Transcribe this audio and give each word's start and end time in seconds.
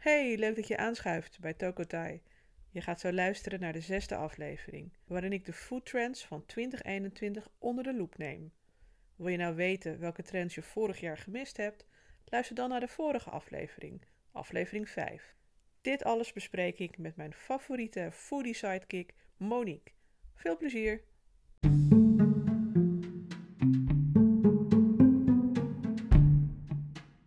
Hey, 0.00 0.36
leuk 0.36 0.56
dat 0.56 0.68
je 0.68 0.76
aanschuift 0.76 1.40
bij 1.40 1.54
Tokotai. 1.54 2.22
Je 2.70 2.80
gaat 2.80 3.00
zo 3.00 3.12
luisteren 3.12 3.60
naar 3.60 3.72
de 3.72 3.80
zesde 3.80 4.16
aflevering, 4.16 4.92
waarin 5.06 5.32
ik 5.32 5.44
de 5.44 5.52
food 5.52 5.86
trends 5.86 6.26
van 6.26 6.46
2021 6.46 7.48
onder 7.58 7.84
de 7.84 7.94
loep 7.94 8.18
neem. 8.18 8.52
Wil 9.16 9.28
je 9.28 9.36
nou 9.36 9.54
weten 9.54 9.98
welke 9.98 10.22
trends 10.22 10.54
je 10.54 10.62
vorig 10.62 11.00
jaar 11.00 11.18
gemist 11.18 11.56
hebt? 11.56 11.86
Luister 12.24 12.54
dan 12.54 12.68
naar 12.68 12.80
de 12.80 12.88
vorige 12.88 13.30
aflevering, 13.30 14.02
aflevering 14.32 14.88
5. 14.88 15.34
Dit 15.80 16.04
alles 16.04 16.32
bespreek 16.32 16.78
ik 16.78 16.98
met 16.98 17.16
mijn 17.16 17.34
favoriete 17.34 18.08
foodie 18.12 18.54
sidekick 18.54 19.14
Monique. 19.36 19.92
Veel 20.34 20.56
plezier! 20.56 21.02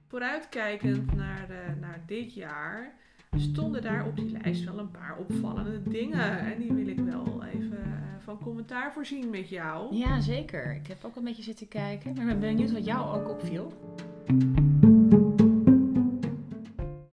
Vooruitkijkend 0.08 1.16
naar, 1.16 1.33
dit 2.06 2.34
jaar 2.34 2.94
stonden 3.38 3.82
daar 3.82 4.08
op 4.08 4.16
die 4.16 4.32
lijst 4.42 4.64
wel 4.64 4.80
een 4.80 4.92
paar 4.92 5.18
opvallende 5.18 5.84
dingen. 5.84 6.40
En 6.40 6.60
die 6.60 6.74
wil 6.74 6.88
ik 6.88 7.00
wel 7.00 7.44
even 7.44 7.84
eh, 7.84 7.92
van 8.20 8.40
commentaar 8.40 8.94
voorzien 8.94 9.30
met 9.30 9.50
jou. 9.50 9.96
Ja, 9.96 10.20
zeker. 10.20 10.76
Ik 10.76 10.88
heb 10.88 11.04
ook 11.04 11.16
een 11.16 11.24
beetje 11.24 11.44
zitten 11.44 11.68
kijken. 11.68 12.14
Maar 12.14 12.28
ik 12.28 12.40
ben 12.40 12.40
benieuwd 12.40 12.72
wat 12.72 12.86
jou 12.86 13.20
ook 13.20 13.30
opviel. 13.30 13.74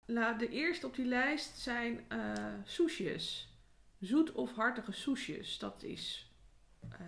Nou, 0.06 0.38
de 0.38 0.48
eerste 0.48 0.86
op 0.86 0.94
die 0.94 1.06
lijst 1.06 1.58
zijn 1.58 2.00
eh 2.08 2.18
soesjes. 2.64 3.52
Zoet 3.98 4.32
of 4.32 4.54
hartige 4.54 4.92
soesjes. 4.92 5.58
Dat 5.58 5.82
is 5.82 6.32
eh, 6.90 6.98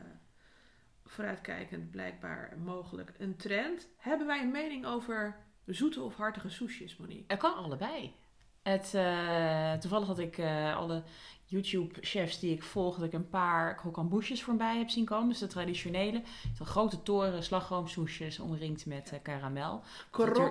vooruitkijkend 1.04 1.90
blijkbaar 1.90 2.56
mogelijk 2.64 3.12
een 3.18 3.36
trend. 3.36 3.88
Hebben 3.96 4.26
wij 4.26 4.42
een 4.42 4.50
mening 4.50 4.86
over 4.86 5.36
zoete 5.66 6.02
of 6.02 6.16
hartige 6.16 6.48
soesjes, 6.48 6.96
Monique? 6.96 7.24
Het 7.26 7.38
kan 7.38 7.54
allebei. 7.54 8.14
Het, 8.62 8.94
eh, 8.94 9.72
toevallig 9.72 10.06
had 10.06 10.18
ik 10.18 10.38
eh, 10.38 10.76
alle 10.76 11.02
YouTube-chefs 11.44 12.38
die 12.38 12.52
ik 12.52 12.62
volg, 12.62 12.96
dat 12.96 13.06
ik 13.06 13.12
een 13.12 13.28
paar 13.28 13.74
krokambouches 13.74 14.42
voorbij 14.42 14.78
heb 14.78 14.88
zien 14.88 15.04
komen. 15.04 15.28
Dus 15.28 15.38
de 15.38 15.46
traditionele. 15.46 16.22
Zo'n 16.56 16.66
grote 16.66 17.02
toren, 17.02 17.42
slagroomsoesjes, 17.42 18.38
omringd 18.38 18.86
met 18.86 19.12
eh, 19.12 19.18
karamel. 19.22 19.82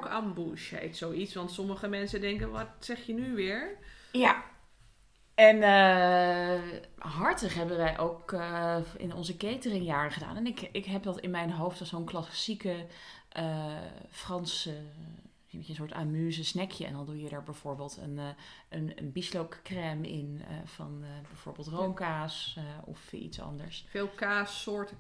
Ambush 0.10 0.72
heet 0.72 0.98
zoiets, 0.98 1.34
want 1.34 1.52
sommige 1.52 1.88
mensen 1.88 2.22
denken, 2.22 2.52
wat 2.52 2.68
zeg 2.80 3.06
je 3.06 3.14
nu 3.14 3.36
weer? 3.36 3.78
Ja. 4.12 4.44
En 5.36 5.62
hartig 6.98 7.54
hebben 7.54 7.78
wij 7.78 8.00
ook 8.00 8.32
in 8.98 9.14
onze 9.14 9.38
cateringjaren 9.38 10.12
gedaan. 10.12 10.36
En 10.36 10.48
ik, 10.48 10.70
ik 10.72 10.86
heb 10.86 11.04
dat 11.04 11.20
in 11.20 11.32
mijn 11.32 11.52
hoofd 11.52 11.80
als 11.80 11.90
zo'n 11.90 12.06
klassieke 12.06 12.86
eh, 13.30 13.78
Franse 14.10 14.82
een 15.52 15.76
soort 15.76 15.94
amuse 15.94 16.44
snackje. 16.44 16.86
En 16.86 16.94
dan 16.94 17.06
doe 17.06 17.22
je 17.22 17.30
er 17.30 17.44
bijvoorbeeld 17.44 17.98
een, 17.98 18.20
eh, 18.20 18.26
een, 18.70 18.92
een 18.96 19.12
bieslookcrème 19.12 20.10
in 20.10 20.42
eh, 20.48 20.56
van 20.66 21.00
eh, 21.04 21.10
bijvoorbeeld 21.28 21.68
roomkaas 21.68 22.56
eh, 22.58 22.64
of 22.86 23.14
iets 23.14 23.42
anders. 23.42 23.86
Veel 23.90 24.08
kaassoorten, 24.08 24.98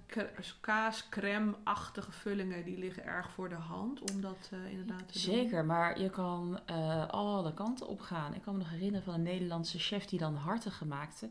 kaas, 0.62 1.10
crème-achtige 1.10 2.12
vullingen, 2.12 2.66
die 2.66 2.78
liggen 2.78 3.06
erg 3.06 3.30
voor 3.32 3.50
de 3.50 3.56
hand 3.56 4.12
om 4.12 4.22
dat 4.22 4.50
eh, 4.52 4.72
inderdaad 4.72 5.08
te 5.12 5.14
doen. 5.14 5.34
Zeker, 5.34 5.66
maar 5.66 6.00
je 6.00 6.10
kan 6.10 6.60
eh, 6.66 7.08
alle 7.08 7.54
kanten 7.54 7.88
op 7.88 8.00
gaan. 8.00 8.34
Ik 8.34 8.42
kan 8.42 8.54
me 8.54 8.60
nog 8.60 8.70
herinneren 8.70 9.04
van 9.04 9.14
een 9.14 9.24
Nederlandse 9.24 9.80
chef 9.80 10.06
die 10.06 10.20
dan 10.20 10.36
hartig 10.36 10.86
maakte. 10.86 11.30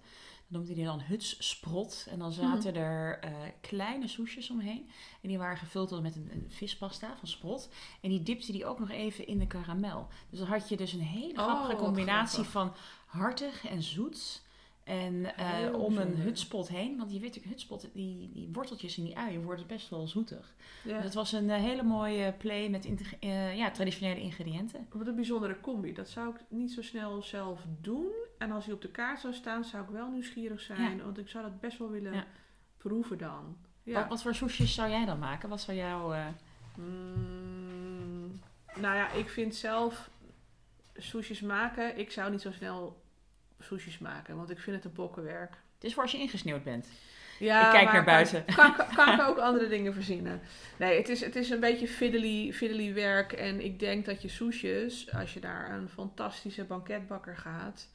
Noemde 0.48 0.74
hij 0.74 0.84
dan 0.84 1.00
hutsprot. 1.00 2.06
En 2.10 2.18
dan 2.18 2.32
zaten 2.32 2.74
er 2.74 3.18
eh, 3.18 3.32
kleine 3.60 4.08
soesjes 4.08 4.50
omheen. 4.50 4.90
En 5.22 5.28
die 5.28 5.38
waren 5.38 5.56
gevuld 5.56 6.02
met 6.02 6.16
een, 6.16 6.28
een 6.32 6.46
vispasta 6.48 7.16
van 7.18 7.28
sprot. 7.28 7.68
En 8.00 8.08
die 8.10 8.22
dipte 8.22 8.52
die 8.52 8.66
ook 8.66 8.78
nog 8.78 8.90
even 8.90 9.26
in 9.26 9.38
de 9.38 9.46
karamel. 9.46 10.08
Dus 10.30 10.38
dan 10.38 10.48
had 10.48 10.68
je 10.68 10.76
dus 10.76 10.92
een 10.92 11.00
hele 11.00 11.32
Oh, 11.38 11.44
grappige 11.44 11.76
combinatie 11.76 12.44
grappig. 12.44 12.52
van 12.52 12.72
hartig 13.20 13.66
en 13.66 13.82
zoet. 13.82 14.42
En 14.88 15.36
eh, 15.36 15.74
om 15.74 15.98
een 15.98 16.16
hutspot 16.16 16.68
heen, 16.68 16.96
want 16.96 17.12
je 17.12 17.18
weet 17.18 17.28
natuurlijk, 17.28 17.52
hutspot, 17.52 17.88
die, 17.92 18.30
die 18.32 18.48
worteltjes 18.52 18.98
in 18.98 19.04
die 19.04 19.16
uien 19.16 19.42
worden 19.42 19.66
best 19.66 19.88
wel 19.88 20.06
zoetig. 20.06 20.54
Ja. 20.84 20.94
Dus 20.94 21.04
het 21.04 21.14
was 21.14 21.32
een 21.32 21.50
eh, 21.50 21.60
hele 21.60 21.82
mooie 21.82 22.32
play 22.32 22.68
met 22.68 22.88
eh, 23.20 23.56
ja, 23.56 23.70
traditionele 23.70 24.20
ingrediënten. 24.20 24.86
Wat 24.92 25.06
een 25.06 25.14
bijzondere 25.14 25.60
combi. 25.60 25.92
Dat 25.92 26.08
zou 26.08 26.34
ik 26.34 26.40
niet 26.48 26.72
zo 26.72 26.82
snel 26.82 27.22
zelf 27.22 27.64
doen. 27.80 28.06
En 28.38 28.50
als 28.50 28.64
hij 28.64 28.74
op 28.74 28.82
de 28.82 28.90
kaart 28.90 29.20
zou 29.20 29.34
staan, 29.34 29.64
zou 29.64 29.84
ik 29.84 29.90
wel 29.90 30.10
nieuwsgierig 30.10 30.60
zijn. 30.60 31.02
Want 31.02 31.18
ik 31.18 31.28
zou 31.28 31.44
dat 31.44 31.60
best 31.60 31.78
wel 31.78 31.90
willen 31.90 32.12
Ja. 32.12 32.26
proeven 32.76 33.18
dan. 33.18 33.56
Wat, 33.84 34.08
wat 34.08 34.22
voor 34.22 34.34
soesjes 34.34 34.74
zou 34.74 34.90
jij 34.90 35.04
dan 35.04 35.18
maken? 35.18 35.48
Wat 35.48 35.60
zou 35.60 35.76
jouw... 35.76 36.14
Mm, 36.76 38.40
nou 38.74 38.96
ja, 38.96 39.10
ik 39.10 39.28
vind 39.28 39.54
zelf 39.54 40.10
soesjes 40.96 41.40
maken. 41.40 41.98
Ik 41.98 42.10
zou 42.10 42.30
niet 42.30 42.40
zo 42.40 42.52
snel 42.52 43.06
soesjes 43.58 43.98
maken, 43.98 44.36
want 44.36 44.50
ik 44.50 44.58
vind 44.58 44.76
het 44.76 44.84
een 44.84 44.92
bokkenwerk. 44.92 45.56
Het 45.74 45.84
is 45.84 45.94
voor 45.94 46.02
als 46.02 46.12
je 46.12 46.18
ingesneeuwd 46.18 46.64
bent. 46.64 46.88
Ja, 47.38 47.66
Ik 47.66 47.72
kijk 47.72 47.84
maar 47.84 47.94
naar 47.94 48.04
buiten. 48.04 48.44
Kan, 48.44 48.74
kan, 48.74 48.86
kan 48.94 49.12
ik 49.12 49.20
ook 49.28 49.38
andere 49.38 49.68
dingen 49.68 49.94
verzinnen. 49.94 50.40
Nee, 50.78 50.96
het 50.96 51.08
is, 51.08 51.20
het 51.20 51.36
is 51.36 51.50
een 51.50 51.60
beetje 51.60 51.88
fiddly, 51.88 52.52
fiddly 52.52 52.94
werk. 52.94 53.32
En 53.32 53.64
ik 53.64 53.78
denk 53.78 54.04
dat 54.04 54.22
je 54.22 54.28
soesjes, 54.28 55.12
als 55.12 55.34
je 55.34 55.40
naar 55.40 55.70
een 55.70 55.88
fantastische 55.88 56.64
banketbakker 56.64 57.36
gaat, 57.36 57.88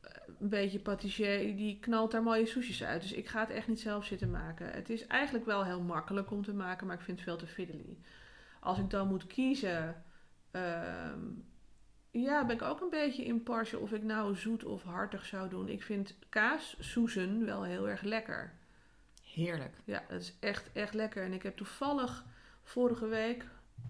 eh, 0.00 0.10
een 0.40 0.48
beetje 0.48 0.78
patissier, 0.78 1.56
die 1.56 1.78
knalt 1.80 2.10
daar 2.10 2.22
mooie 2.22 2.46
soesjes 2.46 2.84
uit. 2.84 3.02
Dus 3.02 3.12
ik 3.12 3.28
ga 3.28 3.40
het 3.40 3.50
echt 3.50 3.68
niet 3.68 3.80
zelf 3.80 4.04
zitten 4.04 4.30
maken. 4.30 4.70
Het 4.70 4.90
is 4.90 5.06
eigenlijk 5.06 5.46
wel 5.46 5.64
heel 5.64 5.80
makkelijk 5.80 6.30
om 6.30 6.44
te 6.44 6.54
maken, 6.54 6.86
maar 6.86 6.96
ik 6.96 7.02
vind 7.02 7.16
het 7.16 7.28
veel 7.28 7.36
te 7.36 7.46
fiddly. 7.46 7.98
Als 8.60 8.78
ik 8.78 8.90
dan 8.90 9.08
moet 9.08 9.26
kiezen, 9.26 10.04
ehm, 10.50 11.20
ja, 12.10 12.44
ben 12.44 12.56
ik 12.56 12.62
ook 12.62 12.80
een 12.80 12.90
beetje 12.90 13.24
impartial 13.24 13.80
of 13.80 13.92
ik 13.92 14.02
nou 14.02 14.36
zoet 14.36 14.64
of 14.64 14.82
hartig 14.82 15.24
zou 15.24 15.48
doen. 15.48 15.68
Ik 15.68 15.82
vind 15.82 16.14
kaassoezen 16.28 17.44
wel 17.44 17.62
heel 17.62 17.88
erg 17.88 18.02
lekker. 18.02 18.52
Heerlijk. 19.24 19.74
Ja, 19.84 20.04
dat 20.08 20.20
is 20.20 20.34
echt, 20.40 20.70
echt 20.72 20.94
lekker. 20.94 21.24
En 21.24 21.32
ik 21.32 21.42
heb 21.42 21.56
toevallig 21.56 22.24
vorige 22.62 23.06
week 23.06 23.44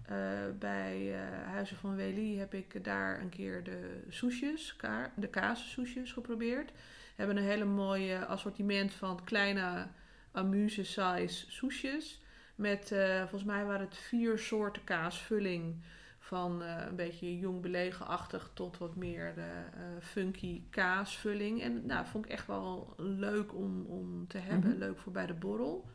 eh, 0.05 0.17
bij 0.59 1.13
eh, 1.13 1.47
Huizen 1.47 1.77
van 1.77 1.95
Wely 1.95 2.37
heb 2.37 2.53
ik 2.53 2.83
daar 2.83 3.21
een 3.21 3.29
keer 3.29 3.63
de 3.63 4.03
soesjes, 4.09 4.75
ka 4.75 5.11
de 5.15 5.27
kaassoesjes 5.27 6.11
geprobeerd. 6.11 6.71
We 6.71 7.25
hebben 7.25 7.37
een 7.37 7.49
hele 7.49 7.65
mooie 7.65 8.25
assortiment 8.25 8.93
van 8.93 9.23
kleine 9.23 9.87
amuse 10.31 10.83
size 10.83 11.51
soesjes. 11.51 12.21
Met, 12.55 12.91
eh, 12.91 13.19
volgens 13.19 13.43
mij 13.43 13.65
waren 13.65 13.85
het 13.85 13.97
vier 13.97 14.39
soorten 14.39 14.83
kaasvulling. 14.83 15.83
Van 16.29 16.63
eh, 16.63 16.85
een 16.89 16.95
beetje 16.95 17.39
jong 17.39 17.61
belegen-achtig 17.61 18.51
tot 18.53 18.77
wat 18.77 18.95
meer 18.95 19.33
de 19.35 19.41
eh, 19.73 19.81
funky 20.01 20.61
kaasvulling. 20.69 21.61
En 21.61 21.85
nou, 21.85 22.05
vond 22.05 22.25
ik 22.25 22.31
echt 22.31 22.47
wel 22.47 22.93
leuk 22.97 23.55
om, 23.55 23.85
om 23.85 24.27
te 24.27 24.37
hebben. 24.37 24.69
Mhm. 24.69 24.79
Leuk 24.79 24.97
voor 24.99 25.11
bij 25.11 25.25
de 25.25 25.33
borrel. 25.33 25.89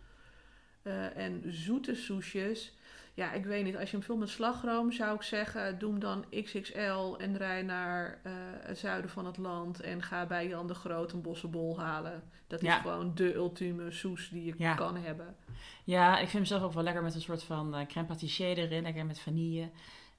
Eh, 0.83 1.17
en 1.17 1.43
zoete 1.47 1.95
soesjes. 1.95 2.73
Ja, 3.15 3.33
ik 3.33 3.45
weet 3.45 3.65
niet. 3.65 3.77
Als 3.77 3.91
je 3.91 3.97
hem 3.97 4.07
vult 4.07 4.19
met 4.19 4.29
slagroom, 4.29 4.93
zou 4.93 5.15
ik 5.15 5.23
zeggen: 5.23 5.79
doe 5.79 5.91
hem 5.91 6.01
dan 6.01 6.25
XXL 6.45 7.15
en 7.19 7.37
rij 7.37 7.63
naar 7.63 8.21
eh, 8.23 8.33
het 8.61 8.79
zuiden 8.79 9.11
van 9.11 9.27
het 9.27 9.37
land. 9.37 9.81
En 9.81 10.03
ga 10.03 10.27
bij 10.27 10.49
Jan 10.49 10.67
de 10.67 10.75
Groot 10.75 11.13
een 11.13 11.23
bossenbol 11.23 11.81
halen. 11.81 12.23
Dat 12.47 12.63
is 12.63 12.69
Ja. 12.69 12.81
gewoon 12.81 13.15
de 13.15 13.35
ultieme 13.35 13.91
soes 13.91 14.29
die 14.29 14.45
je 14.45 14.55
Ja. 14.57 14.75
kan 14.75 14.97
hebben. 14.97 15.37
Ja, 15.85 16.13
ik 16.13 16.19
vind 16.29 16.33
hem 16.33 16.45
zelf 16.45 16.63
ook 16.63 16.73
wel 16.73 16.83
lekker 16.83 17.03
met 17.03 17.15
een 17.15 17.21
soort 17.21 17.43
van 17.43 17.75
eh 17.75 17.87
crème 17.87 18.07
pâtissier 18.15 18.57
erin. 18.59 18.83
Lekker 18.83 19.07
met 19.07 19.21
vanille. 19.21 19.69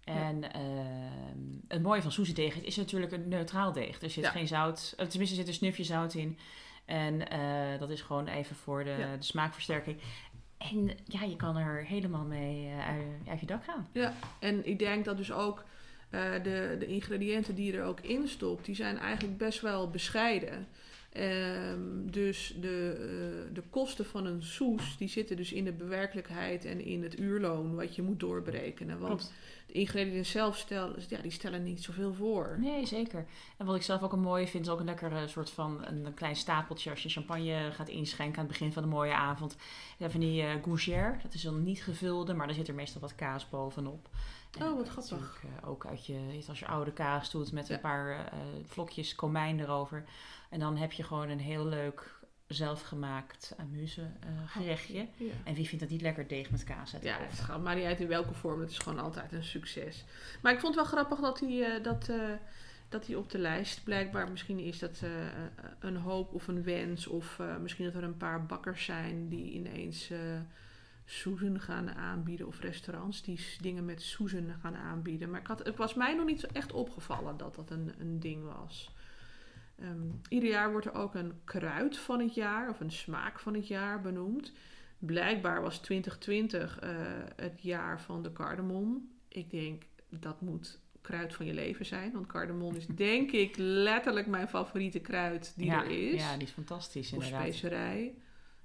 En 0.05 0.51
ehm, 0.53 1.39
het 1.67 1.81
mooie 1.81 2.01
van 2.01 2.11
soezedeeg 2.11 2.53
het 2.53 2.63
is 2.63 2.75
natuurlijk 2.75 3.11
een 3.11 3.27
neutraal 3.27 3.71
deeg. 3.71 4.01
Er 4.01 4.09
zit 4.09 4.23
Ja. 4.23 4.29
geen 4.31 4.47
zout, 4.47 4.93
eh, 4.97 5.05
tenminste 5.05 5.35
er 5.37 5.41
zit 5.41 5.47
een 5.47 5.59
snufje 5.59 5.83
zout 5.83 6.13
in. 6.13 6.37
En 6.85 7.29
eh, 7.29 7.79
dat 7.79 7.89
is 7.89 8.01
gewoon 8.01 8.27
even 8.27 8.55
voor 8.55 8.83
de, 8.83 8.89
Ja. 8.99 9.15
de 9.17 9.23
smaakversterking. 9.23 9.97
En 10.57 10.91
ja, 11.05 11.21
je 11.23 11.35
kan 11.35 11.57
er 11.57 11.85
helemaal 11.85 12.23
mee 12.25 12.67
eh, 12.67 12.87
uit, 12.87 13.05
uit 13.29 13.39
je 13.39 13.45
dak 13.45 13.63
gaan. 13.63 13.87
Ja, 13.91 14.13
en 14.39 14.67
ik 14.67 14.79
denk 14.79 15.05
dat 15.05 15.17
dus 15.17 15.31
ook 15.31 15.63
de, 16.43 16.75
de 16.79 16.85
ingrediënten 16.85 17.55
die 17.55 17.71
je 17.71 17.77
er 17.77 17.83
ook 17.85 17.99
in 17.99 18.27
stopt, 18.27 18.65
die 18.65 18.75
zijn 18.75 18.97
eigenlijk 18.97 19.37
best 19.37 19.61
wel 19.61 19.89
bescheiden. 19.89 20.67
Ehm, 21.15 21.79
dus 22.05 22.55
de, 22.61 22.91
eh, 23.47 23.53
de 23.53 23.63
kosten 23.69 24.05
van 24.05 24.25
een 24.25 24.43
soes, 24.43 24.97
die 24.97 25.07
zitten 25.07 25.35
dus 25.37 25.51
in 25.53 25.63
de 25.63 25.71
bewerkelijkheid 25.71 26.65
en 26.65 26.85
in 26.85 27.03
het 27.03 27.19
uurloon 27.19 27.75
wat 27.75 27.95
je 27.95 28.01
moet 28.01 28.19
doorberekenen. 28.19 28.99
Want 28.99 29.19
Klopt. 29.19 29.33
de 29.67 29.73
ingrediënten 29.73 30.25
zelf 30.25 30.57
stellen, 30.57 30.95
ja, 31.09 31.17
die 31.21 31.31
stellen 31.31 31.63
niet 31.63 31.83
zoveel 31.83 32.13
voor. 32.13 32.55
Nee, 32.59 32.85
zeker. 32.85 33.25
En 33.57 33.65
wat 33.65 33.75
ik 33.75 33.81
zelf 33.81 34.01
ook 34.03 34.13
een 34.13 34.19
mooie 34.19 34.47
vind, 34.47 34.65
is 34.65 34.71
ook 34.71 34.79
een 34.79 34.85
lekkere 34.85 35.27
soort 35.27 35.49
van 35.49 35.85
een, 35.85 36.13
klein 36.13 36.35
stapeltje 36.35 36.89
als 36.89 37.03
je 37.03 37.09
champagne 37.09 37.71
gaat 37.71 37.89
inschenken 37.89 38.37
aan 38.39 38.43
het 38.45 38.57
begin 38.57 38.73
van 38.73 38.83
de 38.83 38.89
mooie 38.89 39.13
avond. 39.13 39.55
Ja, 39.97 40.09
van 40.09 40.19
die 40.19 40.41
eh 40.41 40.63
gougère, 40.63 41.15
dat 41.23 41.33
is 41.33 41.41
dan 41.41 41.63
niet 41.63 41.83
gevulde, 41.83 42.33
maar 42.33 42.47
daar 42.47 42.55
zit 42.55 42.67
er 42.67 42.73
meestal 42.75 43.01
wat 43.01 43.15
kaas 43.15 43.49
bovenop. 43.49 44.09
En 44.59 44.67
Oh, 44.67 44.75
wat 44.77 44.89
grappig. 44.89 45.41
eh, 45.61 45.69
ook 45.69 45.85
uit 45.85 46.05
je, 46.05 46.43
als 46.47 46.59
je 46.59 46.67
oude 46.67 46.91
kaas 46.93 47.31
doet 47.31 47.51
met 47.51 47.67
Ja. 47.67 47.73
een 47.75 47.81
paar 47.81 48.31
vlokjes 48.65 49.15
komijn 49.15 49.59
erover. 49.59 50.03
En 50.49 50.59
dan 50.59 50.77
heb 50.77 50.91
je 50.91 51.03
gewoon 51.03 51.29
een 51.29 51.39
heel 51.39 51.65
leuk 51.65 52.15
zelfgemaakt 52.47 53.53
amuse 53.57 54.01
eh, 54.01 54.29
gerechtje. 54.45 55.07
Ja. 55.17 55.31
En 55.43 55.53
wie 55.53 55.67
vindt 55.67 55.83
dat 55.83 55.89
niet 55.89 56.01
lekker 56.01 56.27
deeg 56.27 56.49
met 56.49 56.63
kaas 56.63 56.93
uit 56.93 57.03
Ja, 57.03 57.17
het 57.19 57.39
gaat 57.39 57.63
maar 57.63 57.75
niet 57.75 57.85
uit 57.85 57.99
in 57.99 58.07
welke 58.07 58.33
vorm. 58.33 58.59
Het 58.59 58.69
is 58.69 58.77
gewoon 58.77 58.99
altijd 58.99 59.31
een 59.31 59.43
succes. 59.43 60.05
Maar 60.41 60.53
ik 60.53 60.59
vond 60.59 60.75
het 60.75 60.83
wel 60.83 60.93
grappig 60.93 61.19
dat, 61.19 61.37
die, 61.39 61.65
eh, 61.65 61.83
dat, 61.83 62.09
eh, 62.09 62.31
dat 62.89 63.07
hij 63.07 63.15
op 63.15 63.29
de 63.29 63.37
lijst 63.37 63.83
blijkbaar 63.83 64.29
misschien 64.29 64.59
is 64.59 64.79
dat 64.79 65.01
een 65.79 65.95
hoop 65.95 66.33
of 66.33 66.47
een 66.47 66.63
wens. 66.63 67.07
Of 67.07 67.39
misschien 67.61 67.85
dat 67.85 67.95
er 67.95 68.03
een 68.03 68.17
paar 68.17 68.45
bakkers 68.45 68.85
zijn 68.85 69.29
die 69.29 69.51
ineens 69.51 70.11
soezen 71.05 71.59
gaan 71.59 71.91
aanbieden. 71.91 72.47
Of 72.47 72.59
restaurants 72.59 73.23
die 73.23 73.39
dingen 73.61 73.85
met 73.85 74.01
soezen 74.01 74.55
gaan 74.61 74.75
aanbieden. 74.75 75.29
Maar 75.29 75.39
ik 75.39 75.47
had, 75.47 75.65
het 75.65 75.77
was 75.77 75.93
mij 75.93 76.15
nog 76.15 76.25
niet 76.25 76.39
zo 76.39 76.47
echt 76.53 76.71
opgevallen 76.71 77.37
dat 77.37 77.55
dat 77.55 77.69
een, 77.69 77.93
een 77.99 78.19
ding 78.19 78.43
was. 78.43 78.94
Ehm, 79.79 80.07
ieder 80.29 80.49
jaar 80.49 80.71
wordt 80.71 80.85
er 80.85 80.93
ook 80.93 81.15
een 81.15 81.33
kruid 81.43 81.97
van 81.97 82.19
het 82.19 82.33
jaar 82.33 82.69
of 82.69 82.79
een 82.79 82.91
smaak 82.91 83.39
van 83.39 83.53
het 83.53 83.67
jaar 83.67 84.01
benoemd. 84.01 84.53
Blijkbaar 84.99 85.61
was 85.61 85.77
2020 85.77 86.79
eh, 86.79 86.89
het 87.35 87.61
jaar 87.61 88.01
van 88.01 88.23
de 88.23 88.31
cardamom. 88.31 89.09
Ik 89.27 89.49
denk 89.49 89.83
dat 90.09 90.41
moet 90.41 90.79
kruid 91.01 91.33
van 91.33 91.45
je 91.45 91.53
leven 91.53 91.85
zijn. 91.85 92.11
Want 92.11 92.27
cardamom 92.27 92.75
is 92.75 92.87
denk 93.07 93.31
ik 93.31 93.57
letterlijk 93.57 94.27
mijn 94.27 94.47
favoriete 94.47 94.99
kruid 94.99 95.53
die 95.55 95.65
ja, 95.65 95.83
er 95.83 96.11
is. 96.13 96.21
Ja, 96.21 96.33
die 96.33 96.47
is 96.47 96.53
fantastisch 96.53 97.13
of 97.13 97.23
inderdaad. 97.23 97.47
specerij. 97.47 98.15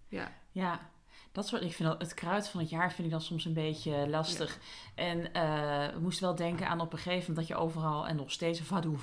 Ja, 0.09 0.33
Ja, 0.51 0.91
dat 1.33 1.49
soort, 1.49 1.63
ik 1.63 1.73
vind 1.73 1.89
dat, 1.89 2.01
het 2.01 2.15
kruid 2.15 2.49
van 2.49 2.61
het 2.61 2.71
jaar 2.71 2.93
vind 2.93 3.07
ik 3.07 3.13
dan 3.13 3.21
soms 3.21 3.45
een 3.45 3.55
beetje 3.55 4.09
lastig. 4.09 4.59
En 4.95 5.33
eh 5.33 5.89
we 5.95 6.01
moesten 6.01 6.25
wel 6.25 6.35
denken 6.35 6.69
aan 6.69 6.81
op 6.81 6.93
een 6.93 6.99
gegeven 6.99 7.21
moment 7.29 7.37
dat 7.37 7.47
je 7.47 7.65
overal 7.65 8.07
en 8.07 8.17
nog 8.17 8.33
steeds 8.33 8.61
va 8.61 8.81
du 8.81 8.97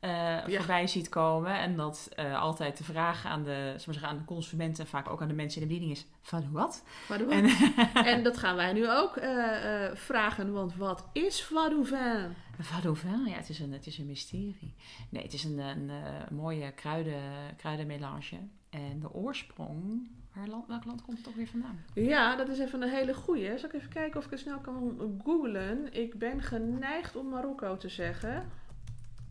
eh, 0.00 0.38
voorbij 0.46 0.86
ziet 0.86 1.08
komen. 1.08 1.58
En 1.58 1.76
dat 1.76 2.08
eh, 2.16 2.42
altijd 2.42 2.78
de 2.78 2.84
vraag 2.84 3.26
aan 3.26 3.42
de, 3.42 3.74
zeggen, 3.76 4.08
aan 4.08 4.18
de 4.18 4.24
consumenten 4.24 4.84
en 4.84 4.90
vaak 4.90 5.08
ook 5.08 5.22
aan 5.22 5.28
de 5.28 5.34
mensen 5.34 5.62
in 5.62 5.68
de 5.68 5.74
bediening 5.74 5.98
is, 5.98 6.06
va 6.22 6.40
du 6.40 6.48
wat? 6.50 6.82
Vadouvin. 6.86 7.44
En, 7.44 8.04
En 8.14 8.22
dat 8.22 8.38
gaan 8.38 8.56
wij 8.56 8.72
nu 8.72 8.90
ook 8.90 9.16
eh, 9.16 9.90
vragen, 9.94 10.52
want 10.52 10.76
wat 10.76 11.04
is 11.12 11.42
Vadouvin? 11.42 12.34
va 12.58 12.80
du 12.80 12.96
vent, 12.96 13.28
ja, 13.28 13.34
het 13.34 13.48
is 13.48 13.58
een, 13.58 13.72
het 13.72 13.86
is 13.86 13.98
een 13.98 14.06
mysterie. 14.06 14.74
Nee, 15.10 15.22
het 15.22 15.32
is 15.32 15.44
een, 15.44 15.58
een, 15.58 15.90
mooie 16.30 16.72
kruiden, 16.72 17.22
kruidenmelange. 17.56 18.38
En 18.70 19.00
de 19.00 19.12
oorsprong, 19.12 20.08
waar 20.34 20.48
land, 20.48 20.66
welk 20.66 20.84
land 20.84 21.02
komt 21.02 21.16
het 21.16 21.26
toch 21.26 21.34
weer 21.34 21.46
vandaan? 21.46 21.84
Ja, 21.94 22.36
dat 22.36 22.48
is 22.48 22.58
even 22.58 22.82
een 22.82 22.90
hele 22.90 23.14
goeie. 23.14 23.58
Zal 23.58 23.68
ik 23.68 23.74
even 23.74 23.88
kijken 23.88 24.18
of 24.18 24.24
ik 24.24 24.30
het 24.30 24.40
snel 24.40 24.58
kan 24.58 24.98
googlen? 25.24 25.92
Ik 25.92 26.18
ben 26.18 26.42
geneigd 26.42 27.16
om 27.16 27.28
Marokko 27.28 27.76
te 27.76 27.88
zeggen. 27.88 28.50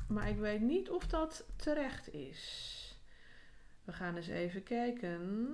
Maar 0.10 0.30
ik 0.30 0.38
weet 0.38 0.62
niet 0.62 0.90
of 0.90 1.08
dat 1.08 1.46
terecht 1.56 2.14
is. 2.14 2.76
We 3.84 3.94
gaan 3.94 4.16
eens 4.16 4.28
even 4.28 4.64
kijken. 4.64 5.52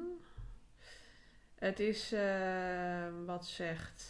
Het 1.55 1.79
is, 1.79 2.11
eh, 2.11 3.07
wat 3.25 3.47
zegt 3.47 4.03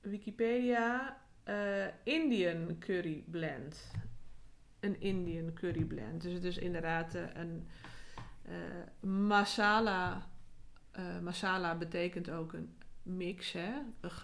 Wikipedia, 0.00 1.20
eh, 1.44 1.86
Indian 2.02 2.78
curry 2.78 3.24
blend. 3.26 3.90
Een 4.80 5.00
Indian 5.00 5.52
curry 5.52 5.84
blend. 5.84 6.22
Dus 6.22 6.32
het 6.32 6.44
is 6.44 6.58
inderdaad 6.58 7.14
eh, 7.14 7.24
een 7.34 7.68
masala. 9.26 10.26
masala 11.22 11.74
betekent 11.74 12.30
ook 12.30 12.52
een 12.52 12.76
mix, 13.02 13.52
hè? 13.52 13.70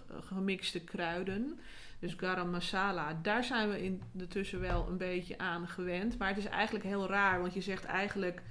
Gemixte 0.08 0.84
kruiden. 0.84 1.58
Dus 2.04 2.14
garam 2.16 2.50
masala, 2.50 3.18
daar 3.22 3.44
zijn 3.44 3.68
we 3.70 3.84
in 3.84 4.02
de 4.12 4.26
tussen 4.28 4.60
wel 4.60 4.86
een 4.88 4.96
beetje 4.96 5.38
aan 5.38 5.68
gewend. 5.68 6.18
Maar 6.18 6.28
het 6.28 6.36
is 6.38 6.44
eigenlijk 6.46 6.84
heel 6.84 7.06
raar, 7.08 7.40
want 7.40 7.54
je 7.54 7.60
zegt 7.60 7.84
eigenlijk... 7.84 8.42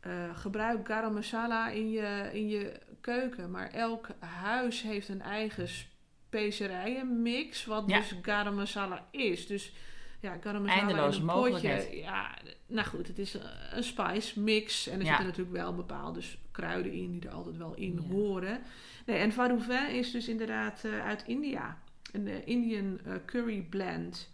eh, 0.00 0.36
gebruik 0.36 0.86
garam 0.86 1.14
masala 1.14 1.68
in 1.68 1.90
je, 1.90 2.30
in 2.32 2.48
je 2.48 2.80
keuken. 3.00 3.50
Maar 3.50 3.70
elk 3.70 4.06
huis 4.18 4.82
heeft 4.82 5.08
een 5.08 5.22
eigen 5.22 5.68
specerijenmix, 5.68 7.64
wat 7.64 7.84
Ja. 7.86 7.98
dus 7.98 8.14
garam 8.22 8.54
masala 8.54 9.06
is. 9.10 9.46
Dus 9.46 9.72
ja, 10.20 10.36
garam 10.40 10.62
masala 10.62 10.80
Eindeloze 10.86 11.20
in 11.20 11.28
een 11.28 11.34
potje. 11.34 11.96
Ja, 11.96 12.34
nou 12.66 12.86
goed, 12.86 13.06
het 13.08 13.18
is 13.18 13.36
een 13.72 13.84
spice 13.84 14.40
mix. 14.40 14.86
En 14.88 14.98
er 14.98 15.04
Ja. 15.04 15.08
zitten 15.08 15.26
natuurlijk 15.26 15.56
wel 15.56 15.74
bepaalde 15.74 16.20
s- 16.20 16.38
kruiden 16.50 16.92
in 16.92 17.10
die 17.18 17.28
er 17.28 17.34
altijd 17.34 17.56
wel 17.56 17.74
in 17.74 17.94
Ja. 18.02 18.14
horen. 18.14 18.60
Nee, 19.06 19.18
en 19.18 19.32
Vadouvin 19.32 19.90
is 19.90 20.10
dus 20.10 20.28
inderdaad 20.28 20.84
eh, 20.84 21.06
uit 21.06 21.22
India. 21.26 21.78
Een 22.12 22.28
eh, 22.28 22.46
Indian 22.46 23.00
eh, 23.04 23.14
curry 23.26 23.62
blend. 23.62 24.30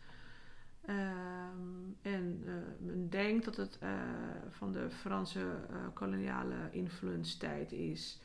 Ehm, 0.85 1.93
en 2.03 2.43
eh, 2.47 2.87
men 2.87 3.11
denkt 3.11 3.45
dat 3.45 3.57
het 3.57 3.79
van 4.49 4.73
de 4.73 4.91
Franse 4.91 5.47
koloniale 5.95 6.69
influence 6.71 7.39
tijd 7.39 7.73
is 7.73 8.21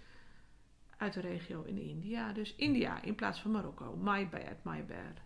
uit 0.98 1.14
de 1.14 1.22
regio 1.22 1.64
in 1.64 1.78
India. 1.78 2.34
Dus 2.34 2.56
India 2.56 3.02
in 3.02 3.16
plaats 3.16 3.42
van 3.42 3.52
Marokko. 3.52 3.96
My 3.96 4.30
bad, 4.30 4.64
my 4.64 4.86
bad. 4.86 5.22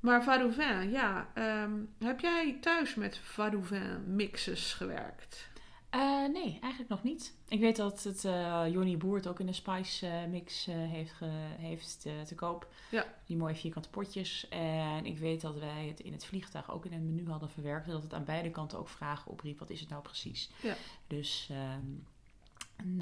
Maar 0.00 0.22
Vadouvin, 0.22 0.90
ja. 0.90 1.28
ehm, 1.34 1.72
heb 1.98 2.20
jij 2.20 2.58
thuis 2.60 2.94
met 2.94 3.18
Vadouvin 3.18 4.14
mixes 4.14 4.74
gewerkt? 4.74 5.48
Eh, 5.96 6.28
nee, 6.32 6.58
eigenlijk 6.60 6.88
nog 6.88 7.02
niet. 7.02 7.34
Ik 7.48 7.60
weet 7.60 7.76
dat 7.76 8.02
het 8.02 8.24
eh 8.24 8.62
Johnny 8.70 8.96
Boer 8.96 9.16
het 9.16 9.26
ook 9.26 9.40
in 9.40 9.48
een 9.48 9.54
spice 9.54 10.06
eh, 10.06 10.26
mix 10.26 10.64
heeft, 10.66 11.12
ge- 11.12 11.54
heeft 11.58 12.00
te 12.24 12.34
koop. 12.34 12.68
Ja. 12.90 13.06
Die 13.26 13.36
mooie 13.36 13.54
vierkante 13.54 13.88
potjes. 13.90 14.48
En 14.48 15.06
ik 15.06 15.18
weet 15.18 15.40
dat 15.40 15.58
wij 15.58 15.86
het 15.86 16.00
in 16.00 16.12
het 16.12 16.24
vliegtuig 16.24 16.70
ook 16.72 16.84
in 16.84 16.92
het 16.92 17.02
menu 17.02 17.30
hadden 17.30 17.50
verwerkt. 17.50 17.86
Dat 17.90 18.02
het 18.02 18.14
aan 18.14 18.24
beide 18.24 18.50
kanten 18.50 18.78
ook 18.78 18.88
vragen 18.88 19.30
opriep. 19.30 19.58
Wat 19.58 19.70
is 19.70 19.80
het 19.80 19.88
nou 19.88 20.02
precies? 20.02 20.50
Ja. 20.62 20.74
Dus 21.06 21.48
ehm, 21.50 23.00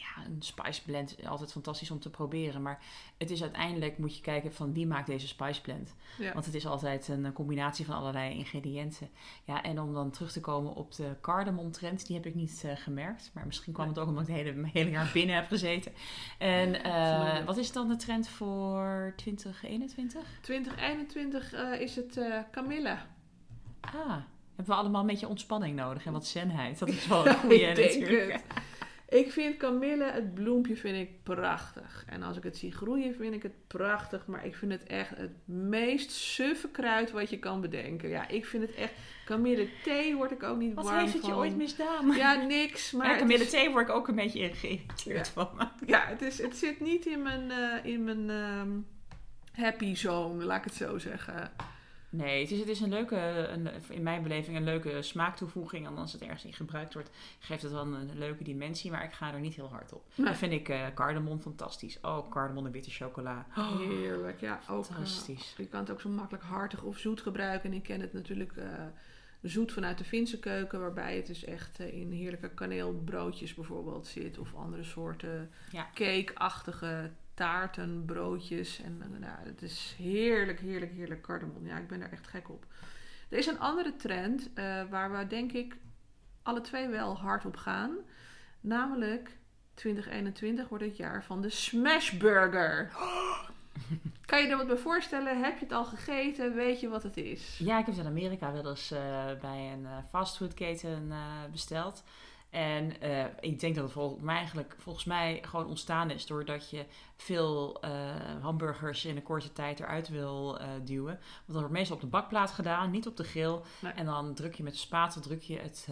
ja, 0.00 0.24
een 0.24 0.42
spice 0.42 0.82
blend 0.82 1.18
is 1.18 1.26
altijd 1.26 1.52
fantastisch 1.52 1.90
om 1.90 2.00
te 2.00 2.10
proberen. 2.10 2.62
Maar 2.62 2.82
het 3.18 3.30
is 3.30 3.42
uiteindelijk, 3.42 3.98
moet 3.98 4.16
je 4.16 4.22
kijken 4.22 4.52
van 4.52 4.72
wie 4.72 4.86
maakt 4.86 5.06
deze 5.06 5.26
spice 5.26 5.60
blend. 5.60 5.94
Ja. 6.18 6.32
Want 6.32 6.44
het 6.44 6.54
is 6.54 6.66
altijd 6.66 7.08
een 7.08 7.32
combinatie 7.32 7.84
van 7.84 7.94
allerlei 7.94 8.34
ingrediënten. 8.34 9.08
Ja, 9.44 9.62
en 9.62 9.80
om 9.80 9.92
dan 9.92 10.10
terug 10.10 10.32
te 10.32 10.40
komen 10.40 10.74
op 10.74 10.94
de 10.94 11.16
cardamom 11.20 11.70
trend, 11.70 12.06
die 12.06 12.16
heb 12.16 12.26
ik 12.26 12.34
niet 12.34 12.62
eh, 12.64 12.76
gemerkt. 12.76 13.30
Maar 13.34 13.46
misschien 13.46 13.72
kwam 13.72 13.88
het 13.88 13.98
ook 13.98 14.08
omdat 14.08 14.28
ik 14.28 14.34
het 14.34 14.36
hele, 14.36 14.52
mijn 14.52 14.72
hele 14.72 14.90
jaar 14.90 15.10
binnen 15.12 15.34
heb 15.34 15.46
gezeten. 15.46 15.92
En 16.38 16.82
eh, 16.82 17.44
wat 17.44 17.56
is 17.56 17.72
dan 17.72 17.88
de 17.88 17.96
trend 17.96 18.28
voor 18.28 19.12
2021? 19.16 20.22
2021 20.40 21.52
eh, 21.52 21.80
is 21.80 21.96
het 21.96 22.16
eh 22.16 22.38
Camilla. 22.50 23.06
Ah, 23.80 24.16
hebben 24.56 24.74
we 24.74 24.74
allemaal 24.74 25.00
een 25.00 25.06
beetje 25.06 25.28
ontspanning 25.28 25.76
nodig 25.76 26.06
en 26.06 26.12
wat 26.12 26.26
zenheid. 26.36 26.78
Dat 26.78 26.88
is 26.88 27.06
wel 27.06 27.26
een 27.26 27.34
goede 27.34 27.66
natuurlijk. 27.66 28.32
het. 28.32 28.42
Ik 29.10 29.32
vind 29.32 29.56
kamille, 29.56 30.04
het 30.04 30.34
bloempje 30.34 30.76
vind 30.76 30.96
ik 30.96 31.22
prachtig. 31.22 32.04
En 32.06 32.22
als 32.22 32.36
ik 32.36 32.42
het 32.42 32.56
zie 32.56 32.72
groeien, 32.72 33.14
vind 33.14 33.34
ik 33.34 33.42
het 33.42 33.66
prachtig. 33.66 34.26
Maar 34.26 34.46
ik 34.46 34.54
vind 34.56 34.72
het 34.72 34.84
echt 34.84 35.16
het 35.16 35.30
meest 35.44 36.10
suffe 36.10 36.68
kruid 36.68 37.10
wat 37.10 37.30
je 37.30 37.38
kan 37.38 37.60
bedenken. 37.60 38.08
Ja, 38.08 38.28
ik 38.28 38.46
vind 38.46 38.62
het 38.62 38.74
echt... 38.74 38.92
Kamille 39.24 39.68
thee 39.84 40.14
word 40.16 40.30
ik 40.30 40.42
ook 40.42 40.58
niet 40.58 40.74
Wat 40.74 40.84
warm 40.84 40.98
heeft 40.98 41.12
het 41.12 41.20
van. 41.22 41.30
je 41.30 41.36
ooit 41.36 41.56
misdaan? 41.56 42.10
Ja, 42.16 42.34
niks. 42.34 42.92
Maar 42.92 43.08
het 43.08 43.18
kamille 43.18 43.42
is- 43.44 43.50
thee 43.50 43.70
word 43.70 43.88
ik 43.88 43.94
ook 43.94 44.08
een 44.08 44.14
beetje 44.14 44.54
geïrriteerd 44.54 45.26
Ja. 45.26 45.32
van. 45.32 45.68
Ja, 45.86 46.06
het, 46.06 46.22
is, 46.22 46.42
het 46.42 46.56
zit 46.56 46.80
niet 46.80 47.06
in 47.06 47.22
mijn, 47.22 47.50
eh, 47.50 47.84
in 47.92 48.04
mijn 48.04 48.30
ehm, 48.30 48.70
happy 49.64 49.94
zone, 49.94 50.44
laat 50.44 50.58
ik 50.58 50.64
het 50.64 50.74
zo 50.74 50.98
zeggen. 50.98 51.52
Nee, 52.12 52.40
het 52.42 52.50
is, 52.50 52.58
het 52.58 52.68
is 52.68 52.80
een 52.80 52.88
leuke, 52.88 53.16
een, 53.48 53.68
in 53.88 54.02
mijn 54.02 54.22
beleving 54.22 54.56
een 54.56 54.64
leuke 54.64 55.02
smaaktoevoeging. 55.02 55.86
En 55.86 55.96
als 55.96 56.12
het 56.12 56.22
ergens 56.22 56.44
in 56.44 56.52
gebruikt 56.52 56.94
wordt, 56.94 57.10
geeft 57.38 57.62
het 57.62 57.72
wel 57.72 57.82
een, 57.82 58.10
leuke 58.18 58.44
dimensie. 58.44 58.90
Maar 58.90 59.04
ik 59.04 59.12
ga 59.12 59.32
er 59.32 59.40
niet 59.40 59.54
heel 59.54 59.68
hard 59.68 59.92
op. 59.92 60.04
Nee. 60.14 60.26
Dan 60.26 60.36
vind 60.36 60.52
ik 60.52 60.68
eh 60.68 60.86
cardamom 60.94 61.40
fantastisch. 61.40 61.98
Oh, 62.02 62.30
cardamom 62.30 62.66
en 62.66 62.72
witte 62.72 62.90
chocola. 62.90 63.46
Oh, 63.56 63.78
Heerlijk, 63.78 64.40
ja. 64.40 64.60
Ook, 64.68 64.84
eh, 64.84 64.90
fantastisch. 64.94 65.54
je 65.56 65.66
kan 65.66 65.80
het 65.80 65.90
ook 65.90 66.00
zo 66.00 66.08
makkelijk 66.08 66.44
hartig 66.44 66.82
of 66.82 66.98
zoet 66.98 67.20
gebruiken. 67.20 67.70
En 67.70 67.76
ik 67.76 67.82
ken 67.82 68.00
het 68.00 68.12
natuurlijk 68.12 68.56
eh, 68.56 68.64
zoet 69.42 69.72
vanuit 69.72 69.98
de 69.98 70.04
Finse 70.04 70.38
keuken, 70.38 70.80
waarbij 70.80 71.16
het 71.16 71.26
dus 71.26 71.44
echt 71.44 71.78
in 71.78 72.12
heerlijke 72.12 72.50
kaneelbroodjes 72.50 73.54
bijvoorbeeld 73.54 74.06
zit. 74.06 74.38
Of 74.38 74.54
andere 74.54 74.84
soorten 74.84 75.50
Ja. 75.70 75.86
cake-achtige 75.94 77.10
taarten, 77.40 78.04
broodjes. 78.06 78.80
En 78.80 79.02
eh, 79.02 79.20
nou, 79.20 79.46
het 79.46 79.62
is 79.62 79.94
heerlijk, 79.98 80.60
heerlijk, 80.60 80.92
heerlijk 80.92 81.22
cardamom. 81.22 81.66
Ja, 81.66 81.76
ik 81.76 81.88
ben 81.88 82.00
daar 82.00 82.12
echt 82.12 82.26
gek 82.26 82.48
op. 82.48 82.66
Er 83.28 83.38
is 83.38 83.46
een 83.46 83.58
andere 83.58 83.96
trend 83.96 84.50
eh, 84.54 84.82
waar 84.90 85.12
we 85.12 85.26
denk 85.26 85.52
ik 85.52 85.76
alle 86.42 86.60
twee 86.60 86.88
wel 86.88 87.16
hard 87.16 87.44
op 87.44 87.56
gaan. 87.56 87.96
Namelijk 88.60 89.38
2021 89.74 90.68
wordt 90.68 90.84
het 90.84 90.96
jaar 90.96 91.24
van 91.24 91.42
de 91.42 91.50
smashburger. 91.50 92.90
Kan 94.26 94.42
je 94.42 94.48
er 94.48 94.56
wat 94.56 94.66
bij 94.66 94.76
voorstellen? 94.76 95.42
Heb 95.42 95.58
je 95.58 95.64
het 95.64 95.74
al 95.74 95.84
gegeten? 95.84 96.54
Weet 96.54 96.80
je 96.80 96.88
wat 96.88 97.02
het 97.02 97.16
is? 97.16 97.58
Ja, 97.58 97.78
ik 97.78 97.86
heb 97.86 97.94
het 97.94 98.04
in 98.04 98.10
Amerika 98.10 98.52
wel 98.52 98.68
eens 98.68 98.90
eh, 98.90 99.24
bij 99.40 99.72
een 99.72 99.86
fastfoodketen 100.10 101.12
besteld. 101.50 102.02
En 102.50 103.00
eh, 103.00 103.24
ik 103.40 103.60
denk 103.60 103.74
dat 103.74 103.84
het 103.84 103.92
vol- 103.92 104.18
maar 104.22 104.36
eigenlijk 104.36 104.76
volgens 104.78 105.04
mij 105.04 105.42
gewoon 105.42 105.66
ontstaan 105.66 106.10
is 106.10 106.26
doordat 106.26 106.70
je 106.70 106.84
veel 107.16 107.80
eh, 107.80 107.90
hamburgers 108.40 109.04
in 109.04 109.16
een 109.16 109.22
korte 109.22 109.52
tijd 109.52 109.80
eruit 109.80 110.08
wil 110.08 110.58
eh, 110.58 110.68
duwen. 110.84 111.14
Want 111.14 111.46
dat 111.46 111.56
wordt 111.56 111.72
meestal 111.72 111.96
op 111.96 112.02
de 112.02 112.08
bakplaat 112.08 112.50
gedaan, 112.50 112.90
niet 112.90 113.06
op 113.06 113.16
de 113.16 113.24
grill. 113.24 113.60
Nee. 113.80 113.92
En 113.92 114.04
dan 114.04 114.34
druk 114.34 114.54
je 114.54 114.62
met 114.62 114.72
de 114.72 114.78
spatel 114.78 115.20
druk 115.20 115.42
je 115.42 115.58
het 115.58 115.88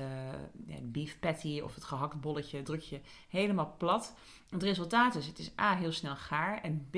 beef 0.82 1.18
patty 1.18 1.60
of 1.64 1.74
het 1.74 1.84
gehakt 1.84 2.20
bolletje 2.20 2.62
druk 2.62 2.82
je 2.82 3.00
helemaal 3.28 3.74
plat. 3.78 4.14
Het 4.50 4.62
resultaat 4.62 5.14
is, 5.14 5.26
het 5.26 5.38
is 5.38 5.50
A, 5.60 5.76
heel 5.76 5.92
snel 5.92 6.16
gaar. 6.16 6.60
En 6.62 6.88
B, 6.90 6.96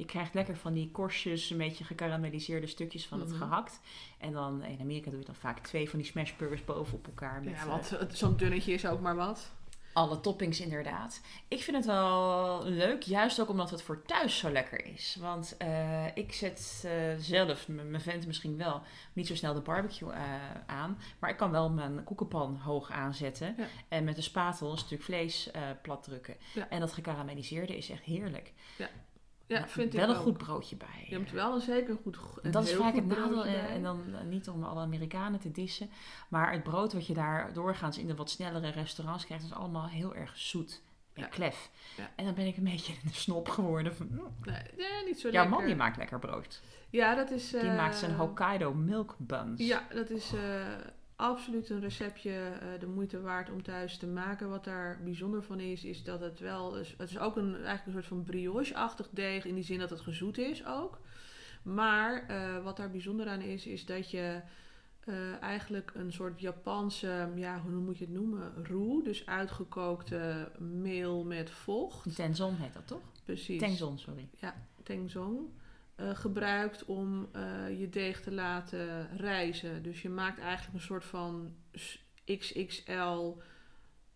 je 0.00 0.06
krijgt 0.06 0.34
lekker 0.34 0.56
van 0.56 0.72
die 0.72 0.90
korstjes, 0.90 1.50
een 1.50 1.58
beetje 1.58 1.84
gekarameliseerde 1.84 2.66
stukjes 2.66 3.06
van 3.06 3.20
het 3.20 3.28
Mhm. 3.28 3.38
gehakt. 3.38 3.80
En 4.18 4.32
dan, 4.32 4.62
in 4.64 4.80
Amerika 4.80 5.10
doe 5.10 5.18
je 5.18 5.24
dan 5.26 5.34
vaak 5.34 5.58
twee 5.58 5.90
van 5.90 5.98
die 5.98 6.08
smashburgers 6.08 6.64
boven 6.64 6.94
op 6.98 7.06
elkaar. 7.06 7.42
Met, 7.42 7.54
Ja, 7.54 7.60
eh, 7.60 7.66
want 7.66 7.96
zo'n 8.12 8.36
dunnetje 8.36 8.72
is 8.72 8.86
ook 8.86 9.00
maar 9.00 9.16
wat. 9.16 9.50
alle 9.92 10.20
toppings 10.20 10.60
inderdaad. 10.60 11.20
Ik 11.48 11.62
vind 11.62 11.76
het 11.76 11.86
wel 11.86 12.64
leuk, 12.64 13.02
juist 13.02 13.40
ook 13.40 13.48
omdat 13.48 13.70
het 13.70 13.82
voor 13.82 14.02
thuis 14.02 14.38
zo 14.38 14.50
lekker 14.50 14.84
is. 14.86 15.16
Want 15.20 15.54
eh, 15.58 16.16
ik 16.16 16.32
zet 16.32 16.82
eh, 16.86 16.92
zelf, 17.18 17.68
mijn 17.68 18.00
vent 18.00 18.26
misschien 18.26 18.56
wel, 18.56 18.82
niet 19.12 19.26
zo 19.26 19.34
snel 19.34 19.54
de 19.54 19.60
barbecue 19.60 20.12
eh, 20.12 20.22
aan. 20.66 20.98
Maar 21.18 21.30
ik 21.30 21.36
kan 21.36 21.50
wel 21.50 21.70
mijn 21.70 22.04
koekenpan 22.04 22.56
hoog 22.56 22.90
aanzetten. 22.90 23.54
Ja. 23.58 23.64
En 23.88 24.04
met 24.04 24.16
een 24.16 24.22
spatel 24.22 24.72
een 24.72 24.78
stuk 24.78 25.02
vlees 25.02 25.50
eh 25.50 25.62
plat 25.82 26.02
drukken. 26.02 26.36
Ja. 26.54 26.68
En 26.68 26.80
dat 26.80 26.92
gekarameliseerde 26.92 27.76
is 27.76 27.90
echt 27.90 28.02
heerlijk. 28.02 28.52
Ja, 28.78 28.88
vind 29.66 29.92
wel 29.92 30.02
ik 30.02 30.08
een 30.16 30.22
goed 30.22 30.38
broodje 30.38 30.76
bij. 30.76 31.06
Je 31.08 31.18
moet 31.18 31.30
wel 31.30 31.54
een 31.54 31.60
zeker 31.60 31.96
goed 32.02 32.18
een 32.42 32.50
dat 32.50 32.64
is 32.64 32.74
vaak 32.74 32.94
het 32.94 33.06
nadeel. 33.06 33.44
eh. 33.44 33.74
En 33.74 33.82
dan 33.82 34.02
eh, 34.14 34.20
niet 34.24 34.48
om 34.48 34.64
alle 34.64 34.80
Amerikanen 34.80 35.40
te 35.40 35.50
dissen. 35.50 35.90
Maar 36.28 36.52
het 36.52 36.62
brood 36.62 36.92
wat 36.92 37.06
je 37.06 37.14
daar 37.14 37.52
doorgaans 37.52 37.98
in 37.98 38.06
de 38.06 38.14
wat 38.14 38.30
snellere 38.30 38.70
restaurants 38.70 39.24
krijgt, 39.24 39.44
is 39.44 39.52
allemaal 39.52 39.86
heel 39.88 40.14
erg 40.14 40.36
zoet 40.38 40.82
en 41.14 41.22
Ja. 41.22 41.28
klef. 41.28 41.70
Ja. 41.96 42.10
En 42.16 42.24
dan 42.24 42.34
ben 42.34 42.46
ik 42.46 42.56
een 42.56 42.64
beetje 42.64 42.92
een 43.04 43.10
snop 43.14 43.48
geworden. 43.48 43.96
Van, 43.96 44.06
mm, 44.10 44.20
Nee, 44.44 44.62
nee, 44.76 45.04
niet 45.04 45.20
zo 45.20 45.30
Jouw 45.30 45.42
lekker. 45.42 45.58
man 45.58 45.66
die 45.68 45.76
maakt 45.76 45.96
lekker 45.96 46.18
brood. 46.18 46.60
Ja, 46.90 47.14
dat 47.14 47.30
is... 47.30 47.50
Die 47.50 47.60
eh, 47.60 47.76
maakt 47.76 47.96
zijn 47.96 48.14
Hokkaido 48.14 48.74
milk 48.74 49.14
buns. 49.18 49.66
Ja, 49.66 49.86
dat 49.94 50.10
is 50.10 50.32
eh, 50.34 50.40
absoluut 51.20 51.70
een 51.70 51.80
receptje 51.80 52.30
eh, 52.32 52.80
de 52.80 52.86
moeite 52.86 53.20
waard 53.20 53.50
om 53.50 53.62
thuis 53.62 53.96
te 53.98 54.06
maken. 54.06 54.48
Wat 54.48 54.64
daar 54.64 55.00
bijzonder 55.04 55.42
van 55.42 55.60
is, 55.60 55.84
is 55.84 56.04
dat 56.04 56.20
het 56.20 56.38
wel... 56.40 56.76
is- 56.78 56.94
Het 56.98 57.10
is 57.10 57.18
ook 57.18 57.36
een, 57.36 57.54
eigenlijk 57.54 57.86
een 57.86 57.92
soort 57.92 58.06
van 58.06 58.22
brioche-achtig 58.22 59.08
deeg 59.10 59.44
in 59.44 59.54
die 59.54 59.64
zin 59.64 59.78
dat 59.78 59.90
het 59.90 60.00
gezoet 60.00 60.38
is 60.38 60.66
ook. 60.66 60.98
Maar 61.62 62.26
eh, 62.28 62.62
wat 62.64 62.76
daar 62.76 62.90
bijzonder 62.90 63.28
aan 63.28 63.40
is, 63.40 63.66
is 63.66 63.86
dat 63.86 64.10
je 64.10 64.40
eh, 65.04 65.42
eigenlijk 65.42 65.92
een 65.94 66.12
soort 66.12 66.40
Japanse, 66.40 67.28
ja, 67.34 67.60
hoe 67.60 67.70
moet 67.72 67.98
je 67.98 68.04
het 68.04 68.14
noemen? 68.14 68.52
Roe, 68.66 69.02
dus 69.04 69.26
uitgekookte 69.26 70.52
meel 70.58 71.24
met 71.24 71.50
vocht. 71.50 72.14
Tenzon 72.16 72.54
heet 72.54 72.72
dat 72.74 72.86
toch? 72.86 73.00
Precies. 73.24 73.58
Tenzon, 73.60 73.98
sorry. 73.98 74.28
Tengzong 74.82 75.38
eh, 76.00 76.10
gebruikt 76.14 76.84
om 76.84 77.28
eh, 77.32 77.80
je 77.80 77.88
deeg 77.88 78.20
te 78.20 78.32
laten 78.32 79.16
rijzen. 79.16 79.82
Dus 79.82 80.02
je 80.02 80.08
maakt 80.08 80.38
eigenlijk 80.38 80.74
een 80.74 80.80
soort 80.80 81.04
van 81.04 81.54
XXL 82.24 83.32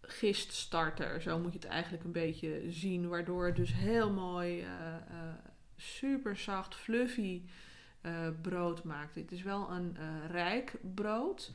giststarter. 0.01 1.23
Zo 1.23 1.39
moet 1.39 1.53
je 1.53 1.59
het 1.59 1.69
eigenlijk 1.69 2.05
een 2.05 2.13
beetje 2.13 2.63
zien. 2.69 3.09
Waardoor 3.09 3.47
het 3.47 3.57
dus 3.57 3.73
heel 3.75 4.13
mooi 4.13 4.61
eh, 4.61 4.69
super 5.77 6.37
zacht, 6.37 6.75
fluffy 6.75 7.43
brood 8.43 8.85
maakt. 8.85 9.15
Het 9.15 9.33
is 9.33 9.43
wel 9.43 9.71
een 9.71 9.97
rijk 10.31 10.77
brood. 10.95 11.53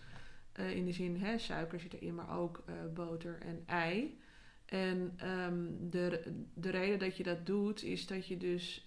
In 0.54 0.86
de 0.86 0.92
zin, 0.92 1.18
hè, 1.22 1.38
suiker 1.38 1.80
zit 1.80 1.94
erin, 1.94 2.16
maar 2.16 2.38
ook 2.38 2.64
boter 2.94 3.40
en 3.42 3.64
ei. 3.66 4.20
En 4.66 5.14
ehm, 5.18 5.66
de, 5.80 6.34
de 6.54 6.70
reden 6.70 7.00
dat 7.00 7.18
je 7.18 7.24
dat 7.24 7.46
doet, 7.46 7.84
is 7.84 8.08
dat 8.08 8.28
je 8.28 8.38
dus 8.38 8.86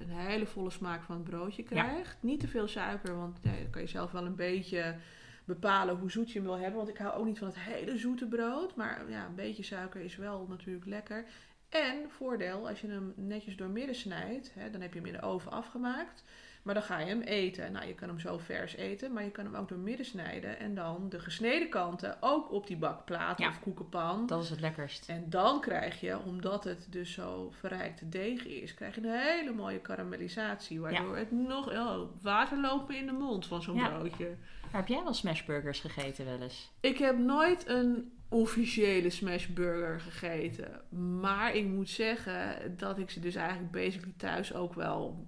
een 0.00 0.10
hele 0.10 0.46
volle 0.46 0.70
smaak 0.70 1.02
van 1.02 1.14
het 1.14 1.24
broodje 1.24 1.62
krijgt. 1.62 2.16
Niet 2.20 2.40
te 2.40 2.48
veel 2.48 2.68
suiker, 2.68 3.16
want 3.16 3.42
dan 3.42 3.52
kan 3.70 3.82
je 3.82 3.88
zelf 3.88 4.10
wel 4.10 4.26
een 4.26 4.36
beetje 4.36 4.96
bepalen 5.44 5.96
hoe 5.96 6.10
zoet 6.10 6.30
je 6.30 6.38
hem 6.38 6.48
wil 6.48 6.58
hebben. 6.58 6.76
Want 6.76 6.88
ik 6.88 6.98
hou 6.98 7.14
ook 7.14 7.26
niet 7.26 7.38
van 7.38 7.46
het 7.46 7.58
hele 7.58 7.98
zoete 7.98 8.26
brood. 8.26 8.76
Maar 8.76 9.10
ja, 9.10 9.26
een 9.26 9.34
beetje 9.34 9.62
suiker 9.62 10.00
is 10.00 10.16
wel 10.16 10.46
natuurlijk 10.48 10.86
lekker. 10.86 11.24
En 11.68 12.10
voordeel, 12.10 12.68
als 12.68 12.80
je 12.80 12.88
hem 12.88 13.12
netjes 13.16 13.56
doormidden 13.56 13.94
snijdt, 13.94 14.54
hè, 14.54 14.70
dan 14.70 14.80
heb 14.80 14.92
je 14.92 14.98
hem 14.98 15.08
in 15.08 15.14
de 15.20 15.22
oven 15.22 15.52
afgemaakt. 15.52 16.24
Maar 16.62 16.74
dan 16.74 16.82
ga 16.82 16.98
je 16.98 17.06
hem 17.06 17.20
eten. 17.20 17.72
Nou, 17.72 17.86
je 17.86 17.94
kan 17.94 18.08
hem 18.08 18.18
zo 18.18 18.38
vers 18.38 18.76
eten, 18.76 19.12
maar 19.12 19.24
je 19.24 19.30
kan 19.30 19.44
hem 19.44 19.54
ook 19.54 19.68
doormidden 19.68 20.06
snijden. 20.06 20.58
En 20.58 20.74
dan 20.74 21.08
de 21.08 21.20
gesneden 21.20 21.68
kanten 21.68 22.16
ook 22.20 22.52
op 22.52 22.66
die 22.66 22.76
bakplaat 22.76 23.38
Ja. 23.38 23.48
of 23.48 23.60
koekenpan. 23.60 24.26
Dat 24.26 24.42
is 24.42 24.50
het 24.50 24.60
lekkerst. 24.60 25.08
En 25.08 25.24
dan 25.30 25.60
krijg 25.60 26.00
je, 26.00 26.18
omdat 26.18 26.64
het 26.64 26.86
dus 26.90 27.12
zo 27.12 27.50
verrijkte 27.50 28.08
deeg 28.08 28.44
is, 28.46 28.74
krijg 28.74 28.94
je 28.94 29.00
een 29.00 29.18
hele 29.18 29.52
mooie 29.52 29.80
karamellisatie. 29.80 30.80
Waardoor 30.80 31.16
het 31.16 31.30
nog 31.30 31.70
oh, 31.72 32.10
water 32.22 32.58
me 32.58 32.96
in 32.96 33.06
de 33.06 33.12
mond 33.12 33.46
van 33.46 33.62
zo'n 33.62 33.76
Ja. 33.76 33.88
broodje. 33.88 34.36
Maar 34.72 34.80
heb 34.80 34.88
jij 34.88 35.02
wel 35.02 35.14
smashburgers 35.14 35.80
gegeten 35.80 36.24
wel 36.24 36.40
eens? 36.40 36.70
Ik 36.80 36.98
heb 36.98 37.18
nooit 37.18 37.68
een 37.68 38.12
officiële 38.28 39.10
smashburger 39.10 40.00
gegeten. 40.00 40.80
Maar 41.20 41.54
ik 41.54 41.66
moet 41.66 41.90
zeggen 41.90 42.74
dat 42.76 42.98
ik 42.98 43.10
ze 43.10 43.20
dus 43.20 43.34
eigenlijk 43.34 43.70
basically 43.72 44.14
thuis 44.16 44.54
ook 44.54 44.74
wel 44.74 45.26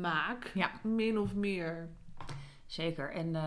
maak. 0.00 0.50
Ja. 0.54 0.70
Min 0.82 1.18
of 1.18 1.34
meer. 1.34 1.88
Zeker. 2.66 3.10
En 3.10 3.36
eh, 3.36 3.42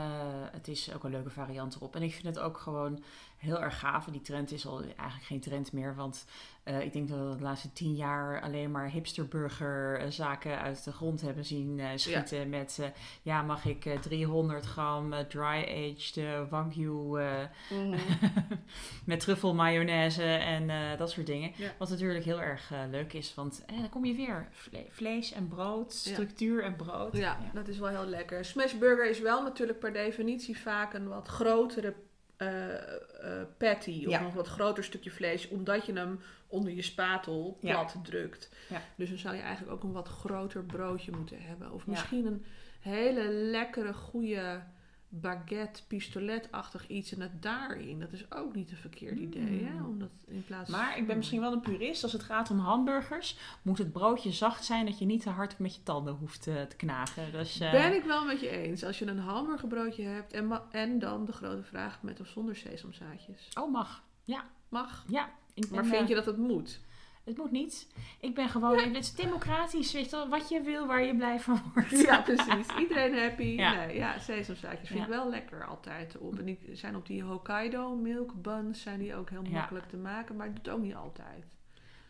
het 0.52 0.68
is 0.68 0.94
ook 0.94 1.04
een 1.04 1.12
leuke 1.12 1.30
variant 1.30 1.76
erop. 1.76 1.96
En 1.96 2.02
ik 2.02 2.14
vind 2.14 2.36
het 2.36 2.40
ook 2.40 2.58
gewoon 2.58 3.04
heel 3.46 3.62
erg 3.62 3.80
gaaf. 3.80 4.06
Die 4.06 4.22
trend 4.22 4.52
is 4.52 4.68
al 4.68 4.82
eigenlijk 4.82 5.24
geen 5.24 5.40
trend 5.40 5.72
meer. 5.74 5.96
Want 5.96 6.26
eh, 6.64 6.82
ik 6.82 6.94
denk 6.94 7.08
dat 7.10 7.18
we 7.30 7.36
de 7.38 7.44
laatste 7.44 7.74
tien 7.74 7.96
jaar 7.96 8.42
alleen 8.42 8.72
maar 8.72 8.90
hipsterburgerzaken 8.90 10.60
uit 10.62 10.84
de 10.84 10.92
grond 10.92 11.22
hebben 11.22 11.46
zien 11.46 11.80
eh, 11.80 11.88
schieten. 11.96 12.50
Met, 12.50 12.78
eh, 12.82 12.88
ja, 13.22 13.42
mag 13.42 13.66
ik 13.66 13.86
eh, 13.86 14.00
300 14.00 14.66
gram 14.66 15.14
dry-aged 15.28 16.50
wagyu 16.50 17.20
eh, 17.20 17.48
met 19.06 19.20
truffel 19.20 19.54
mayonaise 19.54 20.24
en 20.24 20.98
dat 20.98 21.12
soort 21.12 21.26
dingen. 21.26 21.52
Ja. 21.56 21.72
Wat 21.78 21.90
natuurlijk 21.90 22.26
heel 22.26 22.42
erg 22.42 22.72
leuk 22.90 23.14
is. 23.14 23.34
Want 23.34 23.64
eh, 23.66 23.80
dan 23.80 23.90
kom 23.90 24.06
je 24.06 24.14
weer. 24.16 24.48
Vle- 24.52 24.86
vlees 24.90 25.32
en 25.32 25.48
brood, 25.48 26.02
Ja. 26.06 26.12
structuur 26.12 26.64
en 26.64 26.76
brood. 26.76 27.18
Ja, 27.18 27.38
dat 27.54 27.68
is 27.68 27.78
wel 27.80 27.90
heel 27.90 28.06
lekker. 28.06 28.46
Smashburger 28.46 29.10
is 29.10 29.20
wel 29.20 29.44
natuurlijk 29.44 29.80
per 29.80 29.94
definitie 29.94 30.58
vaak 30.60 30.94
een 30.94 31.08
wat 31.08 31.28
grotere 31.28 31.94
eh, 32.38 32.74
eh, 32.74 33.48
patty. 33.58 34.04
Of 34.06 34.12
Ja. 34.12 34.22
een 34.22 34.34
wat 34.34 34.48
groter 34.48 34.84
stukje 34.84 35.12
vlees, 35.12 35.48
omdat 35.48 35.86
je 35.86 35.94
hem 35.94 36.20
onder 36.48 36.74
je 36.74 36.82
spatel 36.82 37.58
Ja. 37.62 37.72
plat 37.72 37.96
drukt. 38.06 38.50
Ja. 38.70 38.82
Dus 38.96 39.10
dan 39.10 39.18
zou 39.18 39.36
je 39.36 39.42
eigenlijk 39.42 39.74
ook 39.74 39.84
een 39.84 39.92
wat 39.92 40.08
groter 40.08 40.64
broodje 40.64 41.12
moeten 41.12 41.42
hebben. 41.42 41.72
Of 41.72 41.88
misschien 41.88 42.26
een 42.26 42.46
hele 42.80 43.28
lekkere, 43.30 43.94
goede 43.94 44.62
baguette, 45.22 45.82
pistoletachtig 45.88 46.88
iets 46.88 47.14
en 47.14 47.22
het 47.22 47.42
daarin. 47.42 48.00
Dat 48.00 48.12
is 48.12 48.32
ook 48.32 48.56
niet 48.56 48.72
een 48.72 48.78
verkeerd 48.78 49.20
idee, 49.20 49.64
hè? 49.64 49.84
Omdat 49.84 50.10
in 50.28 50.44
plaats 50.44 50.70
Maar 50.70 50.98
ik 50.98 51.08
ben 51.08 51.18
misschien 51.18 51.40
wel 51.40 51.54
een 51.54 51.62
purist. 51.62 52.04
Als 52.04 52.14
het 52.14 52.24
gaat 52.24 52.50
om 52.50 52.60
hamburgers, 52.60 53.38
moet 53.62 53.78
het 53.78 53.92
broodje 53.92 54.32
zacht 54.32 54.66
zijn 54.66 54.86
dat 54.86 55.00
je 55.00 55.06
niet 55.06 55.22
te 55.22 55.30
hard 55.30 55.60
met 55.60 55.76
je 55.76 55.84
tanden 55.84 56.14
hoeft 56.14 56.48
eh, 56.48 56.62
te 56.62 56.76
knagen. 56.76 57.32
Dus, 57.32 57.60
eh, 57.60 57.72
Ben 57.72 57.96
ik 57.96 58.04
wel 58.04 58.26
met 58.26 58.40
je 58.40 58.50
eens. 58.50 58.84
Als 58.84 59.00
je 59.00 59.08
een 59.08 59.20
hamburgerbroodje 59.20 60.04
hebt 60.04 60.34
en, 60.34 60.62
en 60.72 61.00
dan 61.00 61.26
de 61.26 61.32
grote 61.32 61.64
vraag 61.64 62.02
met 62.02 62.20
of 62.20 62.28
zonder 62.28 62.56
sesamzaadjes. 62.56 63.50
Oh, 63.54 63.72
mag. 63.72 64.04
Mag. 64.70 65.06
Ja. 65.08 65.30
Maar 65.72 65.86
vind 65.86 66.02
eh, 66.02 66.08
je 66.08 66.16
dat 66.16 66.26
het 66.26 66.38
moet? 66.38 66.80
Het 67.26 67.38
moet 67.38 67.52
niet. 67.52 67.88
Ik 68.20 68.36
ben 68.36 68.50
gewoon... 68.50 68.78
Het 68.80 68.96
is 68.96 69.16
democratisch. 69.16 69.94
Weet 69.94 70.10
je 70.10 70.28
wat 70.30 70.50
je 70.50 70.62
wil, 70.62 70.86
waar 70.88 71.04
je 71.04 71.16
blij 71.16 71.40
van 71.40 71.62
wordt. 71.74 72.02
Ja, 72.02 72.22
precies. 72.22 72.68
Iedereen 72.80 73.18
happy. 73.18 73.44
Ja. 73.44 73.74
Nee, 73.86 73.96
ja, 73.96 74.20
sesamzaadjes 74.20 74.88
vind 74.88 75.00
Ja. 75.00 75.06
ik 75.06 75.12
wel 75.12 75.30
lekker 75.30 75.66
altijd 75.66 76.18
op. 76.18 76.38
En 76.40 76.46
die 76.46 76.60
zijn 76.74 76.96
op 76.96 77.06
die 77.06 77.24
Hokkaido 77.24 77.96
milk 77.96 78.42
buns 78.42 78.82
zijn 78.82 79.00
die 79.00 79.16
ook 79.16 79.30
heel 79.30 79.44
Ja. 79.44 79.50
makkelijk 79.50 79.90
te 79.90 79.98
maken, 79.98 80.36
maar 80.36 80.48
het 80.48 80.56
doet 80.56 80.74
ook 80.74 80.82
niet 80.82 80.96
altijd. 80.96 81.46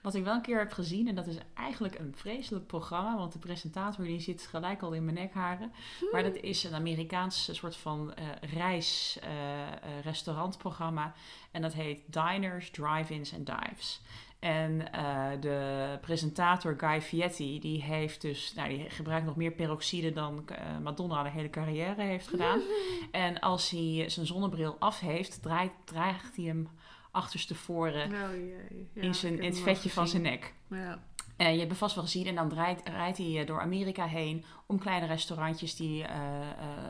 Wat 0.02 0.16
ik 0.16 0.24
wel 0.24 0.34
een 0.36 0.42
keer 0.42 0.58
heb 0.60 0.72
gezien, 0.72 1.08
en 1.08 1.16
dat 1.16 1.28
is 1.28 1.38
eigenlijk 1.54 2.00
een 2.00 2.14
vreselijk 2.16 2.68
programma, 2.68 3.18
want 3.18 3.34
de 3.34 3.40
presentator 3.40 4.06
die 4.06 4.20
zit 4.20 4.42
gelijk 4.48 4.82
al 4.82 4.92
in 4.94 5.04
mijn 5.06 5.18
nekharen. 5.18 5.72
Maar 6.12 6.24
dat 6.24 6.36
is 6.36 6.64
een 6.64 6.74
Amerikaans 6.74 7.50
soort 7.56 7.76
van 7.76 8.14
eh 8.14 8.26
reis 8.54 9.20
eh, 9.22 9.62
eh, 9.62 9.70
restaurantprogramma. 10.04 11.14
En 11.52 11.62
dat 11.62 11.74
heet 11.74 12.00
Diners, 12.14 12.70
Drive-ins 12.72 13.32
en 13.32 13.44
Dives. 13.44 14.02
En 14.46 14.92
eh, 14.92 15.28
de 15.40 15.98
presentator 16.02 16.76
Guy 16.78 17.02
Fieri, 17.02 17.60
die 17.60 17.84
heeft 17.84 18.22
dus, 18.22 18.54
nou, 18.56 18.70
die 18.70 18.90
gebruikt 18.90 19.26
nog 19.26 19.36
meer 19.36 19.52
peroxide 19.52 20.14
dan 20.14 20.44
eh, 20.48 20.78
Madonna 20.84 21.24
de 21.24 21.30
hele 21.30 21.50
carrière 21.50 22.02
heeft 22.02 22.28
gedaan. 22.28 22.62
En 23.12 23.40
als 23.40 23.70
hij 23.70 24.10
zijn 24.10 24.26
zonnebril 24.26 24.76
af 24.80 25.00
heeft, 25.00 25.42
draait, 25.42 25.72
draagt 25.86 26.36
hij 26.36 26.46
hem 26.46 26.70
achterstevoren 27.12 28.04
Oh 28.04 28.32
jee. 28.32 28.90
Ja, 28.94 29.02
in, 29.02 29.16
zijn, 29.16 29.40
in 29.40 29.46
het 29.46 29.56
hem 29.56 29.64
vetje 29.64 29.90
van 29.90 30.08
zijn 30.08 30.22
nek. 30.22 30.54
Ja. 30.68 31.00
Eh, 31.38 31.52
je 31.52 31.58
hebt 31.58 31.70
het 31.70 31.80
vast 31.80 31.96
wel 31.96 32.04
gezien 32.04 32.28
en 32.28 32.36
dan 32.36 32.50
draait, 32.50 32.82
rijdt 32.84 33.18
hij 33.18 33.46
door 33.46 33.62
Amerika 33.62 34.06
heen 34.06 34.46
om 34.66 34.80
kleine 34.80 35.06
restaurantjes 35.06 35.76
die 35.76 36.06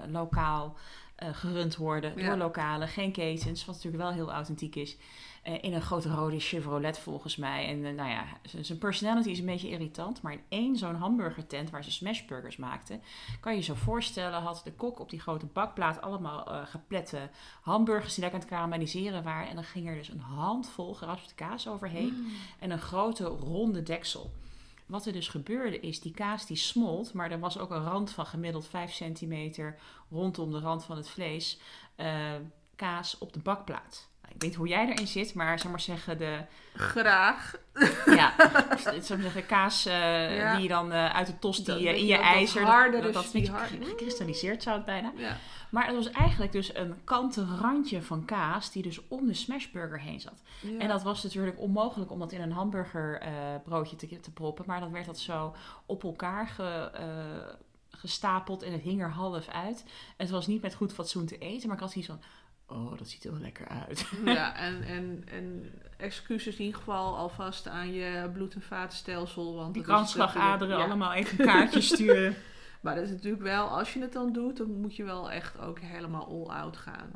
lokaal 0.08 0.78
eh, 1.16 1.30
gerund 1.34 1.76
worden 1.76 2.14
Ja. 2.18 2.28
door 2.28 2.38
lokalen, 2.38 2.88
geen 2.88 3.12
ketens, 3.12 3.66
wat 3.66 3.76
natuurlijk 3.76 4.04
wel 4.04 4.12
heel 4.14 4.32
authentiek 4.32 4.76
is. 4.76 4.98
Eh, 5.44 5.64
in 5.64 5.74
een 5.74 5.82
grote 5.82 6.10
rode 6.10 6.40
Chevrolet 6.40 7.00
volgens 7.00 7.36
mij. 7.36 7.68
En 7.68 7.86
eh, 7.86 7.94
nou 7.94 8.10
ja, 8.10 8.24
zijn 8.62 8.78
personality 8.78 9.30
is 9.30 9.40
een 9.40 9.46
beetje 9.46 9.70
irritant. 9.70 10.22
Maar 10.22 10.32
in 10.34 10.42
één 10.50 10.76
zo'n 10.78 10.96
hamburgertent 10.96 11.70
waar 11.70 11.84
ze 11.84 11.92
smashburgers 11.92 12.58
maakten, 12.58 13.02
kan 13.40 13.52
je 13.52 13.58
je 13.58 13.64
zo 13.64 13.74
voorstellen, 13.74 14.42
had 14.42 14.62
de 14.64 14.72
kok 14.74 15.00
op 15.00 15.10
die 15.10 15.20
grote 15.20 15.46
bakplaat 15.46 16.02
allemaal 16.02 16.66
geplette 16.66 17.30
hamburgers 17.62 18.14
die 18.14 18.22
lekker 18.24 18.40
aan 18.40 18.46
het 18.46 18.56
karamelliseren 18.56 19.24
waren. 19.24 19.50
En 19.50 19.56
dan 19.56 19.64
ging 19.64 19.88
er 19.88 19.96
dus 19.96 20.10
een 20.10 20.20
handvol 20.20 20.94
geraspte 20.94 21.36
kaas 21.36 21.68
overheen 21.68 22.14
Mm. 22.18 22.32
en 22.60 22.72
een 22.72 22.80
grote 22.82 23.24
ronde 23.26 23.84
deksel. 23.84 24.32
Wat 24.86 25.06
er 25.06 25.14
dus 25.14 25.28
gebeurde 25.28 25.80
is, 25.80 26.00
die 26.00 26.14
kaas 26.14 26.46
die 26.46 26.58
smolt, 26.58 27.14
maar 27.14 27.32
er 27.32 27.40
was 27.40 27.58
ook 27.58 27.72
een 27.72 27.84
rand 27.84 28.12
van 28.12 28.26
gemiddeld 28.26 28.68
5 28.68 28.94
centimeter 28.94 29.80
rondom 30.10 30.52
de 30.52 30.60
rand 30.60 30.84
van 30.84 30.98
het 30.98 31.10
vlees, 31.10 31.60
eh, 31.96 32.34
kaas 32.76 33.18
op 33.18 33.34
de 33.34 33.40
bakplaat. 33.40 34.10
Nou, 34.26 34.36
Ik 34.36 34.42
weet 34.42 34.50
niet 34.50 34.56
hoe 34.56 34.68
jij 34.68 34.88
erin 34.90 35.08
zit, 35.08 35.34
maar 35.34 35.60
zeg 35.60 35.72
maar 35.72 35.80
zeggen, 35.80 36.18
de, 36.18 36.38
Graag. 36.74 37.56
ja, 38.06 38.34
zou 38.84 38.96
ik 38.96 39.04
zeggen, 39.04 39.46
kaas 39.46 39.86
eh, 39.86 40.38
Ja. 40.38 40.54
die 40.54 40.62
je 40.64 40.68
dan 40.70 40.92
eh, 40.92 41.16
uit 41.16 41.28
de 41.28 41.40
tost 41.40 41.66
die 41.66 41.66
dat 41.66 41.78
in 41.78 41.84
je 41.84 42.06
je 42.06 42.16
dat- 42.16 42.22
ijzer, 42.26 42.64
harder 42.64 43.02
dat, 43.02 43.10
is, 43.10 43.14
dat, 43.16 43.24
dat 43.24 43.32
die 43.34 43.46
een 43.48 43.52
beetje 43.54 43.76
hard- 43.78 43.88
gekristalliseerd 43.90 44.64
zou 44.64 44.76
het 44.76 44.86
bijna. 44.86 45.12
Ja. 45.16 45.38
Maar 45.70 45.86
het 45.86 45.96
was 45.96 46.12
eigenlijk 46.12 46.52
dus 46.52 46.76
een 46.76 46.96
kanten 47.04 47.58
randje 47.58 48.02
van 48.02 48.26
kaas 48.26 48.72
die 48.72 48.84
dus 48.84 49.08
om 49.08 49.28
de 49.28 49.34
smashburger 49.34 50.00
heen 50.00 50.20
zat. 50.20 50.42
Ja. 50.62 50.80
En 50.80 50.88
dat 50.88 51.04
was 51.04 51.24
natuurlijk 51.24 51.60
onmogelijk 51.60 52.12
om 52.12 52.20
dat 52.20 52.32
in 52.32 52.42
een 52.42 52.52
hamburgerbroodje 52.52 53.96
te, 53.96 54.20
te 54.20 54.32
proppen. 54.32 54.64
Maar 54.68 54.80
dan 54.80 54.92
werd 54.92 55.06
dat 55.06 55.20
zo 55.20 55.56
op 55.86 56.04
elkaar 56.04 56.48
ge, 56.48 56.90
eh, 56.94 57.06
gestapeld 57.90 58.64
en 58.64 58.72
het 58.72 58.82
hing 58.82 59.02
er 59.02 59.10
half 59.12 59.48
uit. 59.48 59.86
Het 60.18 60.30
was 60.30 60.48
niet 60.48 60.62
met 60.62 60.76
goed 60.76 60.94
fatsoen 60.94 61.26
te 61.26 61.38
eten, 61.38 61.68
maar 61.68 61.76
ik 61.78 61.84
had 61.84 61.92
zoiets 61.92 62.10
van... 62.10 62.22
Oh, 62.68 62.98
dat 62.98 63.10
ziet 63.10 63.24
er 63.26 63.32
wel 63.32 63.42
lekker 63.42 63.68
uit. 63.68 64.06
Ja, 64.26 64.56
en, 64.68 64.84
en, 64.84 65.24
en 65.32 65.72
excuses 65.98 66.56
in 66.56 66.66
ieder 66.66 66.80
geval 66.80 67.18
alvast 67.18 67.68
aan 67.68 67.94
je 67.94 68.30
bloed- 68.34 68.54
en 68.54 68.62
vaatstelsel. 68.62 69.56
Want 69.56 69.74
Die 69.74 69.84
dat 69.84 69.92
is 69.92 69.96
kransslagaderen 70.14 70.78
ja. 70.78 70.84
allemaal 70.84 71.14
even 71.14 71.40
een 71.40 71.46
kaartje 71.46 71.82
sturen. 71.82 72.36
Maar 72.82 72.96
dat 72.96 73.04
is 73.04 73.10
natuurlijk 73.10 73.44
wel, 73.44 73.68
als 73.68 73.94
je 73.94 74.02
het 74.02 74.14
dan 74.14 74.34
doet, 74.34 74.58
dan 74.58 74.80
moet 74.82 74.96
je 74.96 75.04
wel 75.04 75.32
echt 75.32 75.60
ook 75.60 75.80
helemaal 75.80 76.28
all-out 76.28 76.78
gaan. 76.78 77.12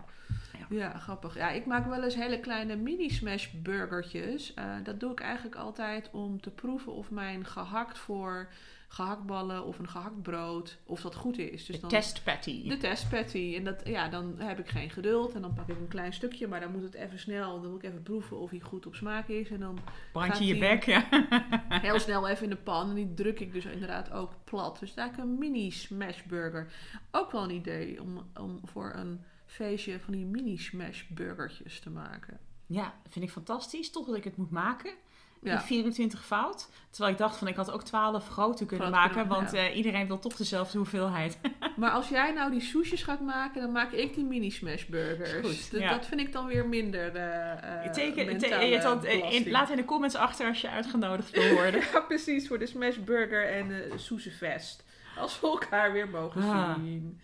Ja. 0.57 0.65
Ja. 0.77 0.97
grappig. 0.97 1.35
Ja, 1.35 1.49
ik 1.49 1.65
maak 1.65 1.85
wel 1.85 2.03
eens 2.03 2.15
hele 2.15 2.39
kleine 2.39 2.75
mini-smash 2.75 3.47
burgertjes. 3.51 4.53
Eh, 4.53 4.63
dat 4.83 4.99
doe 4.99 5.11
ik 5.11 5.19
eigenlijk 5.19 5.55
altijd 5.55 6.09
om 6.11 6.41
te 6.41 6.49
proeven 6.49 6.93
of 6.93 7.09
mijn 7.11 7.45
gehakt 7.45 7.97
voor 7.97 8.49
gehaktballen 8.91 9.65
of 9.65 9.79
een 9.79 9.89
gehakt 9.89 10.21
brood, 10.21 10.77
of 10.85 11.01
dat 11.01 11.15
goed 11.15 11.37
is. 11.37 11.65
Dus 11.65 11.75
De 11.75 11.81
dan, 11.81 11.89
test 11.89 12.23
patty. 12.23 12.67
de 12.69 12.77
testpatty. 12.77 13.53
En 13.55 13.63
dat, 13.63 13.81
ja, 13.85 14.07
dan 14.07 14.35
heb 14.37 14.59
ik 14.59 14.67
geen 14.67 14.89
geduld. 14.89 15.33
En 15.33 15.41
dan 15.41 15.53
pak 15.53 15.67
ik 15.67 15.77
een 15.77 15.87
klein 15.87 16.13
stukje, 16.13 16.47
maar 16.47 16.59
dan 16.59 16.71
moet 16.71 16.83
het 16.83 16.93
even 16.93 17.19
snel. 17.19 17.61
Dan 17.61 17.71
moet 17.71 17.83
ik 17.83 17.89
even 17.89 18.03
proeven 18.03 18.39
of 18.39 18.49
hij 18.49 18.59
goed 18.59 18.85
op 18.85 18.95
smaak 18.95 19.27
is. 19.27 19.49
En 19.49 19.59
dan 19.59 19.79
Brand 20.11 20.37
je 20.37 20.57
bek, 20.57 20.83
ja. 20.83 21.07
heel 21.69 21.99
snel 21.99 22.27
even 22.27 22.43
in 22.43 22.49
de 22.49 22.55
pan. 22.55 22.89
En 22.89 22.95
die 22.95 23.13
druk 23.13 23.39
ik 23.39 23.53
dus 23.53 23.65
inderdaad 23.65 24.11
ook 24.11 24.31
plat. 24.43 24.79
Dus 24.79 24.93
daar 24.93 25.19
een 25.19 25.37
mini 25.37 25.71
smash 25.71 26.23
burger. 26.23 26.71
Ook 27.11 27.31
wel 27.31 27.43
een 27.43 27.55
idee 27.55 28.01
om, 28.01 28.29
om 28.39 28.59
voor 28.63 28.93
een 28.95 29.21
feestje 29.45 29.99
van 29.99 30.13
die 30.13 30.25
mini 30.25 30.57
smash 30.57 31.03
burgertjes 31.07 31.79
te 31.79 31.89
maken. 31.89 32.39
Ja, 32.65 32.93
vind 33.09 33.25
ik 33.25 33.31
fantastisch. 33.31 33.91
Toch 33.91 34.05
dat 34.05 34.15
ik 34.15 34.23
het 34.23 34.37
moet 34.37 34.51
maken. 34.51 34.93
Ja. 35.41 35.53
In 35.53 35.59
24 35.59 36.25
fout. 36.25 36.69
Terwijl 36.89 37.11
ik 37.13 37.19
dacht 37.19 37.37
van 37.37 37.47
ik 37.47 37.55
had 37.55 37.71
ook 37.71 37.83
12 37.83 38.27
grote 38.29 38.65
kunnen 38.65 38.91
maken. 38.91 39.11
kunnen, 39.11 39.27
want 39.29 39.51
ja. 39.51 39.57
eh, 39.67 39.75
iedereen 39.77 40.07
wil 40.07 40.19
toch 40.19 40.35
dezelfde 40.35 40.77
hoeveelheid. 40.77 41.39
Maar 41.77 41.91
als 41.91 42.07
jij 42.09 42.31
nou 42.33 42.51
die 42.51 42.61
soesjes 42.61 43.03
gaat 43.03 43.21
maken, 43.21 43.61
dan 43.61 43.71
maak 43.71 43.91
ik 43.91 44.13
die 44.13 44.23
mini 44.25 44.49
smash 44.49 44.85
burgers. 44.85 45.31
Goed, 45.47 45.71
Dat- 45.71 45.81
ja. 45.81 45.89
Dat 45.89 46.05
vind 46.05 46.21
ik 46.21 46.31
dan 46.31 46.45
weer 46.47 46.67
minder 46.67 47.15
uh, 47.15 47.85
Ik 47.85 47.93
teken, 47.93 48.37
te- 48.37 48.47
je 48.47 48.79
had, 48.81 49.03
eh, 49.03 49.31
in- 49.33 49.49
laat 49.51 49.69
in 49.69 49.75
de 49.77 49.85
comments 49.85 50.15
achter 50.15 50.47
als 50.47 50.61
je 50.61 50.69
uitgenodigd 50.69 51.29
wil 51.31 51.53
worden. 51.53 51.81
Ja, 51.93 51.99
precies, 51.99 52.47
voor 52.47 52.59
de 52.59 52.65
Smash 52.65 52.95
Burger 52.97 53.49
en 53.53 53.67
de 53.67 53.93
Soezenfest. 53.95 54.83
Als 55.17 55.39
we 55.39 55.47
elkaar 55.47 55.91
weer 55.91 56.09
mogen 56.09 56.41
Ah. 56.41 56.75
zien. 56.75 57.21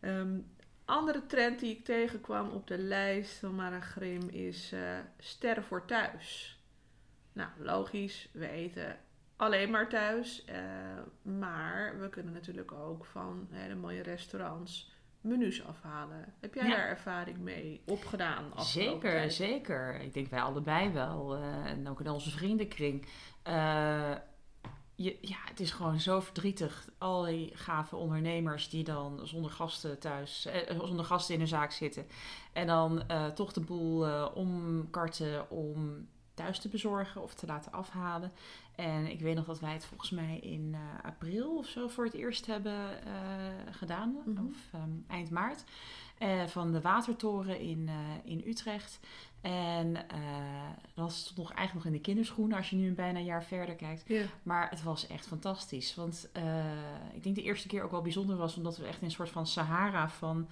Ehm, 0.00 0.38
andere 0.84 1.26
trend 1.26 1.58
die 1.60 1.70
ik 1.76 1.84
tegenkwam 1.84 2.48
op 2.50 2.66
de 2.66 2.78
lijst 2.78 3.38
van 3.38 3.54
Mara 3.54 3.80
Grim 3.80 4.28
is 4.28 4.72
eh, 4.72 4.80
sterren 5.18 5.64
voor 5.64 5.84
thuis. 5.84 6.58
Nou, 7.32 7.48
logisch, 7.58 8.28
we 8.32 8.48
eten 8.48 8.98
alleen 9.36 9.70
maar 9.70 9.88
thuis. 9.88 10.44
eh, 10.44 10.56
maar 11.22 11.98
we 12.00 12.08
kunnen 12.08 12.32
natuurlijk 12.32 12.72
ook 12.72 13.04
van 13.04 13.46
hele 13.50 13.74
mooie 13.74 14.02
restaurants 14.02 14.90
menus 15.20 15.64
afhalen. 15.66 16.34
Heb 16.40 16.54
jij 16.54 16.68
Ja. 16.68 16.76
daar 16.76 16.88
ervaring 16.88 17.38
mee 17.38 17.82
opgedaan? 17.86 18.44
Zeker, 18.56 19.00
tijd? 19.10 19.32
zeker. 19.32 20.00
Ik 20.00 20.14
denk 20.14 20.30
wij 20.30 20.40
allebei 20.40 20.90
wel. 20.90 21.36
eh, 21.36 21.64
en 21.66 21.88
ook 21.88 22.00
in 22.00 22.10
onze 22.10 22.30
vriendenkring. 22.30 23.06
Eh, 23.42 24.12
je, 24.94 25.18
ja, 25.20 25.36
het 25.44 25.60
is 25.60 25.70
gewoon 25.70 26.00
zo 26.00 26.20
verdrietig. 26.20 26.88
Al 26.98 27.22
die 27.24 27.56
gave 27.56 27.96
ondernemers 27.96 28.68
die 28.68 28.84
dan 28.84 29.20
zonder 29.26 29.50
gasten 29.50 29.98
thuis, 29.98 30.46
eh, 30.46 30.80
zonder 30.80 31.04
gasten 31.04 31.34
in 31.34 31.40
hun 31.40 31.48
zaak 31.48 31.70
zitten. 31.72 32.06
En 32.52 32.66
dan 32.66 33.02
toch 33.34 33.52
de 33.52 33.60
boel 33.60 34.28
omkarten 34.28 35.50
om 35.50 36.08
thuis 36.40 36.58
te 36.58 36.68
bezorgen 36.68 37.22
of 37.22 37.34
te 37.34 37.46
laten 37.46 37.72
afhalen. 37.72 38.32
En 38.74 39.10
ik 39.10 39.20
weet 39.20 39.34
nog 39.34 39.44
dat 39.44 39.60
wij 39.60 39.72
het 39.72 39.84
volgens 39.84 40.10
mij 40.10 40.38
in 40.38 40.74
eh, 40.74 41.04
april 41.04 41.56
of 41.56 41.66
zo 41.66 41.88
voor 41.88 42.04
het 42.04 42.14
eerst 42.14 42.46
hebben 42.46 43.04
eh, 43.04 43.12
gedaan. 43.70 44.16
Mhm. 44.24 44.46
Of 44.46 44.56
ehm, 44.72 44.90
eind 45.08 45.30
maart. 45.30 45.64
Eh, 46.18 46.46
van 46.46 46.72
de 46.72 46.80
Watertoren 46.80 47.60
in, 47.60 47.90
in 48.24 48.42
Utrecht. 48.46 49.00
En 49.40 50.06
dat 50.94 51.12
stond 51.12 51.36
nog 51.36 51.52
eigenlijk 51.52 51.74
nog 51.74 51.84
in 51.84 51.98
de 51.98 52.06
kinderschoenen 52.06 52.56
als 52.56 52.70
je 52.70 52.76
nu 52.76 52.88
een 52.88 52.94
bijna 52.94 53.18
een 53.18 53.24
jaar 53.24 53.44
verder 53.44 53.74
kijkt. 53.74 54.04
Maar 54.42 54.70
het 54.70 54.82
was 54.82 55.06
echt 55.06 55.26
fantastisch. 55.26 55.94
Want 55.94 56.28
ik 57.14 57.22
denk 57.22 57.34
de 57.34 57.42
eerste 57.42 57.68
keer 57.68 57.82
ook 57.82 57.90
wel 57.90 58.02
bijzonder 58.02 58.36
was, 58.36 58.56
omdat 58.56 58.76
we 58.76 58.86
echt 58.86 58.98
in 59.00 59.04
een 59.04 59.10
soort 59.10 59.30
van 59.30 59.46
Sahara 59.46 60.08
van. 60.08 60.48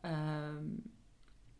ehm, 0.00 0.64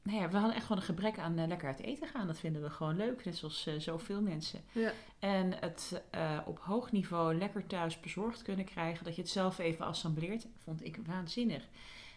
nou 0.03 0.19
ja, 0.19 0.29
we 0.29 0.37
hadden 0.37 0.55
echt 0.55 0.67
gewoon 0.67 0.79
een 0.79 0.89
gebrek 0.89 1.19
aan 1.19 1.39
eh, 1.39 1.47
lekker 1.47 1.69
uit 1.69 1.81
eten 1.81 2.09
gaan. 2.09 2.27
Dat 2.27 2.39
vinden 2.39 2.63
we 2.63 2.71
gewoon 2.71 2.97
leuk, 2.97 3.25
net 3.25 3.37
zoals 3.37 3.67
eh, 3.67 3.75
zoveel 3.79 4.23
mensen. 4.23 4.61
Ja. 4.73 4.93
En 5.19 5.53
het 5.61 6.03
eh, 6.11 6.39
op 6.47 6.59
hoog 6.59 6.93
niveau 6.93 7.35
lekker 7.35 7.67
thuis 7.67 8.01
bezorgd 8.01 8.43
kunnen 8.43 8.65
krijgen, 8.65 9.05
dat 9.05 9.15
je 9.15 9.23
het 9.23 9.31
zelf 9.31 9.59
even 9.59 9.85
assembleert, 9.85 10.47
vond 10.59 10.85
ik 10.85 10.99
waanzinnig. 11.07 11.69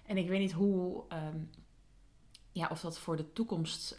En 0.05 0.17
ik 0.17 0.27
weet 0.27 0.39
niet 0.39 0.51
hoe, 0.51 1.03
ehm, 1.09 1.37
ja, 2.51 2.67
of 2.71 2.81
dat 2.81 2.99
voor 2.99 3.17
de 3.17 3.33
toekomst 3.33 3.95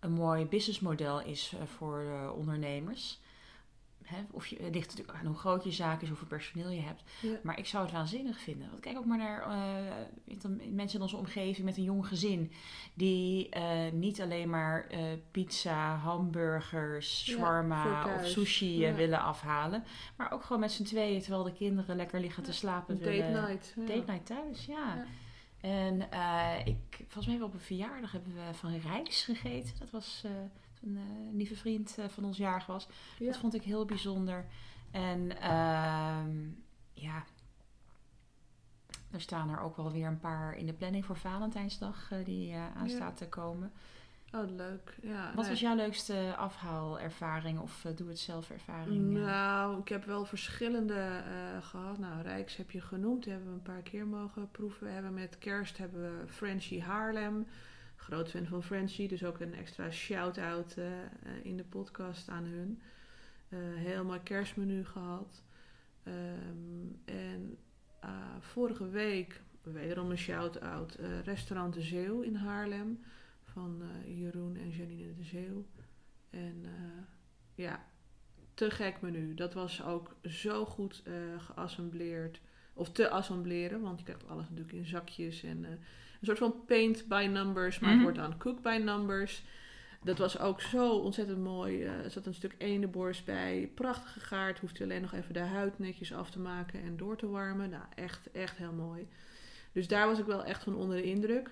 een 0.00 0.12
mooi 0.12 0.46
businessmodel 0.46 1.20
is 1.20 1.54
voor 1.64 2.32
ondernemers. 2.36 3.20
Hè, 4.10 4.22
of 4.30 4.46
je, 4.46 4.56
het 4.62 4.74
ligt 4.74 4.88
natuurlijk 4.88 5.18
aan 5.18 5.26
hoe 5.26 5.36
groot 5.36 5.64
je 5.64 5.70
zaak 5.70 6.02
is, 6.02 6.08
hoeveel 6.08 6.26
personeel 6.26 6.70
je 6.70 6.80
hebt. 6.80 7.02
Ja. 7.20 7.38
Maar 7.42 7.58
ik 7.58 7.66
zou 7.66 7.84
het 7.84 7.92
waanzinnig 7.92 8.40
vinden. 8.40 8.68
Want 8.70 8.80
kijk 8.80 8.96
ook 8.96 9.04
maar 9.04 9.18
naar 9.18 9.42
eh, 9.42 10.50
mensen 10.72 10.96
in 10.98 11.02
onze 11.02 11.16
omgeving 11.16 11.66
met 11.66 11.76
een 11.76 11.82
jong 11.82 12.06
gezin. 12.06 12.52
Die 12.94 13.48
eh, 13.48 13.92
niet 13.92 14.20
alleen 14.20 14.50
maar 14.50 14.86
eh, 14.86 15.00
pizza, 15.30 15.96
hamburgers, 15.96 17.24
shawarma 17.24 18.14
of 18.14 18.26
sushi 18.26 18.78
Ja. 18.78 18.94
willen 18.94 19.20
afhalen. 19.20 19.84
Maar 20.16 20.32
ook 20.32 20.42
gewoon 20.42 20.60
met 20.60 20.72
z'n 20.72 20.82
tweeën, 20.84 21.20
terwijl 21.20 21.42
de 21.44 21.52
kinderen 21.52 21.96
lekker 21.96 22.20
liggen 22.20 22.42
te 22.42 22.52
slapen. 22.52 22.98
Date 22.98 23.10
willen- 23.10 23.32
night. 23.32 23.74
Date 23.76 24.04
night 24.06 24.26
thuis, 24.26 24.66
ja. 24.66 25.04
En 25.60 26.00
ik, 26.64 26.76
volgens 26.96 27.26
mij 27.26 27.34
hebben 27.34 27.38
we 27.38 27.44
op 27.44 27.52
een 27.54 27.60
verjaardag 27.60 28.12
hebben 28.12 28.34
we 28.34 28.54
van 28.54 28.76
Rijks 28.78 29.24
gegeten. 29.24 29.72
Dat 29.78 29.90
was 29.90 30.24
toen 30.80 30.96
eh, 30.96 31.02
een 31.30 31.36
lieve 31.36 31.56
vriend 31.56 31.98
eh, 31.98 32.08
van 32.08 32.24
ons 32.24 32.36
jarig 32.36 32.66
was. 32.66 32.88
Ja. 33.18 33.26
Dat 33.26 33.36
vond 33.36 33.54
ik 33.54 33.62
heel 33.62 33.84
bijzonder. 33.84 34.44
En 34.90 35.40
ehm, 35.40 36.38
ja, 36.92 37.24
er 39.10 39.20
staan 39.20 39.50
er 39.50 39.60
ook 39.60 39.76
wel 39.76 39.92
weer 39.92 40.06
een 40.06 40.18
paar 40.20 40.56
in 40.56 40.66
de 40.66 40.72
planning 40.72 41.04
voor 41.04 41.16
Valentijnsdag 41.16 42.10
eh, 42.12 42.24
die 42.24 42.52
eh 42.52 42.76
aan 42.76 42.88
Ja. 42.88 43.12
te 43.12 43.28
komen. 43.28 43.72
Oh, 44.34 44.50
leuk. 44.50 44.96
Ja, 45.02 45.26
Wat 45.34 45.42
nee. 45.42 45.50
was 45.50 45.60
jouw 45.60 45.74
leukste 45.74 46.34
afhaalervaring 46.36 47.58
of 47.58 47.84
eh, 47.84 47.96
doe-het-zelf 47.96 48.50
ervaring? 48.50 49.16
eh? 49.16 49.22
Nou, 49.24 49.80
ik 49.80 49.88
heb 49.88 50.04
wel 50.04 50.24
verschillende 50.24 50.94
eh, 51.26 51.62
gehad. 51.66 51.98
Nou, 51.98 52.22
Rijks 52.22 52.56
heb 52.56 52.70
je 52.70 52.80
genoemd, 52.80 53.22
die 53.22 53.32
hebben 53.32 53.50
we 53.50 53.56
een 53.56 53.62
paar 53.74 53.82
keer 53.82 54.06
mogen 54.06 54.50
proeven. 54.50 54.86
We 54.86 54.92
hebben 54.92 55.14
met 55.14 55.38
kerst 55.38 55.78
hebben 55.78 56.00
we 56.02 56.28
Frenchy 56.28 56.80
Haarlem. 56.80 57.46
Groot 58.10 58.30
van 58.48 58.62
Frenchy, 58.62 59.08
dus 59.08 59.24
ook 59.24 59.40
een 59.40 59.54
extra 59.54 59.90
shout-out 59.90 60.74
eh, 60.76 61.02
eh, 61.02 61.08
in 61.42 61.56
de 61.56 61.64
podcast 61.64 62.28
aan 62.28 62.44
hun. 62.44 62.80
Eh, 63.48 63.58
heel 63.74 64.04
mooi 64.04 64.20
kerstmenu 64.22 64.84
gehad. 64.84 65.42
Ehm, 66.02 66.14
en 67.04 67.58
eh, 68.00 68.10
vorige 68.40 68.88
week, 68.88 69.40
wederom 69.62 70.10
een 70.10 70.18
shout-out, 70.18 70.98
restaurant 71.24 71.74
De 71.74 71.82
Zeeuw 71.82 72.20
in 72.20 72.34
Haarlem. 72.34 73.00
Van 73.44 73.82
Jeroen 74.06 74.56
en 74.56 74.70
Janine 74.70 75.14
De 75.14 75.24
Zeeuw. 75.24 75.66
En 76.30 76.64
ja, 77.54 77.84
te 78.54 78.70
gek 78.70 79.00
menu. 79.00 79.34
Dat 79.34 79.54
was 79.54 79.84
ook 79.84 80.16
zo 80.22 80.64
goed 80.64 81.02
geassembleerd. 81.38 82.40
of 82.72 82.92
te 82.92 83.08
assembleren. 83.08 83.80
Want 83.80 83.98
je 83.98 84.04
krijgt 84.04 84.28
alles 84.28 84.48
natuurlijk 84.48 84.76
in 84.76 84.86
zakjes 84.86 85.42
en 85.42 85.66
een 86.20 86.26
soort 86.26 86.38
van 86.38 86.64
paint 86.66 87.08
by 87.08 87.28
numbers, 87.32 87.78
maar 87.78 87.90
Mhm. 87.94 87.98
het 88.04 88.16
wordt 88.16 88.28
dan 88.30 88.38
cook 88.38 88.62
by 88.62 88.80
numbers. 88.84 89.44
Dat 90.02 90.18
was 90.18 90.38
ook 90.38 90.60
zo 90.60 90.90
ontzettend 90.98 91.38
mooi. 91.38 91.82
Eh, 91.84 92.04
er 92.04 92.10
zat 92.10 92.26
een 92.26 92.34
stuk 92.34 92.54
eendenborst 92.58 93.24
bij. 93.24 93.70
Prachtig 93.74 94.12
gegaard. 94.12 94.58
Hoeft 94.58 94.80
alleen 94.80 95.00
nog 95.00 95.12
even 95.14 95.34
de 95.34 95.38
huid 95.40 95.78
netjes 95.78 96.12
af 96.14 96.30
te 96.30 96.38
maken 96.38 96.82
en 96.82 96.96
door 96.96 97.16
te 97.16 97.28
warmen. 97.28 97.70
Nou, 97.70 97.84
echt, 97.94 98.30
echt 98.30 98.56
heel 98.56 98.72
mooi. 98.72 99.08
Dus 99.72 99.88
daar 99.88 100.06
was 100.06 100.18
ik 100.18 100.24
wel 100.26 100.44
echt 100.44 100.62
van 100.62 100.74
onder 100.74 100.96
de 100.96 101.02
indruk. 101.02 101.50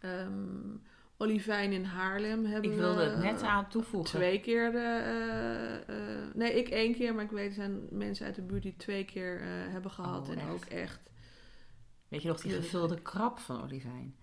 Ehm 0.00 0.76
Olivijn 1.20 1.72
in 1.72 1.84
Haarlem 1.84 2.44
hebben 2.44 2.70
Ik 2.70 2.76
wilde 2.76 3.02
het 3.02 3.18
net 3.18 3.42
aan 3.42 3.68
toevoegen. 3.68 4.10
twee 4.10 4.40
keer... 4.40 4.72
De, 4.72 4.78
eh, 4.78 5.74
eh, 5.76 6.34
nee, 6.34 6.52
ik 6.52 6.68
één 6.68 6.94
keer. 6.94 7.14
Maar 7.14 7.24
ik 7.24 7.30
weet 7.30 7.48
er 7.48 7.54
zijn 7.54 7.86
mensen 7.90 8.26
uit 8.26 8.34
de 8.34 8.42
buurt 8.42 8.62
die 8.62 8.76
twee 8.76 9.04
keer 9.04 9.40
hebben 9.44 9.90
gehad. 9.90 10.26
Oh, 10.26 10.32
en 10.32 10.38
echt? 10.38 10.48
ook 10.50 10.64
echt... 10.64 11.00
Weet 12.08 12.22
je 12.22 12.28
nog 12.28 12.40
die 12.40 12.52
gevulde 12.52 13.00
krab 13.02 13.38
van 13.38 13.62
Olivijn? 13.62 14.16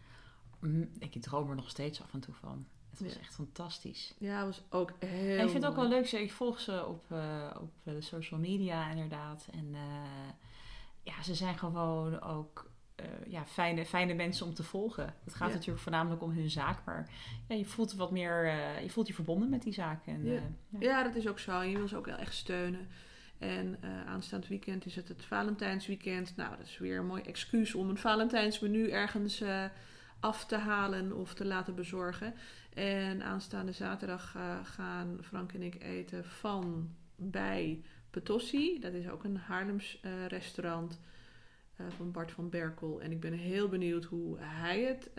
Mm, 0.59 0.89
ik 0.99 1.21
droom 1.21 1.49
er 1.49 1.55
nog 1.55 1.69
steeds 1.69 2.01
af 2.01 2.13
en 2.13 2.19
toe 2.19 2.33
van. 2.33 2.65
Het 2.89 2.99
was 2.99 3.13
Ja. 3.13 3.19
echt 3.19 3.33
fantastisch. 3.33 4.13
Ja, 4.17 4.45
was 4.45 4.61
ook 4.69 4.93
heel 4.99 5.37
En 5.37 5.43
ik 5.43 5.49
vind 5.49 5.63
het 5.63 5.65
ook 5.65 5.75
wel 5.75 5.87
leuk. 5.87 6.11
Ik 6.11 6.31
volg 6.31 6.59
ze 6.59 6.85
op, 6.85 7.05
eh, 7.11 7.55
op 7.61 7.71
eh, 7.83 7.93
de 7.93 8.01
social 8.01 8.39
media 8.39 8.89
inderdaad. 8.89 9.47
En 9.51 9.69
eh, 9.73 10.29
ja, 11.03 11.23
ze 11.23 11.35
zijn 11.35 11.57
gewoon 11.57 12.21
ook 12.21 12.73
ja, 13.27 13.45
fijne, 13.45 13.85
fijne 13.85 14.13
mensen 14.13 14.45
om 14.45 14.53
te 14.53 14.63
volgen. 14.63 15.13
Het 15.23 15.35
gaat 15.35 15.47
Ja. 15.47 15.53
natuurlijk 15.53 15.81
voornamelijk 15.81 16.21
om 16.21 16.31
hun 16.31 16.49
zaak. 16.49 16.85
Maar 16.85 17.09
ja, 17.47 17.55
je 17.55 17.65
voelt 17.65 17.93
wat 17.93 18.11
meer, 18.11 18.45
je 18.81 18.89
voelt 18.89 19.07
je 19.07 19.13
verbonden 19.13 19.49
met 19.49 19.61
die 19.63 19.73
zaak. 19.73 20.05
En, 20.05 20.25
Ja. 20.25 20.33
ja. 20.69 20.79
Ja, 20.79 21.03
dat 21.03 21.15
is 21.15 21.27
ook 21.27 21.39
zo. 21.39 21.61
Je 21.61 21.77
wil 21.77 21.87
ze 21.87 21.97
ook 21.97 22.05
wel 22.05 22.17
echt 22.17 22.33
steunen. 22.33 22.87
En 23.37 23.77
eh, 23.81 24.05
aanstaand 24.05 24.47
weekend 24.47 24.85
is 24.85 24.95
het 24.95 25.07
het 25.07 25.25
Valentijnsweekend. 25.25 26.35
Nou, 26.35 26.57
dat 26.57 26.65
is 26.65 26.77
weer 26.77 26.99
een 26.99 27.05
mooi 27.05 27.21
excuus 27.21 27.75
om 27.75 27.89
een 27.89 27.97
Valentijnsmenu 27.97 28.89
ergens 28.89 29.41
eh, 29.41 29.65
af 30.19 30.45
te 30.45 30.55
halen 30.55 31.11
of 31.13 31.33
te 31.33 31.45
laten 31.45 31.75
bezorgen. 31.75 32.33
En 32.73 33.23
aanstaande 33.23 33.71
zaterdag 33.71 34.35
eh, 34.35 34.59
gaan 34.63 35.17
Frank 35.21 35.53
en 35.53 35.61
ik 35.61 35.83
eten 35.83 36.25
van 36.25 36.89
bij 37.15 37.81
Petossi. 38.09 38.79
Dat 38.79 38.93
is 38.93 39.09
ook 39.09 39.23
een 39.23 39.37
Haarlems 39.37 39.99
restaurant 40.27 40.99
van 41.89 42.11
Bart 42.11 42.31
van 42.31 42.49
Berkel. 42.49 43.01
En 43.01 43.11
ik 43.11 43.19
ben 43.19 43.33
heel 43.33 43.67
benieuwd 43.69 44.03
hoe 44.03 44.37
hij 44.39 44.81
het 44.83 45.09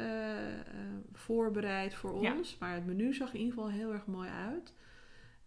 voorbereidt 1.13 1.95
voor 1.95 2.23
Ja. 2.23 2.35
ons. 2.37 2.59
Maar 2.59 2.75
het 2.75 2.87
menu 2.87 3.15
zag 3.15 3.33
in 3.35 3.41
ieder 3.41 3.55
geval 3.55 3.71
heel 3.71 3.93
erg 3.93 4.07
mooi 4.07 4.29
uit. 4.29 4.73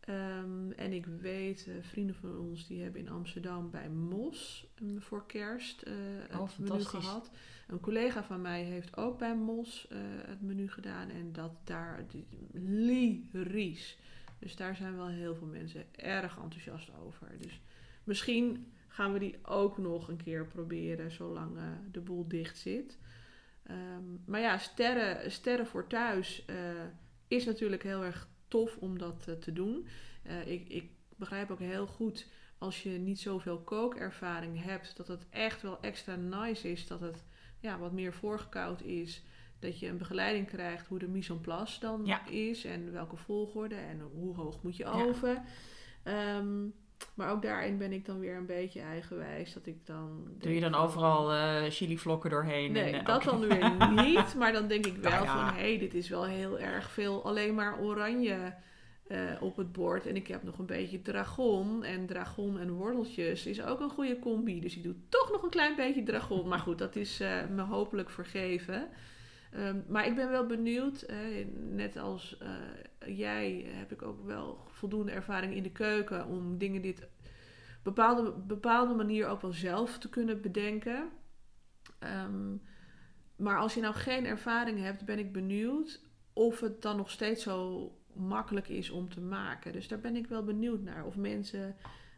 Ehm, 0.09 0.71
en 0.71 0.93
ik 0.93 1.05
weet, 1.05 1.67
eh, 1.67 1.73
vrienden 1.81 2.15
van 2.15 2.37
ons 2.37 2.67
die 2.67 2.81
hebben 2.81 3.01
in 3.01 3.09
Amsterdam 3.09 3.71
bij 3.71 3.89
Mos 3.89 4.67
mm, 4.81 5.01
voor 5.01 5.25
kerst 5.25 5.81
eh, 5.81 5.93
Oh, 5.93 6.41
het 6.41 6.57
menu 6.57 6.69
fantastisch. 6.69 6.99
gehad. 6.99 7.31
Een 7.67 7.79
collega 7.79 8.23
van 8.23 8.41
mij 8.41 8.63
heeft 8.63 8.97
ook 8.97 9.17
bij 9.17 9.35
Mos 9.35 9.87
eh, 9.87 9.97
het 10.25 10.41
menu 10.41 10.69
gedaan. 10.69 11.09
En 11.09 11.31
dat 11.31 11.51
daar 11.63 12.05
lyrisch. 12.53 13.97
Dus 14.39 14.55
daar 14.55 14.75
zijn 14.75 14.95
wel 14.95 15.07
heel 15.07 15.35
veel 15.35 15.47
mensen 15.47 15.85
erg 15.95 16.37
enthousiast 16.37 16.89
over. 17.05 17.27
Dus 17.39 17.61
misschien 18.03 18.71
gaan 18.87 19.13
we 19.13 19.19
die 19.19 19.37
ook 19.41 19.77
nog 19.77 20.07
een 20.07 20.23
keer 20.23 20.45
proberen, 20.45 21.11
zolang 21.11 21.57
de 21.91 22.01
boel 22.01 22.27
dicht 22.27 22.57
zit. 22.57 22.97
Ehm, 23.63 24.03
maar 24.25 24.41
ja, 24.41 24.57
sterren, 24.57 25.31
sterren 25.31 25.67
voor 25.67 25.87
thuis 25.87 26.45
is 27.27 27.45
natuurlijk 27.45 27.83
heel 27.83 28.03
erg 28.03 28.28
tof 28.49 28.77
om 28.77 28.97
dat 28.97 29.25
eh, 29.27 29.33
te 29.33 29.53
doen. 29.53 29.87
Eh, 30.23 30.47
ik, 30.47 30.69
ik 30.69 30.89
begrijp 31.15 31.51
ook 31.51 31.59
heel 31.59 31.87
goed 31.87 32.27
als 32.57 32.83
je 32.83 32.89
niet 32.89 33.19
zoveel 33.19 33.57
kookervaring 33.59 34.63
hebt, 34.63 34.97
dat 34.97 35.07
het 35.07 35.25
echt 35.29 35.61
wel 35.61 35.77
extra 35.81 36.15
nice 36.15 36.71
is 36.71 36.87
dat 36.87 36.99
het 36.99 37.23
ja, 37.59 37.77
wat 37.79 37.91
meer 37.91 38.13
voorgekoud 38.13 38.81
is. 38.81 39.23
Dat 39.59 39.79
je 39.79 39.87
een 39.87 39.97
begeleiding 39.97 40.47
krijgt 40.47 40.87
hoe 40.87 40.99
de 40.99 41.07
mise 41.07 41.33
en 41.33 41.41
place 41.41 41.79
dan 41.79 42.05
Ja. 42.05 42.27
is 42.27 42.65
en 42.65 42.91
welke 42.91 43.15
volgorde 43.17 43.75
en 43.75 43.99
hoe 43.99 44.35
hoog 44.35 44.63
moet 44.63 44.75
je 44.77 44.83
Ja. 44.83 44.91
oven. 45.05 45.43
Maar 47.19 47.31
ook 47.31 47.41
daarin 47.41 47.77
ben 47.77 47.91
ik 47.91 48.05
dan 48.05 48.19
weer 48.19 48.35
een 48.35 48.45
beetje 48.45 48.81
eigenwijs. 48.81 49.53
Dat 49.53 49.65
ik 49.65 49.85
dan. 49.85 50.27
Doe 50.37 50.53
je 50.53 50.59
dan 50.59 50.71
van- 50.71 50.81
overal 50.81 51.33
eh 51.33 51.69
chilivlokken 51.69 52.29
doorheen? 52.29 52.71
Nee, 52.71 52.91
en, 52.93 52.99
eh, 52.99 53.05
dat 53.05 53.23
dan 53.23 53.39
weer 53.47 53.71
niet. 54.05 54.35
Maar 54.35 54.51
dan 54.53 54.67
denk 54.67 54.85
ik 54.85 54.95
wel 54.97 55.11
Nou 55.11 55.23
ja. 55.23 55.47
van, 55.49 55.57
hé, 55.57 55.77
dit 55.77 55.93
is 55.93 56.09
wel 56.09 56.25
heel 56.25 56.59
erg 56.59 56.89
veel 56.91 57.23
alleen 57.25 57.55
maar 57.55 57.79
oranje 57.79 58.53
eh, 59.07 59.19
op 59.39 59.57
het 59.57 59.71
bord. 59.71 60.07
En 60.07 60.15
ik 60.15 60.27
heb 60.27 60.43
nog 60.43 60.57
een 60.59 60.65
beetje 60.65 61.01
dragon. 61.01 61.83
En 61.83 62.05
dragon 62.05 62.59
en 62.59 62.71
worteltjes 62.71 63.45
is 63.45 63.61
ook 63.63 63.79
een 63.79 63.89
goede 63.89 64.19
combi. 64.19 64.59
Dus 64.61 64.75
ik 64.77 64.83
doe 64.83 64.95
toch 65.09 65.31
nog 65.31 65.43
een 65.43 65.49
klein 65.49 65.75
beetje 65.75 66.03
dragon. 66.03 66.47
Maar 66.47 66.59
goed, 66.59 66.77
dat 66.77 66.95
is 66.95 67.17
me 67.55 67.61
hopelijk 67.61 68.09
vergeven. 68.09 68.87
Ehm, 69.49 69.79
maar 69.87 70.07
ik 70.07 70.15
ben 70.15 70.29
wel 70.29 70.45
benieuwd, 70.45 71.01
eh, 71.01 71.17
net 71.55 71.97
als 71.97 72.37
eh, 72.37 73.15
jij 73.17 73.65
heb 73.67 73.91
ik 73.91 74.01
ook 74.01 74.25
wel 74.25 74.63
voldoende 74.67 75.11
ervaring 75.11 75.53
in 75.53 75.63
de 75.63 75.71
keuken 75.71 76.25
om 76.25 76.57
dingen 76.57 76.81
dit 76.81 77.07
bepaalde, 77.83 78.31
bepaalde 78.31 78.93
manier 78.93 79.27
ook 79.27 79.41
wel 79.41 79.53
zelf 79.53 79.97
te 79.97 80.09
kunnen 80.09 80.41
bedenken. 80.41 81.09
Ehm, 81.99 82.55
maar 83.35 83.57
als 83.57 83.73
je 83.73 83.81
nou 83.81 83.93
geen 83.93 84.25
ervaring 84.25 84.79
hebt, 84.79 85.05
ben 85.05 85.19
ik 85.19 85.31
benieuwd 85.31 86.01
of 86.33 86.59
het 86.59 86.81
dan 86.81 86.97
nog 86.97 87.11
steeds 87.11 87.43
zo 87.43 87.91
makkelijk 88.13 88.67
is 88.67 88.89
om 88.89 89.09
te 89.09 89.21
maken. 89.21 89.71
Dus 89.71 89.87
daar 89.87 89.99
ben 89.99 90.15
ik 90.15 90.27
wel 90.27 90.43
benieuwd 90.43 90.81
naar. 90.81 91.05
Of 91.05 91.15
mensen 91.15 91.75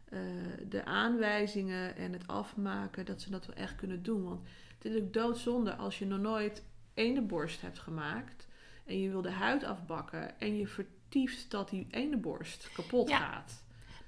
eh, 0.08 0.20
de 0.68 0.84
aanwijzingen 0.84 1.96
en 1.96 2.12
het 2.12 2.26
afmaken, 2.26 3.04
dat 3.04 3.20
ze 3.20 3.30
dat 3.30 3.46
wel 3.46 3.56
echt 3.56 3.74
kunnen 3.74 4.02
doen. 4.02 4.22
Want 4.24 4.40
het 4.40 4.48
is 4.48 4.82
natuurlijk 4.82 5.12
doodzonde 5.12 5.74
als 5.74 5.98
je 5.98 6.06
nog 6.06 6.20
nooit 6.20 6.64
eendenborst 6.94 7.60
hebt 7.60 7.78
gemaakt 7.78 8.48
en 8.84 9.00
je 9.00 9.08
wil 9.10 9.22
de 9.22 9.30
huid 9.30 9.64
afbakken 9.64 10.40
en 10.40 10.56
je 10.56 10.66
vertieft 10.66 11.50
dat 11.50 11.68
die 11.70 11.86
eendenborst 11.90 12.70
kapot 12.72 13.08
Ja. 13.08 13.18
gaat. 13.18 13.62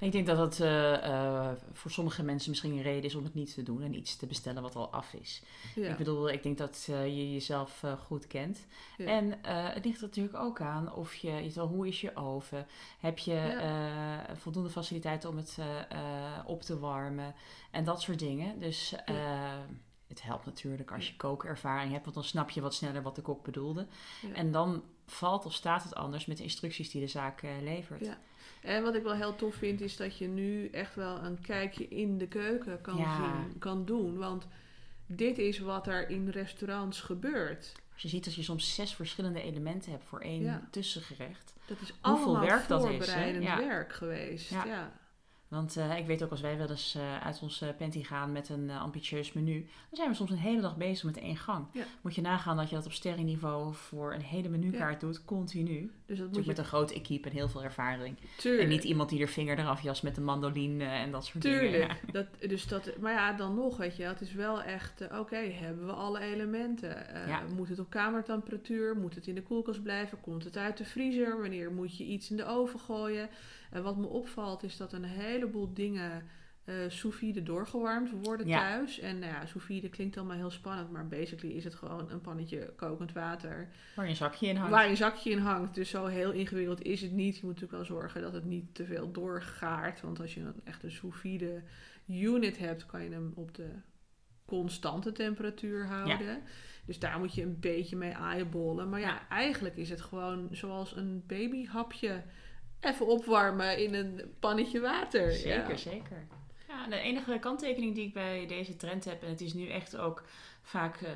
Ik 0.05 0.12
denk 0.12 0.27
dat 0.27 0.37
dat 0.37 0.61
eh, 0.61 1.05
eh, 1.05 1.53
voor 1.73 1.90
sommige 1.90 2.23
mensen 2.23 2.51
misschien 2.51 2.73
een 2.73 2.83
reden 2.83 3.03
is 3.03 3.14
om 3.14 3.25
het 3.25 3.35
niet 3.35 3.55
te 3.55 3.62
doen 3.62 3.83
en 3.83 3.97
iets 3.97 4.16
te 4.16 4.27
bestellen 4.27 4.62
wat 4.62 4.77
al 4.77 4.92
af 4.92 5.12
is. 5.12 5.42
Ja. 5.75 5.90
Ik 5.90 5.97
bedoel, 5.97 6.29
ik 6.31 6.42
denk 6.42 6.59
dat 6.59 6.87
eh, 6.90 7.07
je 7.07 7.33
jezelf 7.33 7.85
goed 8.07 8.27
kent. 8.27 8.66
Ja. 8.97 9.07
En 9.07 9.38
het 9.75 9.85
ligt 9.85 10.01
er 10.01 10.07
natuurlijk 10.07 10.37
ook 10.37 10.61
aan 10.61 10.92
of 10.92 11.14
je, 11.14 11.61
hoe 11.61 11.88
is 11.88 12.01
je 12.01 12.16
oven? 12.16 12.66
Heb 12.99 13.18
je 13.18 13.59
voldoende 14.35 14.70
faciliteiten 14.70 15.29
om 15.29 15.37
het 15.37 15.59
op 16.47 16.62
te 16.62 16.79
warmen? 16.79 17.35
En 17.70 17.85
dat 17.85 18.03
soort 18.03 18.18
dingen. 18.18 18.59
Dus 18.59 18.94
het 20.14 20.22
helpt 20.22 20.44
natuurlijk 20.46 20.92
als 20.92 21.09
je 21.09 21.16
kookervaring 21.16 21.90
hebt, 21.92 22.05
want 22.05 22.14
dan 22.14 22.24
snap 22.24 22.50
je 22.50 22.61
wat 22.61 22.74
sneller 22.74 23.03
wat 23.03 23.16
de 23.16 23.22
kok 23.22 23.44
bedoelde. 23.44 23.87
Ja. 24.22 24.35
En 24.35 24.53
dan 24.53 24.83
valt 25.07 25.44
of 25.46 25.53
staat 25.53 25.83
het 25.83 25.94
anders 25.94 26.27
met 26.27 26.37
de 26.37 26.42
instructies 26.42 26.90
die 26.90 27.00
de 27.00 27.07
zaak 27.09 27.42
eh, 27.42 27.50
levert. 27.62 28.05
Ja. 28.05 28.18
En 28.62 28.83
wat 28.83 28.94
ik 28.94 29.03
wel 29.03 29.14
heel 29.14 29.37
tof 29.37 29.55
vind, 29.55 29.81
is 29.81 29.96
dat 29.96 30.18
je 30.18 30.27
nu 30.29 30.68
echt 30.68 30.94
wel 30.94 31.24
een 31.24 31.40
kijkje 31.40 31.88
in 31.88 32.18
de 32.18 32.27
keuken 32.27 32.81
kan 32.81 32.96
Ja. 32.96 33.16
zien, 33.16 33.59
kan 33.59 33.85
doen. 33.85 34.16
Want 34.16 34.46
dit 35.07 35.38
is 35.38 35.59
wat 35.59 35.87
er 35.87 36.09
in 36.11 36.29
restaurants 36.29 37.00
gebeurt. 37.00 37.72
Als 37.92 38.03
je 38.03 38.09
ziet 38.09 38.24
dat 38.24 38.35
je 38.35 38.42
soms 38.42 38.74
zes 38.74 38.94
verschillende 38.94 39.42
elementen 39.42 39.90
hebt 39.90 40.05
voor 40.05 40.20
één 40.20 40.42
Ja. 40.42 40.68
tussengerecht. 40.70 41.55
Dat 41.66 41.81
is 41.81 41.88
Hoeveel 42.03 42.24
allemaal 42.27 42.46
werk 42.46 42.68
dat 42.68 42.83
is, 42.85 42.88
voorbereidend 42.88 43.44
werk 43.44 43.92
geweest. 43.92 44.50
Ja. 44.50 44.92
Ja. 45.49 45.57
Want 45.57 45.77
eh, 45.77 45.99
ik 45.99 46.07
weet 46.07 46.23
ook 46.23 46.31
als 46.31 46.41
wij 46.41 46.59
wel 46.59 46.71
eens 46.71 46.95
eh, 46.95 47.21
uit 47.21 47.41
ons 47.43 47.65
panty 47.79 48.03
gaan 48.03 48.33
met 48.33 48.49
een 48.49 48.71
eh, 48.71 48.81
ambitieus 48.81 49.33
menu, 49.33 49.61
dan 49.61 49.97
zijn 49.97 50.09
we 50.09 50.15
soms 50.15 50.31
een 50.31 50.37
hele 50.37 50.61
dag 50.61 50.77
bezig 50.77 51.05
met 51.05 51.19
één 51.19 51.37
gang. 51.37 51.67
Ja. 51.73 51.85
Moet 52.01 52.15
je 52.15 52.21
nagaan 52.21 52.57
dat 52.57 52.69
je 52.69 52.75
dat 52.75 52.87
op 52.87 52.93
sterrenniveau 52.93 53.75
voor 53.75 54.15
een 54.15 54.23
hele 54.23 54.49
menukaart 54.49 55.01
doet, 55.01 55.25
continu. 55.25 55.81
Dus 55.81 55.91
dat 56.07 56.07
moet 56.07 56.19
Natuurlijk 56.19 56.45
je 56.45 56.49
met 56.49 56.59
een 56.59 56.65
groot 56.65 56.91
equipe 56.91 57.29
en 57.29 57.35
heel 57.35 57.49
veel 57.49 57.63
ervaring. 57.63 58.17
tuurlijk. 58.37 58.63
En 58.63 58.69
niet 58.69 58.85
iemand 58.85 59.09
die 59.09 59.21
er 59.21 59.29
vinger 59.29 59.59
eraf 59.59 59.83
jast 59.83 60.03
met 60.03 60.17
een 60.17 60.25
mandoline 60.25 60.85
en 60.85 61.11
dat 61.11 61.25
soort 61.25 61.43
dingen. 61.43 61.61
Tuurlijk. 61.61 62.13
Dat, 62.13 62.27
dus 62.49 62.67
dat, 62.67 62.91
maar 63.01 63.13
ja, 63.13 63.33
dan 63.33 63.55
nog, 63.55 63.77
weet 63.77 63.97
je, 63.97 64.03
het 64.03 64.21
is 64.21 64.33
wel 64.33 64.63
echt, 64.63 65.03
oké, 65.19 65.37
hebben 65.37 65.87
we 65.87 65.93
alle 65.93 66.21
elementen? 66.21 67.07
Ja. 67.27 67.43
Moet 67.55 67.69
het 67.69 67.79
op 67.79 67.91
kamertemperatuur? 67.91 68.97
Moet 68.97 69.15
het 69.15 69.27
in 69.27 69.35
de 69.35 69.43
koelkast 69.43 69.83
blijven? 69.83 70.21
Komt 70.21 70.45
het 70.45 70.57
uit 70.57 70.77
de 70.77 70.85
vriezer? 70.85 71.41
Wanneer 71.41 71.73
moet 71.73 71.97
je 71.97 72.05
iets 72.05 72.31
in 72.31 72.37
de 72.37 72.47
oven 72.47 72.81
gooien? 72.81 73.29
En 73.75 73.83
wat 73.83 73.97
me 73.97 74.07
opvalt 74.07 74.63
is 74.63 74.77
dat 74.77 74.93
een 74.93 75.05
heleboel 75.05 75.75
dingen 75.75 76.23
eh 76.65 76.91
vide 76.91 77.43
doorgewarmd 77.43 78.11
worden 78.23 78.47
Ja. 78.47 78.59
thuis. 78.59 78.99
En 79.01 79.19
nou 79.19 79.33
ja, 79.33 79.47
sous 79.47 79.65
vide 79.65 79.89
klinkt 79.89 80.17
allemaal 80.17 80.37
heel 80.37 80.51
spannend, 80.51 80.91
maar 80.91 81.09
basically 81.09 81.55
is 81.55 81.65
het 81.65 81.75
gewoon 81.75 82.11
een 82.11 82.21
pannetje 82.21 82.73
kokend 82.77 83.13
water. 83.13 83.69
Waar 83.97 84.05
je 84.05 84.11
een 84.11 84.17
zakje 84.17 84.47
in 84.47 84.57
hangt. 84.57 84.71
Waar 84.71 84.89
je 84.89 84.97
zakje 84.97 85.31
in 85.31 85.39
hangt. 85.39 85.75
Dus 85.75 85.91
zo 85.91 86.07
heel 86.07 86.33
ingewikkeld 86.33 86.83
is 86.83 87.01
het 87.01 87.13
niet. 87.13 87.35
Je 87.37 87.41
moet 87.47 87.55
natuurlijk 87.61 87.89
wel 87.89 87.99
zorgen 87.99 88.21
dat 88.23 88.33
het 88.33 88.45
niet 88.45 88.75
te 88.75 88.85
veel 88.85 89.13
doorgaart. 89.13 90.01
Want 90.01 90.21
als 90.21 90.35
je 90.35 90.41
een 90.41 90.61
echte 90.65 90.91
sous 90.91 91.17
vide 91.17 91.63
unit 92.07 92.59
hebt, 92.59 92.87
kan 92.87 93.03
je 93.03 93.11
hem 93.11 93.33
op 93.35 93.55
de 93.55 93.69
constante 94.45 95.13
temperatuur 95.13 95.87
houden. 95.87 96.43
Dus 96.87 96.99
daar 96.99 97.19
moet 97.19 97.35
je 97.35 97.43
een 97.43 97.61
beetje 97.61 97.97
mee 97.97 98.13
eyeballen. 98.13 98.89
Maar 98.89 99.01
Ja. 99.01 99.29
eigenlijk 99.29 99.77
is 99.77 99.91
het 99.91 100.01
gewoon 100.01 100.49
zoals 100.51 100.97
een 100.97 101.25
babyhapje 101.27 102.23
even 102.85 103.07
opwarmen 103.07 103.79
in 103.79 103.94
een 103.94 104.35
pannetje 104.40 104.81
water. 104.81 105.33
Zeker, 105.33 105.70
Ja. 105.70 105.77
zeker. 105.77 106.27
Ja. 106.29 106.42
Ja, 106.85 106.88
de 106.90 106.99
enige 106.99 107.38
kanttekening 107.38 107.94
die 107.94 108.07
ik 108.07 108.12
bij 108.12 108.47
deze 108.47 108.77
trend 108.77 109.05
heb, 109.05 109.23
en 109.23 109.29
het 109.29 109.40
is 109.40 109.55
nu 109.55 109.68
echt 109.68 109.97
ook 109.97 110.23
vaak 110.62 111.01
uh, 111.01 111.09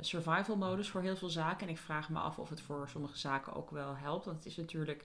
survival 0.00 0.56
modus 0.56 0.88
voor 0.88 1.00
heel 1.02 1.16
veel 1.16 1.28
zaken. 1.28 1.66
En 1.66 1.72
ik 1.72 1.78
vraag 1.78 2.08
me 2.10 2.18
af 2.18 2.38
of 2.38 2.48
het 2.48 2.60
voor 2.60 2.88
sommige 2.88 3.18
zaken 3.18 3.54
ook 3.54 3.70
wel 3.70 3.96
helpt. 3.96 4.24
Want 4.24 4.36
het 4.36 4.46
is 4.46 4.56
natuurlijk, 4.56 5.04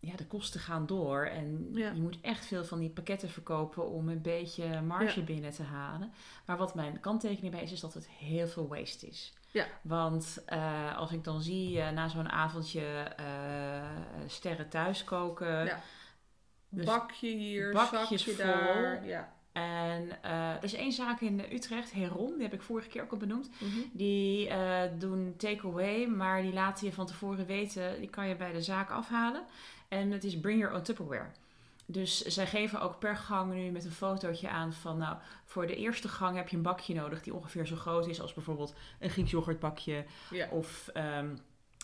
ja, 0.00 0.16
de 0.16 0.26
kosten 0.26 0.60
gaan 0.60 0.86
door. 0.86 1.24
En 1.24 1.68
je 1.74 1.92
moet 2.00 2.20
echt 2.20 2.46
veel 2.46 2.64
van 2.64 2.78
die 2.78 2.90
pakketten 2.90 3.30
verkopen 3.30 3.88
om 3.90 4.08
een 4.08 4.22
beetje 4.22 4.80
marge 4.80 5.22
binnen 5.22 5.52
te 5.52 5.62
halen. 5.62 6.12
Maar 6.46 6.56
wat 6.56 6.74
mijn 6.74 7.00
kanttekening 7.00 7.52
bij 7.52 7.62
is, 7.62 7.72
is 7.72 7.80
dat 7.80 7.94
het 7.94 8.08
heel 8.08 8.46
veel 8.46 8.68
waste 8.68 9.06
is. 9.06 9.32
Ja. 9.52 9.66
Want 9.82 10.44
uh, 10.48 10.96
als 10.96 11.12
ik 11.12 11.24
dan 11.24 11.42
zie 11.42 11.76
uh, 11.76 11.90
na 11.90 12.08
zo'n 12.08 12.30
avondje 12.30 13.14
sterren 14.26 14.68
thuis 14.68 15.04
koken. 15.04 15.64
Ja 15.64 15.82
dus 16.74 16.84
bakje 16.84 17.28
hier, 17.28 17.72
bakjes 17.72 18.24
zakje 18.24 18.44
vol. 18.44 18.44
daar. 18.44 19.06
Ja. 19.06 19.32
En 19.52 20.08
uh, 20.24 20.54
er 20.54 20.64
is 20.64 20.74
één 20.74 20.92
zaak 20.92 21.20
in 21.20 21.44
Utrecht, 21.52 21.92
Heron, 21.92 22.32
die 22.34 22.42
heb 22.42 22.52
ik 22.52 22.62
vorige 22.62 22.88
keer 22.88 23.02
ook 23.02 23.12
al 23.12 23.16
benoemd. 23.16 23.50
Mm 23.58 23.70
-hmm. 23.70 23.90
Die 23.92 24.48
uh, 24.48 24.80
doen 24.98 25.34
takeaway, 25.36 26.06
maar 26.06 26.42
die 26.42 26.52
laten 26.52 26.86
je 26.86 26.92
van 26.92 27.06
tevoren 27.06 27.46
weten, 27.46 28.00
die 28.00 28.10
kan 28.10 28.28
je 28.28 28.36
bij 28.36 28.52
de 28.52 28.62
zaak 28.62 28.90
afhalen. 28.90 29.44
En 29.88 30.10
het 30.10 30.24
is 30.24 30.40
bring 30.40 30.60
your 30.60 30.74
own 30.74 30.82
Tupperware. 30.82 31.30
Dus 31.92 32.20
zij 32.20 32.46
geven 32.46 32.80
ook 32.80 32.98
per 32.98 33.16
gang 33.16 33.52
nu 33.52 33.70
met 33.70 33.84
een 33.84 33.90
fotootje 33.90 34.48
aan 34.48 34.72
van, 34.72 34.98
nou, 34.98 35.16
voor 35.44 35.66
de 35.66 35.76
eerste 35.76 36.08
gang 36.08 36.36
heb 36.36 36.48
je 36.48 36.56
een 36.56 36.62
bakje 36.62 36.94
nodig 36.94 37.22
die 37.22 37.34
ongeveer 37.34 37.66
zo 37.66 37.76
groot 37.76 38.06
is 38.06 38.20
als 38.20 38.34
bijvoorbeeld 38.34 38.74
een 38.98 39.10
Grieks 39.10 39.30
yoghurtbakje. 39.30 40.04
Ja. 40.30 40.48
Of 40.50 40.90
um, 40.94 41.38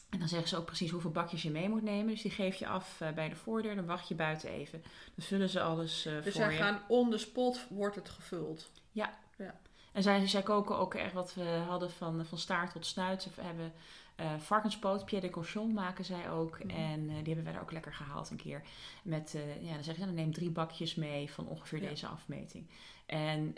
en 0.09 0.18
dan 0.18 0.29
zeggen 0.29 0.49
ze 0.49 0.57
ook 0.57 0.64
precies 0.64 0.90
hoeveel 0.90 1.11
bakjes 1.11 1.42
je 1.42 1.51
mee 1.51 1.68
moet 1.68 1.83
nemen. 1.83 2.12
Dus 2.12 2.23
die 2.23 2.31
geef 2.31 2.55
je 2.55 2.66
af 2.66 3.01
uh, 3.01 3.11
bij 3.11 3.29
de 3.29 3.37
voordeur. 3.37 3.75
Dan 3.75 3.87
wacht 3.87 4.09
je 4.09 4.14
buiten 4.14 4.51
even. 4.51 4.83
Dan 5.14 5.27
vullen 5.27 5.49
ze 5.49 5.61
alles 5.61 6.07
uh, 6.07 6.12
dus 6.12 6.23
voor 6.23 6.33
zij 6.33 6.53
je. 6.53 6.59
gaan 6.59 6.83
on 6.88 7.11
the 7.11 7.18
spot, 7.18 7.66
wordt 7.68 7.97
het 7.97 8.09
gevuld. 8.09 8.71
Ja. 8.92 9.18
ja. 9.37 9.55
En 9.92 10.03
zij, 10.03 10.27
zij 10.27 10.42
koken 10.42 10.79
ook 10.79 10.94
echt 10.94 11.12
wat 11.12 11.35
we 11.35 11.62
hadden 11.66 11.90
van, 11.90 12.27
van 12.27 12.38
staart 12.38 12.73
tot 12.73 12.87
snuit. 12.87 13.23
Ze 13.23 13.29
hebben 13.40 13.73
uh, 14.20 14.26
varkenspoot, 14.38 15.04
pied 15.04 15.20
de 15.20 15.31
cochon 15.31 15.72
maken 15.72 16.04
zij 16.04 16.31
ook. 16.31 16.64
Mhm. 16.64 16.76
En 16.76 17.07
die 17.07 17.35
hebben 17.35 17.44
wij 17.44 17.54
er 17.54 17.61
ook 17.61 17.72
lekker 17.72 17.94
gehaald 17.94 18.31
een 18.31 18.37
keer. 18.37 18.62
Met, 19.02 19.38
ja, 19.61 19.74
dan 19.74 19.85
zeggen 19.85 19.94
ze, 19.94 20.04
dan 20.04 20.14
neem 20.14 20.33
drie 20.33 20.50
bakjes 20.50 20.94
mee 20.94 21.31
van 21.31 21.46
ongeveer 21.46 21.83
Ja. 21.83 21.88
deze 21.88 22.07
afmeting. 22.07 22.66
En 23.07 23.54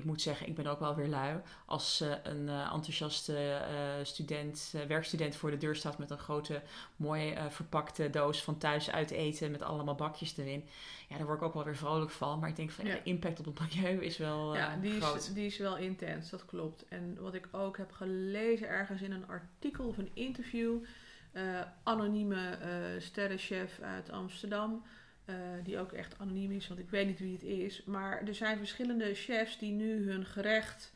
ik 0.00 0.06
moet 0.06 0.22
zeggen, 0.22 0.46
ik 0.46 0.54
ben 0.54 0.66
ook 0.66 0.80
wel 0.80 0.94
weer 0.94 1.08
lui. 1.08 1.40
Als 1.66 2.00
uh, 2.02 2.12
een 2.22 2.46
uh, 2.46 2.72
enthousiaste 2.72 3.32
uh, 3.32 4.04
student, 4.04 4.74
werkstudent 4.88 5.36
voor 5.36 5.50
de 5.50 5.56
deur 5.56 5.76
staat 5.76 5.98
met 5.98 6.10
een 6.10 6.18
grote, 6.18 6.62
mooi 6.96 7.34
verpakte 7.48 8.10
doos 8.10 8.42
van 8.42 8.58
thuis 8.58 8.90
uit 8.90 9.10
eten 9.10 9.50
met 9.50 9.62
allemaal 9.62 9.94
bakjes 9.94 10.36
erin. 10.36 10.64
Ja, 11.08 11.16
daar 11.16 11.26
word 11.26 11.38
ik 11.38 11.44
ook 11.44 11.54
wel 11.54 11.64
weer 11.64 11.76
vrolijk 11.76 12.10
van. 12.10 12.38
Maar 12.38 12.48
ik 12.48 12.56
denk 12.56 12.70
van 12.70 12.86
Ja. 12.86 12.94
de 12.94 13.02
impact 13.02 13.38
op 13.38 13.44
het 13.44 13.74
milieu 13.74 14.04
is 14.04 14.16
wel 14.16 14.56
ja, 14.56 14.76
die 14.76 15.00
groot. 15.00 15.16
is, 15.16 15.32
die 15.32 15.46
is 15.46 15.58
wel 15.58 15.76
intens, 15.76 16.30
dat 16.30 16.44
klopt. 16.44 16.88
En 16.88 17.16
wat 17.20 17.34
ik 17.34 17.48
ook 17.50 17.76
heb 17.76 17.92
gelezen 17.92 18.68
ergens 18.68 19.02
in 19.02 19.12
een 19.12 19.28
artikel 19.28 19.86
of 19.86 19.98
een 19.98 20.10
interview, 20.14 20.84
eh, 21.32 21.60
anonieme 21.82 22.48
eh, 22.50 22.70
sterrenchef 23.00 23.80
uit 23.80 24.10
Amsterdam, 24.10 24.82
eh, 25.30 25.64
die 25.64 25.78
ook 25.78 25.92
echt 25.92 26.18
anoniem 26.18 26.50
is, 26.50 26.68
want 26.68 26.80
ik 26.80 26.90
weet 26.90 27.06
niet 27.06 27.18
wie 27.18 27.32
het 27.32 27.42
is. 27.42 27.84
Maar 27.84 28.26
er 28.26 28.34
zijn 28.34 28.58
verschillende 28.58 29.14
chefs 29.14 29.58
die 29.58 29.72
nu 29.72 30.10
hun 30.10 30.26
gerecht, 30.26 30.92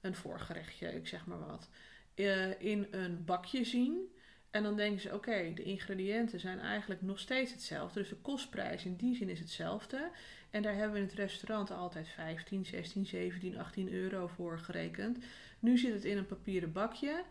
een 0.00 0.14
voorgerechtje, 0.14 0.94
ik 0.94 1.08
zeg 1.08 1.26
maar 1.26 1.38
wat, 1.38 1.68
eh, 2.14 2.60
in 2.60 2.86
een 2.90 3.24
bakje 3.24 3.64
zien. 3.64 4.08
En 4.50 4.62
dan 4.62 4.76
denken 4.76 5.00
ze, 5.00 5.14
oké, 5.14 5.52
de 5.54 5.62
ingrediënten 5.62 6.40
zijn 6.40 6.58
eigenlijk 6.58 7.02
nog 7.02 7.18
steeds 7.18 7.52
hetzelfde. 7.52 8.00
Dus 8.00 8.08
de 8.08 8.16
kostprijs 8.16 8.84
in 8.84 8.96
die 8.96 9.16
zin 9.16 9.28
is 9.28 9.38
hetzelfde. 9.38 10.10
En 10.50 10.62
daar 10.62 10.74
hebben 10.74 10.92
we 10.92 10.98
in 10.98 11.04
het 11.04 11.14
restaurant 11.14 11.70
altijd 11.70 12.08
15, 12.08 12.66
16, 12.66 13.06
17, 13.06 13.58
18 13.58 13.92
euro 13.92 14.26
voor 14.26 14.58
gerekend. 14.58 15.18
Nu 15.58 15.78
zit 15.78 15.92
het 15.92 16.04
in 16.04 16.16
een 16.16 16.26
papieren 16.26 16.72
bakje. 16.72 17.24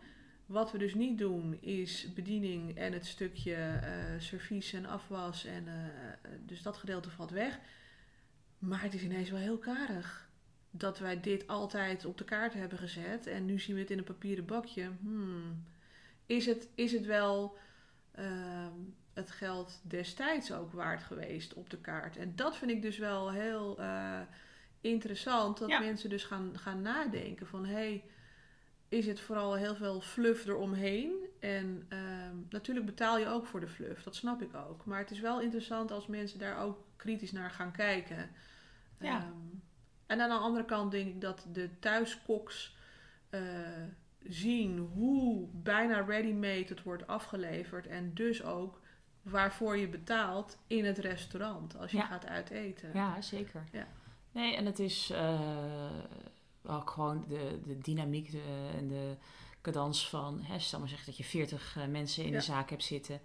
Wat 0.50 0.72
we 0.72 0.78
dus 0.78 0.94
niet 0.94 1.18
doen 1.18 1.58
is 1.60 2.12
bediening 2.12 2.76
en 2.76 2.92
het 2.92 3.06
stukje 3.06 3.54
eh 3.54 4.20
servies 4.20 4.72
en 4.72 4.86
afwas. 4.86 5.44
En, 5.44 5.68
eh, 5.68 6.30
dus 6.46 6.62
dat 6.62 6.76
gedeelte 6.76 7.10
valt 7.10 7.30
weg. 7.30 7.58
Maar 8.58 8.82
het 8.82 8.94
is 8.94 9.02
ineens 9.02 9.30
wel 9.30 9.40
heel 9.40 9.58
karig. 9.58 10.28
Dat 10.70 10.98
wij 10.98 11.20
dit 11.20 11.46
altijd 11.46 12.04
op 12.04 12.18
de 12.18 12.24
kaart 12.24 12.54
hebben 12.54 12.78
gezet. 12.78 13.26
En 13.26 13.44
nu 13.44 13.58
zien 13.58 13.74
we 13.74 13.80
het 13.80 13.90
in 13.90 13.98
een 13.98 14.04
papieren 14.04 14.44
bakje. 14.46 14.90
Hmm. 15.00 15.64
Is, 16.26 16.46
het, 16.46 16.68
is 16.74 16.92
het 16.92 17.06
wel 17.06 17.58
ehm, 18.10 18.74
het 19.12 19.30
geld 19.30 19.80
destijds 19.82 20.52
ook 20.52 20.72
waard 20.72 21.02
geweest 21.02 21.54
op 21.54 21.70
de 21.70 21.78
kaart? 21.78 22.16
En 22.16 22.36
dat 22.36 22.56
vind 22.56 22.70
ik 22.70 22.82
dus 22.82 22.98
wel 22.98 23.30
heel 23.32 23.78
eh, 23.78 24.20
interessant. 24.80 25.58
Dat 25.58 25.68
Ja. 25.68 25.80
mensen 25.80 26.10
dus 26.10 26.24
gaan, 26.24 26.58
gaan 26.58 26.82
nadenken 26.82 27.46
van... 27.46 27.66
Hey, 27.66 28.04
is 28.90 29.06
het 29.06 29.20
vooral 29.20 29.54
heel 29.54 29.74
veel 29.74 30.00
fluff 30.00 30.46
eromheen. 30.46 31.12
En 31.40 31.86
ehm, 31.88 32.34
natuurlijk 32.50 32.86
betaal 32.86 33.18
je 33.18 33.28
ook 33.28 33.46
voor 33.46 33.60
de 33.60 33.68
fluff, 33.68 34.02
dat 34.02 34.14
snap 34.14 34.42
ik 34.42 34.54
ook. 34.54 34.84
Maar 34.84 34.98
het 34.98 35.10
is 35.10 35.20
wel 35.20 35.40
interessant 35.40 35.90
als 35.90 36.06
mensen 36.06 36.38
daar 36.38 36.58
ook 36.62 36.78
kritisch 36.96 37.32
naar 37.32 37.50
gaan 37.50 37.72
kijken. 37.72 38.30
Ja. 39.00 39.16
Ehm, 39.18 39.28
en 40.06 40.20
aan 40.20 40.28
de 40.28 40.34
andere 40.34 40.64
kant 40.64 40.90
denk 40.90 41.08
ik 41.08 41.20
dat 41.20 41.46
de 41.52 41.78
thuiskoks 41.78 42.76
eh, 43.30 43.40
zien 44.22 44.78
hoe 44.78 45.48
bijna 45.52 46.00
ready-made 46.00 46.64
het 46.68 46.82
wordt 46.82 47.06
afgeleverd. 47.06 47.86
En 47.86 48.14
dus 48.14 48.42
ook 48.42 48.80
waarvoor 49.22 49.76
je 49.76 49.88
betaalt 49.88 50.58
in 50.66 50.84
het 50.84 50.98
restaurant 50.98 51.78
als 51.78 51.90
je 51.90 51.96
Ja. 51.96 52.04
gaat 52.06 52.26
uiteten. 52.26 52.90
Ja, 52.94 53.20
zeker. 53.20 53.64
Ja. 53.72 53.86
Nee, 54.32 54.56
en 54.56 54.66
het 54.66 54.78
is 54.78 55.10
eh, 55.10 55.40
ook 56.66 56.90
gewoon 56.90 57.24
de, 57.28 57.60
de 57.66 57.78
dynamiek 57.78 58.30
de, 58.30 58.70
en 58.76 58.88
de 58.88 59.16
cadans 59.60 60.08
van, 60.08 60.40
hè, 60.42 60.58
stel 60.58 60.78
maar 60.78 60.88
zeggen 60.88 61.06
dat 61.06 61.16
je 61.16 61.24
40 61.24 61.76
eh, 61.76 61.86
mensen 61.86 62.24
in 62.24 62.30
Ja. 62.30 62.36
de 62.36 62.44
zaak 62.44 62.70
hebt 62.70 62.84
zitten. 62.84 63.20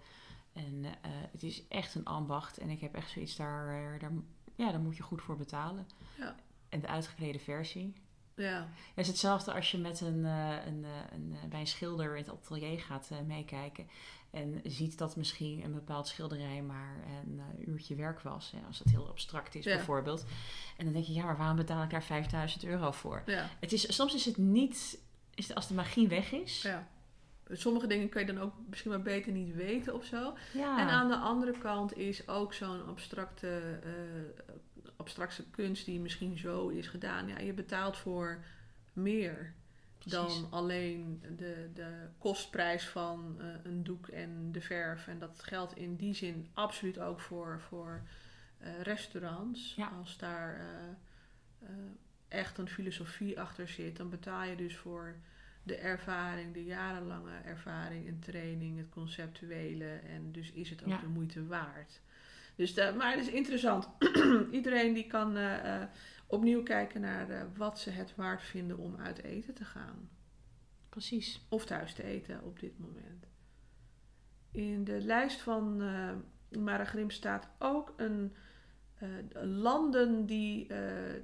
En 0.52 0.84
eh, 0.84 1.10
het 1.32 1.42
is 1.42 1.62
echt 1.68 1.94
een 1.94 2.04
ambacht. 2.04 2.58
En 2.58 2.70
ik 2.70 2.80
heb 2.80 2.94
echt 2.94 3.10
zoiets 3.10 3.36
daar, 3.36 3.68
eh, 3.94 4.00
daar, 4.00 4.12
ja, 4.54 4.70
daar 4.70 4.80
moet 4.80 4.96
je 4.96 5.02
goed 5.02 5.22
voor 5.22 5.36
betalen. 5.36 5.86
Ja. 6.18 6.36
En 6.68 6.80
de 6.80 6.86
uitgeklede 6.88 7.38
versie. 7.38 7.92
Ja, 8.34 8.68
het 8.94 8.96
is 9.04 9.06
hetzelfde 9.06 9.52
als 9.52 9.70
je 9.70 9.78
met 9.78 10.00
een, 10.00 10.24
eh, 10.24 10.66
een, 10.66 10.84
eh, 10.84 10.90
een, 11.12 11.36
eh, 11.42 11.48
bij 11.48 11.60
een 11.60 11.66
schilder 11.66 12.16
in 12.16 12.22
het 12.24 12.32
atelier 12.32 12.80
gaat 12.80 13.08
eh, 13.10 13.20
meekijken. 13.20 13.88
En 14.36 14.60
ziet 14.64 14.98
dat 14.98 15.16
misschien 15.16 15.64
een 15.64 15.74
bepaald 15.74 16.08
schilderij 16.08 16.62
maar 16.62 16.96
een 17.26 17.40
eh, 17.58 17.68
uurtje 17.68 17.94
werk 17.94 18.20
was. 18.20 18.50
Hè, 18.50 18.58
als 18.66 18.78
het 18.78 18.90
heel 18.90 19.08
abstract 19.08 19.54
is 19.54 19.64
Ja. 19.64 19.74
bijvoorbeeld. 19.76 20.24
En 20.76 20.84
dan 20.84 20.92
denk 20.94 21.04
je, 21.04 21.12
ja, 21.12 21.24
maar 21.24 21.36
waarom 21.36 21.56
betaal 21.56 21.82
ik 21.82 21.90
daar 21.90 22.02
5000 22.02 22.64
euro 22.64 22.90
voor? 22.90 23.22
ja. 23.26 23.48
Het 23.60 23.72
is, 23.72 23.94
soms 23.94 24.14
is 24.14 24.24
het 24.24 24.36
niet, 24.36 24.98
is 25.34 25.46
het, 25.48 25.56
als 25.56 25.68
de 25.68 25.74
magie 25.74 26.08
weg 26.08 26.32
is. 26.32 26.62
Ja. 26.62 26.88
Sommige 27.50 27.86
dingen 27.86 28.08
kun 28.08 28.20
je 28.26 28.32
dan 28.32 28.42
ook 28.42 28.52
misschien 28.68 28.90
maar 28.90 29.02
beter 29.02 29.32
niet 29.32 29.54
weten 29.54 29.94
of 29.94 30.04
zo. 30.04 30.36
Ja. 30.54 30.80
En 30.80 30.88
aan 30.88 31.08
de 31.08 31.16
andere 31.16 31.58
kant 31.58 31.96
is 31.96 32.28
ook 32.28 32.54
zo'n 32.54 32.86
abstracte, 32.86 33.78
eh, 33.84 34.90
abstracte 34.96 35.44
kunst 35.50 35.84
die 35.84 36.00
misschien 36.00 36.38
zo 36.38 36.68
is 36.68 36.86
gedaan. 36.86 37.28
Ja, 37.28 37.38
je 37.38 37.52
betaalt 37.52 37.96
voor 37.96 38.44
meer 38.92 39.54
Precies. 40.08 40.40
dan 40.40 40.50
alleen 40.50 41.22
de, 41.36 41.70
de 41.74 42.08
kostprijs 42.18 42.88
van 42.88 43.36
eh, 43.40 43.46
een 43.62 43.82
doek 43.84 44.08
en 44.08 44.52
de 44.52 44.60
verf. 44.60 45.06
En 45.08 45.18
dat 45.18 45.42
geldt 45.42 45.76
in 45.76 45.96
die 45.96 46.14
zin 46.14 46.48
absoluut 46.54 46.98
ook 46.98 47.20
voor, 47.20 47.60
voor 47.68 48.02
eh, 48.58 48.80
restaurants. 48.82 49.74
Ja. 49.76 49.86
Als 49.86 50.18
daar 50.18 50.60
eh, 51.60 51.68
echt 52.28 52.58
een 52.58 52.68
filosofie 52.68 53.40
achter 53.40 53.68
zit, 53.68 53.96
dan 53.96 54.10
betaal 54.10 54.42
je 54.44 54.56
dus 54.56 54.76
voor 54.76 55.16
de 55.62 55.76
ervaring, 55.76 56.54
de 56.54 56.64
jarenlange 56.64 57.36
ervaring 57.44 58.06
en 58.06 58.18
training, 58.18 58.78
het 58.78 58.88
conceptuele. 58.88 59.94
En 59.94 60.32
dus 60.32 60.52
is 60.52 60.70
het 60.70 60.82
ook 60.82 60.88
Ja. 60.88 60.98
de 61.00 61.08
moeite 61.08 61.46
waard. 61.46 62.00
Dus 62.54 62.74
de, 62.74 62.94
maar 62.96 63.10
het 63.10 63.20
is 63.20 63.32
interessant. 63.32 63.88
Iedereen 64.50 64.94
die 64.94 65.06
kan 65.06 65.36
opnieuw 66.26 66.62
kijken 66.62 67.00
naar 67.00 67.30
eh, 67.30 67.42
wat 67.56 67.78
ze 67.78 67.90
het 67.90 68.14
waard 68.14 68.42
vinden 68.42 68.78
om 68.78 68.96
uit 68.96 69.22
eten 69.22 69.54
te 69.54 69.64
gaan. 69.64 70.08
Precies. 70.88 71.46
Of 71.48 71.66
thuis 71.66 71.94
te 71.94 72.02
eten 72.02 72.42
op 72.42 72.60
dit 72.60 72.78
moment. 72.78 73.26
In 74.50 74.84
de 74.84 75.00
lijst 75.00 75.40
van 75.40 75.82
eh 75.82 76.12
Mara 76.58 76.84
Grim 76.84 77.10
staat 77.10 77.48
ook 77.58 77.94
een 77.96 78.34
eh, 78.94 79.08
landen 79.42 80.26
die 80.26 80.66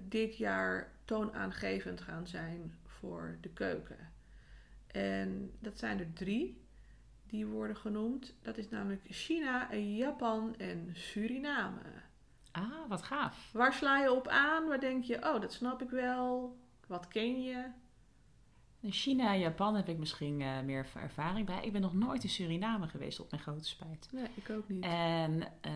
dit 0.09 0.37
jaar 0.37 0.93
toonaangevend 1.05 2.01
gaan 2.01 2.27
zijn 2.27 2.79
voor 2.87 3.39
de 3.41 3.49
keuken. 3.49 4.13
En 4.87 5.53
dat 5.59 5.79
zijn 5.79 5.99
er 5.99 6.13
drie 6.13 6.63
die 7.27 7.47
worden 7.47 7.77
genoemd. 7.77 8.35
Dat 8.43 8.59
is 8.59 8.69
namelijk 8.69 9.03
China, 9.05 9.75
Japan 9.75 10.57
en 10.57 10.91
Suriname. 10.93 11.81
Ah, 12.53 12.89
wat 12.89 13.03
gaaf. 13.03 13.51
Waar 13.53 13.73
sla 13.73 13.99
je 13.99 14.13
op 14.13 14.29
aan? 14.29 14.69
Waar 14.69 14.81
denk 14.81 15.05
je, 15.05 15.17
oh, 15.17 15.41
dat 15.41 15.53
snap 15.53 15.83
ik 15.83 15.91
wel. 15.91 16.57
Wat 16.87 17.09
ken 17.09 17.43
je? 17.43 17.65
In 18.81 18.93
China 18.93 19.33
en 19.33 19.39
Japan 19.39 19.75
heb 19.75 19.89
ik 19.89 19.99
misschien 19.99 20.41
eh, 20.41 20.61
meer 20.61 20.87
ervaring 20.95 21.47
bij. 21.47 21.65
Ik 21.65 21.73
ben 21.73 21.81
nog 21.81 21.95
nooit 21.95 22.23
in 22.23 22.29
Suriname 22.29 22.89
geweest, 22.89 23.21
op 23.21 23.31
mijn 23.31 23.43
grote 23.43 23.69
spijt. 23.69 24.09
Nee, 24.13 24.27
ik 24.35 24.51
ook 24.51 24.69
niet. 24.69 24.85
En 24.85 25.43
eh, 25.61 25.73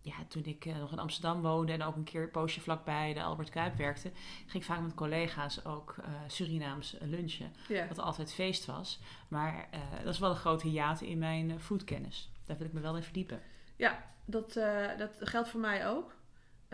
ja, 0.00 0.14
toen 0.28 0.44
ik 0.44 0.64
nog 0.64 0.92
in 0.92 0.98
Amsterdam 0.98 1.42
woonde 1.42 1.72
en 1.72 1.82
ook 1.82 1.96
een 1.96 2.04
keer 2.04 2.22
een 2.22 2.30
poosje 2.30 2.60
vlakbij 2.60 3.14
de 3.14 3.22
Albert 3.22 3.50
Kuip 3.50 3.76
werkte, 3.76 4.10
ging 4.46 4.62
ik 4.62 4.64
vaak 4.64 4.80
met 4.80 4.94
collega's 4.94 5.64
ook 5.64 5.94
Surinaams 6.26 6.96
lunchen. 7.00 7.52
Wat 7.88 7.98
altijd 7.98 8.34
feest 8.34 8.64
was. 8.64 9.00
Maar 9.28 9.68
dat 10.04 10.14
is 10.14 10.18
wel 10.18 10.30
een 10.30 10.36
grote 10.36 10.68
hiaat 10.68 11.00
in 11.00 11.18
mijn 11.18 11.60
foodkennis. 11.60 12.30
Daar 12.44 12.56
wil 12.56 12.66
ik 12.66 12.72
me 12.72 12.80
wel 12.80 12.96
in 12.96 13.02
verdiepen. 13.02 13.40
Ja, 13.76 14.13
dat, 14.24 14.52
dat 14.98 15.10
geldt 15.18 15.48
voor 15.48 15.60
mij 15.60 15.88
ook. 15.88 16.14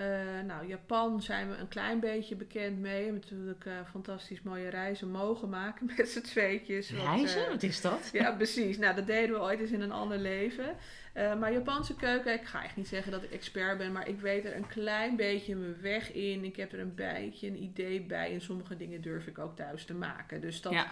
Uh, 0.00 0.40
nou, 0.46 0.66
Japan 0.66 1.22
zijn 1.22 1.50
we 1.50 1.56
een 1.56 1.68
klein 1.68 2.00
beetje 2.00 2.36
bekend 2.36 2.78
mee. 2.78 2.98
We 2.98 3.04
hebben 3.04 3.20
natuurlijk 3.20 3.64
uh, 3.64 3.72
fantastisch 3.90 4.42
mooie 4.42 4.68
reizen 4.68 5.10
mogen 5.10 5.48
maken 5.48 5.90
met 5.96 6.08
z'n 6.08 6.20
tweetjes. 6.20 6.90
Reizen? 6.90 7.48
Wat, 7.48 7.62
is 7.62 7.80
dat? 7.80 8.10
Ja, 8.12 8.32
precies. 8.32 8.78
Nou, 8.78 8.94
dat 8.94 9.06
deden 9.06 9.34
we 9.34 9.40
ooit 9.40 9.60
eens 9.60 9.70
in 9.70 9.80
een 9.80 9.92
ander 9.92 10.18
leven. 10.18 10.76
maar 11.14 11.52
Japanse 11.52 11.96
keuken, 11.96 12.32
ik 12.32 12.44
ga 12.44 12.64
echt 12.64 12.76
niet 12.76 12.88
zeggen 12.88 13.12
dat 13.12 13.22
ik 13.22 13.30
expert 13.30 13.78
ben, 13.78 13.92
maar 13.92 14.08
ik 14.08 14.20
weet 14.20 14.44
er 14.44 14.56
een 14.56 14.68
klein 14.68 15.16
beetje 15.16 15.56
mijn 15.56 15.80
weg 15.80 16.12
in. 16.12 16.44
Ik 16.44 16.56
heb 16.56 16.72
er 16.72 16.80
een 16.80 16.94
beetje 16.94 17.46
een 17.46 17.62
idee 17.62 18.00
bij 18.00 18.32
en 18.32 18.40
sommige 18.40 18.76
dingen 18.76 19.00
durf 19.00 19.26
ik 19.26 19.38
ook 19.38 19.56
thuis 19.56 19.84
te 19.84 19.94
maken. 19.94 20.40
Dus 20.40 20.60
dat, 20.60 20.86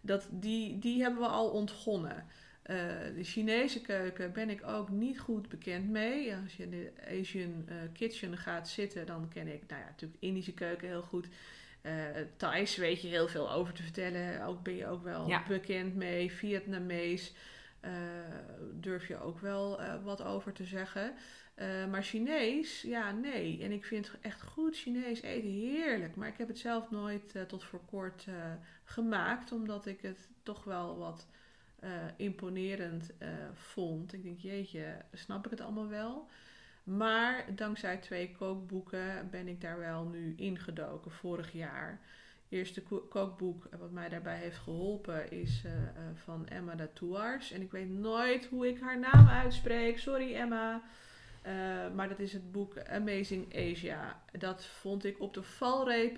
dat, 0.00 0.28
die, 0.30 0.78
die 0.78 1.02
hebben 1.02 1.20
we 1.20 1.28
al 1.28 1.48
ontgonnen. 1.48 2.24
Uh, 2.70 2.76
de 3.16 3.24
Chinese 3.24 3.80
keuken 3.80 4.32
ben 4.32 4.50
ik 4.50 4.66
ook 4.66 4.88
niet 4.88 5.20
goed 5.20 5.48
bekend 5.48 5.88
mee. 5.88 6.34
Als 6.34 6.56
je 6.56 6.62
in 6.62 6.70
de 6.70 6.92
Asian 7.20 7.64
uh, 7.68 7.74
Kitchen 7.92 8.36
gaat 8.36 8.68
zitten, 8.68 9.06
dan 9.06 9.28
ken 9.28 9.48
ik 9.48 9.62
nou 9.68 9.80
ja, 9.80 9.86
natuurlijk 9.86 10.22
Indische 10.22 10.54
keuken 10.54 10.88
heel 10.88 11.02
goed. 11.02 11.26
Uh, 11.82 11.92
Thais 12.36 12.76
weet 12.76 13.02
je 13.02 13.08
heel 13.08 13.28
veel 13.28 13.52
over 13.52 13.72
te 13.74 13.82
vertellen. 13.82 14.44
Ook 14.44 14.62
ben 14.62 14.74
je 14.74 14.86
ook 14.86 15.02
wel 15.02 15.32
bekend 15.48 15.94
mee. 15.94 16.32
Vietnamees 16.32 17.34
durf 18.72 19.08
je 19.08 19.20
ook 19.20 19.40
wel 19.40 19.80
wat 20.02 20.22
over 20.22 20.52
te 20.52 20.64
zeggen. 20.64 21.14
maar 21.90 22.02
Chinees, 22.02 22.82
ja, 22.82 23.12
nee. 23.12 23.62
En 23.62 23.72
ik 23.72 23.84
vind 23.84 24.10
echt 24.20 24.42
goed 24.42 24.76
Chinees 24.76 25.22
eten 25.22 25.50
heerlijk. 25.50 26.16
Maar 26.16 26.28
ik 26.28 26.38
heb 26.38 26.48
het 26.48 26.58
zelf 26.58 26.90
nooit 26.90 27.34
tot 27.48 27.64
voor 27.64 27.84
kort 27.84 28.26
gemaakt, 28.84 29.52
omdat 29.52 29.86
ik 29.86 30.00
het 30.00 30.28
toch 30.42 30.64
wel 30.64 30.98
wat 30.98 31.26
uh, 31.84 31.90
imponerend 32.16 33.10
uh, 33.18 33.28
vond. 33.52 34.12
Ik 34.12 34.22
denk, 34.22 34.38
jeetje, 34.38 34.96
snap 35.12 35.44
ik 35.44 35.50
het 35.50 35.60
allemaal 35.60 35.88
wel? 35.88 36.28
Maar 36.84 37.44
dankzij 37.54 37.96
twee 37.96 38.36
kookboeken 38.38 39.28
ben 39.30 39.48
ik 39.48 39.60
daar 39.60 39.78
wel 39.78 40.04
nu 40.04 40.34
ingedoken 40.36 41.10
vorig 41.10 41.52
jaar. 41.52 42.00
Eerste 42.48 42.82
kookboek 43.08 43.68
wat 43.78 43.90
mij 43.90 44.08
daarbij 44.08 44.36
heeft 44.36 44.56
geholpen 44.56 45.30
is 45.30 45.62
uh, 45.66 45.72
van 46.14 46.48
Emma 46.48 46.74
de 46.74 46.92
Touars. 46.92 47.52
En 47.52 47.60
ik 47.60 47.70
weet 47.70 47.88
nooit 47.88 48.46
hoe 48.46 48.68
ik 48.68 48.80
haar 48.80 48.98
naam 48.98 49.28
uitspreek. 49.28 49.98
Sorry 49.98 50.34
Emma. 50.34 50.82
maar 51.94 52.08
dat 52.08 52.18
is 52.18 52.32
het 52.32 52.52
boek 52.52 52.78
Amazing 52.78 53.56
Asia. 53.56 54.22
Dat 54.38 54.64
vond 54.64 55.04
ik 55.04 55.20
op 55.20 55.34
de 55.34 55.42
valreep 55.42 56.16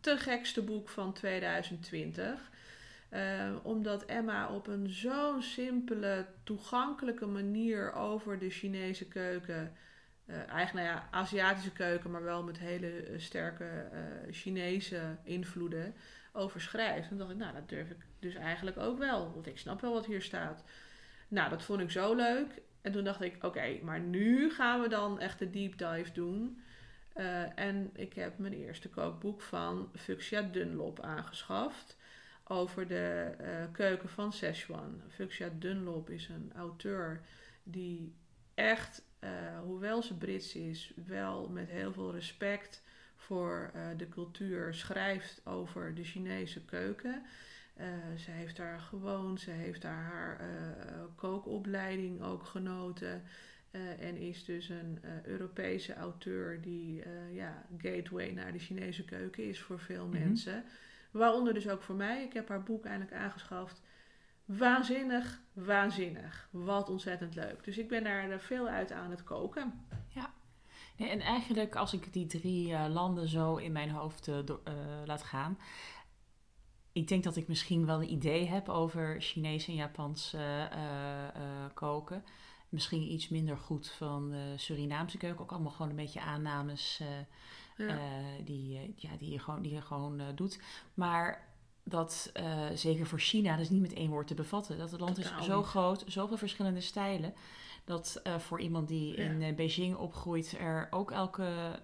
te 0.00 0.16
gekste 0.16 0.62
boek 0.62 0.88
van 0.88 1.12
2020. 1.12 2.50
Uh, 3.10 3.56
omdat 3.62 4.04
Emma 4.04 4.48
op 4.48 4.66
een 4.66 4.88
zo'n 4.88 5.42
simpele, 5.42 6.26
toegankelijke 6.44 7.26
manier 7.26 7.92
over 7.92 8.38
de 8.38 8.50
Chinese 8.50 9.08
keuken, 9.08 9.72
uh, 10.26 10.36
eigenlijk 10.36 10.72
nou 10.72 10.98
ja, 10.98 11.08
Aziatische 11.10 11.72
keuken, 11.72 12.10
maar 12.10 12.22
wel 12.22 12.42
met 12.42 12.58
hele 12.58 12.88
eh, 12.88 13.18
sterke 13.18 13.88
Chinese 14.30 15.16
invloeden, 15.22 15.94
over 16.32 16.60
schrijft. 16.60 17.10
En 17.10 17.16
dacht 17.16 17.30
ik, 17.30 17.36
nou, 17.36 17.54
dat 17.54 17.68
durf 17.68 17.90
ik 17.90 18.06
dus 18.18 18.34
eigenlijk 18.34 18.78
ook 18.78 18.98
wel, 18.98 19.32
want 19.32 19.46
ik 19.46 19.58
snap 19.58 19.80
wel 19.80 19.92
wat 19.92 20.06
hier 20.06 20.22
staat. 20.22 20.64
Nou, 21.28 21.50
dat 21.50 21.62
vond 21.62 21.80
ik 21.80 21.90
zo 21.90 22.14
leuk. 22.14 22.62
En 22.80 22.92
toen 22.92 23.04
dacht 23.04 23.22
ik, 23.22 23.44
oké, 23.44 23.78
maar 23.82 24.00
nu 24.00 24.50
gaan 24.50 24.80
we 24.80 24.88
dan 24.88 25.20
echt 25.20 25.38
de 25.38 25.50
deep 25.50 25.78
dive 25.78 26.12
doen. 26.12 26.60
en 27.54 27.90
ik 27.94 28.12
heb 28.12 28.38
mijn 28.38 28.52
eerste 28.52 28.88
kookboek 28.88 29.42
van 29.42 29.90
Fuchsia 29.94 30.42
Dunlop 30.42 31.00
aangeschaft 31.00 31.96
over 32.48 32.86
de 32.86 33.34
uh, 33.40 33.46
keuken 33.72 34.08
van 34.08 34.32
Szechuan. 34.32 35.02
Fuchsia 35.08 35.50
Dunlop 35.58 36.10
is 36.10 36.28
een 36.28 36.52
auteur 36.56 37.20
die 37.62 38.14
echt, 38.54 39.02
uh, 39.20 39.30
hoewel 39.60 40.02
ze 40.02 40.16
Brits 40.16 40.54
is, 40.54 40.92
wel 41.06 41.48
met 41.48 41.70
heel 41.70 41.92
veel 41.92 42.12
respect 42.12 42.82
voor 43.16 43.70
uh, 43.74 43.82
de 43.96 44.08
cultuur 44.08 44.74
schrijft 44.74 45.40
over 45.44 45.94
de 45.94 46.04
Chinese 46.04 46.64
keuken. 46.64 47.22
ze 48.16 48.30
heeft 48.30 48.56
daar 48.56 48.80
gewoond, 48.80 49.40
ze 49.40 49.50
heeft 49.50 49.82
daar 49.82 50.02
haar 50.02 50.40
kookopleiding 51.14 52.22
ook 52.22 52.44
genoten. 52.44 53.22
en 53.98 54.16
is 54.16 54.44
dus 54.44 54.68
een 54.68 54.98
Europese 55.24 55.94
auteur 55.94 56.60
die 56.60 57.02
ja, 57.32 57.66
gateway 57.78 58.30
naar 58.30 58.52
de 58.52 58.58
Chinese 58.58 59.04
keuken 59.04 59.44
is 59.44 59.60
voor 59.60 59.78
veel 59.78 60.06
mhm. 60.06 60.18
mensen. 60.18 60.64
Waaronder 61.16 61.54
dus 61.54 61.68
ook 61.68 61.82
voor 61.82 61.94
mij. 61.94 62.22
Ik 62.22 62.32
heb 62.32 62.48
haar 62.48 62.62
boek 62.62 62.84
eindelijk 62.84 63.16
aangeschaft. 63.16 63.82
Waanzinnig, 64.44 65.40
waanzinnig. 65.52 66.48
Wat 66.50 66.88
ontzettend 66.88 67.34
leuk. 67.34 67.64
Dus 67.64 67.78
ik 67.78 67.88
ben 67.88 68.04
daar 68.04 68.40
veel 68.40 68.68
uit 68.68 68.92
aan 68.92 69.10
het 69.10 69.24
koken. 69.24 69.86
Ja. 70.08 70.32
En 70.96 71.20
eigenlijk 71.20 71.76
als 71.76 71.92
ik 71.92 72.12
die 72.12 72.26
drie 72.26 72.68
uh, 72.68 72.86
landen 72.88 73.28
zo 73.28 73.56
in 73.56 73.72
mijn 73.72 73.90
hoofd 73.90 74.28
uh, 74.28 74.38
laat 75.04 75.22
gaan. 75.22 75.58
Ik 76.92 77.08
denk 77.08 77.24
dat 77.24 77.36
ik 77.36 77.48
misschien 77.48 77.86
wel 77.86 78.02
een 78.02 78.12
idee 78.12 78.46
heb 78.46 78.68
over 78.68 79.20
Chinees 79.20 79.68
en 79.68 79.74
Japans 79.74 80.36
koken. 81.74 82.24
Misschien 82.68 83.12
iets 83.12 83.28
minder 83.28 83.56
goed 83.56 83.88
van 83.90 84.30
de 84.30 84.52
Surinaamse 84.56 85.18
keuken. 85.18 85.40
Ook 85.40 85.52
allemaal 85.52 85.72
gewoon 85.72 85.90
een 85.90 85.96
beetje 85.96 86.20
aannames 86.20 87.02
ja. 87.76 87.98
die, 88.44 88.94
ja, 88.96 89.10
die 89.18 89.30
je 89.30 89.38
gewoon, 89.38 89.62
die 89.62 89.72
je 89.72 89.80
gewoon 89.80 90.20
doet. 90.34 90.60
Maar 90.94 91.48
dat 91.84 92.32
zeker 92.74 93.06
voor 93.06 93.20
China, 93.20 93.50
dat 93.52 93.60
is 93.60 93.70
niet 93.70 93.80
met 93.80 93.92
één 93.92 94.10
woord 94.10 94.26
te 94.26 94.34
bevatten. 94.34 94.78
Dat 94.78 94.90
het 94.90 95.00
land 95.00 95.18
is 95.18 95.32
zo 95.42 95.62
groot, 95.62 96.04
zoveel 96.06 96.36
verschillende 96.36 96.80
stijlen. 96.80 97.34
Dat 97.84 98.22
voor 98.38 98.60
iemand 98.60 98.88
die 98.88 99.14
in 99.14 99.54
Beijing 99.54 99.96
opgroeit, 99.96 100.56
er 100.58 100.88
ook 100.90 101.10
elke 101.10 101.80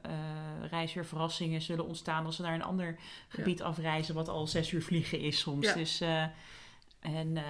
reis 0.70 0.94
weer 0.94 1.06
verrassingen 1.06 1.62
zullen 1.62 1.86
ontstaan 1.86 2.26
als 2.26 2.36
ze 2.36 2.42
naar 2.42 2.54
een 2.54 2.62
ander 2.62 2.98
gebied 3.28 3.62
afreizen, 3.62 4.14
wat 4.14 4.28
al 4.28 4.46
zes 4.46 4.72
uur 4.72 4.82
vliegen 4.82 5.20
is 5.20 5.38
soms. 5.38 5.74
Dus 5.74 6.02
en 7.02 7.36
uh, 7.36 7.42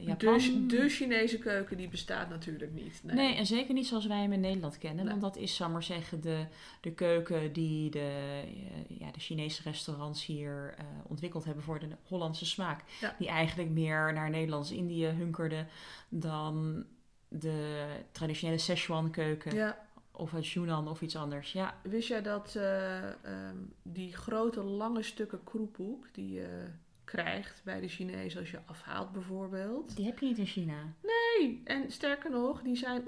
Japan... 0.00 0.38
de, 0.38 0.66
de, 0.66 0.88
Chinese 0.88 1.38
keuken 1.38 1.76
die 1.76 1.88
bestaat 1.88 2.28
natuurlijk 2.28 2.72
niet. 2.72 3.00
Nee. 3.02 3.16
nee. 3.16 3.34
en 3.34 3.46
zeker 3.46 3.74
niet 3.74 3.86
zoals 3.86 4.06
wij 4.06 4.20
hem 4.20 4.32
in 4.32 4.40
Nederland 4.40 4.78
kennen. 4.78 5.06
Want 5.06 5.20
dat 5.20 5.36
is, 5.36 5.56
zal 5.56 5.68
maar 5.68 5.82
zeggen, 5.82 6.20
de, 6.20 6.46
de 6.80 6.92
keuken 6.92 7.52
die 7.52 7.90
de, 7.90 8.42
uh, 8.88 8.98
ja, 8.98 9.10
de 9.10 9.20
Chinese 9.20 9.62
restaurants 9.62 10.26
hier 10.26 10.74
uh, 10.78 10.84
ontwikkeld 11.06 11.44
hebben 11.44 11.64
voor 11.64 11.78
de 11.78 11.88
Hollandse 12.02 12.46
smaak. 12.46 12.84
Die 13.18 13.28
eigenlijk 13.28 13.70
meer 13.70 14.12
naar 14.12 14.30
Nederlands-Indië 14.30 15.06
hunkerden 15.06 15.68
dan 16.08 16.84
de 17.28 17.86
traditionele 18.12 18.58
Szechuan 18.58 19.10
keuken. 19.10 19.54
Ja. 19.54 19.88
Of 20.10 20.30
het 20.30 20.48
Yunnan 20.48 20.88
of 20.88 21.02
iets 21.02 21.16
anders. 21.16 21.52
Ja. 21.52 21.74
Wist 21.82 22.08
jij 22.08 22.22
dat 22.22 22.54
um, 22.54 23.72
die 23.82 24.16
grote 24.16 24.62
lange 24.62 25.02
stukken 25.02 25.44
kroephoek 25.44 26.14
die 26.14 26.40
krijgt 27.10 27.60
bij 27.64 27.80
de 27.80 27.88
Chinezen 27.88 28.40
als 28.40 28.50
je 28.50 28.60
afhaalt 28.66 29.12
bijvoorbeeld. 29.12 29.96
Die 29.96 30.06
heb 30.06 30.18
je 30.18 30.26
niet 30.26 30.38
in 30.38 30.46
China. 30.46 30.94
Nee, 31.02 31.60
en 31.64 31.92
sterker 31.92 32.30
nog, 32.30 32.62
die 32.62 32.76
zijn 32.76 33.02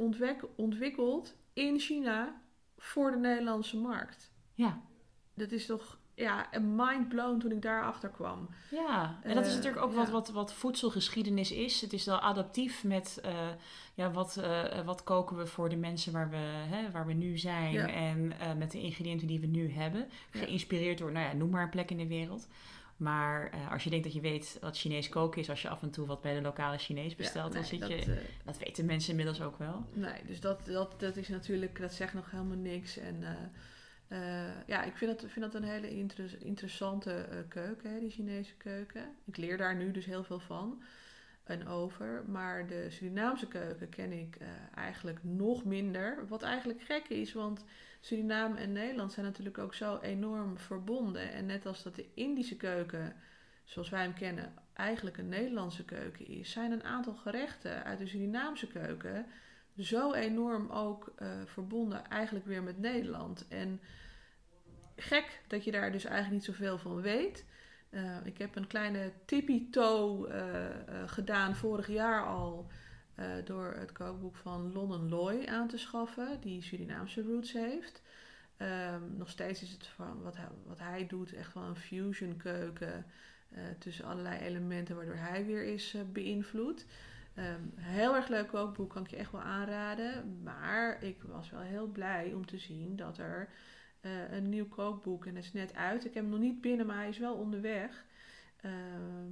ontwikkeld 0.56 1.36
in 1.52 1.78
China 1.78 2.40
voor 2.76 3.10
de 3.10 3.16
Nederlandse 3.16 3.76
markt. 3.76 4.32
Ja. 4.54 4.80
Dat 5.34 5.52
is 5.52 5.66
toch 5.66 5.98
ja, 6.14 6.54
een 6.54 6.76
mind 6.76 7.08
blown 7.08 7.38
toen 7.38 7.50
ik 7.50 7.62
daarachter 7.62 8.08
kwam. 8.08 8.48
Ja, 8.70 9.18
en 9.22 9.34
dat 9.34 9.44
is 9.44 9.50
eh, 9.50 9.56
natuurlijk 9.56 9.84
ook 9.84 9.92
wat, 9.92 10.10
wat, 10.10 10.30
wat 10.30 10.52
voedselgeschiedenis 10.52 11.52
is. 11.52 11.80
Het 11.80 11.92
is 11.92 12.04
wel 12.04 12.18
adaptief 12.18 12.84
met 12.84 13.20
uh, 13.24 13.48
ja, 13.94 14.10
wat, 14.10 14.36
uh, 14.40 14.84
wat 14.84 15.04
koken 15.04 15.36
we 15.36 15.46
voor 15.46 15.68
de 15.68 15.76
mensen 15.76 16.12
waar 16.12 16.30
we, 16.30 16.36
hè, 16.36 16.90
waar 16.90 17.06
we 17.06 17.12
nu 17.12 17.38
zijn 17.38 17.76
en 17.76 18.32
met 18.58 18.70
de 18.70 18.80
ingrediënten 18.80 19.26
die 19.26 19.40
we 19.40 19.46
nu 19.46 19.72
hebben. 19.72 20.08
Geïnspireerd 20.30 20.98
door, 20.98 21.12
nou 21.12 21.26
ja, 21.26 21.32
noem 21.32 21.50
maar 21.50 21.62
een 21.62 21.70
plek 21.70 21.90
in 21.90 21.96
de 21.96 22.06
wereld. 22.06 22.48
Maar 23.02 23.54
uh, 23.54 23.72
als 23.72 23.84
je 23.84 23.90
denkt 23.90 24.04
dat 24.04 24.14
je 24.14 24.20
weet 24.20 24.58
wat 24.60 24.78
Chinees 24.78 25.08
koken 25.08 25.40
is, 25.40 25.50
als 25.50 25.62
je 25.62 25.68
af 25.68 25.82
en 25.82 25.90
toe 25.90 26.06
wat 26.06 26.22
bij 26.22 26.34
de 26.34 26.40
lokale 26.40 26.78
Chinees 26.78 27.14
bestelt, 27.14 27.52
dan 27.52 27.64
zit 27.64 27.80
dat, 27.80 27.88
je. 27.88 28.06
Uh, 28.06 28.16
dat 28.44 28.58
weten 28.58 28.84
mensen 28.84 29.10
inmiddels 29.10 29.40
ook 29.40 29.58
wel. 29.58 29.86
Nee, 29.92 30.24
dus 30.26 30.40
dat, 30.40 30.64
dat, 30.64 31.00
dat 31.00 31.16
is 31.16 31.28
natuurlijk, 31.28 31.80
dat 31.80 31.92
zegt 31.92 32.14
nog 32.14 32.30
helemaal 32.30 32.56
niks. 32.56 32.96
En 32.96 33.24
uh, 34.08 34.48
ja, 34.66 34.82
ik 34.82 34.96
vind 34.96 35.20
dat, 35.20 35.30
vind 35.30 35.52
dat 35.52 35.54
een 35.54 35.68
hele 35.68 35.90
inter 35.90 36.36
interessante 36.42 37.44
keuken, 37.48 37.92
hè, 37.92 38.00
die 38.00 38.10
Chinese 38.10 38.54
keuken. 38.56 39.16
Ik 39.24 39.36
leer 39.36 39.56
daar 39.56 39.76
nu 39.76 39.90
dus 39.90 40.04
heel 40.04 40.24
veel 40.24 40.40
van 40.40 40.82
en 41.52 41.66
over. 41.66 42.24
Maar 42.26 42.66
de 42.66 42.86
Surinaamse 42.90 43.48
keuken 43.48 43.88
ken 43.88 44.12
ik 44.12 44.36
eigenlijk 44.74 45.18
nog 45.22 45.64
minder. 45.64 46.28
Wat 46.28 46.42
eigenlijk 46.42 46.82
gek 46.82 47.08
is, 47.08 47.32
want 47.32 47.64
Suriname 48.00 48.58
en 48.58 48.72
Nederland 48.72 49.12
zijn 49.12 49.26
natuurlijk 49.26 49.58
ook 49.58 49.74
zo 49.74 49.98
enorm 49.98 50.58
verbonden. 50.58 51.32
En 51.32 51.46
net 51.46 51.66
als 51.66 51.82
dat 51.82 51.94
de 51.94 52.06
Indische 52.14 52.56
keuken, 52.56 53.16
zoals 53.64 53.88
wij 53.88 54.02
hem 54.02 54.14
kennen, 54.14 54.54
eigenlijk 54.72 55.18
een 55.18 55.28
Nederlandse 55.28 55.84
keuken 55.84 56.26
is, 56.26 56.50
zijn 56.50 56.72
een 56.72 56.84
aantal 56.84 57.14
gerechten 57.14 57.84
uit 57.84 57.98
de 57.98 58.06
Surinaamse 58.06 58.66
keuken 58.66 59.26
zo 59.78 60.12
enorm 60.12 60.70
ook 60.70 61.12
eh, 61.16 61.28
verbonden 61.44 62.06
eigenlijk 62.06 62.46
weer 62.46 62.62
met 62.62 62.78
Nederland. 62.78 63.48
En 63.48 63.80
gek 64.96 65.40
dat 65.46 65.64
je 65.64 65.70
daar 65.70 65.92
dus 65.92 66.04
eigenlijk 66.04 66.34
niet 66.34 66.56
zoveel 66.56 66.78
van 66.78 67.00
weet. 67.00 67.44
Uh, 67.94 68.16
ik 68.24 68.38
heb 68.38 68.56
een 68.56 68.66
kleine 68.66 69.12
tippy-toe 69.24 70.28
uh, 70.28 71.08
gedaan 71.08 71.56
vorig 71.56 71.88
jaar 71.88 72.26
al 72.26 72.70
door 73.44 73.74
het 73.78 73.92
kookboek 73.92 74.36
van 74.36 74.72
Lonnen 74.72 75.08
Loy 75.08 75.44
aan 75.46 75.68
te 75.68 75.78
schaffen, 75.78 76.40
die 76.40 76.62
Surinaamse 76.62 77.22
roots 77.22 77.52
heeft. 77.52 78.02
Um, 78.58 79.16
nog 79.16 79.30
steeds 79.30 79.62
is 79.62 79.70
het 79.70 79.86
van 79.86 80.22
wat 80.22 80.36
hij, 80.36 80.48
wat 80.66 80.78
hij 80.78 81.06
doet 81.06 81.34
echt 81.34 81.54
wel 81.54 81.62
een 81.62 81.76
fusion 81.76 82.36
keuken 82.36 83.06
tussen 83.78 84.04
allerlei 84.04 84.40
elementen 84.40 84.96
waardoor 84.96 85.16
hij 85.16 85.46
weer 85.46 85.64
is 85.64 85.96
beïnvloed. 86.12 86.86
Um, 87.38 87.72
heel 87.76 88.14
erg 88.14 88.28
leuk 88.28 88.48
kookboek, 88.48 88.90
kan 88.90 89.04
ik 89.04 89.10
je 89.10 89.16
echt 89.16 89.32
wel 89.32 89.40
aanraden. 89.40 90.40
Maar 90.42 91.02
ik 91.02 91.22
was 91.22 91.50
wel 91.50 91.60
heel 91.60 91.86
blij 91.86 92.32
om 92.34 92.46
te 92.46 92.58
zien 92.58 92.96
dat 92.96 93.18
er 93.18 93.48
uh, 94.02 94.32
een 94.32 94.48
nieuw 94.48 94.68
kookboek, 94.68 95.26
en 95.26 95.36
is 95.36 95.52
net 95.52 95.74
uit. 95.74 96.04
Ik 96.04 96.14
heb 96.14 96.22
hem 96.22 96.32
nog 96.32 96.40
niet 96.40 96.60
binnen, 96.60 96.86
maar 96.86 96.96
hij 96.96 97.08
is 97.08 97.18
wel 97.18 97.34
onderweg. 97.34 98.04
Uh, 98.64 98.72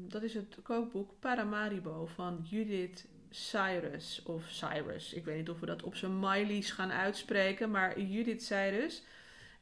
dat 0.08 0.22
is 0.22 0.34
het 0.34 0.58
kookboek 0.62 1.14
Paramaribo 1.20 2.06
van 2.06 2.40
Judith 2.42 3.08
Cyrus. 3.30 4.22
Of 4.22 4.44
Cyrus. 4.48 5.12
Ik 5.12 5.24
weet 5.24 5.36
niet 5.36 5.50
of 5.50 5.60
we 5.60 5.66
dat 5.66 5.82
op 5.82 5.94
zijn 5.94 6.18
Miley's 6.18 6.70
gaan 6.70 6.92
uitspreken, 6.92 7.70
maar 7.70 8.00
Judith 8.00 8.42
Cyrus. 8.42 9.04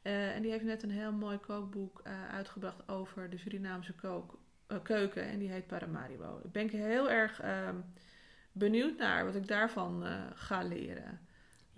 Uh, 0.03 0.35
en 0.35 0.41
die 0.41 0.51
heeft 0.51 0.63
net 0.63 0.83
een 0.83 0.91
heel 0.91 1.11
mooi 1.11 1.37
kookboek 1.37 2.01
uh, 2.07 2.29
uitgebracht 2.33 2.89
over 2.89 3.29
de 3.29 3.37
Surinaamse 3.37 3.93
keuken. 4.83 5.23
En 5.23 5.39
die 5.39 5.49
heet 5.49 5.67
Paramaribo. 5.67 6.41
Ik 6.43 6.51
ben 6.51 6.69
heel 6.69 7.09
erg 7.09 7.41
ehm, 7.41 7.75
benieuwd 8.51 8.97
naar 8.97 9.25
wat 9.25 9.35
ik 9.35 9.47
daarvan 9.47 10.03
ga 10.35 10.63
leren. 10.63 11.19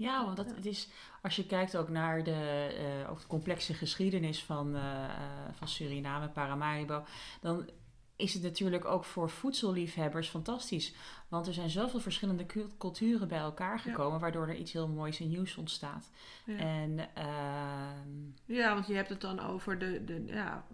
Ja, 0.02 0.26
want 0.26 0.38
dat, 0.38 0.56
Het 0.56 0.66
is, 0.66 0.90
als 1.22 1.36
je 1.36 1.46
kijkt 1.46 1.78
ook 1.78 1.90
naar 1.90 2.24
de, 2.24 2.70
uh, 3.04 3.12
ook 3.12 3.20
de 3.20 3.28
complexe 3.28 3.74
geschiedenis 3.74 4.44
van, 4.44 4.76
uh, 4.76 5.10
van 5.52 5.68
Suriname, 5.68 6.30
Paramaribo, 6.30 7.04
dan 7.42 7.70
is 8.16 8.34
het 8.34 8.44
natuurlijk 8.44 8.86
ook 8.86 9.04
voor 9.06 9.30
voedselliefhebbers 9.30 10.30
fantastisch. 10.30 10.94
Want 11.28 11.48
er 11.48 11.54
zijn 11.54 11.70
zoveel 11.70 12.00
verschillende 12.00 12.46
culturen 12.78 13.28
bij 13.28 13.40
elkaar 13.40 13.80
gekomen, 13.80 14.20
waardoor 14.20 14.48
er 14.48 14.56
iets 14.56 14.74
heel 14.74 14.88
moois 14.88 15.20
en 15.20 15.30
nieuws 15.30 15.56
ontstaat. 15.56 16.12
Ja. 16.46 16.58
En, 16.58 17.00
uh... 17.18 18.56
ja, 18.58 18.74
want 18.74 18.88
je 18.88 18.94
hebt 18.94 19.10
het 19.10 19.22
dan 19.22 19.40
over 19.40 19.80
de, 19.80 20.04
de 20.06 20.24
ja, 20.26 20.66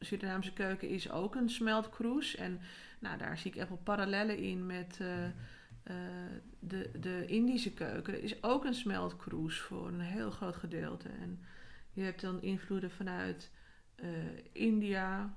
Surinaamse 0.00 0.52
keuken 0.52 0.88
is 0.88 1.10
ook 1.10 1.34
een 1.34 1.50
smeltkroes. 1.50 2.36
En 2.36 2.60
nou, 2.98 3.18
daar 3.18 3.38
zie 3.38 3.50
ik 3.50 3.56
echt 3.56 3.68
wel 3.68 3.80
parallellen 3.82 4.38
in 4.38 4.66
met 4.66 4.98
uh, 5.02 5.08
uh, 5.90 5.96
de, 6.58 6.90
de 7.00 7.26
Indische 7.26 7.72
keuken. 7.72 8.22
Is 8.22 8.42
ook 8.42 8.64
een 8.64 8.74
smeltkroes 8.74 9.58
voor 9.60 9.88
een 9.88 10.00
heel 10.00 10.30
groot 10.30 10.56
gedeelte. 10.56 11.08
En 11.08 11.40
je 11.92 12.02
hebt 12.02 12.20
dan 12.20 12.42
invloeden 12.42 12.90
vanuit 12.90 13.50
uh, 13.96 14.08
India. 14.52 15.36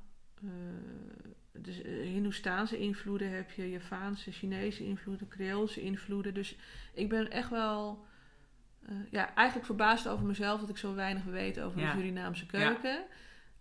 dus 1.52 1.82
Hindoestaanse 1.84 2.78
invloeden 2.80 3.32
heb 3.32 3.52
je, 3.52 3.70
Javaanse, 3.70 4.32
Chinese 4.32 4.86
invloeden, 4.86 5.28
Creoolse 5.28 5.82
invloeden. 5.82 6.34
Dus 6.34 6.56
ik 6.93 7.10
ben 7.10 7.32
echt 7.32 7.50
wel 7.50 8.06
ja, 9.10 9.36
eigenlijk 9.36 9.66
verbaasd 9.66 10.08
over 10.08 10.26
mezelf 10.26 10.60
dat 10.60 10.70
ik 10.70 10.78
zo 10.78 10.95
weinig 10.95 11.24
weet 11.24 11.60
over 11.60 11.80
Ja. 11.80 11.91
de 11.91 11.97
Surinaamse 11.97 12.45
keuken. 12.45 12.91
Ja. 12.91 13.06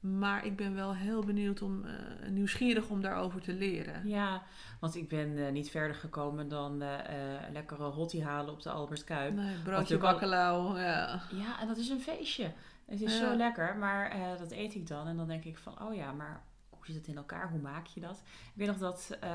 Maar 0.01 0.45
ik 0.45 0.57
ben 0.57 0.75
wel 0.75 0.95
heel 0.95 1.25
benieuwd 1.25 1.63
om, 1.63 1.85
uh, 1.85 1.93
nieuwsgierig 2.29 2.89
om 2.89 3.01
daarover 3.01 3.41
te 3.41 3.53
leren. 3.53 4.09
Ja, 4.09 4.43
want 4.81 4.97
ik 4.97 5.09
ben 5.09 5.29
uh, 5.37 5.51
niet 5.51 5.71
verder 5.71 5.97
gekomen 5.97 6.49
dan 6.49 6.83
uh, 6.83 6.95
lekkere 7.53 7.85
rotti 7.89 8.23
halen 8.23 8.53
op 8.53 8.63
de 8.63 8.71
Albert 8.71 9.05
Kuip. 9.05 9.35
Nee, 9.35 9.57
broodje 9.65 9.99
bakkelauw, 9.99 10.77
ja. 10.77 11.23
Ja, 11.31 11.61
en 11.61 11.67
dat 11.69 11.77
is 11.77 11.89
een 11.89 12.01
feestje. 12.01 12.53
Het 12.87 13.01
is 13.01 13.19
Ja. 13.19 13.27
zo 13.27 13.37
lekker, 13.37 13.77
maar 13.77 14.11
eh, 14.11 14.39
dat 14.39 14.51
eet 14.51 14.75
ik 14.75 14.87
dan. 14.87 15.07
En 15.07 15.17
dan 15.17 15.27
denk 15.29 15.45
ik 15.45 15.59
van, 15.59 15.83
oh 15.83 15.95
ja, 15.95 16.13
maar 16.13 16.43
het 16.95 17.07
in 17.07 17.17
elkaar? 17.17 17.51
Hoe 17.51 17.61
maak 17.61 17.87
je 17.87 18.01
dat? 18.01 18.23
Ik 18.27 18.53
weet 18.55 18.67
nog 18.67 18.79
dat 18.79 19.17
eh 19.21 19.31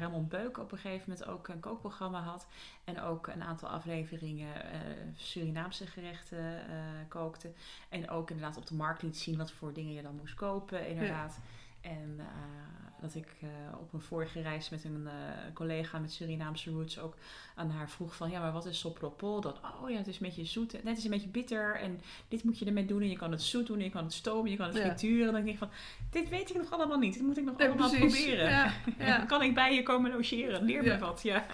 Ramon 0.00 0.28
Beuk 0.28 0.58
op 0.58 0.72
een 0.72 0.78
gegeven 0.78 1.10
moment 1.10 1.28
ook 1.28 1.48
een 1.48 1.60
kookprogramma 1.60 2.20
had. 2.20 2.46
En 2.84 3.00
ook 3.00 3.26
een 3.26 3.42
aantal 3.42 3.68
afleveringen 3.68 4.72
eh, 4.72 4.80
Surinaamse 5.16 5.86
gerechten 5.86 6.68
eh, 6.68 6.76
kookte. 7.08 7.52
En 7.88 8.10
ook 8.10 8.30
inderdaad 8.30 8.56
op 8.56 8.66
de 8.66 8.74
markt 8.74 9.02
liet 9.02 9.18
zien 9.18 9.36
wat 9.36 9.52
voor 9.52 9.72
dingen 9.72 9.92
je 9.92 10.02
dan 10.02 10.16
moest 10.16 10.34
kopen, 10.34 10.88
inderdaad. 10.88 11.38
En 11.82 12.14
eh, 12.18 12.26
dat 13.00 13.14
ik 13.14 13.26
eh, 13.40 13.48
op 13.80 13.92
een 13.92 14.00
vorige 14.00 14.40
reis 14.40 14.68
met 14.70 14.84
een 14.84 15.06
eh, 15.06 15.12
collega 15.54 15.98
met 15.98 16.12
Surinaamse 16.12 16.70
roots 16.70 16.98
ook 16.98 17.16
aan 17.54 17.70
haar 17.70 17.90
vroeg 17.90 18.16
van... 18.16 18.30
Ja, 18.30 18.40
maar 18.40 18.52
wat 18.52 18.66
is 18.66 18.78
sopropol? 18.78 19.40
Dat, 19.40 19.60
oh 19.82 19.90
ja, 19.90 19.96
het 19.96 20.06
is 20.06 20.14
een 20.14 20.26
beetje 20.26 20.44
zoet. 20.44 20.84
Net 20.84 20.98
is 20.98 21.04
een 21.04 21.10
beetje 21.10 21.28
bitter. 21.28 21.74
En 21.76 22.00
dit 22.28 22.44
moet 22.44 22.58
je 22.58 22.64
ermee 22.64 22.84
doen. 22.84 23.02
En 23.02 23.08
je 23.08 23.16
kan 23.16 23.30
het 23.30 23.42
zoet 23.42 23.66
doen. 23.66 23.78
En 23.78 23.84
je 23.84 23.90
kan 23.90 24.04
het 24.04 24.12
stomen. 24.12 24.50
Je 24.50 24.56
kan 24.56 24.66
het 24.66 24.78
frituren. 24.78 25.26
En 25.26 25.32
dan 25.32 25.44
denk 25.44 25.48
ik 25.48 25.58
van, 25.58 25.70
dit 26.10 26.28
weet 26.28 26.50
ik 26.50 26.56
nog 26.56 26.70
allemaal 26.70 26.98
niet. 26.98 27.14
Dit 27.14 27.22
moet 27.22 27.38
ik 27.38 27.44
nog 27.44 27.58
allemaal 27.58 27.90
precies. 27.90 28.20
proberen. 28.20 28.50
Ja, 28.50 28.72
ja. 29.06 29.16
Dan 29.16 29.26
kan 29.26 29.42
ik 29.42 29.54
bij 29.54 29.74
je 29.74 29.82
komen 29.82 30.10
logeren. 30.10 30.62
Leer 30.62 30.82
me 30.82 30.98
wat, 30.98 31.22
ja. 31.22 31.46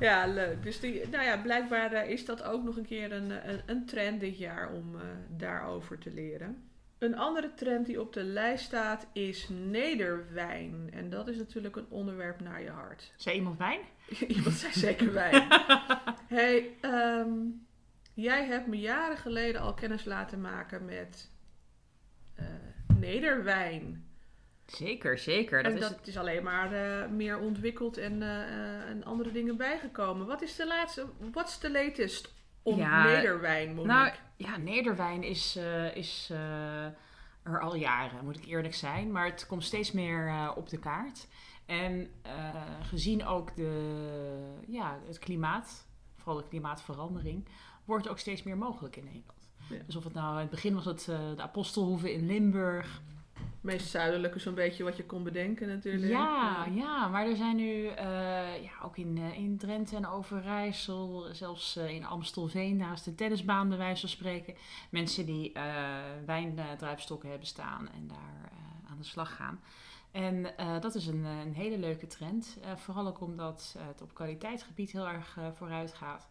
Ja, 0.00 0.26
leuk. 0.26 0.62
Dus 0.62 0.80
die, 0.80 1.08
nou 1.08 1.24
ja, 1.24 1.36
blijkbaar 1.36 2.08
is 2.08 2.24
dat 2.24 2.42
ook 2.42 2.64
nog 2.64 2.76
een 2.76 2.86
keer 2.86 3.12
een, 3.12 3.48
een, 3.50 3.60
een 3.66 3.86
trend 3.86 4.20
dit 4.20 4.38
jaar 4.38 4.72
om 4.72 4.96
daarover 5.36 5.98
te 5.98 6.10
leren. 6.10 6.67
Een 6.98 7.16
andere 7.16 7.54
trend 7.54 7.86
die 7.86 8.00
op 8.00 8.12
de 8.12 8.22
lijst 8.22 8.64
staat 8.64 9.06
is 9.12 9.48
nederwijn. 9.48 10.90
En 10.92 11.10
dat 11.10 11.28
is 11.28 11.36
natuurlijk 11.36 11.76
een 11.76 11.86
onderwerp 11.88 12.40
naar 12.40 12.62
je 12.62 12.70
hart. 12.70 13.12
Zei 13.16 13.36
iemand 13.36 13.58
wijn? 13.58 13.80
Iemand 14.36 14.54
zei 14.54 14.72
zeker 14.72 15.12
wijn. 15.12 15.46
hey, 16.36 16.76
ehm, 16.80 17.30
jij 18.14 18.44
hebt 18.44 18.66
me 18.66 18.78
jaren 18.78 19.16
geleden 19.16 19.60
al 19.60 19.74
kennis 19.74 20.04
laten 20.04 20.40
maken 20.40 20.84
met 20.84 21.30
eh, 22.34 22.46
nederwijn. 22.96 24.06
Zeker, 24.66 25.18
zeker. 25.18 25.62
Dat 25.62 25.72
en 25.72 25.78
is 25.78 25.88
dat 25.88 26.06
is 26.06 26.16
alleen 26.16 26.42
maar 26.42 26.72
eh, 26.72 27.08
meer 27.08 27.38
ontwikkeld 27.38 27.96
en, 27.96 28.22
eh, 28.22 28.88
en 28.88 29.04
andere 29.04 29.32
dingen 29.32 29.56
bijgekomen. 29.56 30.26
Wat 30.26 30.42
is 30.42 30.56
de 30.56 30.66
laatste, 30.66 31.06
what's 31.32 31.58
the 31.58 31.70
latest 31.70 32.36
om 32.72 32.78
Ja, 32.78 33.04
nederwijn, 33.04 33.74
Monique? 33.74 33.92
Nou, 33.92 34.10
ja, 34.36 34.56
Nederwijn 34.56 35.22
is, 35.22 35.56
eh, 35.56 35.96
is 35.96 36.28
eh, 36.32 36.84
er 37.42 37.60
al 37.60 37.74
jaren, 37.74 38.24
moet 38.24 38.36
ik 38.36 38.44
eerlijk 38.44 38.74
zijn. 38.74 39.12
Maar 39.12 39.24
het 39.24 39.46
komt 39.46 39.64
steeds 39.64 39.92
meer 39.92 40.28
eh, 40.28 40.50
op 40.56 40.68
de 40.68 40.78
kaart. 40.78 41.26
En 41.66 42.10
gezien 42.82 43.26
ook 43.26 43.56
de, 43.56 44.60
ja, 44.66 44.98
het 45.06 45.18
klimaat, 45.18 45.86
vooral 46.16 46.36
de 46.36 46.48
klimaatverandering, 46.48 47.48
wordt 47.84 48.08
ook 48.08 48.18
steeds 48.18 48.42
meer 48.42 48.56
mogelijk 48.56 48.96
in 48.96 49.04
Nederland. 49.04 49.50
Ja. 49.68 49.82
Dus 49.86 49.96
of 49.96 50.04
het 50.04 50.12
nou, 50.12 50.34
in 50.34 50.40
het 50.40 50.50
begin 50.50 50.74
was 50.74 50.84
het 50.84 51.04
de 51.36 51.42
Apostelhoeve 51.42 52.12
in 52.12 52.26
Limburg. 52.26 53.02
Meest 53.60 53.88
zuidelijke 53.90 54.38
zo'n 54.38 54.54
beetje 54.54 54.84
wat 54.84 54.96
je 54.96 55.04
kon 55.04 55.22
bedenken 55.22 55.68
natuurlijk. 55.68 56.12
Ja, 56.12 56.66
ja, 56.74 57.08
maar 57.08 57.26
er 57.26 57.36
zijn 57.36 57.56
nu 57.56 57.86
eh, 57.86 58.62
ja, 58.62 58.70
ook 58.82 58.96
in, 58.96 59.18
eh, 59.18 59.38
in 59.38 59.56
Drenthe 59.56 59.96
en 59.96 60.06
Overijssel, 60.06 61.26
zelfs 61.32 61.76
eh, 61.76 61.90
in 61.90 62.06
Amstelveen, 62.06 62.76
naast 62.76 63.04
de 63.04 63.14
tennisbaan 63.14 63.68
bij 63.68 63.78
wijze 63.78 64.00
van 64.00 64.08
spreken, 64.08 64.54
mensen 64.90 65.26
die 65.26 65.52
wijndruipstokken 66.26 67.28
hebben 67.28 67.48
staan 67.48 67.88
en 67.88 68.08
daar 68.08 68.50
aan 68.90 68.98
de 68.98 69.04
slag 69.04 69.36
gaan. 69.36 69.60
En 70.10 70.54
dat 70.80 70.94
is 70.94 71.06
een, 71.06 71.24
een 71.24 71.54
hele 71.54 71.78
leuke 71.78 72.06
trend. 72.06 72.58
Vooral 72.76 73.06
ook 73.06 73.20
omdat 73.20 73.76
het 73.78 74.02
op 74.02 74.14
kwaliteitsgebied 74.14 74.92
heel 74.92 75.08
erg 75.08 75.38
vooruit 75.54 75.94
gaat. 75.94 76.28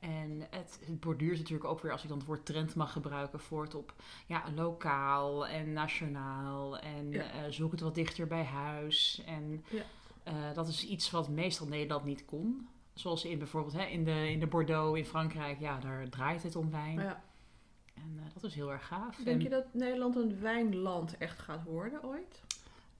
En 0.00 0.46
het, 0.50 0.80
het 0.86 1.00
borduurt 1.00 1.38
natuurlijk 1.38 1.68
ook 1.70 1.80
weer, 1.80 1.92
als 1.92 2.02
ik 2.02 2.08
dan 2.08 2.18
het 2.18 2.26
woord 2.26 2.46
trend 2.46 2.74
mag 2.74 2.92
gebruiken, 2.92 3.40
voort 3.40 3.74
op 3.74 3.94
ja, 4.26 4.42
lokaal 4.54 5.46
en 5.46 5.72
nationaal. 5.72 6.78
En 6.78 7.10
Ja. 7.10 7.30
eh, 7.30 7.40
zoek 7.50 7.70
het 7.70 7.80
wat 7.80 7.94
dichter 7.94 8.26
bij 8.26 8.44
huis. 8.44 9.22
En 9.26 9.64
Ja. 9.70 9.82
eh, 10.22 10.54
dat 10.54 10.68
is 10.68 10.86
iets 10.86 11.10
wat 11.10 11.28
meestal 11.28 11.66
Nederland 11.66 12.04
niet 12.04 12.24
kon. 12.24 12.68
Zoals 12.94 13.24
in 13.24 13.38
bijvoorbeeld 13.38 13.74
hè, 13.74 13.84
in, 13.84 14.04
de, 14.04 14.30
in 14.30 14.40
de 14.40 14.46
Bordeaux 14.46 14.98
in 14.98 15.04
Frankrijk, 15.04 15.60
ja, 15.60 15.78
daar 15.78 16.08
draait 16.08 16.42
het 16.42 16.56
om 16.56 16.70
wijn. 16.70 16.98
Ja. 17.00 17.22
En 17.94 18.14
eh, 18.18 18.24
dat 18.34 18.42
is 18.44 18.54
heel 18.54 18.72
erg 18.72 18.86
gaaf. 18.86 19.16
Denk 19.16 19.36
En, 19.36 19.42
je 19.42 19.48
dat 19.48 19.74
Nederland 19.74 20.16
een 20.16 20.40
wijnland 20.40 21.16
echt 21.18 21.38
gaat 21.38 21.62
worden 21.64 22.04
ooit? 22.04 22.42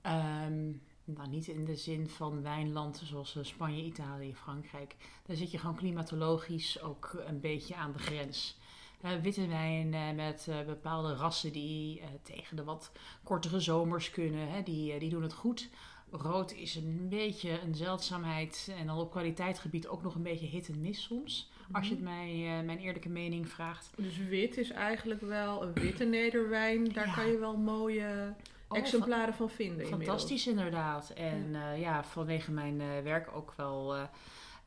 ehm, 0.00 0.72
nou, 1.16 1.28
niet 1.28 1.46
in 1.48 1.64
de 1.64 1.76
zin 1.76 2.08
van 2.08 2.42
wijnland 2.42 3.02
zoals 3.04 3.36
eh, 3.36 3.44
Spanje, 3.44 3.82
Italië, 3.84 4.34
Frankrijk. 4.34 4.96
Daar 5.26 5.36
zit 5.36 5.50
je 5.50 5.58
gewoon 5.58 5.76
klimatologisch 5.76 6.82
ook 6.82 7.22
een 7.26 7.40
beetje 7.40 7.74
aan 7.76 7.92
de 7.92 7.98
grens. 7.98 8.58
Eh, 9.00 9.10
witte 9.22 9.46
wijn 9.46 9.94
eh, 9.94 10.10
met 10.14 10.48
bepaalde 10.66 11.14
rassen 11.14 11.52
die 11.52 12.02
tegen 12.22 12.56
de 12.56 12.64
wat 12.64 12.92
kortere 13.24 13.60
zomers 13.60 14.10
kunnen, 14.10 14.48
hè, 14.50 14.62
die, 14.62 14.98
die 14.98 15.10
doen 15.10 15.22
het 15.22 15.32
goed. 15.32 15.68
Rood 16.12 16.52
is 16.52 16.74
een 16.74 17.06
beetje 17.08 17.60
een 17.60 17.74
zeldzaamheid 17.74 18.72
en 18.78 18.86
dan 18.86 18.98
op 18.98 19.10
kwaliteitsgebied 19.10 19.88
ook 19.88 20.02
nog 20.02 20.14
een 20.14 20.22
beetje 20.22 20.46
hit 20.46 20.68
en 20.68 20.80
miss 20.80 21.02
soms. 21.02 21.50
Als 21.72 21.88
je 21.88 21.94
het 21.94 22.02
mij, 22.02 22.28
eh, 22.58 22.64
mijn 22.64 22.78
eerlijke 22.78 23.08
mening 23.08 23.48
vraagt. 23.48 23.90
Dus 23.96 24.16
wit 24.16 24.56
is 24.56 24.70
eigenlijk 24.70 25.20
wel 25.20 25.62
een 25.62 25.72
witte 25.72 26.04
nederwijn. 26.04 26.84
Daar 26.92 27.06
Ja. 27.06 27.14
kan 27.14 27.26
je 27.26 27.38
wel 27.38 27.56
mooie 27.56 28.34
Oh, 28.72 28.78
exemplaren 28.78 29.34
van 29.34 29.50
vinden 29.50 29.84
inmiddels. 29.84 30.08
Fantastisch 30.08 30.46
inderdaad. 30.46 31.10
En 31.10 31.50
ja, 31.52 31.72
ja 31.72 32.04
vanwege 32.04 32.52
mijn 32.52 32.80
eh, 32.80 32.86
werk 33.02 33.36
ook 33.36 33.52
wel 33.56 33.94
eh, 33.94 34.02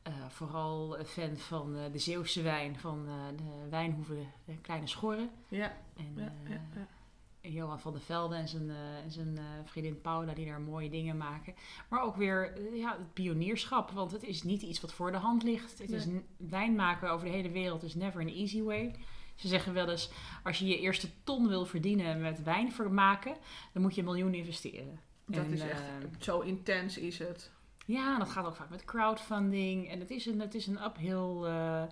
eh, 0.02 0.12
vooral 0.28 0.96
fan 1.04 1.36
van 1.36 1.76
de 1.92 1.98
Zeeuwse 1.98 2.42
wijn, 2.42 2.78
van 2.78 3.06
de 3.36 3.68
wijnhoeven 3.70 4.26
de 4.44 4.56
Kleine 4.56 4.86
Schorren. 4.86 5.30
Ja. 5.48 5.76
En, 5.96 6.12
ja, 6.16 6.32
ja, 6.48 6.60
ja. 6.74 6.86
Johan 7.50 7.80
van 7.80 7.92
der 7.92 8.00
Velde 8.00 8.34
en 8.34 8.48
zijn, 8.48 8.70
en 9.04 9.10
zijn 9.10 9.38
vriendin 9.64 10.00
Paula 10.00 10.34
die 10.34 10.46
daar 10.46 10.60
mooie 10.60 10.90
dingen 10.90 11.16
maken. 11.16 11.54
Maar 11.88 12.02
ook 12.02 12.16
weer 12.16 12.74
ja, 12.74 12.96
het 12.98 13.12
pionierschap, 13.12 13.90
want 13.90 14.12
het 14.12 14.22
is 14.22 14.42
niet 14.42 14.62
iets 14.62 14.80
wat 14.80 14.92
voor 14.92 15.12
de 15.12 15.18
hand 15.18 15.42
ligt. 15.42 15.78
Het 15.78 15.90
is 15.90 16.06
wijn 16.36 16.74
maken 16.74 17.10
over 17.10 17.26
de 17.26 17.32
hele 17.32 17.50
wereld 17.50 17.82
is 17.82 17.94
never 17.94 18.20
an 18.20 18.28
easy 18.28 18.62
way. 18.62 18.94
Ze 19.34 19.48
zeggen 19.48 19.72
wel 19.72 19.88
eens, 19.88 20.10
als 20.42 20.58
je 20.58 20.66
je 20.66 20.78
eerste 20.78 21.08
ton 21.24 21.48
wil 21.48 21.66
verdienen 21.66 22.20
met 22.20 22.42
wijn 22.42 22.72
maken, 22.90 23.36
dan 23.72 23.82
moet 23.82 23.94
je 23.94 24.00
een 24.00 24.06
miljoen 24.06 24.34
investeren. 24.34 25.00
Dat 25.26 25.46
is 25.46 25.60
echt, 25.60 25.82
zo 26.18 26.40
intens 26.40 26.98
is 26.98 27.18
het. 27.18 27.50
Ja, 27.86 28.18
dat 28.18 28.28
gaat 28.28 28.46
ook 28.46 28.56
vaak 28.56 28.70
met 28.70 28.84
crowdfunding. 28.84 29.88
En 29.90 30.00
het 30.00 30.10
is 30.10 30.26
een, 30.26 30.40
het 30.40 30.54
is 30.54 30.66
een 30.66 30.84
uphill 30.84 31.42
uh, 31.42 31.82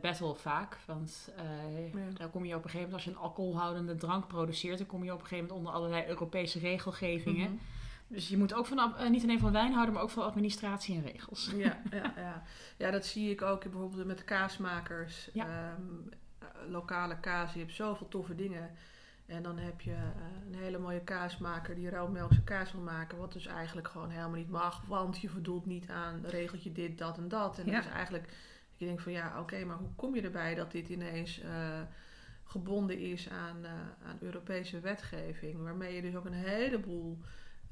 battle 0.00 0.34
vaak. 0.34 0.78
Want 0.86 1.32
uh, 1.38 2.14
dan 2.14 2.30
kom 2.30 2.44
je 2.44 2.54
op 2.54 2.64
een 2.64 2.70
gegeven 2.70 2.90
moment, 2.90 2.94
als 2.94 3.04
je 3.04 3.10
een 3.10 3.16
alcoholhoudende 3.16 3.94
drank 3.94 4.26
produceert, 4.26 4.78
dan 4.78 4.86
kom 4.86 5.04
je 5.04 5.12
op 5.12 5.20
een 5.20 5.26
gegeven 5.26 5.46
moment 5.46 5.66
onder 5.66 5.80
allerlei 5.80 6.08
Europese 6.08 6.58
regelgevingen. 6.58 7.50
Mhm. 7.50 7.62
Dus 8.06 8.28
je 8.28 8.36
moet 8.36 8.54
ook 8.54 8.66
van, 8.66 8.94
niet 9.10 9.22
alleen 9.22 9.38
van 9.38 9.52
wijn 9.52 9.72
houden, 9.72 9.94
maar 9.94 10.02
ook 10.02 10.10
van 10.10 10.24
administratie 10.24 10.96
en 10.96 11.02
regels. 11.02 11.50
Ja, 11.56 11.80
ja, 11.90 12.12
ja. 12.16 12.42
ja 12.76 12.90
dat 12.90 13.06
zie 13.06 13.30
ik 13.30 13.42
ook 13.42 13.62
bijvoorbeeld 13.62 14.06
met 14.06 14.24
kaasmakers. 14.24 15.28
Ja. 15.32 15.46
Ehm, 15.46 16.16
lokale 16.68 17.20
kaas, 17.20 17.52
je 17.52 17.58
hebt 17.58 17.72
zoveel 17.72 18.08
toffe 18.08 18.34
dingen. 18.34 18.70
En 19.26 19.42
dan 19.42 19.58
heb 19.58 19.80
je 19.80 19.96
een 20.46 20.54
hele 20.54 20.78
mooie 20.78 21.00
kaasmaker 21.00 21.74
die 21.74 21.90
rauwmelkse 21.90 22.44
kaas 22.44 22.72
wil 22.72 22.80
maken. 22.80 23.18
Wat 23.18 23.32
dus 23.32 23.46
eigenlijk 23.46 23.88
gewoon 23.88 24.10
helemaal 24.10 24.38
niet 24.38 24.50
mag. 24.50 24.82
Want 24.86 25.20
je 25.20 25.28
voldoet 25.28 25.66
niet 25.66 25.90
aan 25.90 26.24
regeltje 26.24 26.72
dit, 26.72 26.98
dat 26.98 27.18
en 27.18 27.28
dat. 27.28 27.58
En 27.58 27.66
ja. 27.66 27.72
dat 27.72 27.84
is 27.84 27.90
eigenlijk... 27.90 28.28
Je 28.76 28.86
denkt 28.86 29.02
van 29.02 29.12
ja, 29.12 29.40
oké, 29.40 29.64
maar 29.64 29.76
hoe 29.76 29.94
kom 29.96 30.14
je 30.14 30.22
erbij 30.22 30.54
dat 30.54 30.72
dit 30.72 30.88
ineens 30.88 31.42
uh, 31.42 31.80
gebonden 32.44 32.98
is 32.98 33.28
aan, 33.30 33.56
uh, 33.62 33.70
aan 34.06 34.18
Europese 34.20 34.80
wetgeving? 34.80 35.62
Waarmee 35.62 35.94
je 35.94 36.02
dus 36.02 36.16
ook 36.16 36.24
een 36.24 36.32
heleboel 36.32 37.18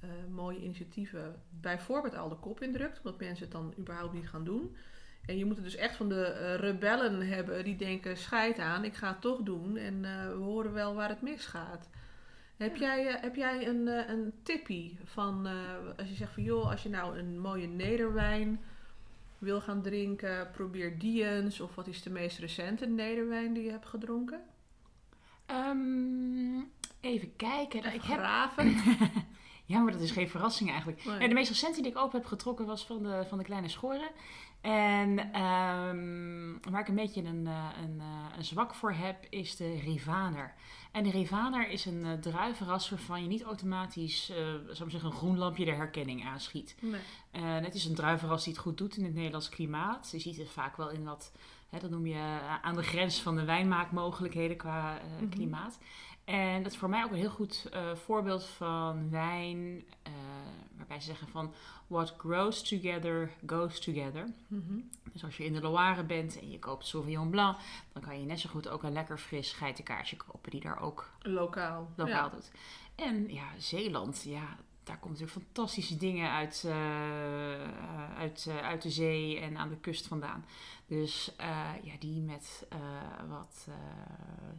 uh, 0.04 0.10
mooie 0.30 0.62
initiatieven 0.62 1.42
bijvoorbeeld 1.50 2.16
al 2.16 2.28
de 2.28 2.36
kop 2.36 2.62
indrukt. 2.62 3.00
Omdat 3.02 3.20
mensen 3.20 3.44
het 3.44 3.52
dan 3.52 3.74
überhaupt 3.78 4.12
niet 4.12 4.28
gaan 4.28 4.44
doen. 4.44 4.76
En 5.26 5.38
je 5.38 5.44
moet 5.44 5.56
het 5.56 5.64
dus 5.64 5.76
echt 5.76 5.96
van 5.96 6.08
de 6.08 6.54
rebellen 6.54 7.28
hebben 7.28 7.64
die 7.64 7.76
denken: 7.76 8.16
scheid 8.16 8.58
aan, 8.58 8.84
ik 8.84 8.94
ga 8.94 9.08
het 9.08 9.20
toch 9.20 9.40
doen. 9.40 9.76
En 9.76 10.00
we 10.00 10.42
horen 10.42 10.72
wel 10.72 10.94
waar 10.94 11.08
het 11.08 11.22
misgaat. 11.22 11.88
Heb 12.56 12.76
jij, 12.76 13.06
uh, 13.06 13.22
heb 13.22 13.36
jij 13.36 13.66
een, 13.66 13.86
een 13.86 14.32
tippie 14.42 14.98
van, 15.04 15.48
als 15.96 16.08
je 16.08 16.14
zegt 16.14 16.32
van 16.32 16.42
joh, 16.42 16.70
als 16.70 16.82
je 16.82 16.88
nou 16.88 17.18
een 17.18 17.38
mooie 17.38 17.66
nederwijn 17.66 18.60
wil 19.38 19.60
gaan 19.60 19.82
drinken, 19.82 20.50
probeer 20.50 20.98
die 20.98 21.24
eens. 21.28 21.60
Of 21.60 21.74
wat 21.74 21.86
is 21.86 22.02
de 22.02 22.10
meest 22.10 22.38
recente 22.38 22.86
nederwijn 22.86 23.52
die 23.52 23.64
je 23.64 23.70
hebt 23.70 23.86
gedronken? 23.86 24.40
Um, 25.50 26.70
even 27.00 27.36
kijken. 27.36 27.94
Ik 27.94 28.02
graven. 28.02 28.74
Heb... 28.74 29.10
ja, 29.66 29.80
maar 29.80 29.92
dat 29.92 30.00
is 30.00 30.10
geen 30.10 30.28
verrassing 30.28 30.70
eigenlijk. 30.70 31.04
Nee. 31.04 31.28
de 31.28 31.34
meest 31.34 31.48
recente 31.48 31.82
die 31.82 31.90
ik 31.90 31.98
open 31.98 32.18
heb 32.18 32.28
getrokken 32.28 32.66
was 32.66 32.86
van 32.86 33.02
de, 33.02 33.24
van 33.28 33.38
de 33.38 33.44
Kleine 33.44 33.68
Schoren. 33.68 34.10
En 34.60 35.40
um, 35.42 36.60
waar 36.70 36.80
ik 36.80 36.88
een 36.88 36.94
beetje 36.94 37.22
een, 37.22 37.46
een, 37.82 38.02
een 38.36 38.44
zwak 38.44 38.74
voor 38.74 38.92
heb, 38.92 39.26
is 39.30 39.56
de 39.56 39.80
Rivaner. 39.80 40.54
En 40.96 41.02
de 41.02 41.10
Rivaner 41.10 41.68
is 41.68 41.84
een 41.84 42.04
uh, 42.04 42.12
druivenras 42.12 42.90
waarvan 42.90 43.22
je 43.22 43.28
niet 43.28 43.42
automatisch, 43.42 44.30
uh, 44.30 44.36
zou 44.70 44.90
zeggen, 44.90 45.10
een 45.10 45.16
groen 45.16 45.38
lampje 45.38 45.64
de 45.64 45.72
herkenning 45.72 46.24
aanschiet. 46.24 46.76
Nee. 46.80 47.00
Uh, 47.32 47.64
het 47.64 47.74
is 47.74 47.84
een 47.84 47.94
druivenras 47.94 48.44
die 48.44 48.52
het 48.52 48.62
goed 48.62 48.78
doet 48.78 48.96
in 48.96 49.04
het 49.04 49.14
Nederlands 49.14 49.48
klimaat. 49.48 50.08
Je 50.12 50.18
ziet 50.18 50.36
het 50.36 50.50
vaak 50.50 50.76
wel 50.76 50.90
in 50.90 51.04
wat, 51.04 51.32
hè, 51.68 51.78
dat 51.78 51.90
noem 51.90 52.06
je 52.06 52.38
aan 52.62 52.74
de 52.74 52.82
grens 52.82 53.20
van 53.20 53.36
de 53.36 53.44
wijnmaakmogelijkheden 53.44 54.56
qua 54.56 55.00
mm 55.20 55.28
klimaat. 55.28 55.78
En 56.26 56.62
dat 56.62 56.72
is 56.72 56.78
voor 56.78 56.88
mij 56.88 57.04
ook 57.04 57.10
een 57.10 57.16
heel 57.16 57.30
goed 57.30 57.70
voorbeeld 57.94 58.44
van 58.44 59.10
wijn, 59.10 59.84
waarbij 60.76 61.00
ze 61.00 61.06
zeggen 61.06 61.28
van 61.28 61.52
what 61.86 62.14
grows 62.18 62.62
together 62.62 63.30
goes 63.46 63.80
together. 63.80 64.26
Mhm. 64.46 64.78
Dus 65.12 65.24
als 65.24 65.36
je 65.36 65.44
in 65.44 65.52
de 65.52 65.60
Loire 65.60 66.04
bent 66.04 66.40
en 66.40 66.50
je 66.50 66.58
koopt 66.58 66.86
Sauvignon 66.86 67.30
Blanc, 67.30 67.58
dan 67.92 68.02
kan 68.02 68.20
je 68.20 68.26
net 68.26 68.40
zo 68.40 68.50
goed 68.50 68.68
ook 68.68 68.82
een 68.82 68.92
lekker 68.92 69.18
fris 69.18 69.52
geitenkaasje 69.52 70.16
kopen 70.16 70.50
die 70.50 70.60
daar 70.60 70.80
ook 70.80 71.10
lokaal, 71.20 71.90
lokaal 71.96 72.30
doet. 72.30 72.50
En 72.94 73.32
ja, 73.32 73.46
Zeeland, 73.58 74.22
ja, 74.22 74.56
daar 74.86 74.98
komt 74.98 75.18
natuurlijk 75.18 75.46
fantastische 75.46 75.96
dingen 75.96 76.30
uit, 76.30 76.62
uh, 76.66 78.16
uit, 78.18 78.44
uh, 78.48 78.56
uit 78.56 78.82
de 78.82 78.90
zee 78.90 79.40
en 79.40 79.56
aan 79.56 79.68
de 79.68 79.76
kust 79.76 80.06
vandaan. 80.06 80.44
Dus 80.86 81.34
uh, 81.40 81.72
ja, 81.82 81.92
die 81.98 82.20
met 82.20 82.66
wat 83.28 83.68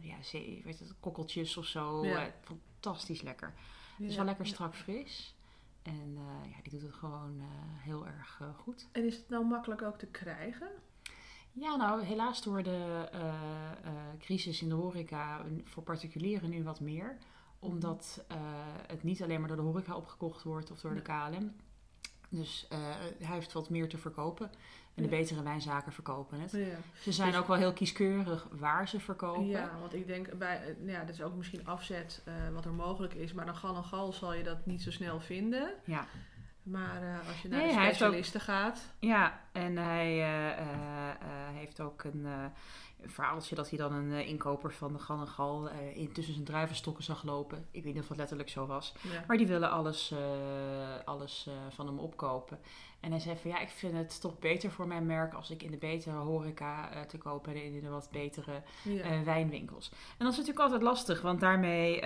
ja, 0.00 0.22
zee, 0.22 0.62
weet 0.64 0.78
het, 0.78 0.94
kokkeltjes 1.00 1.56
of 1.56 1.64
zo. 1.64 2.04
fantastisch 2.40 3.22
lekker. 3.22 3.54
Ja. 3.98 4.06
Dus 4.06 4.16
wel 4.16 4.24
lekker 4.24 4.46
strak 4.46 4.74
fris. 4.74 5.34
En 5.82 6.18
ja, 6.42 6.62
die 6.62 6.72
doet 6.72 6.82
het 6.82 6.94
gewoon 6.94 7.40
heel 7.78 8.06
erg 8.06 8.40
goed. 8.56 8.88
En 8.92 9.04
is 9.04 9.16
het 9.16 9.28
nou 9.28 9.44
makkelijk 9.44 9.82
ook 9.82 9.98
te 9.98 10.06
krijgen? 10.06 10.68
Ja, 11.52 11.76
nou 11.76 12.02
helaas 12.02 12.42
door 12.42 12.62
de 12.62 13.08
crisis 14.18 14.62
in 14.62 14.68
de 14.68 14.74
horeca 14.74 15.44
voor 15.64 15.82
particulieren 15.82 16.50
nu 16.50 16.62
wat 16.62 16.80
meer. 16.80 17.18
Omdat 17.58 18.24
het 18.86 19.02
niet 19.02 19.22
alleen 19.22 19.38
maar 19.38 19.48
door 19.48 19.56
de 19.56 19.62
horeca 19.62 19.94
opgekocht 19.94 20.42
wordt 20.42 20.70
of 20.70 20.80
door 20.80 20.94
de 20.94 21.02
KLM. 21.02 21.54
Dus 22.28 22.66
hij 22.68 23.14
heeft 23.18 23.52
wat 23.52 23.70
meer 23.70 23.88
te 23.88 23.98
verkopen. 23.98 24.50
En 24.98 25.04
de 25.04 25.10
betere 25.10 25.42
wijnzaken 25.42 25.92
verkopen 25.92 26.40
het. 26.40 26.50
Ja. 26.50 26.76
Ze 27.00 27.12
zijn 27.12 27.30
dus 27.30 27.40
ook 27.40 27.46
wel 27.46 27.56
heel 27.56 27.72
kieskeurig 27.72 28.48
waar 28.50 28.88
ze 28.88 29.00
verkopen. 29.00 29.46
Ja, 29.46 29.70
want 29.80 29.94
ik 29.94 30.06
denk, 30.06 30.38
bij, 30.38 30.56
eh, 30.56 30.76
nou 30.78 30.90
ja, 30.90 31.04
dat 31.04 31.14
is 31.14 31.22
ook 31.22 31.34
misschien 31.34 31.66
afzet 31.66 32.22
uh, 32.28 32.34
wat 32.54 32.64
er 32.64 32.72
mogelijk 32.72 33.14
is. 33.14 33.32
Maar 33.32 33.46
dan 33.46 33.56
gal 33.56 33.76
en 33.76 33.84
gal 33.84 34.12
zal 34.12 34.34
je 34.34 34.42
dat 34.42 34.66
niet 34.66 34.82
zo 34.82 34.90
snel 34.90 35.20
vinden. 35.20 35.74
Ja. 35.84 36.06
Maar 36.62 37.02
uh, 37.02 37.28
als 37.28 37.42
je 37.42 37.48
naar 37.48 37.60
nee, 37.60 37.74
de 37.74 37.82
specialisten 37.82 38.40
ook, 38.40 38.46
gaat. 38.46 38.94
Ja, 38.98 39.40
en 39.52 39.76
hij 39.76 40.10
heeft 41.52 41.80
ook 41.80 42.04
een 42.04 42.26
een 43.02 43.10
verhaaltje 43.10 43.54
dat 43.54 43.68
hij 43.68 43.78
dan 43.78 43.92
een 43.92 44.10
uh, 44.10 44.28
inkoper 44.28 44.72
van 44.72 44.92
de 44.92 44.98
Gan 44.98 45.20
en 45.20 45.28
Gal 45.28 45.70
uh, 45.70 45.96
in 45.96 46.12
tussen 46.12 46.34
zijn 46.34 46.46
druivenstokken 46.46 47.04
zag 47.04 47.22
lopen. 47.22 47.66
Ik 47.70 47.84
weet 47.84 47.94
niet 47.94 48.02
of 48.02 48.08
het 48.08 48.18
letterlijk 48.18 48.48
zo 48.48 48.66
was. 48.66 48.94
Maar 49.26 49.36
die 49.36 49.46
willen 49.46 49.70
alles, 49.70 50.12
uh, 50.12 50.18
alles 51.04 51.48
van 51.68 51.86
hem 51.86 51.98
opkopen. 51.98 52.58
En 53.00 53.10
hij 53.10 53.20
zei 53.20 53.36
van 53.36 53.50
ja, 53.50 53.58
ik 53.58 53.68
vind 53.68 53.92
het 53.92 54.20
toch 54.20 54.38
beter 54.38 54.70
voor 54.70 54.86
mijn 54.86 55.06
merk 55.06 55.34
als 55.34 55.50
ik 55.50 55.62
in 55.62 55.70
de 55.70 55.76
betere 55.76 56.16
horeca 56.16 57.04
te 57.06 57.18
kopen 57.18 57.54
en 57.54 57.62
in 57.62 57.80
de 57.80 57.88
wat 57.88 58.08
betere 58.12 58.62
wijnwinkels. 59.24 59.90
En 59.90 60.24
dat 60.24 60.32
is 60.32 60.38
natuurlijk 60.38 60.64
altijd 60.64 60.82
lastig, 60.82 61.22
want 61.22 61.40
daarmee 61.40 62.00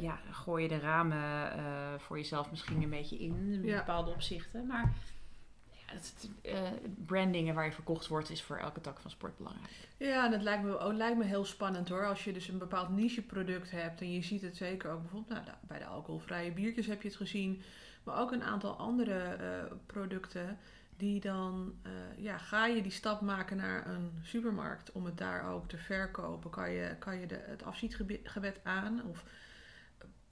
ja, 0.00 0.20
gooi 0.30 0.62
je 0.62 0.68
de 0.68 0.78
ramen 0.78 1.52
voor 2.00 2.16
jezelf 2.16 2.50
misschien 2.50 2.82
een 2.82 2.90
beetje 2.90 3.18
in, 3.18 3.48
in 3.52 3.60
bepaalde 3.62 4.10
opzichten. 4.10 4.66
Maar 4.66 4.92
het, 5.92 6.28
uh, 6.42 6.60
brandingen 7.06 7.54
waar 7.54 7.64
je 7.64 7.72
verkocht 7.72 8.06
wordt, 8.06 8.30
is 8.30 8.42
voor 8.42 8.56
elke 8.56 8.80
tak 8.80 9.00
van 9.00 9.10
sport 9.10 9.36
belangrijk. 9.36 9.88
Ja, 9.96 10.26
en 10.26 10.32
het 10.32 10.42
lijkt 10.42 10.62
me, 10.62 10.78
oh, 10.78 10.94
lijkt 10.94 11.18
me 11.18 11.24
heel 11.24 11.44
spannend 11.44 11.88
hoor. 11.88 12.06
Als 12.06 12.24
je 12.24 12.32
dus 12.32 12.48
een 12.48 12.58
bepaald 12.58 12.88
niche 12.88 13.22
product 13.22 13.70
hebt 13.70 14.00
en 14.00 14.12
je 14.12 14.22
ziet 14.22 14.42
het 14.42 14.56
zeker 14.56 14.90
ook 14.90 15.00
bijvoorbeeld 15.00 15.44
nou, 15.44 15.56
bij 15.60 15.78
de 15.78 15.84
alcoholvrije 15.84 16.52
biertjes 16.52 16.86
heb 16.86 17.02
je 17.02 17.08
het 17.08 17.16
gezien, 17.16 17.62
maar 18.02 18.20
ook 18.20 18.32
een 18.32 18.42
aantal 18.42 18.76
andere 18.76 19.36
uh, 19.40 19.72
producten 19.86 20.58
die 20.96 21.20
dan, 21.20 21.74
uh, 21.86 21.92
ja, 22.24 22.38
ga 22.38 22.66
je 22.66 22.82
die 22.82 22.92
stap 22.92 23.20
maken 23.20 23.56
naar 23.56 23.86
een 23.86 24.10
supermarkt 24.22 24.92
om 24.92 25.04
het 25.04 25.18
daar 25.18 25.52
ook 25.52 25.68
te 25.68 25.76
verkopen, 25.76 26.50
kan 26.50 26.70
je, 26.70 26.96
kan 26.98 27.20
je 27.20 27.26
de, 27.26 27.40
het 27.46 27.64
afzietgebed 27.64 28.60
aan 28.62 29.02
of 29.08 29.24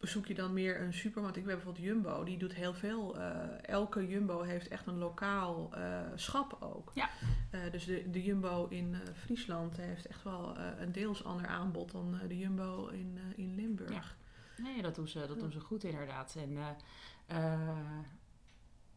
zoek 0.00 0.26
je 0.26 0.34
dan 0.34 0.52
meer 0.52 0.80
een 0.80 0.92
supermarkt. 0.92 1.36
Ik 1.36 1.44
weet 1.44 1.54
bijvoorbeeld 1.54 1.84
Jumbo, 1.84 2.24
die 2.24 2.38
doet 2.38 2.54
heel 2.54 2.74
veel. 2.74 3.16
Uh, 3.16 3.32
elke 3.62 4.08
Jumbo 4.08 4.42
heeft 4.42 4.68
echt 4.68 4.86
een 4.86 4.98
lokaal 4.98 5.70
uh, 5.74 6.00
schap 6.14 6.56
ook. 6.60 6.90
Ja. 6.94 7.10
Uh, 7.54 7.60
dus 7.70 7.84
de, 7.84 8.10
de 8.10 8.22
Jumbo 8.22 8.66
in 8.68 8.96
Friesland 9.14 9.76
heeft 9.76 10.06
echt 10.06 10.22
wel 10.22 10.58
een 10.58 10.92
deels 10.92 11.24
ander 11.24 11.46
aanbod 11.46 11.92
dan 11.92 12.20
de 12.28 12.38
Jumbo 12.38 12.86
in, 12.86 13.18
in 13.36 13.54
Limburg. 13.54 14.16
Ja. 14.56 14.62
Nee, 14.62 14.82
dat 14.82 14.94
doen 14.94 15.08
ze, 15.08 15.26
dat 15.26 15.38
doen 15.38 15.52
ze 15.52 15.60
goed 15.60 15.84
inderdaad. 15.84 16.36
En 16.38 16.58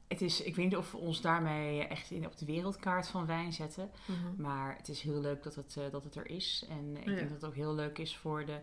het 0.08 0.22
is, 0.22 0.42
ik 0.42 0.56
weet 0.56 0.66
niet 0.66 0.78
of 0.78 0.92
we 0.92 0.98
ons 0.98 1.22
daarmee 1.22 1.88
echt 1.88 2.12
in, 2.12 2.26
op 2.26 2.38
de 2.38 2.46
wereldkaart 2.46 3.08
van 3.08 3.26
wijn 3.26 3.54
zetten. 3.54 3.92
Mhm. 4.06 4.42
Maar 4.42 4.76
het 4.78 4.88
is 4.88 5.02
heel 5.02 5.22
leuk 5.22 5.44
dat 5.44 5.56
het, 5.56 5.78
dat 5.92 6.04
het 6.04 6.16
er 6.16 6.30
is. 6.30 6.66
En 6.70 6.98
ik 6.98 7.06
denk 7.06 7.20
dat 7.20 7.42
het 7.42 7.46
ook 7.46 7.56
heel 7.56 7.76
leuk 7.76 7.98
is 7.98 8.18
voor 8.18 8.46
de 8.46 8.60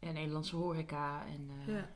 en 0.00 0.14
Nederlandse 0.14 0.56
horeca. 0.56 1.24
En, 1.26 1.50
uh... 1.66 1.74
ja. 1.74 1.90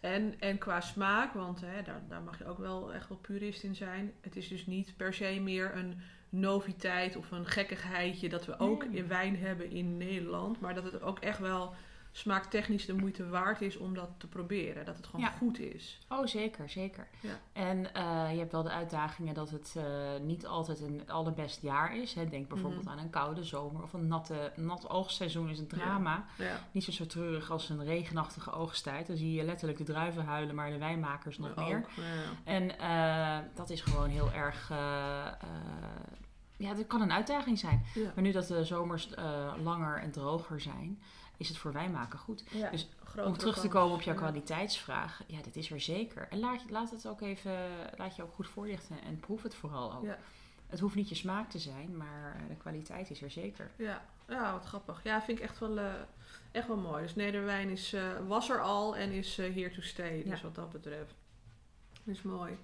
en, 0.00 0.34
en 0.40 0.58
qua 0.58 0.80
smaak, 0.80 1.32
want 1.32 1.60
hè, 1.60 1.82
daar, 1.82 2.02
daar 2.08 2.22
mag 2.22 2.38
je 2.38 2.46
ook 2.46 2.58
wel 2.58 2.94
echt 2.94 3.08
wel 3.08 3.18
purist 3.18 3.62
in 3.62 3.74
zijn. 3.74 4.12
Het 4.20 4.36
is 4.36 4.48
dus 4.48 4.66
niet 4.66 4.96
per 4.96 5.14
se 5.14 5.40
meer 5.40 5.76
een 5.76 6.00
noviteit 6.28 7.16
of 7.16 7.30
een 7.30 7.46
gekkigheidje 7.46 8.28
dat 8.28 8.46
we 8.46 8.58
ook 8.58 8.84
in 8.84 9.08
wijn 9.08 9.36
hebben 9.36 9.70
in 9.70 9.96
Nederland. 9.96 10.60
Maar 10.60 10.74
dat 10.74 10.84
het 10.84 11.02
ook 11.02 11.18
echt 11.18 11.38
wel 11.38 11.74
smaaktechnisch 12.12 12.86
de 12.86 12.92
moeite 12.94 13.28
waard 13.28 13.60
is 13.62 13.76
om 13.76 13.94
dat 13.94 14.08
te 14.18 14.26
proberen. 14.28 14.84
Dat 14.84 14.96
het 14.96 15.06
gewoon 15.06 15.20
Ja. 15.20 15.30
goed 15.30 15.58
is. 15.58 15.98
Oh, 16.08 16.26
zeker, 16.26 16.68
zeker. 16.70 17.06
Ja. 17.20 17.38
En 17.52 17.94
eh, 17.94 18.32
je 18.32 18.38
hebt 18.38 18.52
wel 18.52 18.62
de 18.62 18.70
uitdagingen 18.70 19.34
dat 19.34 19.50
het 19.50 19.74
eh, 19.76 19.84
niet 20.22 20.46
altijd 20.46 20.80
een 20.80 21.10
allerbest 21.10 21.62
jaar 21.62 21.96
is. 21.96 22.14
Hè. 22.14 22.28
Denk 22.28 22.48
bijvoorbeeld 22.48 22.82
Mhm. 22.84 22.92
aan 22.92 22.98
een 22.98 23.10
koude 23.10 23.44
zomer 23.44 23.82
of 23.82 23.92
een 23.92 24.06
natte, 24.08 24.52
nat 24.56 24.88
oogstseizoen 24.90 25.48
is 25.48 25.58
een 25.58 25.66
drama. 25.66 26.24
Ja. 26.38 26.60
Niet 26.72 26.84
zo, 26.84 26.92
zo 26.92 27.06
treurig 27.06 27.50
als 27.50 27.68
een 27.68 27.84
regenachtige 27.84 28.50
oogsttijd. 28.52 29.06
Dan 29.06 29.16
zie 29.16 29.32
je 29.32 29.44
letterlijk 29.44 29.78
de 29.78 29.84
druiven 29.84 30.24
huilen, 30.24 30.54
maar 30.54 30.70
de 30.70 30.78
wijnmakers 30.78 31.38
nog 31.38 31.54
meer. 31.54 31.86
ja. 31.96 32.04
En 32.44 32.78
eh, 32.78 33.38
dat 33.54 33.70
is 33.70 33.80
gewoon 33.80 34.08
heel 34.08 34.32
erg... 34.32 34.68
ja, 36.56 36.74
dat 36.74 36.86
kan 36.86 37.00
een 37.00 37.12
uitdaging 37.12 37.58
zijn. 37.58 37.82
Ja. 37.94 38.10
Maar 38.14 38.24
nu 38.24 38.32
dat 38.32 38.46
de 38.46 38.64
zomers 38.64 39.10
langer 39.62 39.98
en 39.98 40.10
droger 40.10 40.60
zijn, 40.60 41.00
is 41.38 41.48
het 41.48 41.56
voor 41.58 41.72
wijnmaken 41.72 42.18
goed. 42.18 42.44
Ja, 42.50 42.70
Dus 42.70 42.88
Om 43.24 43.36
terug 43.36 43.58
te 43.60 43.68
komen 43.68 43.94
op 43.94 44.02
jouw 44.02 44.14
Ja. 44.14 44.20
kwaliteitsvraag, 44.20 45.22
ja, 45.26 45.42
dit 45.42 45.56
is 45.56 45.70
er 45.70 45.80
zeker. 45.80 46.28
En 46.28 46.38
laat, 46.38 46.70
laat 46.70 46.90
het 46.90 47.06
ook 47.06 47.20
even, 47.20 47.52
laat 47.96 48.16
je 48.16 48.22
ook 48.22 48.34
goed 48.34 48.46
voorlichten 48.48 49.02
en 49.02 49.20
proef 49.20 49.42
het 49.42 49.54
vooral 49.54 49.92
ook. 49.94 50.04
Ja. 50.04 50.18
Het 50.66 50.80
hoeft 50.80 50.94
niet 50.94 51.08
je 51.08 51.14
smaak 51.14 51.50
te 51.50 51.58
zijn, 51.58 51.96
maar 51.96 52.34
eh, 52.36 52.48
de 52.48 52.56
kwaliteit 52.56 53.10
is 53.10 53.22
er 53.22 53.30
zeker. 53.30 53.70
Ja, 53.76 54.04
ja 54.28 54.52
wat 54.52 54.64
grappig. 54.64 55.02
Ja, 55.02 55.22
vind 55.22 55.38
ik 55.38 55.44
echt 55.44 55.58
wel, 55.58 55.78
eh, 55.78 55.92
echt 56.52 56.66
wel 56.66 56.76
mooi. 56.76 57.02
Dus 57.02 57.14
Nederwijn 57.14 57.68
is, 57.68 57.92
eh, 57.92 58.02
was 58.26 58.50
er 58.50 58.60
al 58.60 58.96
en 58.96 59.10
is 59.10 59.38
eh, 59.38 59.54
here 59.54 59.70
to 59.70 59.80
stay. 59.80 60.22
Dus 60.22 60.42
wat 60.42 60.54
dat 60.54 60.70
betreft. 60.70 61.14
is 62.04 62.22
mooi. 62.22 62.58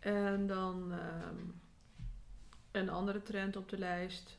En 0.00 0.46
dan 0.46 0.92
ehm, 0.92 1.36
een 2.70 2.90
andere 2.90 3.22
trend 3.22 3.56
op 3.56 3.68
de 3.68 3.78
lijst. 3.78 4.38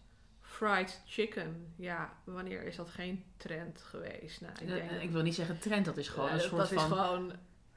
Fried 0.61 1.01
chicken. 1.05 1.73
Ja, 1.75 2.13
wanneer 2.23 2.63
is 2.63 2.75
dat 2.75 2.89
geen 2.89 3.23
trend 3.37 3.81
geweest? 3.81 4.41
Nou, 4.41 4.53
ik 4.59 4.67
denk 4.67 4.89
dat- 4.89 4.97
Eh, 4.97 5.03
ik 5.03 5.11
wil 5.11 5.21
niet 5.21 5.35
zeggen 5.35 5.59
trend, 5.59 5.85
dat 5.85 5.97
is 5.97 6.07
gewoon 6.07 6.25
Ja, 6.25 6.31
een 6.33 6.37
dat- 6.39 6.47
soort 6.47 6.59
dat 6.61 6.67
van... 6.69 6.77
is 6.77 6.83
gewoon 6.97 7.31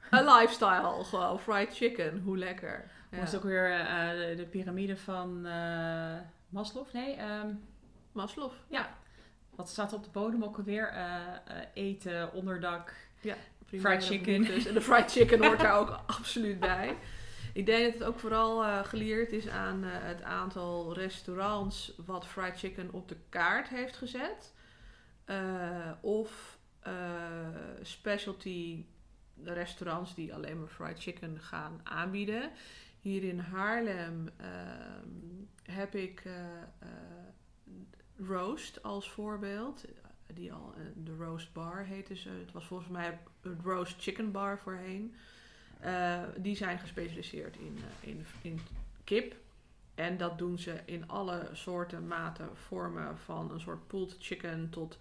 een 0.09 0.23
lifestyle. 0.35 1.03
Gewoon 1.03 1.39
fried 1.39 1.75
chicken. 1.75 2.19
Hoe 2.21 2.37
lekker. 2.37 2.91
Ja. 3.11 3.17
Was 3.17 3.31
het 3.31 3.35
ook 3.41 3.47
weer 3.47 3.71
eh, 3.79 4.09
de, 4.09 4.33
de 4.37 4.45
piramide 4.45 4.97
van 4.97 5.45
eh 5.45 6.13
Maslow? 6.49 6.85
Nee, 6.93 7.13
ehm, 7.15 7.47
Maslow. 8.11 8.51
Ja. 8.67 8.89
wat 9.55 9.69
staat 9.69 9.93
op 9.93 10.03
de 10.03 10.09
bodem 10.09 10.43
ook 10.43 10.57
alweer? 10.57 10.87
Eh, 10.87 11.15
eh, 11.45 11.65
eten, 11.73 12.33
onderdak. 12.33 12.93
primaire 13.65 14.01
Fried 14.01 14.19
chicken. 14.19 14.65
En 14.67 14.73
de 14.73 14.81
fried 14.81 15.11
chicken 15.11 15.43
hoort 15.45 15.59
daar 15.59 15.77
ook 15.81 15.99
absoluut 16.05 16.59
bij. 16.59 16.97
Ik 17.55 17.65
denk 17.65 17.83
dat 17.83 17.93
het 17.93 18.03
ook 18.03 18.19
vooral 18.19 18.63
eh, 18.63 18.83
geleerd 18.83 19.31
is 19.31 19.47
aan 19.47 19.83
eh, 19.83 19.89
het 19.93 20.21
aantal 20.21 20.93
restaurants 20.93 21.93
wat 22.05 22.27
fried 22.27 22.57
chicken 22.57 22.93
op 22.93 23.07
de 23.07 23.17
kaart 23.29 23.67
heeft 23.67 23.97
gezet. 23.97 24.53
Eh, 25.25 25.91
of 26.01 26.57
specialty 27.81 28.85
restaurants 29.43 30.15
die 30.15 30.33
alleen 30.33 30.59
maar 30.59 30.67
fried 30.67 30.99
chicken 30.99 31.39
gaan 31.39 31.79
aanbieden. 31.83 32.51
Hier 32.99 33.23
in 33.23 33.39
Haarlem 33.39 34.29
ehm, 34.37 35.73
heb 35.77 35.95
ik 35.95 36.23
Roast 38.17 38.83
als 38.83 39.11
voorbeeld. 39.11 39.85
Die 40.33 40.53
al, 40.53 40.73
de 40.95 41.15
Roast 41.15 41.53
Bar 41.53 41.85
heette 41.85 42.15
ze. 42.15 42.29
Het 42.29 42.51
was 42.51 42.65
volgens 42.65 42.89
mij 42.89 43.19
het 43.41 43.61
Roast 43.63 44.01
Chicken 44.01 44.31
Bar 44.31 44.59
voorheen. 44.59 45.15
Eh, 45.85 46.21
die 46.37 46.55
zijn 46.55 46.79
gespecialiseerd 46.79 47.57
in, 47.57 47.77
eh, 47.77 48.09
in, 48.09 48.25
in 48.41 48.59
kip. 49.03 49.35
En 49.95 50.17
dat 50.17 50.37
doen 50.37 50.59
ze 50.59 50.79
in 50.85 51.07
alle 51.07 51.49
soorten, 51.53 52.07
maten, 52.07 52.57
vormen. 52.57 53.17
Van 53.17 53.51
een 53.51 53.59
soort 53.59 53.87
pulled 53.87 54.15
chicken 54.19 54.69
tot 54.69 54.97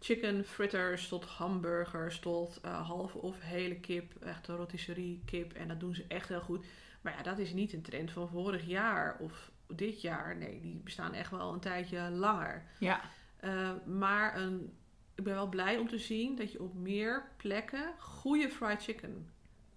chicken 0.00 0.44
fritters, 0.44 1.08
tot 1.08 1.24
hamburgers, 1.24 2.18
tot 2.18 2.60
eh, 2.60 2.86
halve 2.86 3.18
of 3.18 3.40
hele 3.40 3.80
kip. 3.80 4.14
Echt 4.22 4.48
een 4.48 4.56
rotisserie 4.56 5.22
kip. 5.24 5.52
En 5.52 5.68
dat 5.68 5.80
doen 5.80 5.94
ze 5.94 6.04
echt 6.08 6.28
heel 6.28 6.40
goed. 6.40 6.66
Maar 7.00 7.12
ja, 7.12 7.22
dat 7.22 7.38
is 7.38 7.52
niet 7.52 7.72
een 7.72 7.82
trend 7.82 8.10
van 8.10 8.28
vorig 8.28 8.66
jaar 8.66 9.16
of 9.20 9.50
dit 9.66 10.00
jaar. 10.00 10.36
Nee, 10.36 10.60
die 10.60 10.80
bestaan 10.84 11.14
echt 11.14 11.30
wel 11.30 11.52
een 11.52 11.60
tijdje 11.60 12.10
langer. 12.10 12.64
Ja, 12.78 13.00
Uh, 13.44 13.70
maar 13.86 14.36
een, 14.36 14.72
ik 15.14 15.24
ben 15.24 15.34
wel 15.34 15.48
blij 15.48 15.78
om 15.78 15.88
te 15.88 15.98
zien 15.98 16.36
dat 16.36 16.52
je 16.52 16.62
op 16.62 16.74
meer 16.74 17.28
plekken 17.36 17.94
goede 17.98 18.50
fried 18.50 18.82
chicken 18.82 19.28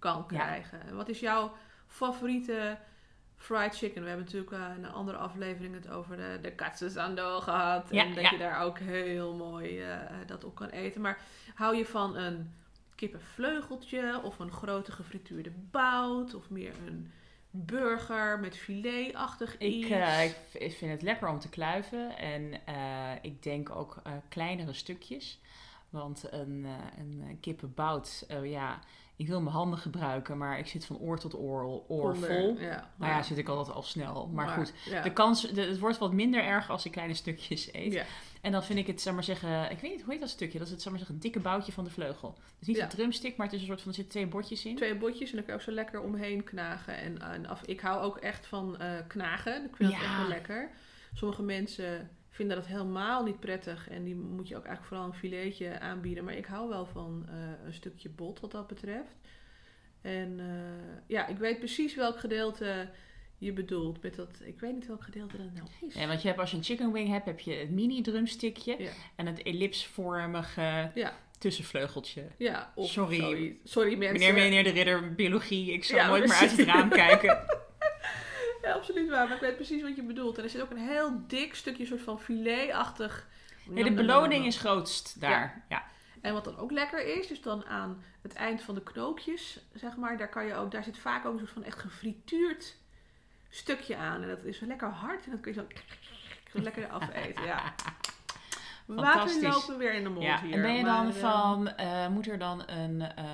kan 0.02 0.26
krijgen. 0.26 0.80
En 0.86 0.96
Wat 0.96 1.08
is 1.08 1.20
jouw 1.20 1.52
favoriete 1.86 2.78
fried 3.36 3.76
chicken? 3.76 4.02
We 4.02 4.08
hebben 4.08 4.24
natuurlijk 4.26 4.52
uh, 4.52 4.76
in 4.76 4.84
een 4.84 4.92
andere 4.92 5.18
aflevering 5.18 5.74
het 5.74 5.88
over 5.88 6.16
de, 6.16 6.38
de 6.42 6.52
katsuzando 6.52 7.40
gehad. 7.40 7.88
Ja, 7.90 8.04
en 8.04 8.14
dat 8.14 8.28
je 8.28 8.38
daar 8.38 8.60
ook 8.60 8.78
heel 8.78 9.34
mooi 9.34 9.88
uh, 9.88 9.96
dat 10.26 10.44
op 10.44 10.54
kan 10.54 10.68
eten. 10.68 11.00
Maar 11.00 11.18
hou 11.54 11.76
je 11.76 11.86
van 11.86 12.16
een 12.16 12.52
kippenvleugeltje 12.94 14.20
of 14.22 14.38
een 14.38 14.52
grote 14.52 14.92
gefrituurde 14.92 15.52
bout 15.70 16.34
of 16.34 16.50
meer 16.50 16.72
een 16.86 17.12
burger 17.50 18.40
met 18.40 18.56
filetachtig 18.56 19.58
iets? 19.58 19.86
ik, 19.86 19.92
eh, 19.92 20.24
ik 20.52 20.72
vind 20.72 20.90
het 20.90 21.02
lekker 21.02 21.28
om 21.28 21.38
te 21.38 21.48
kluiven. 21.48 22.16
En 22.18 22.66
eh, 22.66 23.12
ik 23.22 23.42
denk 23.42 23.70
ook 23.70 24.00
eh, 24.04 24.12
kleinere 24.28 24.72
stukjes. 24.72 25.40
Want 25.92 26.24
een, 26.30 26.64
eh, 26.64 26.98
een 26.98 27.24
eh, 27.28 27.36
kippenbout, 27.40 28.24
eh, 28.28 28.50
ja, 28.50 28.78
ik 29.22 29.28
wil 29.28 29.40
mijn 29.40 29.54
handen 29.54 29.78
gebruiken, 29.78 30.38
maar 30.38 30.58
ik 30.58 30.66
zit 30.66 30.84
van 30.84 30.98
oor 30.98 31.18
tot 31.18 31.34
oor, 31.34 31.62
oor 31.88 32.12
Onder, 32.12 32.30
vol. 32.30 32.56
Ja, 32.60 32.90
Nou 32.96 33.12
ja, 33.12 33.22
zit 33.22 33.38
ik 33.38 33.48
altijd 33.48 33.76
al 33.76 33.82
snel. 33.82 34.28
Maar, 34.32 34.48
goed, 34.48 34.72
ja. 34.84 35.02
de 35.02 35.12
kans, 35.12 35.40
de- 35.50 35.60
het 35.60 35.78
wordt 35.78 35.98
wat 35.98 36.12
minder 36.12 36.44
erg 36.44 36.70
als 36.70 36.84
ik 36.84 36.92
kleine 36.92 37.14
stukjes 37.14 37.72
eet. 37.74 38.04
En 38.40 38.52
dan 38.52 38.64
vind 38.64 38.78
ik 38.78 38.86
het, 38.86 39.00
zeg 39.00 39.14
maar 39.14 39.24
zeggen, 39.24 39.70
ik 39.70 39.78
weet 39.78 39.90
niet, 39.90 40.02
hoe 40.02 40.10
heet 40.12 40.20
dat 40.20 40.28
stukje? 40.30 40.58
Dat 40.58 40.66
is 40.66 40.72
het, 40.72 40.82
zeg 40.82 40.90
maar 40.90 40.98
zeggen, 41.00 41.16
een 41.16 41.22
dikke 41.22 41.40
boutje 41.40 41.72
van 41.72 41.84
de 41.84 41.90
vleugel. 41.90 42.38
Dus 42.58 42.68
niet 42.68 42.78
een 42.78 42.88
drumstick, 42.88 43.36
maar 43.36 43.46
het 43.46 43.54
is 43.54 43.60
een 43.60 43.66
soort 43.66 43.80
van, 43.80 43.88
er 43.88 43.94
zitten 43.96 44.12
twee 44.14 44.26
bordjes 44.26 44.64
in. 44.64 44.76
Twee 44.76 44.96
botjes 44.96 45.30
en 45.30 45.36
dan 45.36 45.44
kan 45.44 45.54
je 45.54 45.60
ook 45.60 45.66
zo 45.66 45.72
lekker 45.74 46.00
omheen 46.00 46.44
knagen. 46.44 46.96
En, 46.96 47.22
en 47.22 47.46
af, 47.46 47.62
ik 47.62 47.80
hou 47.80 48.02
ook 48.02 48.16
echt 48.16 48.46
van 48.46 48.78
eh, 48.78 48.90
knagen. 49.08 49.64
Ik 49.64 49.76
vind 49.76 49.90
dat 49.90 50.00
echt 50.00 50.16
wel 50.16 50.28
lekker. 50.28 50.70
Sommige 51.14 51.42
mensen 51.42 52.10
vinden 52.32 52.56
dat 52.56 52.66
helemaal 52.66 53.24
niet 53.24 53.40
prettig. 53.40 53.88
En 53.88 54.04
die 54.04 54.14
moet 54.14 54.48
je 54.48 54.56
ook 54.56 54.64
eigenlijk 54.64 54.88
vooral 54.94 55.06
een 55.06 55.18
filetje 55.18 55.80
aanbieden. 55.80 56.24
Maar 56.24 56.36
ik 56.36 56.46
hou 56.46 56.68
wel 56.68 56.86
van 56.86 57.26
eh, 57.28 57.34
een 57.66 57.74
stukje 57.74 58.08
bot 58.08 58.40
wat 58.40 58.50
dat 58.50 58.66
betreft. 58.66 59.16
En 60.00 60.40
eh, 60.40 61.02
ja, 61.06 61.26
ik 61.26 61.36
weet 61.38 61.58
precies 61.58 61.94
welk 61.94 62.18
gedeelte 62.18 62.88
je 63.38 63.52
bedoelt. 63.52 64.02
Met 64.02 64.14
dat, 64.14 64.40
ik 64.44 64.60
weet 64.60 64.74
niet 64.74 64.86
welk 64.86 65.02
gedeelte 65.04 65.36
dat 65.36 65.52
nou 65.54 65.66
is. 65.88 65.94
Ja, 65.94 66.06
want 66.06 66.22
je 66.22 66.28
hebt, 66.28 66.40
als 66.40 66.50
je 66.50 66.56
een 66.56 66.62
chicken 66.64 66.92
wing 66.92 67.08
hebt, 67.08 67.24
heb 67.26 67.40
je 67.40 67.52
het 67.54 67.70
mini 67.70 68.02
drumstickje 68.02 68.76
Ja. 68.78 68.90
en 69.16 69.26
het 69.26 69.42
ellipsvormige 69.42 70.90
Ja. 70.94 71.12
tussenvleugeltje. 71.38 72.24
Ja, 72.38 72.72
Sorry. 72.76 73.16
zoiets. 73.16 73.72
Sorry 73.72 73.96
mensen. 73.96 74.18
Meneer, 74.18 74.34
meneer 74.34 74.64
de 74.64 74.70
ridder 74.70 75.14
biologie, 75.14 75.72
ik 75.72 75.84
zal 75.84 75.96
Ja, 75.96 76.08
nooit 76.08 76.24
meer 76.26 76.36
uit 76.36 76.56
het 76.56 76.66
raam 76.66 76.88
kijken. 76.88 77.38
Ja, 78.62 78.72
absoluut 78.72 79.10
waar. 79.10 79.26
Maar 79.26 79.34
ik 79.34 79.42
weet 79.42 79.56
precies 79.56 79.82
wat 79.82 79.96
je 79.96 80.02
bedoelt. 80.02 80.38
En 80.38 80.44
er 80.44 80.50
zit 80.50 80.62
ook 80.62 80.70
een 80.70 80.88
heel 80.88 81.22
dik 81.26 81.54
stukje 81.54 81.86
soort 81.86 82.00
van 82.00 82.20
filetachtig... 82.20 83.26
Nee, 83.64 83.84
de 83.84 83.92
beloning 83.92 84.46
is 84.46 84.58
grootst 84.58 85.20
daar. 85.20 85.64
Ja. 85.68 85.84
En 86.20 86.32
wat 86.32 86.44
dan 86.44 86.58
ook 86.58 86.70
lekker 86.70 87.18
is, 87.18 87.26
dus 87.26 87.42
dan 87.42 87.66
aan 87.66 88.04
het 88.22 88.32
eind 88.32 88.62
van 88.62 88.74
de 88.74 88.82
knoopjes, 88.82 89.58
zeg 89.74 89.96
maar, 89.96 90.18
daar, 90.18 90.28
kan 90.28 90.46
je 90.46 90.54
ook, 90.54 90.70
daar 90.70 90.84
zit 90.84 90.98
vaak 90.98 91.24
ook 91.24 91.32
een 91.32 91.38
soort 91.38 91.50
van 91.50 91.64
echt 91.64 91.78
gefrituurd 91.78 92.76
stukje 93.50 93.96
aan. 93.96 94.22
En 94.22 94.28
dat 94.28 94.44
is 94.44 94.60
lekker 94.60 94.88
hard 94.88 95.24
en 95.24 95.30
dat 95.30 95.40
kun 95.40 95.54
je 95.54 95.64
zo 96.52 96.58
lekker 96.58 96.88
afeten. 96.88 97.44
Ja. 97.44 97.74
Water 98.86 99.42
lopen 99.50 99.78
weer 99.78 99.94
in 99.94 100.02
de 100.02 100.08
mond 100.08 100.24
Ja, 100.26 100.40
hier. 100.42 100.54
en 100.54 100.62
ben 100.62 100.74
je 100.74 100.84
dan 100.84 101.06
eh, 101.08 101.12
van, 101.14 101.68
eh, 101.76 102.08
moet 102.08 102.26
er 102.28 102.38
dan 102.38 102.62
een 102.68 103.00
eh, 103.02 103.24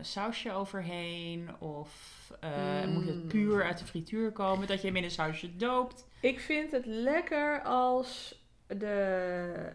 sausje 0.00 0.52
overheen? 0.52 1.50
Of 1.58 2.14
eh, 2.40 2.84
Mm. 2.84 2.92
moet 2.92 3.06
het 3.06 3.28
puur 3.28 3.64
uit 3.64 3.78
de 3.78 3.84
frituur 3.84 4.32
komen, 4.32 4.66
dat 4.66 4.80
je 4.80 4.86
hem 4.86 4.96
in 4.96 5.04
een 5.04 5.10
sausje 5.10 5.56
doopt? 5.56 6.06
Ik 6.20 6.40
vind 6.40 6.70
het 6.70 6.86
lekker 6.86 7.62
als 7.62 8.40
de, 8.66 8.86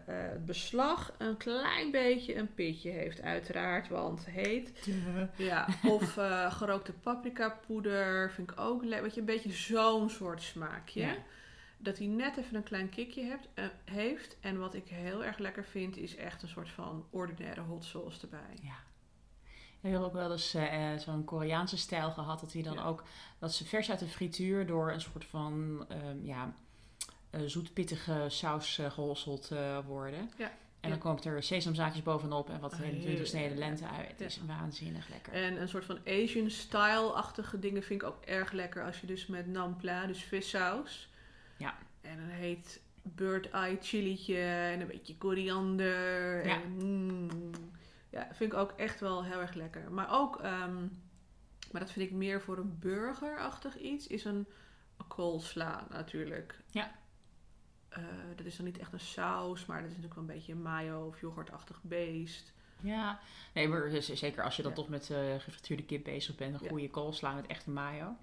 het 0.06 0.46
beslag 0.46 1.12
een 1.18 1.36
klein 1.36 1.90
beetje 1.90 2.36
een 2.36 2.54
pitje 2.54 2.90
heeft, 2.90 3.22
uiteraard, 3.22 3.88
want 3.88 4.26
heet. 4.30 4.72
Ja, 5.36 5.66
of 5.86 6.16
eh, 6.16 6.52
gerookte 6.52 6.92
paprika 6.92 7.58
poeder 7.66 8.30
vind 8.30 8.50
ik 8.50 8.60
ook 8.60 8.82
lekker. 8.84 9.02
Weet 9.02 9.14
je, 9.14 9.20
een 9.20 9.26
beetje 9.26 9.52
zo'n 9.52 10.10
soort 10.10 10.42
smaakje. 10.42 11.00
Ja. 11.00 11.14
Dat 11.82 11.98
hij 11.98 12.06
net 12.06 12.36
even 12.36 12.56
een 12.56 12.62
klein 12.62 12.88
kickje 12.88 13.22
hebt, 13.24 13.48
eh, 13.54 13.64
heeft. 13.84 14.36
En 14.40 14.58
wat 14.58 14.74
ik 14.74 14.88
heel 14.88 15.24
erg 15.24 15.38
lekker 15.38 15.64
vind, 15.64 15.96
is 15.96 16.16
echt 16.16 16.42
een 16.42 16.48
soort 16.48 16.68
van 16.70 17.06
ordinaire 17.10 17.60
hot 17.60 17.84
sauce 17.84 18.20
erbij. 18.22 18.56
Ja. 18.62 18.76
Ik 19.80 19.92
heb 19.92 20.00
ook 20.00 20.12
wel 20.12 20.32
eens 20.32 20.54
eh, 20.54 20.92
eh, 20.92 20.98
zo'n 20.98 21.24
Koreaanse 21.24 21.76
stijl 21.76 22.10
gehad, 22.10 22.40
dat 22.40 22.50
die 22.52 22.62
dan 22.62 22.74
Ja. 22.74 22.84
ook, 22.84 23.04
dat 23.38 23.54
ze 23.54 23.64
vers 23.64 23.90
uit 23.90 23.98
de 23.98 24.06
frituur 24.08 24.66
door 24.66 24.92
een 24.92 25.00
soort 25.00 25.24
van, 25.24 25.84
ehm, 25.88 26.24
ja, 26.24 26.54
zoetpittige 27.46 28.24
saus 28.28 28.78
eh, 28.78 28.90
gehosseld 28.90 29.50
eh, 29.50 29.78
worden. 29.86 30.30
Ja. 30.38 30.52
En 30.80 30.90
dan 30.90 30.98
komt 30.98 31.24
er 31.24 31.42
sesamzaadjes 31.42 32.02
bovenop 32.02 32.50
en 32.50 32.60
wat 32.60 32.72
21 32.72 33.04
heerlijk. 33.04 33.26
sneden 33.28 33.58
lente 33.58 33.86
uit. 33.88 34.08
Het 34.08 34.18
Ja. 34.18 34.24
is 34.26 34.40
waanzinnig 34.46 35.08
lekker. 35.08 35.32
En 35.32 35.60
een 35.60 35.68
soort 35.68 35.84
van 35.84 35.98
Asian 36.06 36.50
style-achtige 36.50 37.58
dingen 37.58 37.82
vind 37.82 38.02
ik 38.02 38.08
ook 38.08 38.22
erg 38.24 38.52
lekker. 38.52 38.84
Als 38.84 39.00
je 39.00 39.06
dus 39.06 39.26
met 39.26 39.46
nampla, 39.46 40.06
dus 40.06 40.22
vissaus. 40.24 41.10
Ja. 41.56 41.78
En 42.00 42.18
een 42.18 42.28
heet 42.30 42.80
bird 43.02 43.50
eye 43.50 43.78
chilietje 43.80 44.38
en 44.44 44.80
een 44.80 44.86
beetje 44.86 45.16
koriander. 45.16 46.46
Ja. 46.46 46.62
En, 46.62 46.70
mm, 46.76 47.50
ja, 48.10 48.28
vind 48.32 48.52
ik 48.52 48.58
ook 48.58 48.70
echt 48.76 49.00
wel 49.00 49.24
heel 49.24 49.40
erg 49.40 49.54
lekker. 49.54 49.92
Maar 49.92 50.20
ook, 50.20 50.40
ehm, 50.40 50.80
maar 51.72 51.80
dat 51.80 51.90
vind 51.92 52.10
ik 52.10 52.16
meer 52.16 52.40
voor 52.40 52.58
een 52.58 52.78
burgerachtig 52.78 53.78
iets, 53.78 54.06
is 54.06 54.24
een 54.24 54.46
coleslaw 55.08 55.90
natuurlijk. 55.90 56.60
Ja. 56.70 56.92
Eh, 57.88 58.02
dat 58.36 58.46
is 58.46 58.56
dan 58.56 58.64
niet 58.66 58.78
echt 58.78 58.92
een 58.92 59.00
saus, 59.00 59.66
maar 59.66 59.76
dat 59.82 59.90
is 59.90 59.96
natuurlijk 59.96 60.20
wel 60.20 60.24
een 60.28 60.34
beetje 60.36 60.52
een 60.52 60.62
mayo 60.62 61.06
of 61.06 61.20
yoghurtachtig 61.20 61.80
beest. 61.82 62.52
Ja, 62.80 63.20
nee, 63.54 63.68
maar 63.68 63.90
dus 63.90 64.12
zeker 64.12 64.44
als 64.44 64.56
je 64.56 64.62
dan 64.62 64.70
Ja. 64.70 64.76
toch 64.76 64.88
met 64.88 65.10
eh 65.10 65.34
gefrituurde 65.38 65.84
kip 65.84 66.04
bezig 66.04 66.34
bent, 66.34 66.54
een 66.54 66.60
Ja. 66.62 66.68
goede 66.68 66.90
koolsla 66.90 67.34
met 67.34 67.46
echte 67.46 67.70
mayo. 67.70 68.16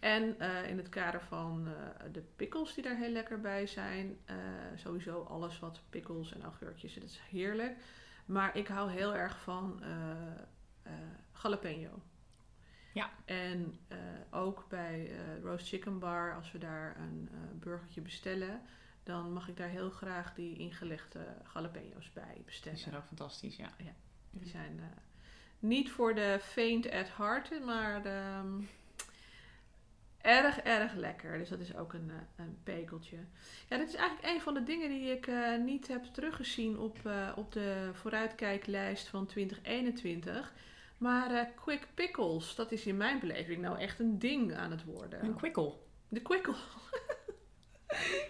En 0.00 0.38
eh, 0.38 0.68
in 0.68 0.76
het 0.76 0.88
kader 0.88 1.20
van 1.22 1.66
eh, 1.68 1.72
de 2.12 2.22
pickles 2.36 2.74
die 2.74 2.84
daar 2.84 2.96
heel 2.96 3.10
lekker 3.10 3.40
bij 3.40 3.66
zijn. 3.66 4.18
eh, 4.24 4.36
sowieso 4.74 5.22
alles 5.22 5.58
wat 5.58 5.80
pickles 5.90 6.32
en 6.32 6.42
augurkjes, 6.42 6.94
dat 6.94 7.02
is 7.02 7.20
heerlijk. 7.30 7.76
Maar 8.24 8.56
ik 8.56 8.68
hou 8.68 8.90
heel 8.90 9.14
erg 9.14 9.40
van 9.40 9.82
jalapeno. 11.42 12.02
Ja. 12.92 13.10
En 13.24 13.78
ook 14.30 14.66
bij 14.68 15.10
Roast 15.42 15.68
Chicken 15.68 15.98
Bar, 15.98 16.34
als 16.34 16.52
we 16.52 16.58
daar 16.58 16.96
een 16.96 17.28
burgertje 17.58 18.00
bestellen, 18.00 18.62
dan 19.02 19.32
mag 19.32 19.48
ik 19.48 19.56
daar 19.56 19.68
heel 19.68 19.90
graag 19.90 20.34
die 20.34 20.58
ingelegde 20.58 21.26
jalapeno's 21.54 22.12
bij 22.12 22.32
Die 22.34 22.42
bestellen. 22.44 22.78
zijn 22.78 22.96
ook 22.96 23.06
fantastisch, 23.06 23.56
ja. 23.56 23.70
Die 24.30 24.48
zijn 24.48 24.80
niet 25.58 25.90
voor 25.90 26.14
de 26.14 26.38
faint 26.40 26.90
at 26.90 27.16
heart, 27.16 27.64
maar 27.64 28.04
ehm, 28.04 28.62
erg, 30.20 30.58
erg 30.60 30.94
lekker. 30.94 31.38
Dus 31.38 31.48
dat 31.48 31.60
is 31.60 31.76
ook 31.76 31.92
een, 31.92 32.10
eh, 32.10 32.44
een 32.44 32.58
pekeltje. 32.64 33.16
Ja, 33.68 33.76
dit 33.76 33.88
is 33.88 33.94
eigenlijk 33.94 34.34
een 34.34 34.40
van 34.40 34.54
de 34.54 34.62
dingen 34.62 34.88
die 34.88 35.10
ik 35.10 35.26
eh, 35.26 35.56
niet 35.56 35.88
heb 35.88 36.04
teruggezien 36.04 36.78
op, 36.78 36.98
eh, 37.04 37.32
op 37.36 37.52
de 37.52 37.90
vooruitkijklijst 37.92 39.08
van 39.08 39.26
2021. 39.26 40.52
Maar 40.98 41.50
quick 41.54 41.86
pickles, 41.94 42.54
dat 42.54 42.72
is 42.72 42.86
in 42.86 42.96
mijn 42.96 43.18
beleving 43.18 43.60
nou 43.60 43.78
echt 43.78 43.98
een 43.98 44.18
ding 44.18 44.54
aan 44.54 44.70
het 44.70 44.84
worden. 44.84 45.24
Een 45.24 45.36
quickel. 45.36 45.86
De 46.08 46.20
quickle. 46.20 46.54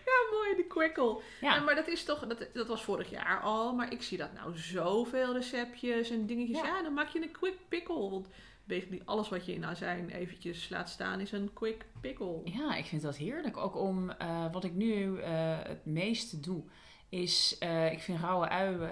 ja, 0.08 0.18
mooi, 0.30 0.56
de 0.56 0.64
quickle. 0.68 1.20
Ja, 1.40 1.54
Ja, 1.54 1.60
maar 1.60 1.74
dat 1.74 1.88
is 1.88 2.04
toch, 2.04 2.26
dat, 2.26 2.48
dat 2.52 2.66
was 2.66 2.84
vorig 2.84 3.10
jaar 3.10 3.40
al, 3.40 3.74
maar 3.74 3.92
ik 3.92 4.02
zie 4.02 4.18
dat 4.18 4.32
nou 4.32 4.56
zoveel 4.56 5.32
receptjes 5.32 6.10
en 6.10 6.26
dingetjes. 6.26 6.58
Ja. 6.60 6.66
Ja, 6.66 6.82
dan 6.82 6.94
maak 6.94 7.08
je 7.08 7.22
een 7.22 7.32
quick 7.32 7.56
pickle. 7.68 8.10
Want 8.10 8.28
basically 8.70 9.02
alles 9.04 9.28
wat 9.28 9.46
je 9.46 9.54
in 9.54 9.64
azijn 9.64 10.10
eventjes 10.10 10.68
laat 10.68 10.88
staan 10.88 11.20
is 11.20 11.32
een 11.32 11.52
quick 11.52 11.86
pickle. 12.00 12.40
ja, 12.44 12.76
ik 12.76 12.84
vind 12.84 13.02
dat 13.02 13.16
heerlijk. 13.16 13.56
Ook 13.56 13.76
om, 13.76 14.10
eh, 14.10 14.52
wat 14.52 14.64
ik 14.64 14.74
nu 14.74 15.18
eh, 15.18 15.58
het 15.62 15.84
meeste 15.84 16.40
doe, 16.40 16.62
is, 17.10 17.56
eh, 17.58 17.92
ik 17.92 18.00
vind 18.00 18.20
rauwe 18.20 18.48
ui, 18.48 18.80
eh, 18.80 18.88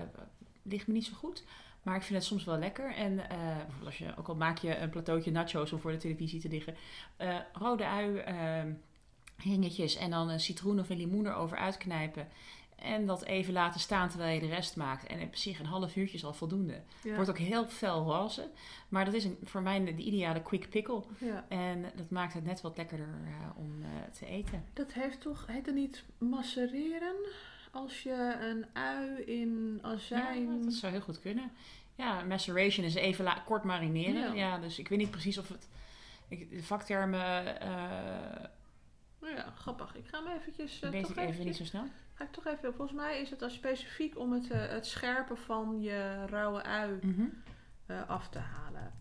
ligt 0.63 0.87
me 0.87 0.93
niet 0.93 1.05
zo 1.07 1.15
goed. 1.15 1.45
Maar 1.83 1.97
ik 1.97 2.03
vind 2.03 2.19
het 2.19 2.29
soms 2.29 2.45
wel 2.45 2.59
lekker. 2.59 2.95
En 2.95 3.17
bijvoorbeeld 3.17 3.85
als 3.85 3.99
je, 3.99 4.17
ook 4.19 4.29
al 4.29 4.35
maak 4.35 4.59
je 4.59 4.77
een 4.77 4.91
plateautje 4.91 5.31
nachos 5.31 5.73
om 5.73 5.81
voor 5.81 5.91
de 5.91 5.97
televisie 5.97 6.41
te 6.41 6.49
liggen. 6.49 6.77
rode 7.53 7.87
ui, 7.87 8.17
eh, 8.17 8.63
ringetjes 9.37 9.97
en 9.97 10.11
dan 10.11 10.29
een 10.29 10.41
citroen 10.41 10.81
of 10.81 10.89
een 10.89 10.97
limoen 10.97 11.27
erover 11.27 11.57
uitknijpen. 11.57 12.29
En 12.79 13.07
dat 13.07 13.25
even 13.25 13.53
laten 13.53 13.81
staan 13.81 14.09
terwijl 14.09 14.35
je 14.35 14.41
de 14.41 14.55
rest 14.55 14.77
maakt. 14.77 15.07
En 15.07 15.23
op 15.23 15.37
zich 15.37 15.59
een 15.59 15.67
half 15.67 15.97
uurtje 15.97 16.17
is 16.17 16.25
al 16.25 16.33
voldoende. 16.35 16.81
Ja. 17.03 17.15
Wordt 17.15 17.31
ook 17.31 17.39
heel 17.39 17.67
fel 17.67 18.05
roze. 18.05 18.51
Maar 18.89 19.05
dat 19.05 19.15
is 19.15 19.25
een, 19.25 19.39
voor 19.45 19.63
mij 19.63 19.85
de 19.85 20.03
ideale 20.03 20.43
quick 20.43 20.71
pickle. 20.71 21.03
ja. 21.19 21.45
En 21.49 21.85
dat 21.95 22.11
maakt 22.11 22.33
het 22.35 22.45
net 22.45 22.61
wat 22.61 22.77
lekkerder 22.77 23.19
eh, 23.27 23.59
om 23.59 23.83
eh, 23.83 23.89
te 24.13 24.27
eten. 24.27 24.65
Dat 24.73 24.93
heeft 24.93 25.21
toch, 25.21 25.47
heet 25.47 25.67
het 25.67 25.75
niet 25.75 26.05
macereren? 26.19 27.15
Als 27.73 28.03
je 28.03 28.37
een 28.41 28.67
ui 28.73 29.23
in 29.23 29.79
azijn... 29.83 30.59
Ja, 30.59 30.65
dat 30.65 30.73
zou 30.73 30.93
heel 30.93 31.01
goed 31.01 31.21
kunnen. 31.21 31.51
Ja, 31.95 32.23
maceration 32.23 32.87
is 32.87 32.95
even 32.95 33.25
la- 33.25 33.43
kort 33.47 33.65
marineren. 33.65 34.23
Ja. 34.23 34.33
Ja. 34.33 34.59
dus 34.59 34.79
ik 34.79 34.89
weet 34.89 34.99
niet 34.99 35.11
precies 35.11 35.39
of 35.39 35.49
het... 35.49 35.69
Ik, 36.29 36.51
de 36.51 36.63
vaktermen 36.63 37.45
Nou 39.21 39.35
ja, 39.35 39.53
grappig. 39.57 39.95
Ik 39.95 40.07
ga 40.07 40.23
hem 40.25 40.37
eventjes... 40.39 40.79
weet 40.79 41.03
toch 41.03 41.11
ik 41.11 41.29
even 41.29 41.45
niet 41.45 41.57
zo 41.57 41.65
snel. 41.65 41.85
Ga 42.19 42.25
ik 42.25 42.33
toch 42.33 42.47
even... 42.47 42.75
Volgens 42.75 42.97
mij 42.99 43.21
is 43.21 43.31
het 43.31 43.39
dan 43.39 43.51
specifiek 43.51 44.19
om 44.19 44.33
het, 44.33 44.51
eh, 44.51 44.67
het 44.69 44.87
scherpen 44.87 45.37
van 45.39 45.81
je 45.81 46.27
rauwe 46.27 46.63
ui 46.63 46.99
Mhm. 47.03 47.25
eh, 47.87 48.09
af 48.09 48.29
te 48.29 48.39
halen. 48.39 48.93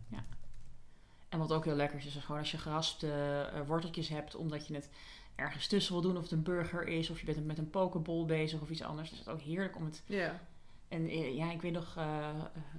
En 1.30 1.39
wat 1.39 1.51
ook 1.51 1.65
heel 1.65 1.76
lekker 1.76 1.97
is, 1.97 2.05
is 2.05 2.24
gewoon 2.24 2.39
als 2.39 2.51
je 2.51 2.57
geraspte 2.57 3.11
eh, 3.53 3.61
worteltjes 3.68 4.09
hebt, 4.09 4.36
omdat 4.36 4.68
je 4.68 4.74
het 4.74 4.89
ergens 5.36 5.68
tussen 5.68 5.93
wil 5.93 6.01
doen, 6.01 6.15
of 6.18 6.22
het 6.22 6.32
een 6.32 6.43
burger 6.43 6.88
is, 6.88 7.09
of 7.09 7.20
je 7.20 7.26
bent 7.26 7.45
met 7.45 7.57
een 7.57 7.70
pokeball 7.70 8.26
bezig 8.26 8.61
of 8.61 8.70
iets 8.70 8.84
anders. 8.84 9.09
Dus 9.09 9.18
het 9.20 9.28
is 9.28 9.34
ook 9.34 9.41
heerlijk 9.41 9.76
om 9.76 9.86
het. 9.86 10.03
Ja. 10.05 10.39
En 10.88 11.07
ja, 11.36 11.51
ik 11.51 11.61
weet 11.61 11.72
nog 11.72 11.97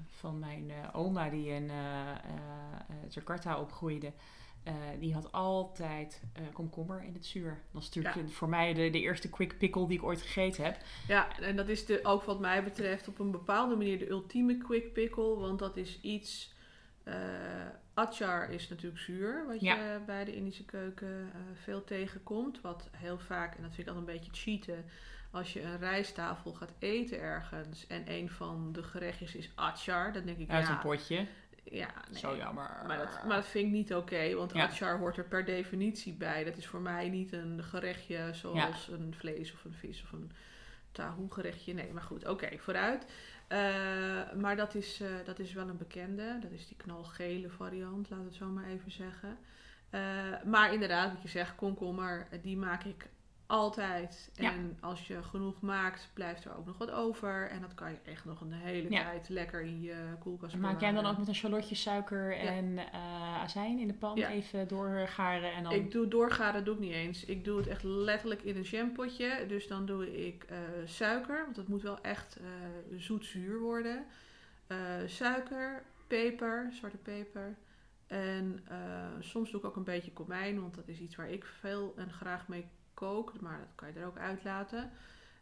van 0.06 0.38
mijn 0.38 0.72
oma 0.92 1.28
die 1.28 1.48
in 1.48 1.70
eh, 1.70 1.76
Jakarta 3.08 3.60
opgroeide. 3.60 4.12
Eh, 4.62 4.74
die 4.98 5.14
had 5.14 5.32
altijd 5.32 6.22
eh, 6.32 6.42
komkommer 6.52 7.02
in 7.04 7.14
het 7.14 7.26
zuur. 7.26 7.58
Dat 7.72 7.82
is 7.82 7.90
natuurlijk 7.92 8.32
voor 8.32 8.48
mij 8.48 8.74
de, 8.74 8.90
de 8.90 9.00
eerste 9.00 9.30
quick 9.30 9.58
pickle 9.58 9.86
die 9.88 9.98
ik 9.98 10.04
ooit 10.04 10.22
gegeten 10.22 10.64
heb. 10.64 10.76
Ja, 11.08 11.38
en 11.40 11.56
dat 11.56 11.68
is 11.68 11.86
de, 11.86 12.00
ook 12.02 12.22
wat 12.22 12.40
mij 12.40 12.64
betreft 12.64 13.08
op 13.08 13.18
een 13.18 13.30
bepaalde 13.30 13.76
manier 13.76 13.98
de 13.98 14.08
ultieme 14.08 14.58
quick 14.58 14.92
pickle. 14.92 15.36
Want 15.36 15.58
dat 15.58 15.76
is 15.76 16.00
iets... 16.00 16.54
eh 17.04 17.14
achar 17.94 18.50
is 18.50 18.68
natuurlijk 18.68 19.02
zuur, 19.02 19.46
wat 19.46 19.60
Ja. 19.60 19.74
je 19.74 20.00
bij 20.06 20.24
de 20.24 20.34
Indische 20.36 20.64
keuken 20.64 21.30
veel 21.54 21.84
tegenkomt. 21.84 22.60
Wat 22.60 22.90
heel 22.96 23.18
vaak, 23.18 23.54
en 23.56 23.62
dat 23.62 23.74
vind 23.74 23.88
ik 23.88 23.94
altijd 23.94 24.08
een 24.08 24.14
beetje 24.20 24.32
cheaten... 24.40 24.84
Als 25.30 25.52
je 25.52 25.62
een 25.62 25.78
rijsttafel 25.78 26.52
gaat 26.52 26.72
eten 26.78 27.20
ergens 27.20 27.86
en 27.86 28.02
een 28.12 28.30
van 28.30 28.72
de 28.72 28.82
gerechtjes 28.82 29.34
is 29.34 29.50
achar, 29.54 30.12
dan 30.12 30.24
denk 30.24 30.38
ik, 30.38 30.50
Uit 30.50 30.66
ja, 30.66 30.72
een 30.72 30.78
potje. 30.78 31.26
Ja 31.70 31.90
nee. 32.10 32.18
Zo 32.20 32.36
jammer. 32.36 32.70
Maar 32.86 32.98
dat, 32.98 33.24
maar 33.26 33.36
dat 33.36 33.46
vind 33.46 33.66
ik 33.66 33.72
niet 33.72 33.94
oké, 33.94 34.34
want 34.34 34.52
Ja. 34.52 34.64
achar 34.64 34.98
hoort 34.98 35.16
er 35.16 35.24
per 35.24 35.44
definitie 35.44 36.12
bij. 36.12 36.44
Dat 36.44 36.56
is 36.56 36.66
voor 36.66 36.80
mij 36.80 37.08
niet 37.08 37.32
een 37.32 37.62
gerechtje 37.64 38.30
zoals 38.32 38.88
een 38.88 39.14
vlees 39.18 39.52
of 39.52 39.64
een 39.64 39.72
vis 39.74 40.02
of 40.02 40.12
een 40.12 40.30
tahoe 40.92 41.32
gerechtje. 41.32 41.74
Nee, 41.74 41.92
maar 41.92 42.02
goed, 42.02 42.26
oké, 42.28 42.58
vooruit. 42.58 43.06
Eh, 43.48 43.58
maar 44.36 44.56
dat 44.56 44.74
is, 44.74 45.00
eh, 45.00 45.08
dat 45.24 45.38
is 45.38 45.52
wel 45.52 45.68
een 45.68 45.76
bekende. 45.76 46.38
Dat 46.40 46.50
is 46.50 46.66
die 46.66 46.76
knalgele 46.76 47.50
variant, 47.50 48.10
laat 48.10 48.24
het 48.24 48.34
zo 48.34 48.46
maar 48.46 48.66
even 48.66 48.90
zeggen. 48.90 49.38
Eh, 49.90 50.00
maar 50.44 50.72
inderdaad, 50.72 51.12
wat 51.12 51.22
je 51.22 51.28
zegt, 51.28 51.54
komkommer, 51.54 52.28
die 52.42 52.56
maak 52.56 52.84
ik 52.84 53.08
altijd. 53.48 54.30
Ja. 54.34 54.52
En 54.52 54.76
als 54.80 55.06
je 55.06 55.22
genoeg 55.22 55.60
maakt, 55.60 56.10
blijft 56.12 56.44
er 56.44 56.56
ook 56.56 56.66
nog 56.66 56.78
wat 56.78 56.90
over. 56.90 57.50
En 57.50 57.60
dat 57.60 57.74
kan 57.74 57.90
je 57.90 57.98
echt 58.04 58.24
nog 58.24 58.40
een 58.40 58.52
hele 58.52 58.90
Ja. 58.90 59.02
tijd 59.02 59.28
lekker 59.28 59.60
in 59.60 59.82
je 59.82 60.14
koelkast 60.18 60.56
Maak 60.56 60.80
jij 60.80 60.92
dan 60.92 61.06
ook 61.06 61.18
met 61.18 61.28
een 61.28 61.34
shallotje 61.34 61.74
suiker 61.74 62.36
en 62.36 62.78
eh, 62.78 63.42
azijn 63.42 63.78
in 63.78 63.86
de 63.86 63.94
pan 63.94 64.16
even 64.16 64.68
doorgaren 64.68 65.52
en 65.52 65.62
dan... 65.62 65.72
Ik 65.72 65.90
doe 65.90 66.08
doorgaren 66.08 66.64
doe 66.64 66.74
ik 66.74 66.80
niet 66.80 66.92
eens. 66.92 67.24
Ik 67.24 67.44
doe 67.44 67.56
het 67.56 67.66
echt 67.66 67.82
letterlijk 67.82 68.42
in 68.42 68.56
een 68.56 68.62
jampotje. 68.62 69.44
Dus 69.48 69.68
dan 69.68 69.86
doe 69.86 70.26
ik 70.26 70.44
eh, 70.44 70.58
suiker, 70.84 71.44
want 71.44 71.56
het 71.56 71.68
moet 71.68 71.82
wel 71.82 72.00
echt 72.00 72.36
eh 72.36 72.44
zoet-zuur 72.98 73.58
worden. 73.58 74.04
Suiker, 75.06 75.82
peper, 76.06 76.68
zwarte 76.72 76.96
peper. 76.96 77.56
En 78.06 78.64
soms 79.20 79.50
doe 79.50 79.60
ik 79.60 79.66
ook 79.66 79.76
een 79.76 79.84
beetje 79.84 80.12
komijn, 80.12 80.60
want 80.60 80.74
dat 80.74 80.88
is 80.88 80.98
iets 81.00 81.16
waar 81.16 81.30
ik 81.30 81.44
veel 81.44 81.94
en 81.96 82.12
graag 82.12 82.48
mee 82.48 82.66
kook. 82.98 83.40
Maar 83.40 83.58
dat 83.58 83.74
kan 83.74 83.92
je 83.92 84.00
er 84.00 84.06
ook 84.06 84.18
uitlaten. 84.18 84.90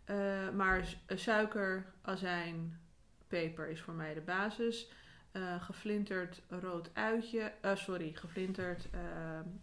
Eh, 0.05 0.51
maar 0.51 0.95
eh, 1.07 1.17
suiker, 1.17 1.87
azijn, 2.03 2.81
peper 3.29 3.69
is 3.69 3.81
voor 3.81 3.95
mij 3.95 4.15
de 4.15 4.21
basis. 4.21 4.89
Eh 5.33 5.63
geflinterd 5.63 6.43
rood 6.49 6.91
uitje. 6.93 7.53
sorry, 7.75 8.13
geflinterd? 8.15 8.89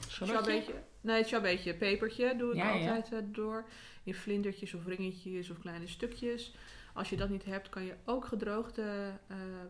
Chabeetje. 0.07 0.73
Nee, 1.01 1.23
het. 1.23 1.73
Pepertje 1.73 2.35
doe 2.35 2.51
ik 2.51 2.55
Ja, 2.55 2.95
altijd 2.95 3.33
door. 3.33 3.65
In 4.03 4.13
vlindertjes 4.13 4.73
of 4.73 4.85
ringetjes 4.85 5.49
of 5.49 5.59
kleine 5.59 5.87
stukjes. 5.87 6.55
Als 6.93 7.09
je 7.09 7.15
dat 7.15 7.29
niet 7.29 7.45
hebt, 7.45 7.69
kan 7.69 7.83
je 7.83 7.95
ook 8.05 8.25
gedroogde 8.25 9.11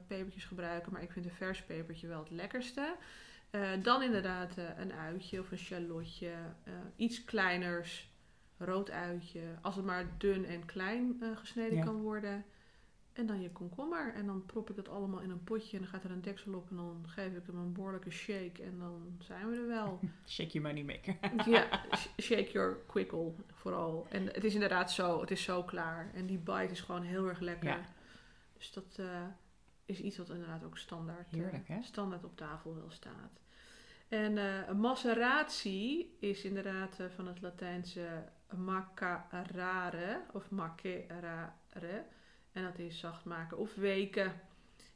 pepertjes 0.08 0.46
gebruiken. 0.46 0.92
Maar 0.92 1.02
ik 1.02 1.12
vind 1.12 1.26
een 1.26 1.32
vers 1.32 1.64
pepertje 1.64 2.08
wel 2.08 2.20
het 2.20 2.32
lekkerste. 2.32 2.96
Dan 3.82 4.04
inderdaad 4.04 4.58
een 4.78 4.94
uitje 4.94 5.40
of 5.40 5.52
een 5.52 5.58
shallotje. 5.58 6.32
iets 6.96 7.24
kleiners. 7.24 8.13
Rood 8.66 8.92
uitje. 8.92 9.42
Als 9.62 9.76
het 9.76 9.86
maar 9.86 10.06
dun 10.18 10.46
en 10.46 10.66
klein 10.66 11.18
eh, 11.22 11.28
gesneden 11.38 11.78
Ja. 11.78 11.84
kan 11.84 12.02
worden. 12.02 12.46
En 13.14 13.26
dan 13.26 13.42
je 13.42 13.52
komkommer. 13.52 14.14
En 14.14 14.26
dan 14.26 14.46
prop 14.46 14.70
ik 14.70 14.76
dat 14.76 14.90
allemaal 14.90 15.20
in 15.20 15.30
een 15.30 15.44
potje. 15.44 15.78
En 15.78 15.84
dan 15.84 15.92
gaat 15.92 16.04
er 16.04 16.12
een 16.12 16.22
deksel 16.22 16.54
op. 16.54 16.70
En 16.70 16.76
dan 16.76 17.04
geef 17.08 17.34
ik 17.34 17.46
hem 17.46 17.56
een 17.58 17.74
behoorlijke 17.74 18.12
shake. 18.12 18.64
En 18.64 18.78
dan 18.80 19.16
zijn 19.20 19.50
we 19.50 19.56
er 19.58 19.68
wel. 19.68 20.00
Shake 20.28 20.50
your 20.60 20.68
money 20.68 20.84
maker. 20.84 21.18
Ja, 21.54 21.82
sh- 21.92 22.08
shake 22.22 22.52
your 22.52 22.78
quickle 22.88 23.32
vooral. 23.54 24.08
En 24.10 24.26
het 24.26 24.44
is 24.44 24.54
inderdaad 24.54 24.92
zo, 24.92 25.22
het 25.22 25.32
is 25.32 25.44
zo 25.44 25.64
klaar. 25.64 26.12
En 26.14 26.26
die 26.26 26.38
bite 26.38 26.72
is 26.72 26.82
gewoon 26.82 27.02
heel 27.04 27.28
erg 27.28 27.40
lekker. 27.40 27.70
Ja. 27.70 27.82
Dus 28.58 28.72
dat 28.72 28.96
eh, 29.00 29.22
is 29.86 30.00
iets 30.00 30.18
wat 30.18 30.30
inderdaad 30.30 30.64
ook 30.64 30.78
standaard, 30.78 31.28
eh, 31.34 31.40
Heerlijk, 31.40 31.68
hè? 31.68 31.82
standaard 31.82 32.24
op 32.24 32.38
tafel 32.38 32.76
wel 32.76 32.92
staat. 32.92 33.42
En 34.08 34.38
eh 34.38 34.72
maceratie 34.74 36.18
is 36.20 36.44
inderdaad 36.44 36.98
van 37.16 37.28
het 37.28 37.42
Latijnse 37.42 38.24
macarare 38.54 40.22
of 40.32 40.50
macerare. 40.50 42.04
En 42.52 42.64
dat 42.64 42.80
is 42.80 43.00
zacht 43.00 43.26
maken 43.26 43.58
of 43.58 43.76
weken. 43.76 44.34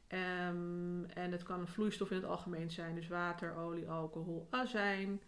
Ehm, 0.06 1.04
en 1.04 1.32
het 1.32 1.42
kan 1.42 1.60
een 1.60 1.68
vloeistof 1.68 2.10
in 2.10 2.16
het 2.16 2.24
algemeen 2.26 2.70
zijn, 2.70 2.94
dus 2.94 3.08
water, 3.08 3.56
olie, 3.56 3.88
alcohol, 3.88 4.46
azijn. 4.50 5.20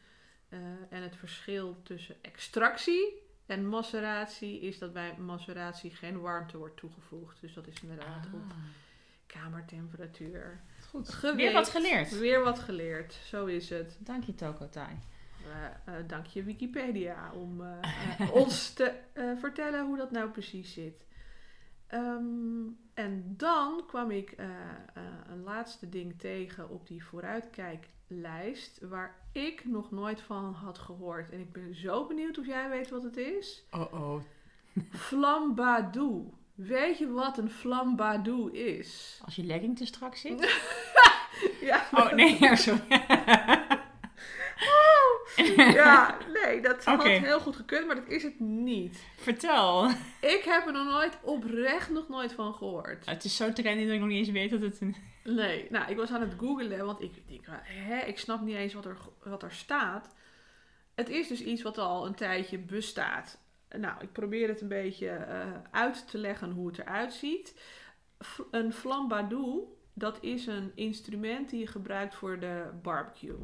Eh, 0.49 0.59
en 0.91 1.03
het 1.03 1.17
verschil 1.17 1.81
tussen 1.83 2.17
extractie 2.23 3.23
en 3.47 3.69
maceratie 3.69 4.61
is 4.61 4.79
dat 4.79 4.93
bij 4.93 5.17
maceratie 5.19 5.91
geen 5.91 6.21
warmte 6.21 6.57
wordt 6.59 6.77
toegevoegd. 6.77 7.41
Dus 7.41 7.55
dat 7.55 7.67
is 7.67 7.83
inderdaad 7.83 8.27
op 8.33 8.41
Ah, 8.51 8.57
kamertemperatuur. 9.27 10.61
goed. 10.89 11.21
Weer 11.37 11.53
wat 11.53 11.69
geleerd. 11.69 12.19
Weer 12.19 12.43
wat 12.45 12.59
geleerd, 12.59 13.13
zo 13.13 13.47
is 13.47 13.71
het. 13.71 13.97
Dank 14.01 14.25
je, 14.25 14.35
Tokotai. 14.35 14.99
Eh, 15.47 15.95
eh, 15.95 16.05
dank 16.07 16.27
je 16.27 16.43
Wikipedia 16.43 17.33
om 17.35 17.61
eh, 17.61 18.35
ons 18.35 18.71
te 18.75 18.93
vertellen 19.39 19.87
hoe 19.87 19.97
dat 19.97 20.11
nou 20.11 20.31
precies 20.31 20.73
zit. 20.73 21.07
Ehm, 21.87 22.69
en 22.95 23.35
dan 23.37 23.83
kwam 23.87 24.11
ik 24.11 24.35
een 25.27 25.43
laatste 25.43 25.89
ding 25.89 26.19
tegen 26.19 26.69
op 26.69 26.87
die 26.87 27.05
vooruitkijklijst 27.05 28.81
waar 28.81 29.17
ik 29.33 29.65
nog 29.65 29.91
nooit 29.91 30.21
van 30.21 30.53
had 30.53 30.79
gehoord. 30.79 31.31
En 31.31 31.41
ik 31.41 31.53
ben 31.53 31.75
zo 31.75 32.07
benieuwd 32.07 32.39
of 32.39 32.47
jij 32.47 32.69
weet 32.69 32.91
wat 32.91 33.03
het 33.03 33.17
is. 33.17 33.65
Oh 33.71 33.93
oh. 33.93 34.21
Flambadou. 35.09 36.33
Weet 36.55 36.99
je 36.99 37.13
wat 37.13 37.39
een 37.39 37.51
flambadou 37.51 38.53
is? 38.53 39.21
Als 39.25 39.37
je 39.37 39.45
legging 39.45 39.77
te 39.77 39.87
strak 39.87 40.15
zit. 40.15 40.49
Ja, 41.61 41.87
Oh 41.93 42.13
nee, 42.13 42.37
ja, 42.41 42.57
sorry. 42.57 43.01
ja 45.83 46.17
nee, 46.43 46.61
dat 46.61 46.85
had 46.85 46.99
Oké. 47.01 47.09
heel 47.09 47.41
goed 47.41 47.57
gekund, 47.57 47.87
maar 47.87 47.95
dat 47.97 48.09
is 48.09 48.23
het 48.23 48.41
niet. 48.41 49.05
Vertel. 49.17 49.89
Ik 50.21 50.43
heb 50.45 50.67
er 50.67 50.73
nog 50.73 50.85
nooit, 50.87 51.19
oprecht 51.23 51.91
nog 51.91 52.09
nooit 52.09 52.33
van 52.33 52.55
gehoord. 52.55 53.07
Het 53.07 53.25
is 53.25 53.37
zo 53.37 53.53
trendy 53.53 53.85
dat 53.85 53.95
ik 53.95 54.01
nog 54.01 54.09
niet 54.09 54.19
eens 54.19 54.31
weet 54.31 54.51
dat 54.51 54.61
het 54.61 54.81
een... 54.81 54.97
Nee, 55.25 55.67
nou, 55.71 55.91
ik 55.91 55.97
was 55.97 56.11
aan 56.11 56.21
het 56.21 56.35
googlen, 56.39 56.87
want 56.87 57.03
ik 57.03 57.29
denk, 57.29 57.45
hè, 57.63 57.99
ik 57.99 58.19
snap 58.19 58.41
niet 58.41 58.57
eens 58.57 58.75
wat 58.75 58.85
er, 58.85 58.97
wat 59.25 59.43
er 59.43 59.53
staat. 59.53 60.15
Het 60.95 61.09
is 61.09 61.29
dus 61.29 61.43
iets 61.43 61.63
wat 61.63 61.79
al 61.79 62.07
een 62.07 62.15
tijdje 62.15 62.59
bestaat. 62.59 63.39
Nou, 63.79 63.95
ik 64.01 64.13
probeer 64.13 64.49
het 64.49 64.61
een 64.61 64.69
beetje 64.69 65.09
eh, 65.09 65.47
uit 65.71 66.09
te 66.11 66.19
leggen 66.19 66.51
hoe 66.51 66.67
het 66.67 66.79
eruit 66.79 67.13
ziet. 67.13 67.61
F- 68.25 68.43
een 68.51 68.73
flambadou, 68.73 69.63
dat 69.93 70.19
is 70.21 70.47
een 70.47 70.73
instrument 70.75 71.51
die 71.51 71.61
je 71.61 71.67
gebruikt 71.67 72.15
voor 72.15 72.39
de 72.41 72.65
barbecue. 72.83 73.39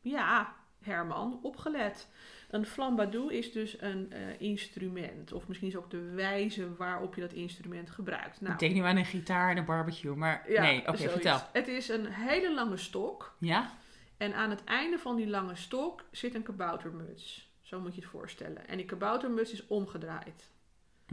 Ja, 0.00 0.54
Herman, 0.82 1.38
opgelet. 1.42 2.08
Een 2.50 2.66
flambadou 2.66 3.32
is 3.34 3.52
dus 3.52 3.80
een 3.80 4.12
eh, 4.12 4.40
instrument. 4.40 5.32
Of 5.32 5.48
misschien 5.48 5.68
is 5.68 5.76
ook 5.76 5.90
de 5.90 6.00
wijze 6.10 6.76
waarop 6.76 7.14
je 7.14 7.20
dat 7.20 7.32
instrument 7.32 7.90
gebruikt. 7.90 8.40
Nou, 8.40 8.52
Ik 8.52 8.58
denk 8.58 8.74
nu 8.74 8.80
aan 8.80 8.96
een 8.96 9.04
gitaar 9.04 9.50
en 9.50 9.56
een 9.56 9.64
barbecue, 9.64 10.14
maar 10.14 10.50
ja, 10.50 10.62
nee, 10.62 10.88
oké, 10.88 11.08
vertel. 11.08 11.40
Het 11.52 11.68
is 11.68 11.88
een 11.88 12.06
hele 12.06 12.54
lange 12.54 12.76
stok. 12.76 13.36
Ja? 13.38 13.70
En 14.16 14.34
aan 14.34 14.50
het 14.50 14.64
einde 14.64 14.98
van 14.98 15.16
die 15.16 15.28
lange 15.28 15.56
stok 15.56 16.04
zit 16.10 16.34
een 16.34 16.42
kaboutermuts. 16.42 17.50
Zo 17.62 17.80
moet 17.80 17.94
je 17.94 18.00
het 18.00 18.10
voorstellen. 18.10 18.68
En 18.68 18.76
die 18.76 18.86
kaboutermuts 18.86 19.52
is 19.52 19.66
omgedraaid. 19.66 20.50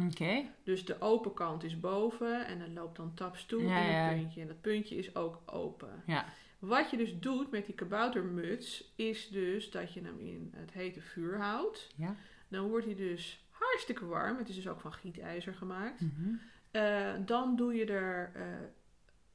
Oké. 0.09 0.43
Dus 0.63 0.85
de 0.85 1.01
open 1.01 1.33
kant 1.33 1.63
is 1.63 1.79
boven 1.79 2.45
en 2.47 2.61
er 2.61 2.69
loopt 2.69 2.97
dan 2.97 3.13
taps 3.13 3.45
toe 3.45 3.63
Ja, 3.63 3.79
in 3.79 3.91
ja. 3.91 3.97
het 3.97 4.15
puntje. 4.17 4.41
En 4.41 4.47
dat 4.47 4.61
puntje 4.61 4.95
is 4.95 5.15
ook 5.15 5.41
open. 5.45 6.03
Ja. 6.05 6.25
Wat 6.67 6.89
je 6.89 6.97
dus 6.97 7.19
doet 7.19 7.51
met 7.51 7.65
die 7.65 7.75
kaboutermuts 7.75 8.93
is 8.95 9.27
dus 9.27 9.71
dat 9.71 9.93
je 9.93 10.01
hem 10.01 10.19
in 10.19 10.53
het 10.55 10.71
hete 10.71 11.01
vuur 11.01 11.37
houdt. 11.37 11.89
Ja. 11.95 12.15
Dan 12.47 12.67
wordt 12.67 12.85
hij 12.85 12.95
dus 12.95 13.45
hartstikke 13.49 14.05
warm. 14.05 14.37
Het 14.37 14.49
is 14.49 14.55
dus 14.55 14.67
ook 14.67 14.79
van 14.79 14.93
gietijzer 14.93 15.53
gemaakt. 15.53 16.01
Mhm. 16.01 16.35
Eh, 16.71 17.13
dan 17.25 17.55
doe 17.55 17.73
je 17.73 17.85
er 17.85 18.31
eh, 18.35 18.43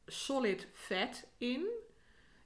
solid 0.07 0.69
vet 0.73 1.29
in. 1.39 1.67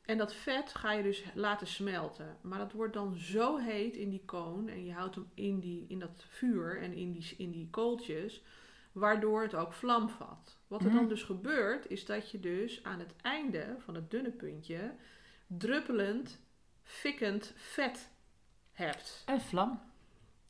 En 0.05 0.19
dat 0.19 0.35
vet 0.35 0.75
ga 0.75 0.93
je 0.93 1.03
dus 1.03 1.25
laten 1.35 1.67
smelten. 1.67 2.37
Maar 2.41 2.59
dat 2.59 2.73
wordt 2.73 2.95
dan 2.95 3.17
zo 3.17 3.57
heet 3.59 3.97
in 3.97 4.11
die 4.11 4.23
koon. 4.25 4.69
En 4.69 4.85
je 4.85 4.93
houdt 4.93 5.15
hem 5.15 5.31
in, 5.35 5.61
die, 5.61 5.85
in 5.89 5.99
dat 5.99 6.25
vuur 6.29 6.81
en 6.81 6.93
in 6.93 7.13
die, 7.13 7.35
in 7.37 7.51
die 7.51 7.69
kooltjes. 7.71 8.43
Waardoor 8.95 9.43
het 9.43 9.55
ook 9.55 9.73
vlam 9.73 10.09
vat. 10.09 10.59
Wat 10.67 10.81
er 10.85 10.91
dan 10.91 10.99
Mhm. 11.01 11.09
dus 11.09 11.23
gebeurt, 11.23 11.91
is 11.91 12.05
dat 12.07 12.31
je 12.31 12.41
dus 12.41 12.83
aan 12.85 12.99
het 12.99 13.15
einde 13.23 13.77
van 13.79 13.95
het 13.95 14.11
dunne 14.11 14.31
puntje 14.31 14.95
druppelend, 15.47 16.41
fikkend 16.83 17.53
vet 17.57 18.11
hebt 18.73 19.23
Een 19.27 19.41
vlam. 19.41 19.81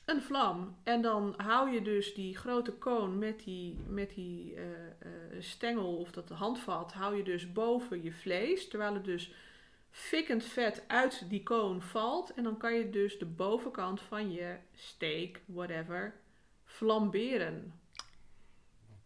een 0.05 0.23
vlam. 0.23 0.77
En 0.83 1.03
dan 1.03 1.35
hou 1.37 1.71
je 1.71 1.83
dus 1.83 2.15
die 2.15 2.37
grote 2.37 2.73
koon 2.73 3.19
met 3.19 3.45
die, 3.45 3.77
met 3.89 4.15
die 4.15 4.55
eh, 4.55 4.65
eh, 4.87 5.11
stengel 5.39 5.97
of 5.97 6.11
dat 6.11 6.29
handvat, 6.29 6.93
hou 6.93 7.17
je 7.17 7.23
dus 7.25 7.53
boven 7.53 8.03
je 8.03 8.13
vlees. 8.13 8.69
Terwijl 8.69 8.95
het 8.95 9.05
dus 9.05 9.33
fikkend 9.91 10.45
vet 10.45 10.85
uit 10.87 11.25
die 11.31 11.43
koon 11.43 11.83
valt. 11.83 12.35
En 12.35 12.43
dan 12.43 12.57
kan 12.57 12.75
je 12.75 12.91
dus 12.91 13.19
de 13.19 13.27
bovenkant 13.27 14.01
van 14.01 14.33
je 14.33 14.57
steak, 14.75 15.41
whatever, 15.47 16.15
flamberen. 16.65 17.79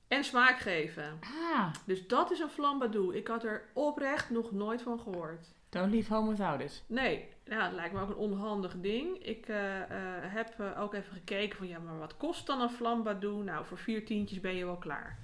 En 0.09 0.24
smaak 0.24 0.59
geven. 0.59 1.18
Ah, 1.52 1.72
Dus 1.84 2.06
dat 2.06 2.30
is 2.30 2.38
een 2.38 2.48
flambadou. 2.48 3.16
Ik 3.16 3.26
had 3.28 3.44
er 3.44 3.62
oprecht 3.72 4.30
nog 4.30 4.52
nooit 4.52 4.82
van 4.82 5.00
gehoord. 5.00 5.46
don't 5.68 5.90
leave 5.92 6.14
home 6.14 6.28
without 6.30 6.61
it. 6.61 6.84
Nee, 6.86 7.28
nou, 7.44 7.62
het 7.62 7.72
lijkt 7.72 7.94
me 7.94 8.00
ook 8.00 8.09
een 8.09 8.14
onhandig 8.16 8.74
ding. 8.80 9.24
Ik 9.24 9.48
eh, 9.48 9.80
eh, 9.82 9.88
heb 10.32 10.54
eh, 10.61 10.80
ook 10.82 10.94
even 10.94 11.12
gekeken 11.12 11.56
van 11.59 11.68
ja, 11.68 11.78
maar 11.78 11.98
wat 11.98 12.16
kost 12.16 12.46
dan 12.46 12.61
een 12.61 12.70
flambadou? 12.70 13.44
Nou, 13.44 13.64
voor 13.66 13.78
vier 13.78 14.04
tientjes 14.04 14.40
ben 14.40 14.54
je 14.54 14.64
wel 14.64 14.76
klaar. 14.76 15.18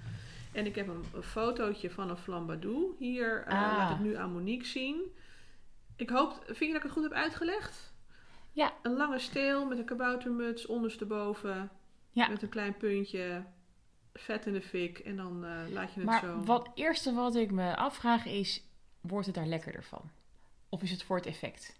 En 0.52 0.66
ik 0.66 0.74
heb 0.74 0.88
een, 0.88 1.04
een 1.14 1.22
fotootje 1.22 1.90
van 1.90 2.10
een 2.10 2.16
flambadou. 2.16 2.94
Hier 2.98 3.44
Ah. 3.48 3.52
laat 3.76 3.90
ik 3.90 3.98
nu 4.04 4.16
aan 4.16 4.32
Monique 4.32 4.66
zien. 4.66 5.00
Ik 5.96 6.10
hoop, 6.10 6.42
vind 6.46 6.58
je 6.58 6.66
dat 6.66 6.76
ik 6.76 6.82
het 6.82 6.92
goed 6.92 7.02
heb 7.02 7.12
uitgelegd? 7.12 7.92
Ja. 8.52 8.72
Een 8.82 8.96
lange 8.96 9.18
steel 9.18 9.66
met 9.66 9.78
een 9.78 9.84
kaboutermuts 9.84 10.66
ondersteboven. 10.66 11.70
Ja. 12.10 12.28
Met 12.28 12.42
een 12.42 12.48
klein 12.48 12.76
puntje. 12.76 13.44
Vet 14.14 14.46
in 14.46 14.52
de 14.52 14.62
fik. 14.62 14.98
En 14.98 15.16
dan 15.16 15.44
eh, 15.44 15.50
laat 15.72 15.92
je 15.92 16.00
het 16.00 16.08
Maar 16.08 16.20
zo. 16.20 16.40
wat 16.44 16.70
eerste 16.74 17.12
wat 17.12 17.34
ik 17.36 17.50
me 17.50 17.76
afvraag 17.76 18.26
is, 18.26 18.62
wordt 19.00 19.26
het 19.26 19.34
daar 19.34 19.46
lekkerder 19.46 19.84
van? 19.84 20.10
Of 20.68 20.82
is 20.82 20.90
het 20.90 21.02
voor 21.02 21.16
het 21.16 21.26
effect? 21.26 21.76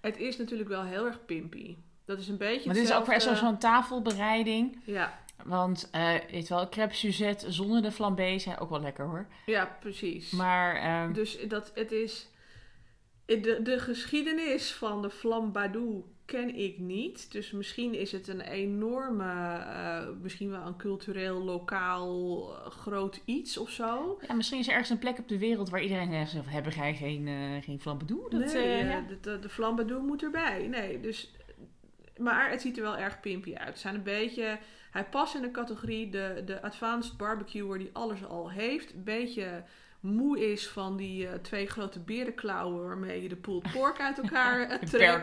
Het 0.00 0.16
is 0.16 0.36
natuurlijk 0.36 0.68
wel 0.68 0.84
heel 0.84 1.06
erg 1.06 1.24
pimpy. 1.24 1.76
Dat 2.04 2.18
is 2.18 2.28
een 2.28 2.36
beetje 2.36 2.66
Maar 2.66 2.74
dit 2.74 2.84
is 2.84 2.92
ook 2.92 3.36
zo'n 3.36 3.58
tafelbereiding. 3.58 4.78
Ja, 4.84 5.18
Want, 5.44 5.90
weet 6.30 6.48
wel, 6.48 6.68
crêpe 6.68 6.94
Suzette 6.94 7.52
zonder 7.52 7.82
de 7.82 7.92
flambé 7.92 8.38
zijn 8.38 8.58
ook 8.58 8.70
wel 8.70 8.80
lekker 8.80 9.04
hoor. 9.04 9.26
ja, 9.46 9.76
precies. 9.80 10.30
Maar, 10.30 10.76
ehm, 10.76 11.12
Dus 11.12 11.38
dat, 11.48 11.70
het 11.74 11.92
is... 11.92 12.30
De, 13.24 13.60
de 13.62 13.78
geschiedenis 13.78 14.72
van 14.72 15.02
de 15.02 15.10
flambadou 15.10 16.04
ken 16.32 16.54
ik 16.54 16.78
niet. 16.78 17.32
Dus 17.32 17.50
misschien 17.50 17.94
is 17.94 18.12
het 18.12 18.28
een 18.28 18.40
enorme... 18.40 19.58
eh, 19.58 20.08
misschien 20.22 20.50
wel 20.50 20.66
een 20.66 20.76
cultureel, 20.76 21.42
lokaal, 21.42 22.08
eh, 22.54 22.70
groot 22.70 23.20
iets 23.24 23.58
of 23.58 23.70
zo. 23.70 24.18
ja, 24.26 24.34
misschien 24.34 24.58
is 24.58 24.66
er 24.66 24.72
ergens 24.72 24.90
een 24.90 24.98
plek 24.98 25.18
op 25.18 25.28
de 25.28 25.38
wereld 25.38 25.70
waar 25.70 25.82
iedereen 25.82 26.26
zegt, 26.26 26.50
hebben 26.50 26.72
jij 26.72 26.94
geen, 26.94 27.28
eh 27.28 27.62
geen 27.62 27.80
flambedoe? 27.80 28.30
Dat, 28.30 28.52
nee, 28.52 28.84
ja. 28.84 29.00
de, 29.00 29.20
de, 29.20 29.38
de 29.38 29.48
flambadou 29.48 30.02
moet 30.02 30.22
erbij. 30.22 30.66
Nee, 30.66 31.00
dus... 31.00 31.30
Maar 32.16 32.50
het 32.50 32.60
ziet 32.60 32.76
er 32.76 32.82
wel 32.82 32.96
erg 32.96 33.20
pimpy 33.20 33.54
uit. 33.54 33.68
Het 33.68 33.78
zijn 33.78 33.94
een 33.94 34.02
beetje... 34.02 34.58
Hij 34.90 35.04
past 35.04 35.34
in 35.34 35.42
de 35.42 35.50
categorie 35.50 36.10
de, 36.10 36.42
de 36.44 36.62
advanced 36.62 37.16
barbecuer 37.16 37.78
die 37.78 37.90
alles 37.92 38.24
al 38.24 38.50
heeft. 38.50 38.94
Een 38.94 39.04
beetje 39.04 39.64
moe 40.02 40.50
is 40.52 40.68
van 40.68 40.96
die 40.96 41.26
eh, 41.28 41.34
twee 41.34 41.66
grote 41.66 42.00
berenklauwen 42.00 42.86
waarmee 42.86 43.22
je 43.22 43.28
de 43.28 43.36
pulled 43.36 43.72
pork 43.72 44.00
uit 44.00 44.18
elkaar 44.22 44.60
eh, 44.70 44.78
trekt. 44.78 45.22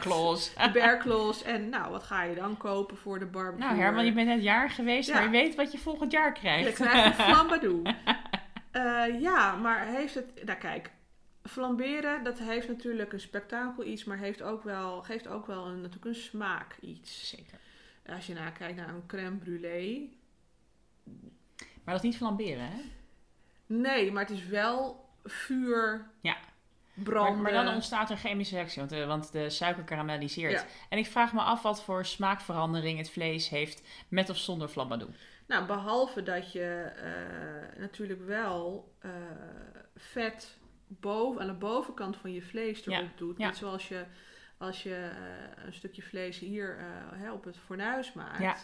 claws. 0.99 1.43
En 1.43 1.69
nou, 1.69 1.91
wat 1.91 2.03
ga 2.03 2.23
je 2.23 2.36
dan 2.36 2.57
kopen 2.57 2.97
voor 2.97 3.19
de 3.19 3.25
barbecue? 3.25 3.67
Nou 3.67 3.80
Herman, 3.80 4.05
je 4.05 4.13
bent 4.13 4.27
net 4.27 4.43
jaar 4.43 4.69
geweest, 4.69 5.07
Ja. 5.09 5.13
maar 5.13 5.23
je 5.23 5.30
weet 5.30 5.55
wat 5.55 5.71
je 5.71 5.77
volgend 5.77 6.11
jaar 6.11 6.27
Je 6.34 6.39
krijgt. 6.39 6.73
krijgt 6.73 7.05
een 7.19 7.25
flambadou. 7.25 7.82
Eh, 8.71 9.21
ja, 9.21 9.55
maar 9.55 9.86
heeft 9.88 10.13
het... 10.15 10.43
Nou 10.45 10.57
kijk, 10.59 10.91
flamberen, 11.43 12.23
dat 12.23 12.39
heeft 12.39 12.67
natuurlijk 12.67 13.13
een 13.13 13.19
spektakel 13.19 13.86
iets, 13.86 14.03
maar 14.03 14.17
heeft 14.17 14.41
ook 14.41 14.63
wel, 14.63 15.01
geeft 15.01 15.27
ook 15.27 15.47
wel 15.47 15.65
een, 15.65 15.75
natuurlijk 15.82 16.05
een 16.05 16.15
smaak 16.15 16.75
iets. 16.82 17.30
Zeker. 17.30 17.59
Als 18.05 18.27
je 18.27 18.34
nou 18.34 18.51
kijkt 18.51 18.75
naar 18.77 18.89
een 18.89 19.05
crème 19.07 19.38
brûlée. 19.38 20.17
Maar 21.84 21.93
dat 21.93 22.03
is 22.03 22.09
niet 22.09 22.17
flamberen, 22.17 22.65
hè? 22.71 22.82
Nee, 23.70 24.11
maar 24.11 24.22
het 24.28 24.32
is 24.38 24.45
wel 24.45 25.05
vuur, 25.24 26.09
Ja. 26.22 26.38
branden. 26.93 27.34
Maar, 27.41 27.53
maar 27.53 27.63
dan 27.63 27.74
ontstaat 27.74 28.09
er 28.09 28.17
chemische 28.17 28.55
reactie, 28.55 28.78
want, 28.80 28.89
de- 28.89 29.05
want 29.05 29.32
de 29.32 29.49
suiker 29.49 29.84
karamelliseert. 29.84 30.51
Ja. 30.51 30.65
En 30.89 30.97
ik 30.97 31.05
vraag 31.07 31.34
me 31.34 31.41
af 31.41 31.61
wat 31.61 31.84
voor 31.84 32.05
smaakverandering 32.05 32.97
het 32.97 33.09
vlees 33.09 33.49
heeft 33.49 33.88
met 34.07 34.30
of 34.30 34.38
zonder 34.38 34.67
flambadou. 34.67 35.09
Nou, 35.47 35.65
behalve 35.65 36.24
dat 36.24 36.51
je 36.51 36.91
eh, 36.95 37.80
natuurlijk 37.80 38.26
wel 38.26 38.93
eh, 38.99 39.11
vet 39.95 40.57
boven, 40.88 41.41
aan 41.41 41.47
de 41.47 41.53
bovenkant 41.53 42.17
van 42.17 42.34
je 42.34 42.41
vlees 42.41 42.82
erop 42.86 42.99
Ja, 43.01 43.07
doet. 43.15 43.38
ja. 43.38 43.45
Net 43.45 43.57
zoals 43.57 43.88
je 43.88 44.05
als 44.57 44.84
je 44.84 44.95
eh, 45.57 45.65
een 45.65 45.74
stukje 45.74 46.01
vlees 46.01 46.39
hier 46.39 46.78
eh, 46.78 46.86
hè, 47.20 47.32
op 47.32 47.43
het 47.43 47.57
fornuis 47.57 48.13
maakt, 48.13 48.39
Ja. 48.39 48.55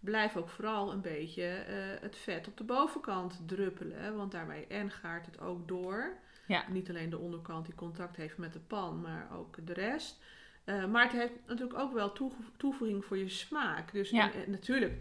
Blijf 0.00 0.36
ook 0.36 0.48
vooral 0.48 0.92
een 0.92 1.00
beetje 1.00 1.44
eh, 1.44 1.74
het 2.00 2.16
vet 2.16 2.48
op 2.48 2.56
de 2.56 2.64
bovenkant 2.64 3.40
druppelen. 3.46 4.16
Want 4.16 4.32
daarmee 4.32 4.66
en 4.66 4.90
gaart 4.90 5.26
het 5.26 5.40
ook 5.40 5.68
door. 5.68 6.16
Ja. 6.46 6.64
Niet 6.68 6.88
alleen 6.88 7.10
de 7.10 7.18
onderkant 7.18 7.66
die 7.66 7.74
contact 7.74 8.16
heeft 8.16 8.36
met 8.38 8.52
de 8.52 8.58
pan, 8.60 9.00
maar 9.00 9.28
ook 9.32 9.66
de 9.66 9.72
rest. 9.72 10.18
Eh, 10.64 10.84
maar 10.86 11.02
het 11.02 11.12
heeft 11.12 11.32
natuurlijk 11.46 11.78
ook 11.78 11.92
wel 11.92 12.12
toevoeging 12.56 13.04
voor 13.04 13.18
je 13.18 13.28
smaak. 13.28 13.92
Dus 13.92 14.10
Ja. 14.10 14.32
en- 14.32 14.44
en 14.44 14.50
natuurlijk, 14.50 14.92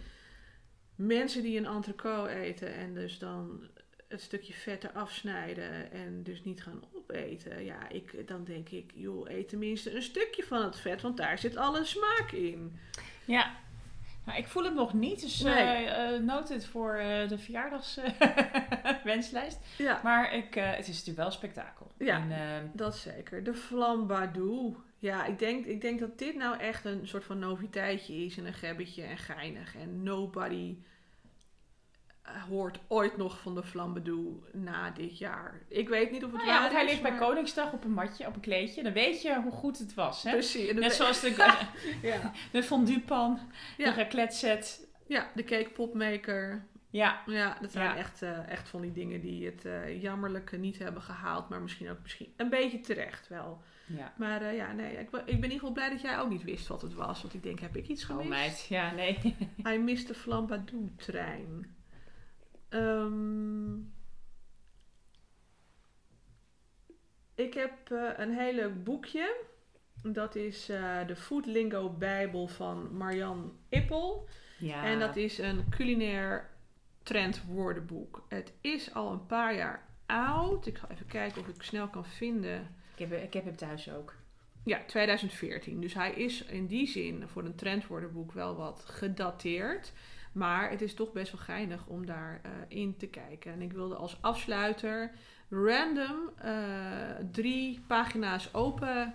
mensen 0.95 1.41
die 1.41 1.57
een 1.57 1.65
entrecote 1.65 2.29
eten 2.33 2.73
en 2.73 2.93
dus 2.93 3.19
dan 3.19 3.67
het 4.07 4.21
stukje 4.21 4.53
vet 4.53 4.83
eraf 4.83 5.11
snijden 5.11 5.91
en 5.91 6.23
dus 6.23 6.43
niet 6.43 6.63
gaan 6.63 6.83
opeten. 6.93 7.63
Ja, 7.65 7.89
ik, 7.89 8.27
dan 8.27 8.43
denk 8.43 8.69
ik, 8.69 8.91
joh, 8.95 9.29
eet 9.29 9.49
tenminste 9.49 9.95
een 9.95 10.01
stukje 10.01 10.43
van 10.43 10.63
het 10.63 10.79
vet, 10.79 11.01
want 11.01 11.17
daar 11.17 11.37
zit 11.37 11.55
alle 11.57 11.83
smaak 11.85 12.31
in. 12.31 12.79
Ja. 13.25 13.55
Nou, 14.27 14.39
ik 14.39 14.47
voel 14.47 14.63
het 14.63 14.73
nog 14.73 14.93
niet, 14.93 15.21
dus 15.21 15.41
Nee. 15.41 15.85
eh 15.85 16.15
eh, 16.15 16.21
note 16.23 16.53
het 16.53 16.65
voor 16.65 16.93
eh, 16.95 17.27
de 17.29 17.37
verjaardagswenslijst. 17.37 19.59
Ja, 19.77 19.99
maar 20.03 20.33
ik, 20.33 20.53
het 20.53 20.79
is 20.87 20.87
natuurlijk 20.87 21.17
wel 21.17 21.31
spektakel. 21.31 21.91
Ja. 21.97 22.15
En, 22.21 22.31
eh, 22.31 22.37
dat 22.73 22.95
zeker. 22.97 23.43
De 23.43 23.53
flambadou. 23.53 24.75
Ja, 24.99 25.25
ik 25.25 25.39
denk, 25.39 25.65
ik 25.65 25.81
denk 25.81 25.99
dat 25.99 26.17
dit 26.19 26.35
nou 26.35 26.57
echt 26.57 26.85
een 26.85 27.07
soort 27.07 27.23
van 27.23 27.39
noviteitje 27.39 28.25
is 28.25 28.37
en 28.37 28.45
een 28.45 28.53
gebbetje 28.53 29.03
en 29.03 29.17
geinig. 29.17 29.75
En 29.75 30.03
nobody 30.03 30.77
hoort 32.49 32.79
ooit 32.87 33.17
nog 33.17 33.39
van 33.39 33.55
de 33.55 33.63
flambadou 33.63 34.43
na 34.53 34.89
dit 34.91 35.17
jaar. 35.17 35.61
Ik 35.67 35.89
weet 35.89 36.11
niet 36.11 36.23
of 36.23 36.31
het 36.31 36.39
nou 36.41 36.51
ja, 36.53 36.57
waar 36.59 36.67
of 36.67 36.73
hij 36.73 36.83
is, 36.85 36.89
ligt 36.89 37.01
bij 37.01 37.15
Koningsdag 37.17 37.73
op 37.73 37.83
een 37.83 37.91
matje, 37.93 38.27
op 38.27 38.35
een 38.35 38.41
kleedje. 38.41 38.83
Dan 38.83 38.93
weet 38.93 39.21
je 39.21 39.41
hoe 39.41 39.51
goed 39.51 39.77
het 39.77 39.93
was. 39.93 40.23
Hè? 40.23 40.31
Precies. 40.31 40.73
Net 40.73 40.93
zoals 40.93 41.19
de, 41.21 41.29
ja. 42.01 42.31
de 42.51 42.63
fonduepan, 42.63 43.39
Ja. 43.77 43.85
de 43.91 43.95
raclette 44.01 44.35
set. 44.35 44.87
ja, 45.07 45.27
de 45.35 45.43
cake 45.43 45.69
popmaker. 45.69 46.65
Ja, 46.89 47.21
Ja, 47.25 47.57
dat 47.61 47.71
zijn 47.71 47.85
Ja. 47.89 47.95
Echt, 47.95 48.21
eh, 48.21 48.49
echt 48.49 48.69
van 48.69 48.81
die 48.81 48.91
dingen 48.91 49.21
die 49.21 49.45
het 49.45 49.65
eh, 49.65 50.01
jammerlijk 50.01 50.57
niet 50.57 50.77
hebben 50.79 51.01
gehaald. 51.01 51.49
Maar 51.49 51.61
misschien 51.61 51.89
ook 51.89 51.99
misschien 52.01 52.33
een 52.37 52.49
beetje 52.49 52.79
terecht 52.79 53.27
wel. 53.27 53.61
ja. 53.85 54.13
Maar 54.17 54.41
eh, 54.41 54.55
ja, 54.55 54.71
nee, 54.73 54.97
ik, 54.97 55.09
ben- 55.09 55.19
ik 55.19 55.25
ben 55.25 55.35
in 55.35 55.41
ieder 55.43 55.51
geval 55.59 55.71
blij 55.71 55.89
dat 55.89 56.01
jij 56.01 56.19
ook 56.19 56.29
niet 56.29 56.43
wist 56.43 56.67
wat 56.67 56.81
het 56.81 56.93
was. 56.93 57.21
Want 57.21 57.33
ik 57.33 57.43
denk, 57.43 57.59
heb 57.59 57.75
ik 57.75 57.87
iets 57.87 58.03
gemist? 58.03 58.23
Oh 58.23 58.29
meid, 58.29 58.65
ja, 58.69 58.91
nee. 58.91 59.35
Hij 59.63 59.79
mist 59.79 60.07
de 60.07 60.13
Flambadou-trein. 60.13 61.75
Ehm, 62.69 63.75
ik 67.35 67.53
heb 67.53 67.91
eh, 67.91 68.09
een 68.17 68.33
heel 68.33 68.53
leuk 68.53 68.83
boekje. 68.83 69.35
Dat 70.03 70.35
is 70.35 70.69
eh, 70.69 71.07
de 71.07 71.15
Food 71.15 71.45
Lingo 71.45 71.89
Bijbel 71.89 72.47
van 72.47 72.97
Marian 72.97 73.57
Ippel. 73.69 74.27
Ja. 74.57 74.83
En 74.83 74.99
dat 74.99 75.15
is 75.15 75.37
een 75.37 75.69
culinair 75.69 76.49
trendwoordenboek. 77.03 78.25
Het 78.29 78.53
is 78.61 78.93
al 78.93 79.11
een 79.11 79.25
paar 79.25 79.55
jaar 79.55 79.87
oud. 80.05 80.65
Ik 80.65 80.77
ga 80.77 80.89
even 80.89 81.05
kijken 81.05 81.41
of 81.41 81.47
ik 81.47 81.61
snel 81.61 81.87
kan 81.87 82.05
vinden. 82.05 82.75
ik, 82.95 83.09
heb, 83.09 83.23
ik 83.23 83.33
heb 83.33 83.45
hem 83.45 83.55
thuis 83.55 83.91
ook. 83.91 84.15
Ja, 84.63 84.83
2014. 84.87 85.81
Dus 85.81 85.93
hij 85.93 86.11
is 86.11 86.43
in 86.43 86.67
die 86.67 86.87
zin 86.87 87.27
voor 87.27 87.45
een 87.45 87.55
trendwoordenboek 87.55 88.31
wel 88.31 88.55
wat 88.55 88.83
gedateerd. 88.85 89.93
Maar 90.37 90.69
het 90.69 90.81
is 90.81 90.93
toch 90.93 91.11
best 91.11 91.31
wel 91.31 91.41
geinig 91.41 91.85
om 91.87 92.05
daarin 92.05 92.41
in 92.67 92.97
te 92.97 93.07
kijken. 93.07 93.51
En 93.53 93.61
ik 93.61 93.71
wilde 93.73 93.95
als 93.95 94.17
afsluiter 94.21 95.11
random 95.49 96.29
eh, 96.37 96.51
drie 97.31 97.83
pagina's 97.87 98.53
open 98.53 99.13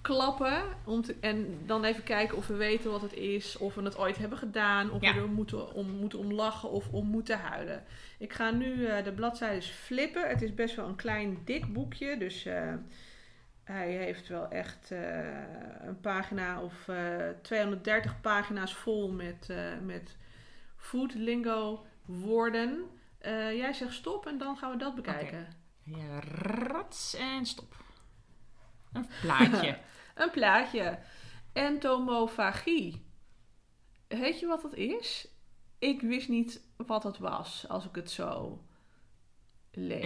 klappen. 0.00 0.62
Om 0.84 1.02
te, 1.02 1.16
en 1.20 1.58
dan 1.66 1.84
even 1.84 2.02
kijken 2.02 2.36
of 2.36 2.46
we 2.46 2.54
weten 2.54 2.90
wat 2.90 3.02
het 3.02 3.12
is. 3.14 3.56
Of 3.58 3.74
we 3.74 3.82
het 3.82 3.98
ooit 3.98 4.18
hebben 4.18 4.38
gedaan. 4.38 4.90
Of 4.90 5.02
Ja. 5.02 5.14
we 5.14 5.20
er 5.20 5.28
moeten 5.28 5.72
om, 5.74 5.90
moeten 5.90 6.18
om 6.18 6.32
lachen 6.32 6.70
of 6.70 6.88
om 6.88 7.06
moeten 7.06 7.38
huilen. 7.38 7.82
Ik 8.18 8.32
ga 8.32 8.50
nu 8.50 8.86
eh, 8.86 9.04
de 9.04 9.12
bladzijden 9.12 9.62
flippen. 9.62 10.28
Het 10.28 10.42
is 10.42 10.54
best 10.54 10.76
wel 10.76 10.88
een 10.88 10.96
klein 10.96 11.38
dik 11.44 11.72
boekje. 11.72 12.18
Dus 12.18 12.44
eh, 12.46 12.74
hij 13.64 13.90
heeft 13.92 14.28
wel 14.28 14.48
echt 14.48 14.90
eh, 14.90 15.18
een 15.86 16.00
pagina 16.00 16.62
of 16.62 16.88
eh 16.88 17.28
230 17.42 18.20
pagina's 18.20 18.74
vol 18.74 19.10
met, 19.12 19.46
eh, 19.50 19.56
met 19.84 20.16
food 20.86 21.14
lingo 21.14 21.86
woorden. 22.04 22.90
Eh, 23.18 23.56
jij 23.56 23.72
zegt 23.72 23.92
stop 23.92 24.26
en 24.26 24.38
dan 24.38 24.56
gaan 24.56 24.70
we 24.70 24.76
dat 24.76 24.94
bekijken. 24.94 25.48
Ja, 25.82 26.20
rats 26.20 27.14
en 27.14 27.46
stop. 27.46 27.76
Een 28.92 29.08
plaatje. 29.20 29.78
Een 30.14 30.30
plaatje. 30.30 30.98
Entomofagie. 31.52 33.06
Weet 34.08 34.40
je 34.40 34.46
wat 34.46 34.62
dat 34.62 34.74
is? 34.74 35.28
Ik 35.78 36.00
wist 36.00 36.28
niet 36.28 36.62
wat 36.76 37.02
het 37.02 37.18
was 37.18 37.68
als 37.68 37.84
ik 37.84 37.94
het 37.94 38.10
zo 38.10 38.65
lees. 39.76 40.02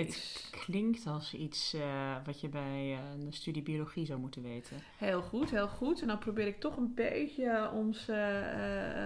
Het 0.51 0.61
klinkt 0.61 1.07
als 1.07 1.35
iets 1.35 1.75
eh, 1.75 2.17
wat 2.25 2.41
je 2.41 2.49
bij 2.49 2.99
eh, 2.99 3.21
een 3.21 3.33
studie 3.33 3.63
biologie 3.63 4.07
zou 4.07 4.21
moeten 4.21 4.43
weten. 4.43 4.77
Heel 4.97 5.23
goed, 5.23 5.51
heel 5.51 5.69
goed. 5.69 6.01
En 6.01 6.07
dan 6.07 6.19
probeer 6.19 6.47
ik 6.47 6.61
toch 6.61 6.77
een 6.77 6.95
beetje 6.95 7.71
ons 7.73 8.09
eh, 8.09 8.17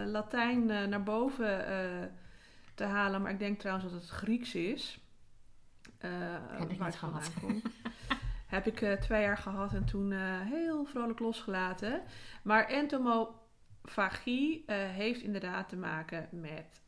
Latijn 0.07 0.67
naar 0.67 1.03
boven 1.03 1.65
te 2.75 2.85
halen. 2.85 3.23
Maar 3.23 3.31
ik 3.31 3.39
denk 3.39 3.59
trouwens 3.59 3.93
dat 3.93 4.01
het 4.01 4.11
Grieks 4.11 4.55
is. 4.55 4.99
Heb 5.99 6.71
ik 6.71 6.85
niet 6.85 6.95
gehad. 6.95 7.31
Heb 8.47 8.67
ik 8.67 9.01
twee 9.01 9.23
jaar 9.23 9.39
gehad 9.39 9.75
en 9.75 9.85
toen 9.85 10.13
heel 10.43 10.85
vrolijk 10.85 11.19
losgelaten. 11.19 12.03
Maar 12.43 12.67
entomofagie 12.67 14.65
heeft 14.73 15.23
inderdaad 15.23 15.69
te 15.69 15.77
maken 15.77 16.29
met 16.31 16.84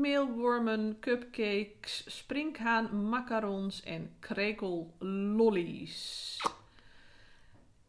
meelwormen, 0.00 0.96
cupcakes, 1.00 2.04
sprinkhaan, 2.18 3.08
macarons 3.08 3.82
en 3.82 4.10
krekellollies. 4.20 6.36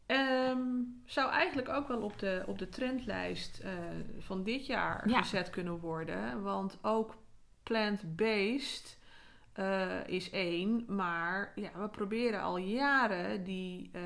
Ehm, 0.06 0.60
zou 1.06 1.32
eigenlijk 1.32 1.70
ook 1.70 1.88
wel 1.88 2.02
op 2.02 2.20
de, 2.20 2.44
op 2.48 2.60
de 2.60 2.70
trendlijst 2.70 3.60
eh, 3.60 3.72
van 4.20 4.44
dit 4.44 4.66
jaar 4.66 5.10
Ja. 5.10 5.22
gezet 5.22 5.50
kunnen 5.50 5.80
worden. 5.80 6.42
Want 6.42 6.78
ook 6.82 7.16
plant-based 7.64 9.02
eh, 9.54 10.08
is 10.08 10.30
één. 10.30 10.86
Maar 10.88 11.52
ja, 11.56 11.70
we 11.80 11.88
proberen 11.90 12.42
al 12.42 12.58
jaren 12.58 13.44
die 13.44 13.90
eh, 13.94 14.02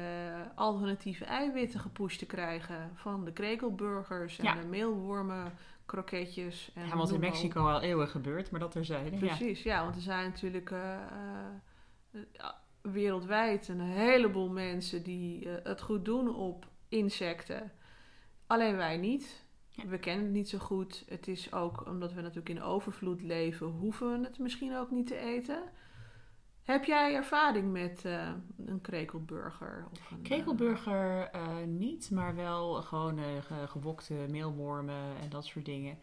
alternatieve 0.55 1.25
eiwitten 1.25 1.79
gepusht 1.79 2.19
te 2.19 2.25
krijgen. 2.25 2.91
Van 2.95 3.25
de 3.25 3.31
krekelburgers 3.33 4.37
en 4.39 4.43
Ja. 4.45 4.53
de 4.55 4.67
meelwormen, 4.67 5.53
kroketjes. 5.87 6.71
En 6.73 6.87
Ja, 6.87 6.95
want 6.95 7.09
in 7.09 7.15
op. 7.15 7.21
Mexico 7.21 7.67
al 7.67 7.81
eeuwen 7.81 8.07
gebeurt, 8.07 8.51
maar 8.51 8.59
dat 8.59 8.71
terzijde. 8.71 9.11
Ja. 9.11 9.17
Precies, 9.17 9.63
ja. 9.63 9.83
want 9.83 9.95
er 9.95 10.01
zijn 10.01 10.29
natuurlijk 10.29 10.71
eh, 10.71 10.93
eh, 12.11 12.49
wereldwijd 12.81 13.67
een 13.67 13.79
heleboel 13.79 14.49
mensen 14.49 15.03
die 15.03 15.49
eh, 15.49 15.63
het 15.63 15.81
goed 15.81 16.05
doen 16.05 16.35
op 16.35 16.67
insecten. 16.89 17.71
Alleen 18.47 18.75
wij 18.75 18.97
niet. 18.97 19.45
Ja. 19.69 19.85
We 19.85 19.99
kennen 19.99 20.25
het 20.25 20.33
niet 20.33 20.49
zo 20.49 20.57
goed. 20.57 21.05
Het 21.07 21.27
is 21.27 21.53
ook 21.53 21.85
omdat 21.85 22.13
we 22.13 22.21
natuurlijk 22.21 22.49
in 22.49 22.61
overvloed 22.61 23.21
leven, 23.21 23.67
hoeven 23.67 24.11
we 24.11 24.27
het 24.27 24.39
misschien 24.39 24.75
ook 24.75 24.91
niet 24.91 25.07
te 25.07 25.17
eten. 25.17 25.63
Heb 26.67 26.83
jij 26.85 27.15
ervaring 27.15 27.71
met 27.71 28.05
eh, 28.05 28.29
een 28.65 28.81
krekelburger? 28.81 29.87
Of 29.91 30.11
een, 30.11 30.17
eh, 30.17 30.23
Krekelburger 30.23 31.29
eh, 31.29 31.57
niet, 31.65 32.11
maar 32.11 32.35
wel 32.35 32.73
gewoon 32.81 33.19
ge- 33.41 33.67
gewokte 33.67 34.13
meelwormen 34.29 35.17
en 35.21 35.29
dat 35.29 35.45
soort 35.45 35.65
dingen. 35.65 35.97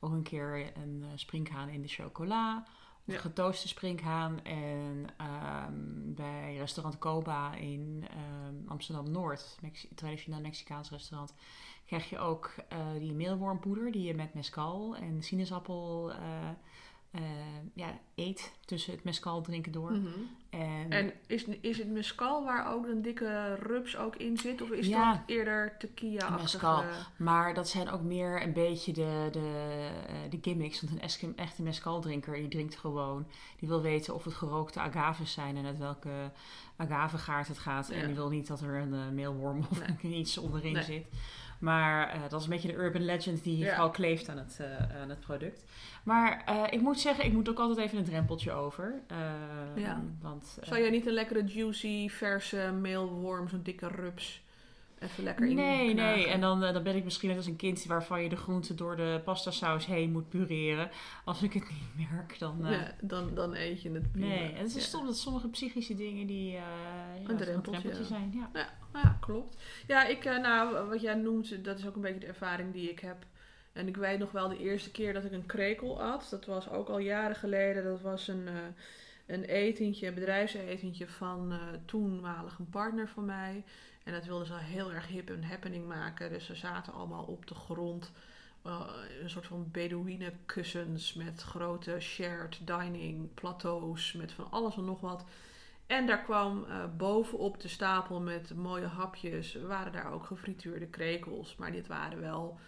Ook 0.00 0.12
een 0.12 0.22
keer 0.22 0.72
een 0.76 1.04
sprinkhaan 1.14 1.68
in 1.68 1.82
de 1.82 1.88
chocola. 1.88 2.64
Of 3.06 3.14
Ja. 3.14 3.20
getooste 3.20 3.68
sprinkhaan. 3.68 4.42
En 4.44 5.06
ehm, 5.16 5.74
bij 6.14 6.56
restaurant 6.56 6.98
Coba 6.98 7.54
in 7.54 8.04
ehm, 8.10 8.68
Amsterdam-Noord, 8.70 9.58
Mexi- 9.62 9.88
traditioneel 9.94 10.40
Mexicaans 10.40 10.90
restaurant, 10.90 11.34
krijg 11.86 12.10
je 12.10 12.18
ook 12.18 12.54
die 12.98 13.12
meelwormpoeder 13.14 13.92
die 13.92 14.02
je 14.02 14.14
met 14.14 14.34
mescal 14.34 14.96
en 14.96 15.22
sinaasappel 15.22 16.12
eh, 17.22 17.30
ja, 17.74 17.98
eet 18.14 18.52
tussen 18.64 18.92
het 18.92 19.04
mescal 19.04 19.40
drinken 19.42 19.72
door. 19.72 19.90
Mhm. 19.92 20.06
En, 20.50 20.90
En 20.90 21.12
is, 21.26 21.44
is 21.60 21.78
het 21.78 21.88
mescal 21.90 22.44
waar 22.44 22.72
ook 22.74 22.86
een 22.86 23.02
dikke 23.02 23.54
rups 23.54 23.96
ook 23.96 24.16
in 24.16 24.36
zit? 24.36 24.62
Of 24.62 24.70
is 24.70 24.86
Ja. 24.86 25.12
dat 25.12 25.20
eerder 25.26 25.76
tequila-achtige? 25.78 26.40
Mescal. 26.42 26.84
Maar 27.16 27.54
dat 27.54 27.68
zijn 27.68 27.90
ook 27.90 28.02
meer 28.02 28.42
een 28.42 28.52
beetje 28.52 28.92
de, 28.92 29.28
de, 29.32 29.50
eh, 30.08 30.14
de 30.30 30.38
gimmicks. 30.42 30.80
Want 30.80 30.92
een 30.92 31.00
eske- 31.00 31.32
echte 31.36 31.62
mescaldrinker, 31.62 32.34
die 32.34 32.48
drinkt 32.48 32.76
gewoon. 32.76 33.26
Die 33.58 33.68
wil 33.68 33.82
weten 33.82 34.14
of 34.14 34.24
het 34.24 34.34
gerookte 34.34 34.80
agaves 34.80 35.32
zijn 35.32 35.56
en 35.56 35.64
uit 35.66 35.78
welke 35.78 36.30
agavegaard 36.76 37.48
het 37.48 37.58
gaat. 37.58 37.88
Ja. 37.88 37.94
En 37.94 38.06
die 38.06 38.14
wil 38.14 38.28
niet 38.28 38.46
dat 38.46 38.60
er 38.60 38.74
een 38.74 38.94
eh, 38.94 39.08
meelworm 39.08 39.58
of 39.70 39.80
iets 40.02 40.38
onderin 40.38 40.72
Nee. 40.72 40.82
zit. 40.82 41.06
Maar 41.58 42.08
eh, 42.08 42.20
dat 42.28 42.40
is 42.40 42.46
een 42.46 42.52
beetje 42.52 42.68
de 42.68 42.74
urban 42.74 43.04
legend 43.04 43.42
die 43.42 43.56
Ja. 43.58 43.68
vooral 43.68 43.90
kleeft 43.90 44.28
aan 44.28 44.38
het, 44.38 44.58
eh, 44.60 45.00
aan 45.00 45.08
het 45.08 45.20
product. 45.20 45.64
Maar 46.02 46.42
eh, 46.46 46.62
ik 46.70 46.80
moet 46.80 47.00
zeggen, 47.00 47.24
ik 47.24 47.32
moet 47.32 47.48
ook 47.48 47.58
altijd 47.58 47.78
even 47.78 47.98
een 47.98 48.04
drempeltje 48.04 48.52
over. 48.52 48.94
Ja. 49.74 50.02
Want, 50.22 50.58
Zou 50.62 50.80
jij 50.80 50.90
niet 50.90 51.06
een 51.06 51.12
lekkere 51.12 51.44
juicy, 51.44 52.08
verse 52.08 52.72
meelworm, 52.80 53.48
zo'n 53.48 53.62
dikke 53.62 53.88
rups 53.88 54.42
even 55.00 55.24
lekker 55.24 55.46
in 55.46 55.54
Nee, 55.56 55.92
knagen. 55.94 56.16
nee. 56.18 56.26
En 56.28 56.40
dan, 56.40 56.64
eh, 56.64 56.72
dan 56.72 56.82
ben 56.82 56.96
ik 56.96 57.04
misschien 57.04 57.28
net 57.28 57.36
als 57.36 57.46
een 57.46 57.56
kind 57.56 57.84
waarvan 57.84 58.22
je 58.22 58.28
de 58.28 58.36
groenten 58.36 58.76
door 58.76 58.96
de 58.96 59.20
pastasaus 59.24 59.86
heen 59.86 60.12
moet 60.12 60.28
pureren. 60.28 60.90
Als 61.24 61.42
ik 61.42 61.52
het 61.52 61.64
niet 61.96 62.10
merk, 62.10 62.38
dan... 62.38 62.64
eh, 62.66 62.70
Ja, 62.72 62.94
dan, 63.00 63.34
dan 63.34 63.54
eet 63.54 63.82
je 63.82 63.90
het 63.90 64.12
prima. 64.12 64.26
nee, 64.26 64.52
en 64.52 64.56
het 64.62 64.66
is 64.66 64.74
Ja. 64.74 64.80
stom 64.80 65.06
dat 65.06 65.16
sommige 65.18 65.48
psychische 65.48 65.94
dingen 65.94 66.26
die 66.26 66.48
eh 66.56 66.62
ja, 67.22 67.28
Een 67.30 67.36
drempeltje. 67.36 68.04
zijn. 68.04 68.30
Ja. 68.34 68.50
Ja, 68.54 68.68
ja, 69.02 69.16
klopt. 69.20 69.56
Ja, 69.86 70.06
ik, 70.06 70.24
nou, 70.24 70.88
wat 70.88 71.00
jij 71.00 71.14
noemt, 71.14 71.64
dat 71.64 71.78
is 71.78 71.86
ook 71.86 71.94
een 71.96 72.02
beetje 72.02 72.20
de 72.20 72.26
ervaring 72.26 72.72
die 72.72 72.90
ik 72.90 73.00
heb. 73.00 73.16
En 73.72 73.88
ik 73.88 73.96
weet 73.96 74.18
nog 74.18 74.30
wel 74.32 74.48
de 74.48 74.58
eerste 74.58 74.90
keer 74.90 75.12
dat 75.12 75.24
ik 75.24 75.32
een 75.32 75.46
krekel 75.46 76.02
at. 76.02 76.26
Dat 76.30 76.46
was 76.46 76.70
ook 76.70 76.88
al 76.88 76.98
jaren 76.98 77.36
geleden. 77.36 77.84
Dat 77.84 78.00
was 78.00 78.28
een, 78.28 78.48
eh, 78.48 78.54
een 79.26 79.44
etentje, 79.44 80.06
een 80.06 80.14
bedrijfsetentje 80.14 81.06
van 81.08 81.52
eh 81.52 81.58
toenmalig 81.84 82.58
een 82.58 82.68
partner 82.70 83.08
van 83.08 83.24
mij. 83.24 83.64
En 84.08 84.14
dat 84.14 84.24
wilden 84.24 84.46
ze 84.46 84.54
heel 84.54 84.92
erg 84.92 85.06
hip 85.06 85.30
en 85.30 85.44
happening 85.44 85.86
maken. 85.86 86.30
Dus 86.30 86.46
ze 86.46 86.54
zaten 86.54 86.92
allemaal 86.92 87.24
op 87.24 87.46
de 87.46 87.54
grond. 87.54 88.12
eh, 88.62 88.80
een 89.22 89.30
soort 89.30 89.46
van 89.46 89.68
Bedouine 89.70 90.32
kussens 90.46 91.14
met 91.14 91.42
grote 91.42 91.96
shared 92.00 92.60
dining 92.64 93.34
plateaus. 93.34 94.12
Met 94.12 94.32
van 94.32 94.46
alles 94.50 94.76
en 94.76 94.84
nog 94.84 95.00
wat. 95.00 95.24
En 95.86 96.06
daar 96.06 96.22
kwam 96.22 96.64
eh, 96.64 96.76
bovenop 96.96 97.60
de 97.60 97.68
stapel 97.68 98.20
met 98.20 98.54
mooie 98.54 98.86
hapjes, 98.86 99.54
waren 99.54 99.92
daar 99.92 100.12
ook 100.12 100.24
gefrituurde 100.24 100.86
krekels. 100.86 101.56
Maar 101.56 101.72
dit 101.72 101.86
waren 101.86 102.20
wel 102.20 102.58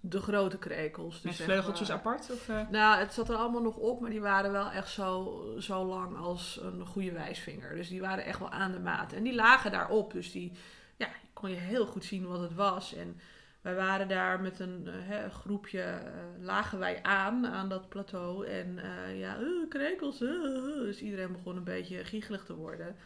de 0.00 0.20
grote 0.20 0.58
krekels. 0.58 1.20
Dus 1.20 1.38
Met 1.38 1.46
vleugeltjes 1.46 1.90
apart? 1.90 2.30
Of, 2.32 2.48
eh? 2.48 2.60
Nou, 2.70 2.98
het 2.98 3.14
zat 3.14 3.28
er 3.28 3.36
allemaal 3.36 3.62
nog 3.62 3.76
op, 3.76 4.00
maar 4.00 4.10
die 4.10 4.20
waren 4.20 4.52
wel 4.52 4.70
echt 4.70 4.90
zo, 4.90 5.42
zo 5.58 5.84
lang 5.84 6.16
als 6.16 6.60
een 6.62 6.86
goede 6.86 7.12
wijsvinger. 7.12 7.74
Dus 7.74 7.88
die 7.88 8.00
waren 8.00 8.24
echt 8.24 8.38
wel 8.38 8.50
aan 8.50 8.72
de 8.72 8.80
maat. 8.80 9.12
En 9.12 9.22
die 9.22 9.34
lagen 9.34 9.70
daarop, 9.70 10.12
dus 10.12 10.32
die 10.32 10.52
ja, 10.96 11.08
kon 11.32 11.50
je 11.50 11.56
heel 11.56 11.86
goed 11.86 12.04
zien 12.04 12.26
wat 12.26 12.40
het 12.40 12.54
was. 12.54 12.94
En 12.94 13.20
wij 13.66 13.74
waren 13.74 14.08
daar 14.08 14.40
met 14.40 14.60
een 14.60 14.88
eh, 15.08 15.30
groepje, 15.30 15.82
eh, 15.82 16.00
lagen 16.40 16.78
wij 16.78 17.02
aan, 17.02 17.46
aan 17.46 17.68
dat 17.68 17.88
plateau. 17.88 18.46
En 18.46 18.78
eh, 18.78 19.18
ja, 19.18 19.36
eh, 19.36 19.68
krekels, 19.68 20.18
dus 20.18 21.00
iedereen 21.00 21.32
begon 21.32 21.56
een 21.56 21.64
beetje 21.64 22.04
giechelig 22.04 22.44
te 22.44 22.54
worden. 22.54 22.96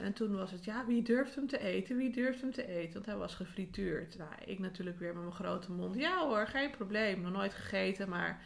En 0.00 0.12
toen 0.12 0.36
was 0.36 0.50
het, 0.50 0.64
ja, 0.64 0.86
wie 0.86 1.02
durft 1.02 1.34
hem 1.34 1.46
te 1.46 1.58
eten? 1.58 1.96
Wie 1.96 2.12
durft 2.12 2.40
hem 2.40 2.52
te 2.52 2.66
eten? 2.66 2.92
Want 2.92 3.06
hij 3.06 3.16
was 3.16 3.34
gefrituurd. 3.34 4.18
Nou, 4.18 4.30
ik 4.44 4.58
natuurlijk 4.58 4.98
weer 4.98 5.14
met 5.14 5.22
mijn 5.22 5.34
grote 5.34 5.72
mond. 5.72 5.94
Ja 5.94 6.26
hoor, 6.26 6.46
geen 6.46 6.70
probleem. 6.70 7.20
Nog 7.20 7.32
nooit 7.32 7.54
gegeten, 7.54 8.08
maar 8.08 8.42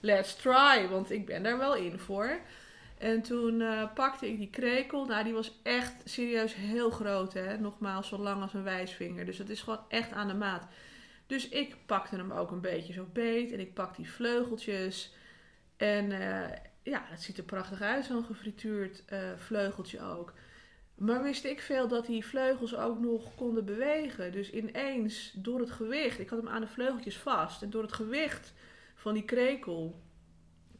let's 0.00 0.36
try. 0.36 0.88
Want 0.90 1.10
ik 1.10 1.26
ben 1.26 1.42
daar 1.42 1.58
wel 1.58 1.76
in 1.76 1.98
voor. 1.98 2.38
En 3.02 3.22
toen 3.22 3.60
eh, 3.60 3.92
pakte 3.94 4.28
ik 4.28 4.38
die 4.38 4.50
krekel. 4.50 5.06
Nou, 5.06 5.24
die 5.24 5.32
was 5.32 5.60
echt 5.62 5.94
serieus 6.04 6.54
heel 6.54 6.90
groot. 6.90 7.32
Hè? 7.32 7.58
Nogmaals, 7.58 8.08
zo 8.08 8.18
lang 8.18 8.42
als 8.42 8.54
een 8.54 8.62
wijsvinger. 8.62 9.24
Dus 9.24 9.38
het 9.38 9.50
is 9.50 9.62
gewoon 9.62 9.84
echt 9.88 10.12
aan 10.12 10.28
de 10.28 10.34
maat. 10.34 10.66
Dus 11.26 11.48
ik 11.48 11.76
pakte 11.86 12.16
hem 12.16 12.32
ook 12.32 12.50
een 12.50 12.60
beetje 12.60 12.92
zo 12.92 13.06
beet. 13.12 13.52
En 13.52 13.60
ik 13.60 13.74
pak 13.74 13.96
die 13.96 14.10
vleugeltjes. 14.10 15.14
En 15.76 16.12
eh, 16.12 16.58
ja, 16.82 17.02
het 17.04 17.22
ziet 17.22 17.38
er 17.38 17.44
prachtig 17.44 17.80
uit, 17.80 18.04
zo'n 18.04 18.24
gefrituurd 18.24 19.04
eh, 19.06 19.18
vleugeltje 19.36 20.00
ook. 20.02 20.32
Maar 20.94 21.22
wist 21.22 21.44
ik 21.44 21.60
veel 21.60 21.88
dat 21.88 22.06
die 22.06 22.26
vleugels 22.26 22.76
ook 22.76 22.98
nog 22.98 23.34
konden 23.34 23.64
bewegen. 23.64 24.32
Dus 24.32 24.50
ineens, 24.50 25.32
door 25.36 25.60
het 25.60 25.70
gewicht, 25.70 26.18
ik 26.18 26.28
had 26.28 26.38
hem 26.38 26.48
aan 26.48 26.60
de 26.60 26.66
vleugeltjes 26.66 27.16
vast. 27.16 27.62
En 27.62 27.70
door 27.70 27.82
het 27.82 27.92
gewicht 27.92 28.52
van 28.94 29.14
die 29.14 29.24
krekel 29.24 30.00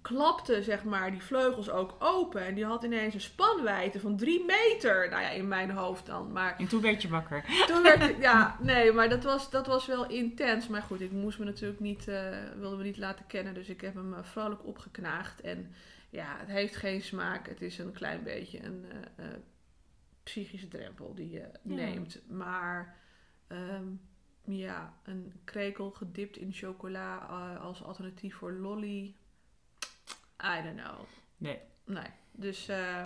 klapte 0.02 0.62
zeg 0.62 0.84
maar 0.84 1.10
die 1.10 1.22
vleugels 1.22 1.70
ook 1.70 1.96
open. 1.98 2.46
En 2.46 2.54
die 2.54 2.64
had 2.64 2.82
ineens 2.82 3.14
een 3.14 3.20
spanwijdte 3.20 4.00
van 4.00 4.16
drie 4.16 4.44
meter. 4.44 5.08
Nou 5.08 5.22
ja, 5.22 5.30
in 5.30 5.48
mijn 5.48 5.70
hoofd 5.70 6.06
dan. 6.06 6.32
Maar 6.32 6.56
En 6.58 6.68
toen 6.68 6.80
werd 6.80 7.02
je 7.02 7.08
wakker. 7.08 7.64
toen 7.66 7.82
werd 7.82 8.02
ik, 8.02 8.20
ja, 8.28 8.56
nee, 8.60 8.92
maar 8.92 9.08
dat 9.08 9.24
was, 9.24 9.50
dat 9.50 9.66
was 9.66 9.86
wel 9.86 10.08
intens. 10.08 10.68
Maar 10.68 10.82
goed, 10.82 11.00
ik 11.00 11.10
moest 11.10 11.38
me 11.38 11.44
natuurlijk 11.44 11.80
niet, 11.80 12.08
eh, 12.08 12.36
wilde 12.58 12.76
me 12.76 12.82
niet 12.82 12.96
laten 12.96 13.26
kennen. 13.26 13.54
Dus 13.54 13.68
ik 13.68 13.80
heb 13.80 13.94
hem 13.94 14.14
eh, 14.14 14.24
vrolijk 14.24 14.66
opgeknaagd. 14.66 15.40
En 15.40 15.74
ja, 16.10 16.36
het 16.38 16.48
heeft 16.48 16.76
geen 16.76 17.02
smaak. 17.02 17.48
Het 17.48 17.62
is 17.62 17.78
een 17.78 17.92
klein 17.92 18.22
beetje 18.22 18.64
een 18.64 18.84
eh, 19.16 19.26
psychische 20.22 20.68
drempel 20.68 21.14
die 21.14 21.30
je 21.30 21.48
neemt. 21.62 22.22
Maar 22.28 22.96
ehm, 23.46 23.86
ja, 24.44 24.96
een 25.04 25.32
krekel 25.44 25.90
gedipt 25.90 26.36
in 26.36 26.52
chocola 26.52 27.16
als 27.60 27.82
alternatief 27.82 28.34
voor 28.34 28.52
lolly. 28.52 29.14
I 30.44 30.62
don't 30.62 30.80
know. 30.82 30.98
Nee. 31.36 31.58
Nee. 31.84 32.06
Dus, 32.32 32.68
eh, 32.68 33.04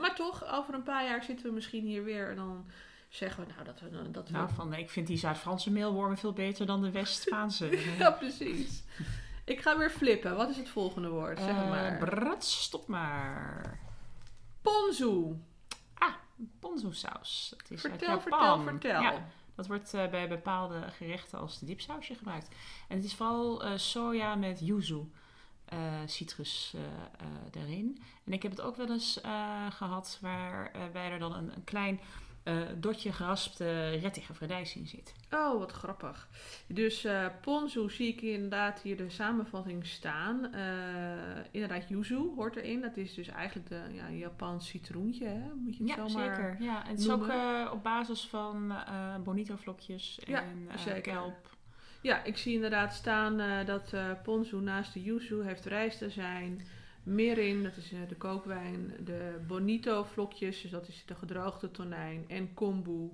maar- 0.00 0.14
toch, 0.14 0.52
over 0.52 0.74
een 0.74 0.82
paar 0.82 1.04
jaar 1.04 1.22
zitten 1.24 1.46
we 1.46 1.52
misschien 1.52 1.84
hier 1.84 2.04
weer 2.04 2.30
en 2.30 2.36
dan 2.36 2.66
zeggen 3.08 3.46
we 3.46 3.52
nou 3.52 3.64
dat 3.64 3.80
we... 3.80 4.10
Dat 4.10 4.26
we 4.28 4.32
Nou, 4.32 4.48
van, 4.54 4.74
ik 4.74 4.90
vind 4.90 5.06
die 5.06 5.16
Zuid-Franse 5.18 5.70
meelwormen 5.70 6.18
veel 6.18 6.32
beter 6.32 6.66
dan 6.66 6.82
de 6.82 6.90
West-Spaanse. 6.90 7.66
ja, 7.98 8.10
precies. 8.10 8.82
Ik 9.44 9.60
ga 9.60 9.78
weer 9.78 9.90
flippen. 9.90 10.36
Wat 10.36 10.48
is 10.50 10.56
het 10.56 10.68
volgende 10.68 11.08
woord? 11.08 11.38
Zeg 11.38 11.48
Eh, 11.48 11.68
maar. 11.68 11.98
brat, 11.98 12.44
stop 12.44 12.86
maar. 12.88 13.78
Ponzu. 14.62 15.34
Ponzu 16.60 16.92
saus. 16.92 17.54
Dat 17.56 17.70
is 17.70 17.80
Vertel, 17.80 18.08
uit 18.08 18.22
vertel, 18.22 18.40
Japan. 18.40 18.62
vertel. 18.62 19.00
Ja, 19.02 19.26
dat 19.54 19.66
wordt 19.66 19.94
eh, 19.94 20.08
bij 20.10 20.28
bepaalde 20.28 20.80
gerechten 20.90 21.38
als 21.38 21.58
de 21.58 21.66
dipsausje 21.66 22.14
gebruikt. 22.14 22.48
En 22.88 22.96
het 22.96 23.04
is 23.04 23.14
vooral 23.14 23.78
soja 23.78 24.34
met 24.34 24.60
yuzu. 24.60 25.00
Eh, 25.66 25.78
citrus 26.06 26.72
eh, 26.74 27.26
daarin. 27.50 27.98
En 28.24 28.32
ik 28.32 28.42
heb 28.42 28.50
het 28.50 28.60
ook 28.60 28.76
wel 28.76 28.90
eens 28.90 29.20
eh, 29.20 29.70
gehad 29.70 30.18
waarbij 30.22 31.10
er 31.10 31.18
dan 31.18 31.34
een, 31.34 31.52
een 31.54 31.64
klein 31.64 32.00
dotje 32.76 33.12
geraspte 33.12 33.88
rettige 33.88 34.32
radijs 34.38 34.76
in 34.76 34.86
zit. 34.86 35.14
Oh, 35.30 35.58
wat 35.58 35.72
grappig. 35.72 36.28
Dus 36.66 37.06
ponzu 37.40 37.90
zie 37.90 38.08
ik 38.08 38.20
inderdaad 38.22 38.80
hier 38.80 38.96
de 38.96 39.10
samenvatting 39.10 39.86
staan. 39.86 40.44
Inderdaad, 41.50 41.88
yuzu 41.88 42.32
hoort 42.36 42.56
erin. 42.56 42.80
Dat 42.80 42.96
is 42.96 43.14
dus 43.14 43.28
eigenlijk 43.28 43.68
de 43.68 43.82
ja, 43.92 44.10
Japans 44.10 44.68
citroentje, 44.68 45.26
hè? 45.26 45.54
Moet 45.54 45.76
je 45.76 45.84
het 45.84 45.94
Ja, 45.96 46.08
zomaar... 46.08 46.34
zeker. 46.34 46.56
Ja, 46.60 46.84
en 46.84 46.90
het 46.90 46.98
is 47.00 47.10
ook 47.10 47.32
op 47.72 47.82
basis 47.82 48.26
van 48.26 48.74
bonito 49.24 49.56
vlokjes 49.56 50.18
Ja, 50.26 50.42
en 50.42 50.78
zeker. 50.78 51.00
kelp. 51.00 51.55
Ja, 52.06 52.24
ik 52.24 52.36
zie 52.36 52.54
inderdaad 52.54 52.94
staan 52.94 53.40
eh, 53.40 53.66
dat 53.66 53.92
eh 53.92 54.10
ponzu 54.22 54.56
naast 54.56 54.92
de 54.92 55.02
yuzu 55.02 55.42
heeft 55.42 55.64
rijstazijn, 55.64 56.66
mirin, 57.02 57.62
dat 57.62 57.76
is 57.76 57.92
eh, 57.92 58.08
de 58.08 58.14
kookwijn, 58.14 58.96
de 59.04 59.44
bonito 59.46 60.04
vlokjes, 60.04 60.62
dus 60.62 60.70
dat 60.70 60.88
is 60.88 61.04
de 61.06 61.14
gedroogde 61.14 61.70
tonijn, 61.70 62.24
en 62.28 62.54
kombu, 62.54 63.10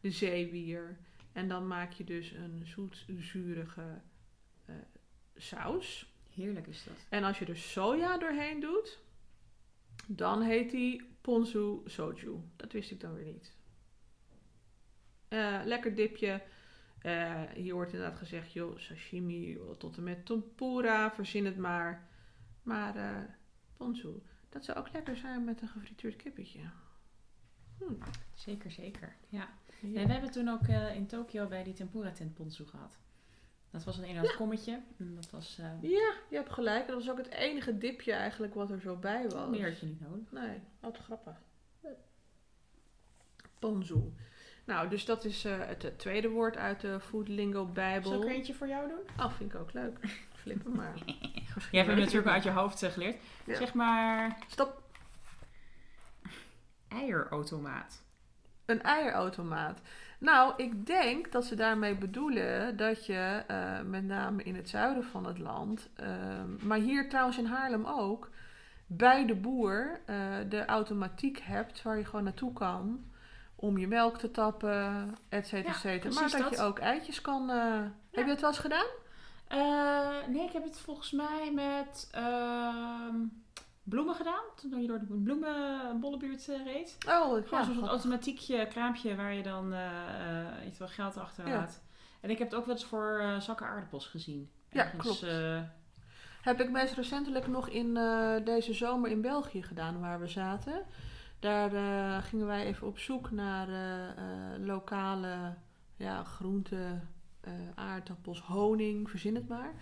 de 0.00 0.10
zeewier. 0.10 0.98
En 1.32 1.48
dan 1.48 1.66
maak 1.66 1.92
je 1.92 2.04
dus 2.04 2.30
een 2.30 2.62
zoet-zurige 2.64 4.00
saus. 5.36 6.12
Heerlijk 6.34 6.66
is 6.66 6.84
dat. 6.84 7.06
En 7.08 7.24
als 7.24 7.38
je 7.38 7.44
er 7.44 7.56
soja 7.56 8.18
doorheen 8.18 8.60
doet, 8.60 8.98
dan 10.06 10.42
heet 10.42 10.70
die 10.70 11.16
ponzu 11.20 11.80
soju. 11.84 12.40
Dat 12.56 12.72
wist 12.72 12.90
ik 12.90 13.00
dan 13.00 13.14
weer 13.14 13.24
niet. 13.24 13.54
Lekker 15.64 15.94
dipje. 15.94 16.42
Eh, 17.06 17.42
hier 17.54 17.74
wordt 17.74 17.92
inderdaad 17.92 18.18
gezegd, 18.18 18.52
joh, 18.52 18.78
sashimi 18.78 19.52
joh, 19.52 19.76
tot 19.76 19.96
en 19.96 20.02
met 20.02 20.26
tempura, 20.26 21.10
verzin 21.10 21.44
het 21.44 21.56
maar. 21.56 22.08
Maar 22.62 22.96
eh 22.96 23.22
ponzu, 23.76 24.12
dat 24.48 24.64
zou 24.64 24.78
ook 24.78 24.92
lekker 24.92 25.16
zijn 25.16 25.44
met 25.44 25.62
een 25.62 25.68
gefrituurd 25.68 26.16
kippetje. 26.16 26.60
Hm. 27.78 27.92
Zeker, 28.34 28.70
zeker. 28.70 29.16
Ja. 29.28 29.48
Ja. 29.80 29.88
Nee, 29.88 30.06
we 30.06 30.12
hebben 30.12 30.30
toen 30.30 30.48
ook 30.48 30.66
eh, 30.66 30.94
in 30.94 31.06
Tokio 31.06 31.46
bij 31.46 31.64
die 31.64 31.74
tempura 31.74 32.10
tent 32.10 32.34
ponzu 32.34 32.64
gehad. 32.64 32.98
Dat 33.70 33.84
was 33.84 33.98
een 33.98 34.04
eenhoud 34.04 34.34
kommetje. 34.36 34.82
En 34.98 35.14
dat 35.14 35.30
was... 35.30 35.56
Ja, 35.80 36.14
je 36.28 36.36
hebt 36.36 36.52
gelijk. 36.52 36.86
Dat 36.86 36.96
was 36.96 37.10
ook 37.10 37.18
het 37.18 37.30
enige 37.30 37.78
dipje 37.78 38.12
eigenlijk 38.12 38.54
wat 38.54 38.70
er 38.70 38.80
zo 38.80 38.96
bij 38.96 39.28
was. 39.28 39.50
meer 39.50 39.68
had 39.68 39.80
je 39.80 39.86
niet 39.86 40.00
nodig. 40.00 40.32
Nee, 40.32 40.60
wat 40.80 40.98
grappig. 40.98 41.42
Ponzu. 43.58 44.12
Nou, 44.66 44.88
dus 44.88 45.04
dat 45.04 45.24
is 45.24 45.44
eh, 45.44 45.58
het, 45.58 45.98
tweede 45.98 46.28
woord 46.28 46.56
uit 46.56 46.80
de 46.80 47.00
Food 47.00 47.28
Lingo 47.28 47.64
Bijbel. 47.64 48.10
Zal 48.10 48.22
ik 48.22 48.28
er 48.28 48.34
eentje 48.34 48.54
voor 48.54 48.68
jou 48.68 48.88
doen? 48.88 49.24
Oh, 49.26 49.32
vind 49.32 49.54
ik 49.54 49.60
ook 49.60 49.72
leuk. 49.72 49.98
Flippen 50.42 50.72
maar. 50.72 50.94
Jij 51.70 51.80
hebt 51.82 51.86
hem 51.86 51.98
natuurlijk 51.98 52.28
uit 52.28 52.42
je 52.42 52.50
hoofd 52.50 52.82
eh, 52.82 52.90
geleerd. 52.90 53.16
Ja. 53.44 53.56
Zeg 53.56 53.74
maar 53.74 54.38
Stop. 54.48 54.82
eierautomaat. 56.88 58.02
Een 58.64 58.82
eierautomaat. 58.82 59.80
Nou, 60.18 60.52
ik 60.56 60.86
denk 60.86 61.32
dat 61.32 61.44
ze 61.44 61.54
daarmee 61.54 61.94
bedoelen 61.94 62.76
dat 62.76 63.06
je 63.06 63.42
eh, 63.46 63.80
met 63.80 64.04
name 64.04 64.42
in 64.42 64.56
het 64.56 64.68
zuiden 64.68 65.04
van 65.04 65.26
het 65.26 65.38
land, 65.38 65.88
ehm, 65.94 66.66
maar 66.66 66.78
hier 66.78 67.08
trouwens 67.08 67.38
in 67.38 67.46
Haarlem 67.46 67.84
ook, 67.84 68.30
bij 68.86 69.26
de 69.26 69.34
boer 69.34 70.00
eh, 70.04 70.16
de 70.48 70.64
automatiek 70.64 71.38
hebt 71.38 71.82
waar 71.82 71.98
je 71.98 72.04
gewoon 72.04 72.24
naartoe 72.24 72.52
kan 72.52 73.04
om 73.56 73.78
je 73.78 73.88
melk 73.88 74.18
te 74.18 74.30
tappen, 74.30 75.14
et 75.28 75.46
cetera, 75.46 75.68
Ja, 75.68 75.74
et 75.74 75.80
cetera. 75.80 76.14
Maar 76.20 76.30
dat, 76.30 76.50
je 76.50 76.62
ook 76.62 76.78
eitjes 76.78 77.20
kan. 77.20 77.50
eh, 77.50 77.80
Heb 78.10 78.24
je 78.24 78.30
dat 78.30 78.40
wel 78.40 78.50
eens 78.50 78.58
gedaan? 78.58 78.86
Eh, 79.48 80.26
nee, 80.28 80.44
ik 80.44 80.52
heb 80.52 80.64
het 80.64 80.78
volgens 80.78 81.10
mij 81.12 81.52
met... 81.54 82.08
ehm, 82.12 83.14
bloemen 83.82 84.14
gedaan. 84.14 84.42
Toen 84.56 84.80
je 84.80 84.86
door 84.86 84.98
de 84.98 85.04
bloemenbollenbuurt 85.06 86.48
uh, 86.48 86.64
reed. 86.64 86.96
Oh, 87.08 87.22
Gewoon 87.48 87.64
zo'n 87.64 87.74
soort 87.74 87.86
automatiekje, 87.86 88.66
kraampje 88.66 89.16
waar 89.16 89.34
je 89.34 89.42
dan 89.42 89.74
iets 90.66 90.78
wel 90.78 90.88
geld 90.88 91.16
achter 91.16 91.48
laat. 91.48 91.80
En 92.20 92.30
ik 92.30 92.38
heb 92.38 92.50
het 92.50 92.58
ook 92.58 92.66
wel 92.66 92.74
eens 92.74 92.84
voor 92.84 93.34
zakken 93.38 93.66
aardappels 93.66 94.06
gezien. 94.06 94.50
Ergens, 94.70 94.92
ja, 94.94 94.98
klopt. 95.00 95.26
heb 96.42 96.60
ik 96.60 96.70
meest 96.70 96.94
recentelijk 96.94 97.46
nog 97.46 97.68
in 97.68 97.94
deze 98.44 98.74
zomer 98.74 99.10
in 99.10 99.20
België 99.20 99.62
gedaan, 99.62 100.00
waar 100.00 100.20
we 100.20 100.28
zaten. 100.28 100.82
Daar 101.46 102.22
gingen 102.22 102.46
wij 102.46 102.64
even 102.64 102.86
op 102.86 102.98
zoek 102.98 103.30
naar 103.30 103.68
lokale 104.58 105.54
ja, 105.96 106.24
groenten, 106.24 107.08
aardappels, 107.74 108.40
honing, 108.40 109.10
verzin 109.10 109.34
het 109.34 109.48
maar. 109.48 109.72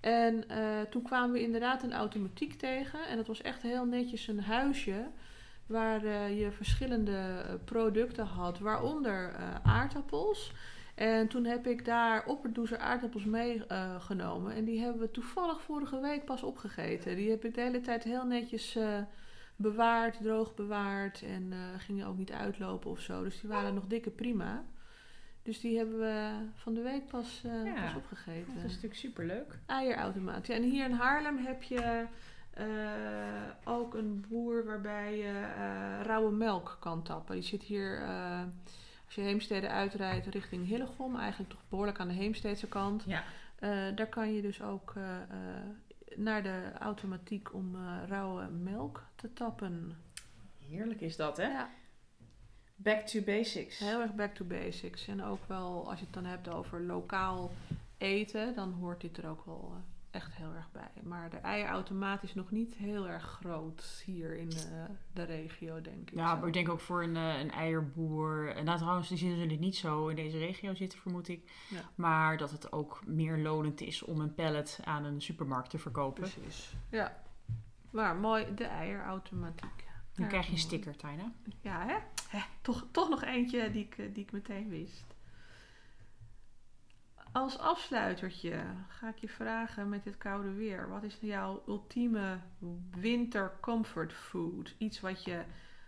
En 0.00 0.44
toen 0.90 1.02
kwamen 1.02 1.32
we 1.32 1.42
inderdaad 1.42 1.82
een 1.82 1.92
automatiek 1.92 2.52
tegen. 2.52 3.06
En 3.08 3.16
dat 3.16 3.26
was 3.26 3.42
echt 3.42 3.62
heel 3.62 3.84
netjes 3.84 4.26
een 4.26 4.40
huisje 4.40 5.10
waar 5.66 6.30
je 6.30 6.50
verschillende 6.50 7.16
eh, 7.16 7.54
producten 7.64 8.26
had, 8.26 8.58
waaronder 8.58 9.36
aardappels. 9.62 10.52
En 10.94 11.28
toen 11.28 11.44
heb 11.44 11.66
ik 11.66 11.84
daar 11.84 12.26
opperdoezer 12.26 12.78
aardappels 12.78 13.24
meegenomen. 13.24 14.54
en 14.54 14.64
die 14.64 14.80
hebben 14.80 15.00
we 15.00 15.10
toevallig 15.10 15.62
vorige 15.62 16.00
week 16.00 16.24
pas 16.24 16.42
opgegeten. 16.42 17.16
Die 17.16 17.30
heb 17.30 17.44
ik 17.44 17.54
de 17.54 17.60
hele 17.60 17.80
tijd 17.80 18.04
heel 18.04 18.24
netjes 18.24 18.78
bewaard, 19.56 20.22
droog 20.22 20.54
bewaard. 20.54 21.22
En 21.22 21.52
gingen 21.78 22.06
ook 22.06 22.16
niet 22.16 22.32
uitlopen 22.32 22.90
of 22.90 23.00
zo. 23.00 23.22
Dus 23.22 23.40
die 23.40 23.50
waren 23.50 23.74
nog 23.74 23.86
dikke 23.86 24.10
prima. 24.10 24.64
Dus 25.44 25.60
die 25.60 25.76
hebben 25.76 25.98
we 25.98 26.30
van 26.54 26.74
de 26.74 26.82
week 26.82 27.06
pas, 27.06 27.42
uh, 27.46 27.74
pas 27.82 27.94
opgegeten. 27.94 28.54
Dat 28.54 28.64
is 28.64 28.72
natuurlijk 28.74 28.94
superleuk. 28.94 29.58
Eierautomaat. 29.66 30.46
Ja, 30.46 30.54
en 30.54 30.62
hier 30.62 30.84
in 30.84 30.92
Haarlem 30.92 31.36
heb 31.36 31.62
je 31.62 32.06
uh, 32.58 32.64
ook 33.64 33.94
een 33.94 34.24
boer 34.28 34.64
waarbij 34.64 35.16
je 35.16 35.32
uh, 35.58 36.06
rauwe 36.06 36.32
melk 36.32 36.76
kan 36.80 37.02
tappen. 37.02 37.34
Die 37.34 37.44
zit 37.44 37.62
hier, 37.62 38.06
als 39.04 39.14
je 39.14 39.20
Heemstede 39.20 39.68
uitrijdt 39.68 40.26
richting 40.26 40.66
Hillegom, 40.66 41.16
eigenlijk 41.16 41.50
toch 41.50 41.62
behoorlijk 41.68 42.00
aan 42.00 42.08
de 42.08 42.14
Heemsteedse 42.14 42.68
kant. 42.68 43.04
Ja. 43.06 43.24
daar 43.90 44.08
kan 44.08 44.34
je 44.34 44.42
dus 44.42 44.62
ook 44.62 44.94
naar 46.16 46.42
de 46.42 46.72
automatiek 46.78 47.54
om 47.54 47.76
rauwe 48.06 48.48
melk 48.48 49.02
te 49.14 49.32
tappen. 49.32 49.96
Heerlijk 50.58 51.00
is 51.00 51.16
dat, 51.16 51.36
hè? 51.36 51.48
Ja. 51.48 51.70
Back 52.76 53.06
to 53.06 53.20
basics. 53.20 53.78
Heel 53.78 54.00
erg 54.00 54.14
back 54.14 54.34
to 54.34 54.44
basics. 54.44 55.06
En 55.08 55.22
ook 55.22 55.48
wel, 55.48 55.90
als 55.90 55.98
je 55.98 56.04
het 56.04 56.14
dan 56.14 56.24
hebt 56.24 56.48
over 56.48 56.82
lokaal 56.82 57.50
eten, 57.98 58.54
dan 58.54 58.72
hoort 58.72 59.00
dit 59.00 59.16
er 59.16 59.28
ook 59.28 59.44
wel 59.44 59.72
eh, 59.74 59.93
echt 60.14 60.34
heel 60.34 60.52
erg 60.54 60.70
bij. 60.72 61.02
Maar 61.02 61.30
de 61.30 61.36
eierautomaat 61.36 62.22
is 62.22 62.34
nog 62.34 62.50
niet 62.50 62.74
heel 62.74 63.08
erg 63.08 63.22
groot 63.22 64.02
hier 64.04 64.36
in 64.36 64.48
de, 64.48 64.86
de 65.12 65.22
regio, 65.22 65.80
denk 65.80 66.10
ik. 66.10 66.16
Ja, 66.16 66.34
maar 66.34 66.46
ik 66.46 66.52
denk 66.52 66.68
ook 66.68 66.80
voor 66.80 67.02
een, 67.02 67.16
eh, 67.16 67.40
een 67.40 67.50
eierboer. 67.50 68.54
En 68.56 68.64
nou, 68.64 68.78
trouwens, 68.78 69.08
die 69.08 69.18
zullen 69.18 69.60
niet 69.60 69.76
zo 69.76 70.08
in 70.08 70.16
deze 70.16 70.38
regio 70.38 70.74
zitten, 70.74 70.98
vermoed 70.98 71.28
ik. 71.28 71.50
Ja. 71.70 71.80
Maar 71.94 72.36
dat 72.36 72.50
het 72.50 72.72
ook 72.72 73.02
meer 73.06 73.38
lonend 73.38 73.80
is 73.80 74.02
om 74.02 74.20
een 74.20 74.34
pallet 74.34 74.80
aan 74.84 75.04
een 75.04 75.22
supermarkt 75.22 75.70
te 75.70 75.78
verkopen. 75.78 76.30
Precies. 76.30 76.74
Ja. 76.90 77.22
Maar 77.90 78.16
mooi, 78.16 78.54
de 78.54 78.64
eierautomatiek. 78.64 79.84
Dan 80.14 80.28
krijg 80.28 80.46
je 80.46 80.52
een 80.52 80.58
sticker, 80.58 80.96
Tina. 80.96 81.32
Ja, 81.60 81.86
hè? 81.86 81.96
hè? 82.28 82.44
Toch, 82.62 82.86
toch 82.90 83.08
nog 83.08 83.22
eentje 83.22 83.70
die 83.70 83.84
ik, 83.84 84.14
die 84.14 84.24
ik 84.24 84.32
meteen 84.32 84.68
wist. 84.68 85.13
Als 87.34 87.58
afsluitertje 87.58 88.64
ga 88.88 89.08
ik 89.08 89.18
je 89.18 89.28
vragen 89.28 89.88
met 89.88 90.04
dit 90.04 90.18
koude 90.18 90.52
weer. 90.52 90.88
Wat 90.88 91.02
is 91.02 91.18
jouw 91.20 91.62
ultieme 91.68 92.38
winter 92.90 93.52
comfort 93.60 94.12
food? 94.12 94.74
Iets 94.78 95.00
wat 95.00 95.24
je 95.24 95.42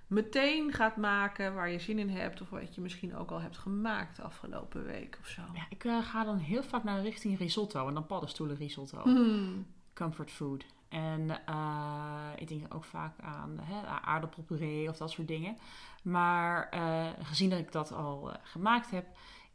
meteen 0.06 0.72
gaat 0.72 0.96
maken, 0.96 1.54
waar 1.54 1.70
je 1.70 1.78
zin 1.78 1.98
in 1.98 2.08
hebt. 2.08 2.40
Of 2.40 2.50
wat 2.50 2.74
je 2.74 2.80
misschien 2.80 3.16
ook 3.16 3.30
al 3.30 3.40
hebt 3.40 3.58
gemaakt 3.58 4.16
de 4.16 4.22
afgelopen 4.22 4.84
week 4.84 5.18
of 5.20 5.26
zo. 5.26 5.42
Ja, 5.52 5.66
ik 5.68 5.84
uh, 5.84 6.06
ga 6.06 6.24
dan 6.24 6.38
heel 6.38 6.62
vaak 6.62 6.84
naar 6.84 7.00
richting 7.02 7.38
risotto. 7.38 7.88
En 7.88 7.94
dan 7.94 8.06
paddenstoelen 8.06 8.56
risotto. 8.56 9.02
Hmm. 9.02 9.66
Comfort 9.94 10.30
food. 10.30 10.66
En 10.88 11.28
uh, 11.48 12.30
ik 12.36 12.48
denk 12.48 12.74
ook 12.74 12.84
vaak 12.84 13.20
aan 13.20 13.58
hè, 13.62 13.86
aardappelpuree 13.86 14.88
of 14.88 14.96
dat 14.96 15.10
soort 15.10 15.28
dingen. 15.28 15.56
Maar 16.02 16.68
uh, 16.74 17.08
gezien 17.22 17.50
dat 17.50 17.58
ik 17.58 17.72
dat 17.72 17.92
al 17.92 18.32
gemaakt 18.42 18.90
heb, 18.90 19.06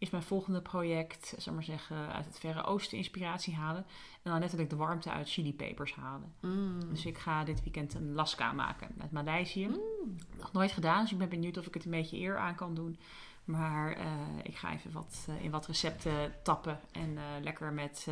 is 0.02 0.10
mijn 0.10 0.24
volgende 0.24 0.62
project, 0.62 1.34
zeg 1.38 1.54
maar 1.54 1.64
zeggen, 1.64 2.14
uit 2.14 2.26
het 2.26 2.40
Verre 2.40 2.64
Oosten 2.64 2.98
inspiratie 2.98 3.56
halen. 3.56 3.86
En 4.24 4.32
dan 4.32 4.40
letterlijk 4.40 4.70
de 4.70 4.76
warmte 4.76 5.12
uit 5.12 5.30
chilipepers 5.30 5.94
halen. 5.94 6.34
Mm. 6.40 6.90
Dus 6.90 7.06
ik 7.06 7.18
ga 7.18 7.44
dit 7.44 7.64
weekend 7.64 7.94
een 7.94 8.14
laska 8.14 8.52
maken 8.52 8.92
met 8.96 9.12
Maleisië. 9.12 9.68
Mm. 9.68 10.16
Nog 10.38 10.52
nooit 10.52 10.72
gedaan, 10.72 11.02
dus 11.02 11.12
ik 11.12 11.18
ben 11.18 11.30
benieuwd 11.30 11.58
of 11.58 11.68
ik 11.68 11.74
het 11.74 11.86
een 11.86 11.92
beetje 11.92 12.18
eer 12.18 12.38
aan 12.38 12.56
kan 12.56 12.74
doen. 12.74 13.00
Maar 13.44 13.98
uh, 13.98 14.06
ik 14.44 14.56
ga 14.56 14.72
even 14.74 14.92
wat, 14.92 15.28
uh, 15.30 15.44
in 15.44 15.52
wat 15.52 15.68
recepten 15.68 16.34
tappen. 16.44 16.80
En 16.92 17.10
uh, 17.10 17.22
lekker 17.42 17.74
met 17.74 18.08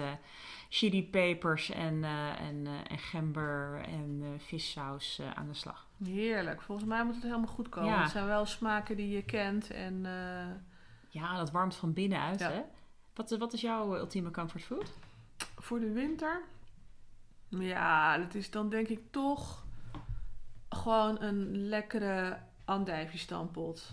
chilipepers 0.69 1.69
en, 1.69 2.03
en, 2.37 2.67
en 2.87 2.97
gember 2.97 3.81
en 3.81 4.23
vissaus 4.37 5.21
aan 5.35 5.47
de 5.47 5.53
slag. 5.53 5.87
Heerlijk. 6.03 6.61
Volgens 6.61 6.87
mij 6.87 7.05
moet 7.05 7.15
het 7.15 7.23
helemaal 7.23 7.47
goed 7.47 7.69
komen. 7.69 7.89
Ja. 7.89 8.01
Het 8.01 8.11
zijn 8.11 8.25
wel 8.25 8.45
smaken 8.45 8.95
die 8.95 9.09
je 9.09 9.23
kent. 9.23 9.71
En, 9.71 10.05
Ja, 11.09 11.37
dat 11.37 11.51
warmt 11.51 11.75
van 11.75 11.93
binnenuit. 11.93 12.39
Ja. 12.39 12.51
Hè? 12.51 12.61
Wat, 13.13 13.29
wat 13.29 13.53
is 13.53 13.61
jouw 13.61 13.97
ultieme 13.97 14.31
comfort 14.31 14.63
food? 14.63 14.91
Voor 15.55 15.79
de 15.79 15.91
winter? 15.91 16.41
Ja, 17.49 18.17
dat 18.17 18.35
is 18.35 18.51
dan 18.51 18.69
denk 18.69 18.87
ik 18.87 19.01
toch 19.11 19.65
gewoon 20.69 21.21
een 21.21 21.67
lekkere 21.67 22.37
andijvie-stampot. 22.65 23.91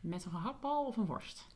Met 0.00 0.24
een 0.24 0.30
gehaktbal 0.30 0.86
of 0.86 0.96
een 0.96 1.06
worst? 1.06 1.46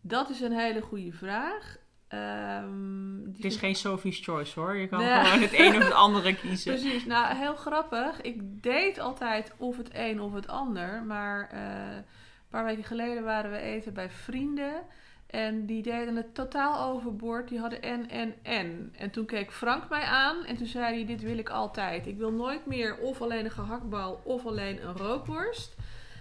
Dat 0.00 0.30
is 0.30 0.40
een 0.40 0.52
hele 0.52 0.80
goede 0.80 1.12
vraag. 1.12 1.76
Um, 2.08 3.32
het 3.36 3.44
is 3.44 3.56
geen 3.56 3.74
Sophie's 3.74 4.24
Choice 4.24 4.60
hoor. 4.60 4.76
Je 4.76 4.88
kan 4.88 5.00
gewoon 5.00 5.40
het 5.40 5.58
een 5.58 5.76
of 5.76 5.82
het 5.82 5.92
andere 6.06 6.36
kiezen. 6.36 6.72
Precies. 6.74 7.04
Nou, 7.04 7.36
heel 7.36 7.54
grappig. 7.54 8.20
Ik 8.20 8.62
deed 8.62 8.98
altijd 8.98 9.52
of 9.56 9.76
het 9.76 9.88
een 9.92 10.20
of 10.20 10.32
het 10.32 10.48
ander. 10.48 11.02
Maar 11.02 11.50
uh, 11.54 11.96
een 11.96 12.04
paar 12.54 12.64
weken 12.64 12.84
geleden 12.84 13.24
waren 13.24 13.50
we 13.50 13.58
eten 13.58 13.94
bij 13.94 14.10
vrienden. 14.10 14.82
En 15.26 15.66
die 15.66 15.82
deden 15.82 16.16
het 16.16 16.34
totaal 16.34 16.92
overboord. 16.92 17.48
Die 17.48 17.58
hadden 17.58 17.82
en, 17.82 18.08
en, 18.08 18.34
en. 18.42 18.94
En 18.98 19.10
toen 19.10 19.26
keek 19.26 19.52
Frank 19.52 19.88
mij 19.88 20.02
aan. 20.02 20.44
En 20.44 20.56
toen 20.56 20.66
zei 20.66 20.94
hij, 20.94 21.06
dit 21.06 21.22
wil 21.22 21.38
ik 21.38 21.48
altijd. 21.48 22.06
Ik 22.06 22.16
wil 22.16 22.32
nooit 22.32 22.66
meer 22.66 22.98
of 22.98 23.22
alleen 23.22 23.44
een 23.44 23.50
gehaktbal 23.50 24.20
of 24.24 24.46
alleen 24.46 24.86
een 24.86 24.96
rookworst. 24.96 25.76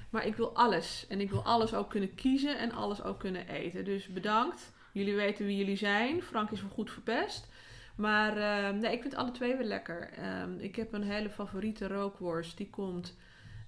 Maar 0.09 0.25
ik 0.25 0.35
wil 0.35 0.55
alles. 0.55 1.05
En 1.09 1.21
ik 1.21 1.29
wil 1.29 1.43
alles 1.43 1.73
ook 1.73 1.89
kunnen 1.89 2.15
kiezen 2.15 2.57
en 2.57 2.71
alles 2.71 3.03
ook 3.03 3.19
kunnen 3.19 3.47
eten. 3.47 3.85
Dus 3.85 4.07
bedankt. 4.07 4.71
Jullie 4.91 5.15
weten 5.15 5.45
wie 5.45 5.57
jullie 5.57 5.77
zijn. 5.77 6.21
Frank 6.21 6.51
is 6.51 6.61
wel 6.61 6.71
goed 6.71 6.91
verpest. 6.91 7.47
Maar 7.95 8.37
uh, 8.37 8.79
nee, 8.79 8.91
ik 8.91 9.01
vind 9.01 9.15
alle 9.15 9.31
twee 9.31 9.55
weer 9.55 9.67
lekker. 9.67 10.09
Uh, 10.19 10.63
ik 10.63 10.75
heb 10.75 10.93
een 10.93 11.03
hele 11.03 11.29
favoriete 11.29 11.87
rookworst. 11.87 12.57
Die 12.57 12.69
komt 12.69 13.15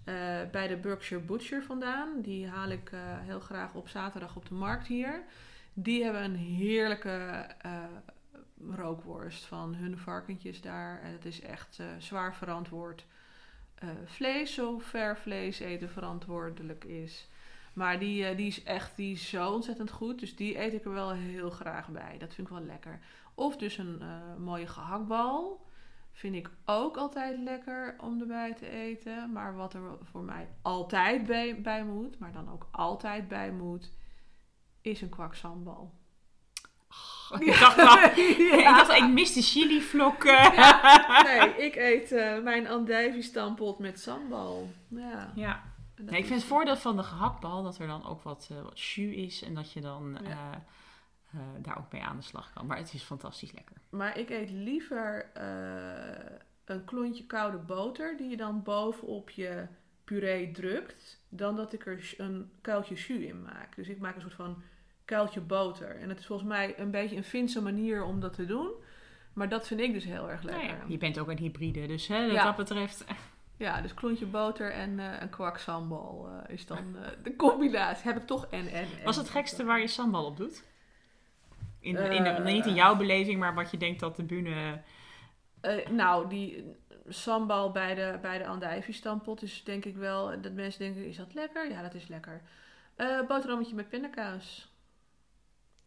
uh, 0.06 0.16
bij 0.52 0.68
de 0.68 0.78
Berkshire 0.78 1.24
Butcher 1.24 1.64
vandaan. 1.64 2.22
Die 2.22 2.48
haal 2.48 2.70
ik 2.70 2.92
eh, 2.92 3.00
heel 3.02 3.40
graag 3.40 3.74
op 3.74 3.88
zaterdag 3.88 4.36
op 4.36 4.48
de 4.48 4.54
markt 4.54 4.88
hier. 4.88 5.24
Die 5.74 6.04
hebben 6.04 6.24
een 6.24 6.36
heerlijke 6.36 7.48
eh, 7.62 7.72
rookworst 8.76 9.46
van 9.46 9.76
hun 9.76 9.98
varkentjes 9.98 10.62
daar. 10.62 11.02
En 11.02 11.12
het 11.12 11.26
is 11.26 11.42
echt 11.42 11.80
zwaar 11.98 12.36
verantwoord 12.36 13.06
vlees, 14.06 14.54
zover 14.54 15.18
vlees 15.18 15.60
eten 15.60 15.90
verantwoordelijk 15.90 16.84
is. 16.84 17.30
Maar 17.74 18.00
die, 18.00 18.36
die 18.36 18.48
is 18.48 18.64
echt 18.64 18.96
die 18.96 19.18
zo 19.18 19.52
ontzettend 19.52 19.92
goed. 19.92 20.20
Dus 20.20 20.36
die 20.36 20.60
eet 20.60 20.74
ik 20.74 20.86
er 20.86 20.94
wel 20.94 21.12
heel 21.12 21.50
graag 21.50 21.90
bij. 21.90 22.18
Dat 22.18 22.34
vind 22.34 22.48
ik 22.48 22.54
wel 22.54 22.66
lekker. 22.66 23.00
Of 23.34 23.58
dus 23.58 23.78
een 23.78 24.02
mooie 24.38 24.68
gehaktbal. 24.68 25.65
Vind 26.16 26.36
ik 26.36 26.50
ook 26.66 26.98
altijd 26.98 27.40
lekker 27.40 27.96
om 28.00 28.22
erbij 28.22 28.54
te 28.54 28.70
eten. 28.70 29.32
Maar 29.32 29.56
wat 29.56 29.74
er 29.74 29.82
voor 30.04 30.24
mij 30.24 30.48
altijd 30.62 31.26
bij, 31.26 31.62
bij 31.62 31.84
moet, 31.84 32.20
maar 32.20 32.32
dan 32.32 32.52
ook 32.52 32.68
altijd 32.72 33.28
bij 33.28 33.52
moet, 33.52 33.92
is 34.82 35.02
een 35.02 35.10
kwaksambal. 35.10 35.94
Ik 37.40 37.60
dacht, 37.60 37.78
nou, 37.78 38.00
ik, 38.60 38.64
dacht, 38.64 38.92
ik 38.92 39.08
mis 39.10 39.34
de 39.34 39.42
chilivlokken. 39.42 40.54
nee, 41.24 41.66
ik 41.66 41.76
eet 41.76 42.12
uh, 42.12 42.44
mijn 42.44 42.68
andijvie-stampot 42.68 43.80
met 43.80 44.00
sambal. 44.00 44.70
Ja. 44.88 45.32
ja. 45.36 45.64
Nee, 45.96 46.20
ik 46.20 46.26
vind 46.26 46.40
het 46.40 46.50
voordeel 46.50 46.78
van 46.78 46.96
de 46.96 47.04
gehaktbal 47.04 47.64
dat 47.64 47.78
er 47.78 47.88
dan 47.88 48.06
ook 48.06 48.22
wat, 48.22 48.50
uh, 48.52 48.62
wat 48.62 48.82
jus 48.82 49.16
is 49.16 49.42
en 49.42 49.54
dat 49.54 49.72
je 49.72 49.82
dan 49.82 50.18
uh, 50.24 50.52
uh, 51.36 51.42
daar 51.62 51.78
ook 51.78 51.92
mee 51.92 52.04
aan 52.04 52.16
de 52.18 52.24
slag 52.24 52.54
kan. 52.54 52.66
Maar 52.66 52.78
het 52.78 52.94
is 52.94 53.04
fantastisch 53.04 53.52
lekker. 53.52 53.76
Maar 53.90 54.18
ik 54.18 54.30
eet 54.30 54.50
liever 54.52 55.30
een 56.66 56.86
klontje 56.86 57.26
koude 57.26 57.58
boter 57.58 58.18
die 58.18 58.30
je 58.30 58.38
dan 58.38 58.64
bovenop 58.64 59.30
je 59.30 59.68
puree 60.04 60.52
drukt, 60.52 61.22
dan 61.30 61.56
dat 61.56 61.74
ik 61.74 61.86
er 61.86 62.14
een 62.18 62.52
kuiltje 62.62 62.96
jus 62.96 63.08
in 63.26 63.42
maak. 63.42 63.76
Dus 63.76 63.88
ik 63.88 64.00
maak 64.00 64.16
een 64.16 64.22
soort 64.22 64.34
van 64.34 64.62
kuiltje 65.06 65.42
boter. 65.42 66.00
En 66.00 66.10
het 66.10 66.20
is 66.20 66.26
volgens 66.26 66.48
mij 66.50 66.80
een 66.80 66.92
beetje 66.92 67.16
een 67.16 67.24
Finse 67.24 67.62
manier 67.62 68.04
om 68.04 68.20
dat 68.20 68.34
te 68.34 68.46
doen. 68.46 68.72
Maar 69.34 69.50
dat 69.50 69.68
vind 69.68 69.80
ik 69.80 69.94
dus 69.94 70.04
heel 70.04 70.30
erg 70.30 70.44
Nou 70.44 70.58
lekker. 70.58 70.78
ja, 70.78 70.84
je 70.88 70.98
bent 70.98 71.20
ook 71.20 71.30
een 71.30 71.38
hybride, 71.38 71.86
dus 71.88 72.08
hè, 72.08 72.26
wat 72.26 72.36
Ja. 72.36 72.44
dat 72.44 72.56
betreft. 72.56 73.06
Ja, 73.58 73.82
dus 73.82 73.94
klontje 73.94 74.26
boter 74.26 74.72
en 74.72 75.00
eh, 75.00 75.22
een 75.22 75.30
kwak 75.30 75.58
sambal 75.58 76.30
eh, 76.30 76.54
is 76.54 76.66
dan 76.66 76.98
eh, 76.98 77.10
de 77.24 77.36
combinatie. 77.36 78.08
Heb 78.08 78.22
ik 78.22 78.28
toch 78.28 78.48
en 78.50 78.68
en. 78.68 78.74
en. 78.74 79.04
Was 79.04 79.16
het 79.16 79.30
gekste 79.30 79.64
waar 79.64 79.80
je 79.80 79.88
sambal 79.88 80.26
op 80.26 80.38
doet? 80.38 80.64
In, 81.86 81.96
in, 82.12 82.26
Eh, 82.26 82.44
niet 82.44 82.66
in 82.66 82.74
jouw 82.74 82.96
beleving, 82.96 83.40
maar 83.40 83.54
wat 83.54 83.72
je 83.72 83.78
denkt 83.78 84.00
dat 84.00 84.16
de 84.16 84.24
bühne... 84.24 84.82
Eh, 85.62 85.88
nou, 85.88 86.30
die 86.30 86.64
sambal 87.08 87.72
bij 87.72 87.96
de, 87.96 88.18
bij 88.22 88.38
de 88.38 88.46
andijvie-stampot 88.48 89.42
is 89.42 89.64
denk 89.64 89.86
ik 89.86 89.96
wel... 89.96 90.42
Dat 90.42 90.52
mensen 90.54 90.80
denken, 90.80 91.06
is 91.08 91.18
dat 91.18 91.34
lekker? 91.34 91.70
Ja, 91.70 91.82
dat 91.82 91.94
is 91.94 92.08
lekker. 92.08 92.42
Eh 92.96 93.20
boterhammetje 93.28 93.76
met 93.76 93.90
pindakaas. 93.90 94.74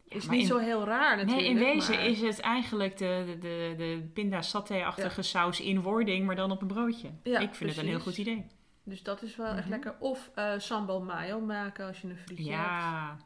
Is 0.07 0.29
niet 0.29 0.41
in- 0.41 0.45
zo 0.47 0.57
heel 0.57 0.83
raar 0.85 1.15
natuurlijk. 1.17 1.41
Nee, 1.41 1.49
in 1.49 1.57
wezen 1.75 1.95
maar- 1.95 2.05
is 2.05 2.21
het 2.21 2.39
eigenlijk 2.39 2.97
de, 2.97 3.23
de, 3.27 3.37
de, 3.39 3.73
de 3.77 4.09
pinda 4.13 4.41
saté-achtige 4.41 5.21
saus 5.21 5.59
in 5.61 5.81
wording, 5.81 6.25
maar 6.25 6.35
dan 6.35 6.51
op 6.51 6.61
een 6.61 6.67
broodje. 6.67 7.09
Ja, 7.23 7.39
ik 7.39 7.53
vind 7.55 7.69
het 7.69 7.79
een 7.79 7.87
heel 7.89 7.99
goed 7.99 8.17
idee. 8.17 8.45
Dus 8.83 9.03
dat 9.03 9.21
is 9.21 9.35
wel 9.35 9.47
echt 9.47 9.59
Mhm. 9.59 9.69
lekker. 9.69 9.95
Of 9.99 10.31
eh, 10.35 10.53
sambal 10.57 11.01
mayo 11.01 11.39
maken 11.39 11.87
als 11.87 12.01
je 12.01 12.07
een 12.09 12.17
frietje 12.17 12.51
hebt. 12.51 12.63
Ja. 12.67 13.17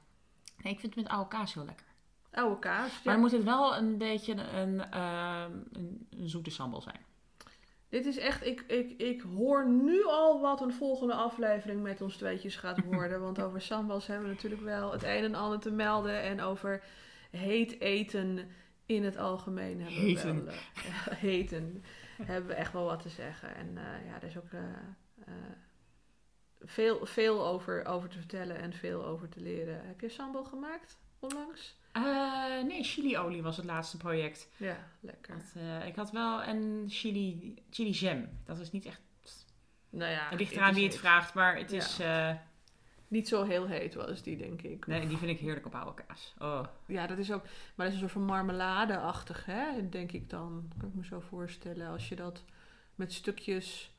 Nee, 0.63 0.73
ik 0.73 0.79
vind 0.79 0.95
het 0.95 1.03
met 1.03 1.13
oude 1.13 1.29
kaas 1.29 1.53
heel 1.53 1.65
lekker. 1.65 1.85
Oude 2.33 2.59
kaas. 2.59 3.03
Maar 3.03 3.13
dan 3.13 3.23
moet 3.23 3.31
het 3.31 3.43
wel 3.43 3.77
een 3.77 3.97
beetje 3.97 4.33
een, 4.33 4.81
ehm, 4.91 5.51
een, 5.71 6.07
een 6.09 6.29
zoete 6.29 6.49
sambal 6.51 6.81
zijn. 6.81 6.99
Dit 7.89 8.05
is 8.05 8.17
echt, 8.17 8.45
ik, 8.45 8.61
ik, 8.67 8.91
ik 9.01 9.21
hoor 9.21 9.69
nu 9.69 10.05
al 10.05 10.41
wat 10.41 10.61
een 10.61 10.73
volgende 10.73 11.13
aflevering 11.13 11.81
met 11.81 12.01
ons 12.01 12.17
tweetjes 12.17 12.55
gaat 12.55 12.83
worden. 12.93 13.21
want 13.21 13.41
over 13.41 13.61
sambals 13.61 14.07
hebben 14.07 14.27
we 14.27 14.33
natuurlijk 14.33 14.61
wel 14.61 14.91
het 14.91 15.03
een 15.03 15.23
en 15.23 15.35
ander 15.35 15.59
te 15.59 15.71
melden. 15.71 16.21
En 16.21 16.41
over 16.41 16.83
heet 17.31 17.79
eten 17.79 18.49
in 18.85 19.03
het 19.03 19.17
algemeen 19.17 19.81
hebben 19.81 19.99
Heten. 20.01 20.35
we 20.35 20.43
wel... 20.43 20.53
eh, 20.53 21.07
heten. 21.29 21.83
hebben 22.23 22.47
we 22.49 22.53
echt 22.55 22.73
wel 22.73 22.85
wat 22.85 23.01
te 23.01 23.09
zeggen. 23.09 23.55
En 23.55 23.77
eh, 23.77 24.05
ja, 24.07 24.15
er 24.15 24.27
is 24.27 24.37
ook 24.37 24.51
eh, 24.51 24.61
veel, 26.61 27.05
veel 27.05 27.45
over, 27.47 27.85
over 27.85 28.09
te 28.09 28.17
vertellen 28.17 28.57
en 28.57 28.73
veel 28.73 29.05
over 29.05 29.29
te 29.29 29.41
leren. 29.41 29.85
Heb 29.85 30.01
je 30.01 30.09
sambal 30.09 30.43
gemaakt 30.43 30.97
onlangs? 31.19 31.81
Eh, 31.93 32.63
nee, 32.63 32.83
chiliolie 32.83 33.41
was 33.41 33.57
het 33.57 33.65
laatste 33.65 33.97
project. 33.97 34.49
Ja, 34.57 34.77
lekker. 34.99 35.35
Eh, 35.55 35.85
ik 35.87 35.95
had 35.95 36.11
wel 36.11 36.43
een 36.43 36.85
chili, 36.87 37.55
chili 37.69 37.89
jam. 37.89 38.29
Dat 38.45 38.59
is 38.59 38.71
niet 38.71 38.85
echt... 38.85 39.01
Nou 39.89 40.11
ja, 40.11 40.29
het 40.29 40.39
ligt 40.39 40.51
eraan 40.51 40.73
wie 40.73 40.83
het 40.83 40.91
heet. 40.91 41.01
vraagt, 41.01 41.33
maar 41.33 41.57
het 41.57 41.71
Ja. 41.71 41.77
is... 41.77 41.99
eh, 41.99 42.31
Niet 43.07 43.27
zo 43.27 43.43
heel 43.43 43.67
heet 43.67 43.93
was 43.93 44.23
die, 44.23 44.37
denk 44.37 44.61
ik. 44.61 44.87
nee, 44.87 45.07
die 45.07 45.17
vind 45.17 45.31
ik 45.31 45.39
heerlijk 45.39 45.65
op 45.65 45.75
oude 45.75 46.03
kaas. 46.07 46.33
Oh. 46.39 46.63
Ja, 46.87 47.07
dat 47.07 47.17
is 47.17 47.31
ook. 47.31 47.43
Maar 47.43 47.85
dat 47.85 47.87
is 47.87 47.93
een 47.93 47.99
soort 47.99 48.11
van 48.11 48.25
marmelade-achtig, 48.25 49.45
hè? 49.45 49.89
Denk 49.89 50.11
ik 50.11 50.29
dan. 50.29 50.71
Kan 50.77 50.89
ik 50.89 50.95
me 50.95 51.05
zo 51.05 51.19
voorstellen. 51.19 51.87
Als 51.89 52.09
je 52.09 52.15
dat 52.15 52.43
met 52.95 53.13
stukjes 53.13 53.91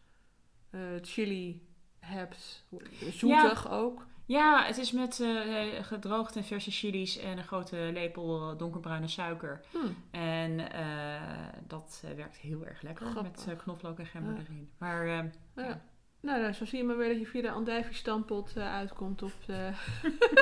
chili 1.00 1.66
hebt. 1.98 2.64
Zoetig 3.10 3.70
ook. 3.70 4.06
Ja, 4.26 4.64
het 4.64 4.78
is 4.78 4.92
met 4.92 5.20
eh, 5.20 5.62
gedroogde 5.84 6.38
en 6.38 6.44
verse 6.44 6.70
chilies 6.70 7.18
en 7.18 7.38
een 7.38 7.44
grote 7.44 7.76
lepel 7.92 8.50
eh, 8.50 8.58
donkerbruine 8.58 9.08
suiker. 9.08 9.60
Hm. 9.70 9.78
En 10.16 10.72
eh, 10.72 11.22
dat 11.66 12.02
werkt 12.16 12.36
heel 12.36 12.66
erg 12.66 12.82
lekker 12.82 13.06
Grappig. 13.06 13.46
met 13.46 13.56
knoflook 13.56 13.98
en 13.98 14.06
gember 14.06 14.32
Ja. 14.34 14.40
erin. 14.40 14.70
Maar 14.78 15.06
Ja. 15.06 15.30
Ja. 15.56 15.80
Nou, 16.20 16.40
nou, 16.40 16.52
zo 16.52 16.64
zie 16.64 16.78
je 16.78 16.84
maar 16.84 16.96
weer 16.96 17.08
dat 17.08 17.18
je 17.18 17.26
via 17.26 17.42
de 17.42 17.50
andijvie-stampot 17.50 18.56
uitkomt 18.56 19.22
op 19.22 19.32
de 19.46 19.70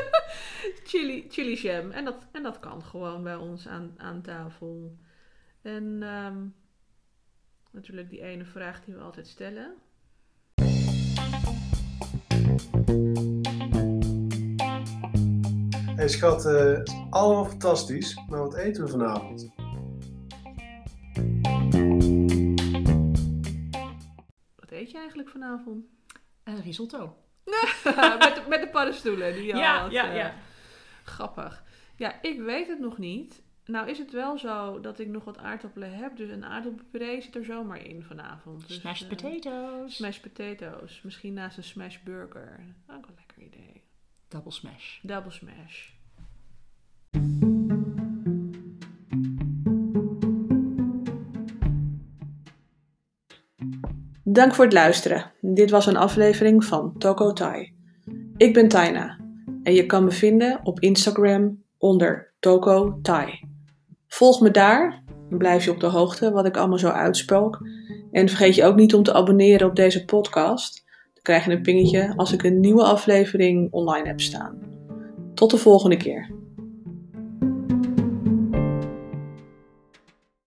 chili, 0.88 1.24
chili 1.28 1.54
jam. 1.54 1.90
En 1.90 2.04
dat, 2.04 2.26
en 2.32 2.42
dat 2.42 2.58
kan 2.60 2.82
gewoon 2.82 3.22
bij 3.22 3.36
ons 3.36 3.68
aan, 3.68 3.94
aan 3.96 4.22
tafel. 4.22 4.96
En 5.62 6.02
ehm, 6.02 6.44
natuurlijk 7.70 8.10
die 8.10 8.22
ene 8.22 8.44
vraag 8.44 8.84
die 8.84 8.94
we 8.94 9.00
altijd 9.00 9.26
stellen. 9.26 9.74
Hey 16.02 16.10
schat, 16.10 16.44
eh, 16.46 16.82
allemaal 17.10 17.44
fantastisch, 17.44 18.22
maar 18.28 18.38
wat 18.38 18.54
eten 18.54 18.84
we 18.84 18.90
vanavond? 18.90 19.52
Wat 24.56 24.70
eet 24.70 24.90
je 24.90 24.98
eigenlijk 24.98 25.28
vanavond? 25.28 25.84
eh, 26.42 26.64
risotto. 26.64 27.16
met, 28.18 28.34
de, 28.34 28.42
met 28.48 28.60
de 28.60 28.68
paddenstoelen 28.72 29.32
die 29.34 29.42
je 29.42 29.56
Ja, 29.56 29.80
had, 29.80 29.90
ja, 29.90 30.10
eh, 30.10 30.16
ja. 30.16 30.34
Grappig. 31.04 31.64
Ja, 31.96 32.22
ik 32.22 32.40
weet 32.40 32.68
het 32.68 32.78
nog 32.78 32.98
niet. 32.98 33.42
Nou 33.64 33.88
is 33.88 33.98
het 33.98 34.12
wel 34.12 34.38
zo 34.38 34.80
dat 34.80 34.98
ik 34.98 35.08
nog 35.08 35.24
wat 35.24 35.38
aardappelen 35.38 35.92
heb. 35.92 36.16
Dus 36.16 36.30
een 36.30 36.44
aardappelpuree 36.44 37.20
zit 37.20 37.36
er 37.36 37.44
zomaar 37.44 37.86
in 37.86 38.02
vanavond. 38.02 38.68
Dus, 38.68 38.76
Smashed 38.76 39.08
eh, 39.10 39.16
potatoes. 39.16 39.94
Smashed 39.96 40.32
potatoes. 40.32 41.02
Misschien 41.02 41.32
naast 41.32 41.56
een 41.56 41.64
smash 41.64 41.98
burger. 41.98 42.60
Ook 42.86 43.06
een 43.06 43.14
lekker 43.16 43.42
idee. 43.42 43.81
Double 44.32 44.52
smash. 44.52 45.00
Double 45.02 45.30
smash. 45.30 45.88
Dank 54.24 54.54
voor 54.54 54.64
het 54.64 54.72
luisteren. 54.72 55.32
Dit 55.40 55.70
was 55.70 55.86
een 55.86 55.96
aflevering 55.96 56.64
van 56.64 56.98
Toko 56.98 57.32
Thai. 57.32 57.74
Ik 58.36 58.54
ben 58.54 58.68
Taina 58.68 59.18
en 59.62 59.74
je 59.74 59.86
kan 59.86 60.04
me 60.04 60.10
vinden 60.10 60.60
op 60.62 60.80
Instagram 60.80 61.62
onder 61.78 62.32
Toko 62.38 62.98
Thai. 63.02 63.40
Volg 64.08 64.40
me 64.40 64.50
daar, 64.50 65.02
dan 65.28 65.38
blijf 65.38 65.64
je 65.64 65.70
op 65.70 65.80
de 65.80 65.86
hoogte 65.86 66.30
wat 66.30 66.46
ik 66.46 66.56
allemaal 66.56 66.78
zo 66.78 66.88
uitspook. 66.88 67.66
En 68.10 68.28
vergeet 68.28 68.54
je 68.54 68.64
ook 68.64 68.76
niet 68.76 68.94
om 68.94 69.02
te 69.02 69.14
abonneren 69.14 69.66
op 69.66 69.76
deze 69.76 70.04
podcast. 70.04 70.84
Krijg 71.22 71.44
je 71.44 71.50
een 71.50 71.62
pingetje 71.62 72.12
als 72.16 72.32
ik 72.32 72.42
een 72.42 72.60
nieuwe 72.60 72.82
aflevering 72.82 73.72
online 73.72 74.06
heb 74.06 74.20
staan. 74.20 74.58
Tot 75.34 75.50
de 75.50 75.56
volgende 75.56 75.96
keer. 75.96 76.41